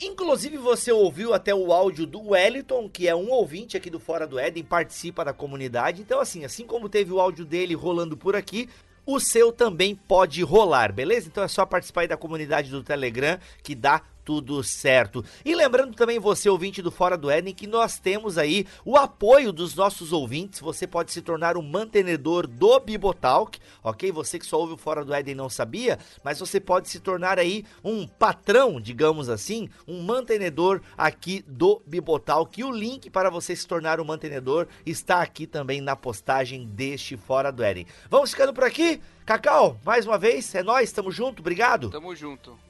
Inclusive 0.00 0.58
você 0.58 0.92
ouviu 0.92 1.32
até 1.32 1.54
o 1.54 1.72
áudio 1.72 2.06
do 2.06 2.30
Wellington, 2.30 2.88
que 2.88 3.08
é 3.08 3.14
um 3.14 3.30
ouvinte 3.30 3.76
aqui 3.76 3.88
do 3.88 4.00
Fora 4.00 4.26
do 4.26 4.38
Éden, 4.38 4.62
participa 4.62 5.24
da 5.24 5.32
comunidade. 5.32 6.02
Então 6.02 6.20
assim, 6.20 6.44
assim 6.44 6.66
como 6.66 6.88
teve 6.88 7.12
o 7.12 7.20
áudio 7.20 7.44
dele 7.44 7.74
rolando 7.74 8.16
por 8.16 8.36
aqui, 8.36 8.68
o 9.06 9.20
seu 9.20 9.52
também 9.52 9.94
pode 9.94 10.42
rolar, 10.42 10.92
beleza? 10.92 11.28
Então 11.28 11.44
é 11.44 11.48
só 11.48 11.64
participar 11.64 12.02
aí 12.02 12.08
da 12.08 12.16
comunidade 12.16 12.70
do 12.70 12.82
Telegram 12.82 13.38
que 13.62 13.74
dá 13.74 14.02
tudo 14.26 14.60
certo. 14.64 15.24
E 15.44 15.54
lembrando 15.54 15.94
também 15.94 16.18
você, 16.18 16.50
ouvinte 16.50 16.82
do 16.82 16.90
Fora 16.90 17.16
do 17.16 17.30
Éden, 17.30 17.54
que 17.54 17.64
nós 17.64 18.00
temos 18.00 18.36
aí 18.36 18.66
o 18.84 18.96
apoio 18.96 19.52
dos 19.52 19.76
nossos 19.76 20.12
ouvintes. 20.12 20.58
Você 20.58 20.84
pode 20.84 21.12
se 21.12 21.22
tornar 21.22 21.56
um 21.56 21.62
mantenedor 21.62 22.48
do 22.48 22.80
Bibotalk, 22.80 23.60
ok? 23.84 24.10
Você 24.10 24.40
que 24.40 24.44
só 24.44 24.58
ouve 24.58 24.74
o 24.74 24.76
Fora 24.76 25.04
do 25.04 25.14
Éden 25.14 25.36
não 25.36 25.48
sabia, 25.48 25.96
mas 26.24 26.40
você 26.40 26.58
pode 26.58 26.88
se 26.88 26.98
tornar 26.98 27.38
aí 27.38 27.64
um 27.84 28.04
patrão, 28.04 28.80
digamos 28.80 29.28
assim, 29.28 29.68
um 29.86 30.02
mantenedor 30.02 30.80
aqui 30.98 31.44
do 31.46 31.80
Bibotalk. 31.86 32.60
E 32.60 32.64
o 32.64 32.72
link 32.72 33.08
para 33.08 33.30
você 33.30 33.54
se 33.54 33.64
tornar 33.64 34.00
um 34.00 34.04
mantenedor 34.04 34.66
está 34.84 35.22
aqui 35.22 35.46
também 35.46 35.80
na 35.80 35.94
postagem 35.94 36.66
deste 36.66 37.16
Fora 37.16 37.52
do 37.52 37.62
Éden. 37.62 37.86
Vamos 38.10 38.32
ficando 38.32 38.52
por 38.52 38.64
aqui? 38.64 39.00
Cacau, 39.24 39.78
mais 39.84 40.04
uma 40.04 40.18
vez, 40.18 40.52
é 40.52 40.64
nós, 40.64 40.90
tamo 40.90 41.12
junto, 41.12 41.40
obrigado. 41.40 41.90
Tamo 41.90 42.14
junto. 42.16 42.65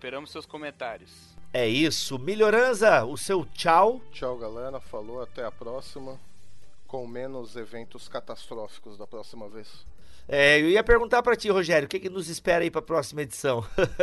Esperamos 0.00 0.30
seus 0.30 0.46
comentários. 0.46 1.10
É 1.52 1.68
isso. 1.68 2.18
Melhorança, 2.18 3.04
o 3.04 3.18
seu 3.18 3.44
tchau. 3.44 4.00
Tchau, 4.10 4.38
galera. 4.38 4.80
Falou, 4.80 5.22
até 5.22 5.44
a 5.44 5.50
próxima. 5.50 6.18
Com 6.86 7.06
menos 7.06 7.54
eventos 7.54 8.08
catastróficos 8.08 8.96
da 8.96 9.06
próxima 9.06 9.46
vez. 9.46 9.68
É, 10.26 10.58
eu 10.58 10.70
ia 10.70 10.82
perguntar 10.82 11.22
para 11.22 11.36
ti, 11.36 11.50
Rogério, 11.50 11.84
o 11.84 11.88
que, 11.88 12.00
que 12.00 12.08
nos 12.08 12.30
espera 12.30 12.64
aí 12.64 12.70
para 12.70 12.78
a 12.78 12.82
próxima 12.82 13.20
edição? 13.20 13.62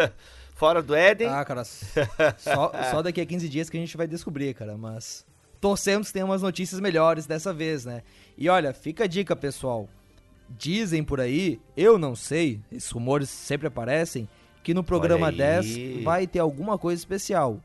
Fora 0.53 0.83
do 0.83 0.93
Éden? 0.93 1.29
Ah, 1.29 1.43
cara, 1.43 1.63
só, 2.37 2.71
só 2.91 3.01
daqui 3.01 3.19
a 3.19 3.25
15 3.25 3.49
dias 3.49 3.67
que 3.67 3.77
a 3.77 3.79
gente 3.79 3.97
vai 3.97 4.05
descobrir, 4.05 4.53
cara, 4.53 4.77
mas 4.77 5.25
torcemos 5.59 6.09
que 6.09 6.13
tenha 6.13 6.25
umas 6.25 6.43
notícias 6.43 6.79
melhores 6.79 7.25
dessa 7.25 7.51
vez, 7.51 7.85
né? 7.85 8.03
E 8.37 8.47
olha, 8.47 8.71
fica 8.71 9.05
a 9.05 9.07
dica, 9.07 9.35
pessoal. 9.35 9.89
Dizem 10.47 11.03
por 11.03 11.19
aí, 11.19 11.59
eu 11.75 11.97
não 11.97 12.15
sei, 12.15 12.61
esses 12.71 12.91
rumores 12.91 13.31
sempre 13.31 13.67
aparecem, 13.67 14.29
que 14.67 14.73
no 14.73 14.83
programa 14.83 15.31
10 15.31 16.03
vai 16.03 16.27
ter 16.27 16.39
alguma 16.39 16.77
coisa 16.77 16.99
especial. 16.99 17.61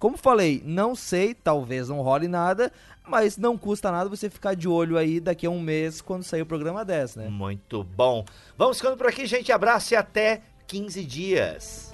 Como 0.00 0.16
falei, 0.16 0.60
não 0.64 0.96
sei, 0.96 1.32
talvez 1.32 1.88
não 1.90 2.02
role 2.02 2.26
nada, 2.26 2.72
mas 3.06 3.36
não 3.36 3.56
custa 3.56 3.92
nada 3.92 4.10
você 4.10 4.28
ficar 4.28 4.54
de 4.54 4.66
olho 4.66 4.98
aí 4.98 5.20
daqui 5.20 5.46
a 5.46 5.50
um 5.50 5.60
mês 5.60 6.00
quando 6.00 6.24
sair 6.24 6.42
o 6.42 6.46
programa 6.46 6.84
10, 6.84 7.14
né? 7.14 7.28
Muito 7.28 7.84
bom. 7.84 8.24
Vamos 8.56 8.78
ficando 8.78 8.96
por 8.96 9.06
aqui, 9.06 9.26
gente. 9.26 9.52
Abraço 9.52 9.94
e 9.94 9.96
até 9.96 10.42
15 10.66 11.04
dias. 11.04 11.87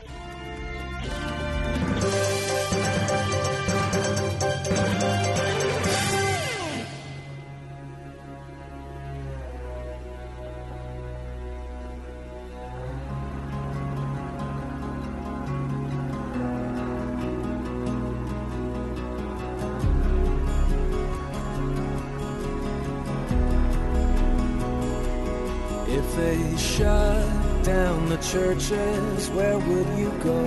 Churches, 28.35 29.31
where 29.31 29.57
would 29.61 29.89
you 29.97 30.11
go? 30.25 30.41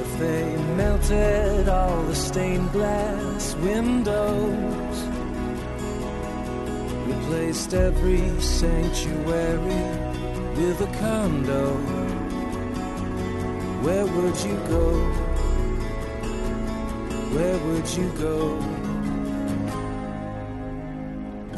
If 0.00 0.18
they 0.18 0.54
melted 0.76 1.66
all 1.66 2.02
the 2.02 2.14
stained 2.14 2.70
glass 2.72 3.54
windows, 3.54 4.96
replaced 7.08 7.72
every 7.72 8.38
sanctuary 8.38 9.86
with 10.58 10.78
a 10.82 10.90
condo, 11.00 11.72
where 13.84 14.04
would 14.04 14.38
you 14.48 14.56
go? 14.76 14.86
Where 17.34 17.58
would 17.66 17.88
you 17.98 18.08
go? 18.28 18.40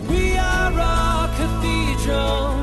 We 0.09 0.37
are 0.37 0.73
a 0.79 1.35
cathedral 1.37 2.63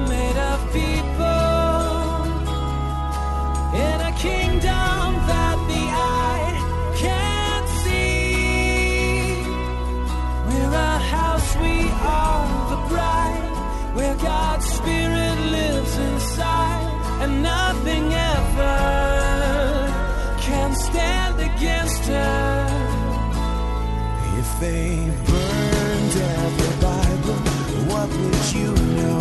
they 24.59 25.09
burned 25.25 26.15
every 26.17 26.73
Bible, 26.81 27.39
what 27.87 28.09
would 28.09 28.45
you 28.53 28.71
know? 28.97 29.19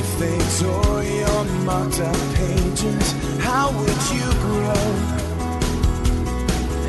If 0.00 0.08
they 0.20 0.38
tore 0.60 1.02
your 1.02 1.44
marked 1.64 2.00
up 2.00 2.16
pages, 2.34 3.12
how 3.40 3.72
would 3.72 4.02
you 4.14 4.28
grow? 4.46 4.86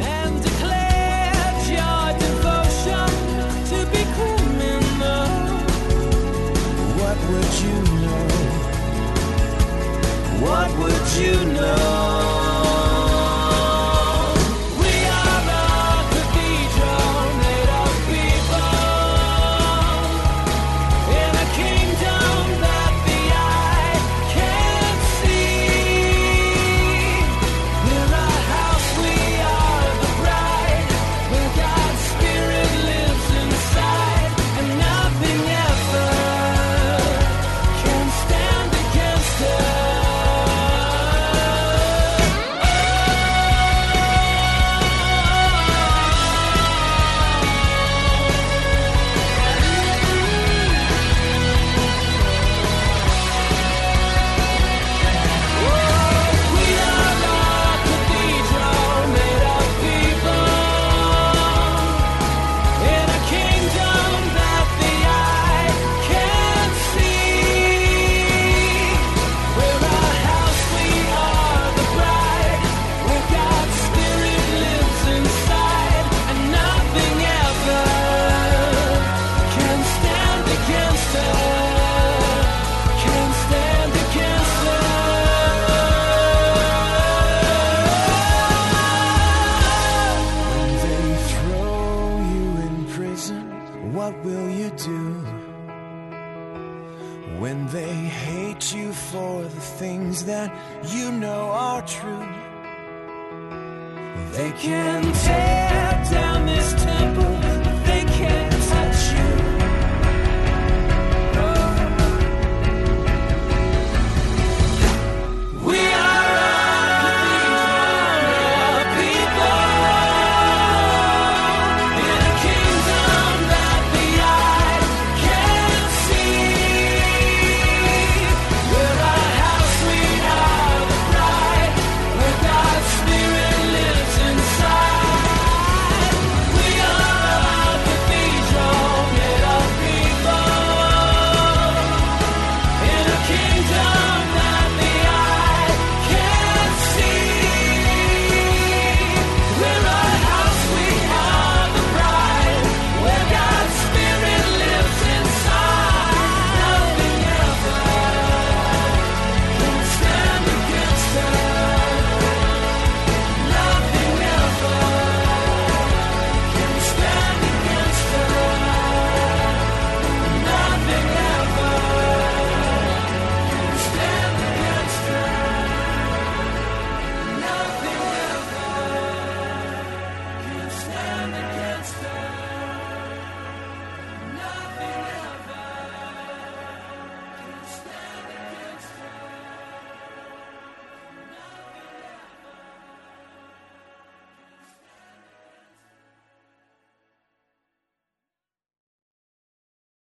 And 0.06 0.34
declared 0.44 1.62
your 1.78 2.04
devotion 2.26 3.10
to 3.72 3.78
be 3.92 4.02
criminal. 4.16 5.28
What 7.00 7.18
would 7.30 7.54
you 7.66 7.78
know? 8.06 8.28
What 10.46 10.70
would 10.78 11.08
you 11.20 11.36
know? 11.54 12.09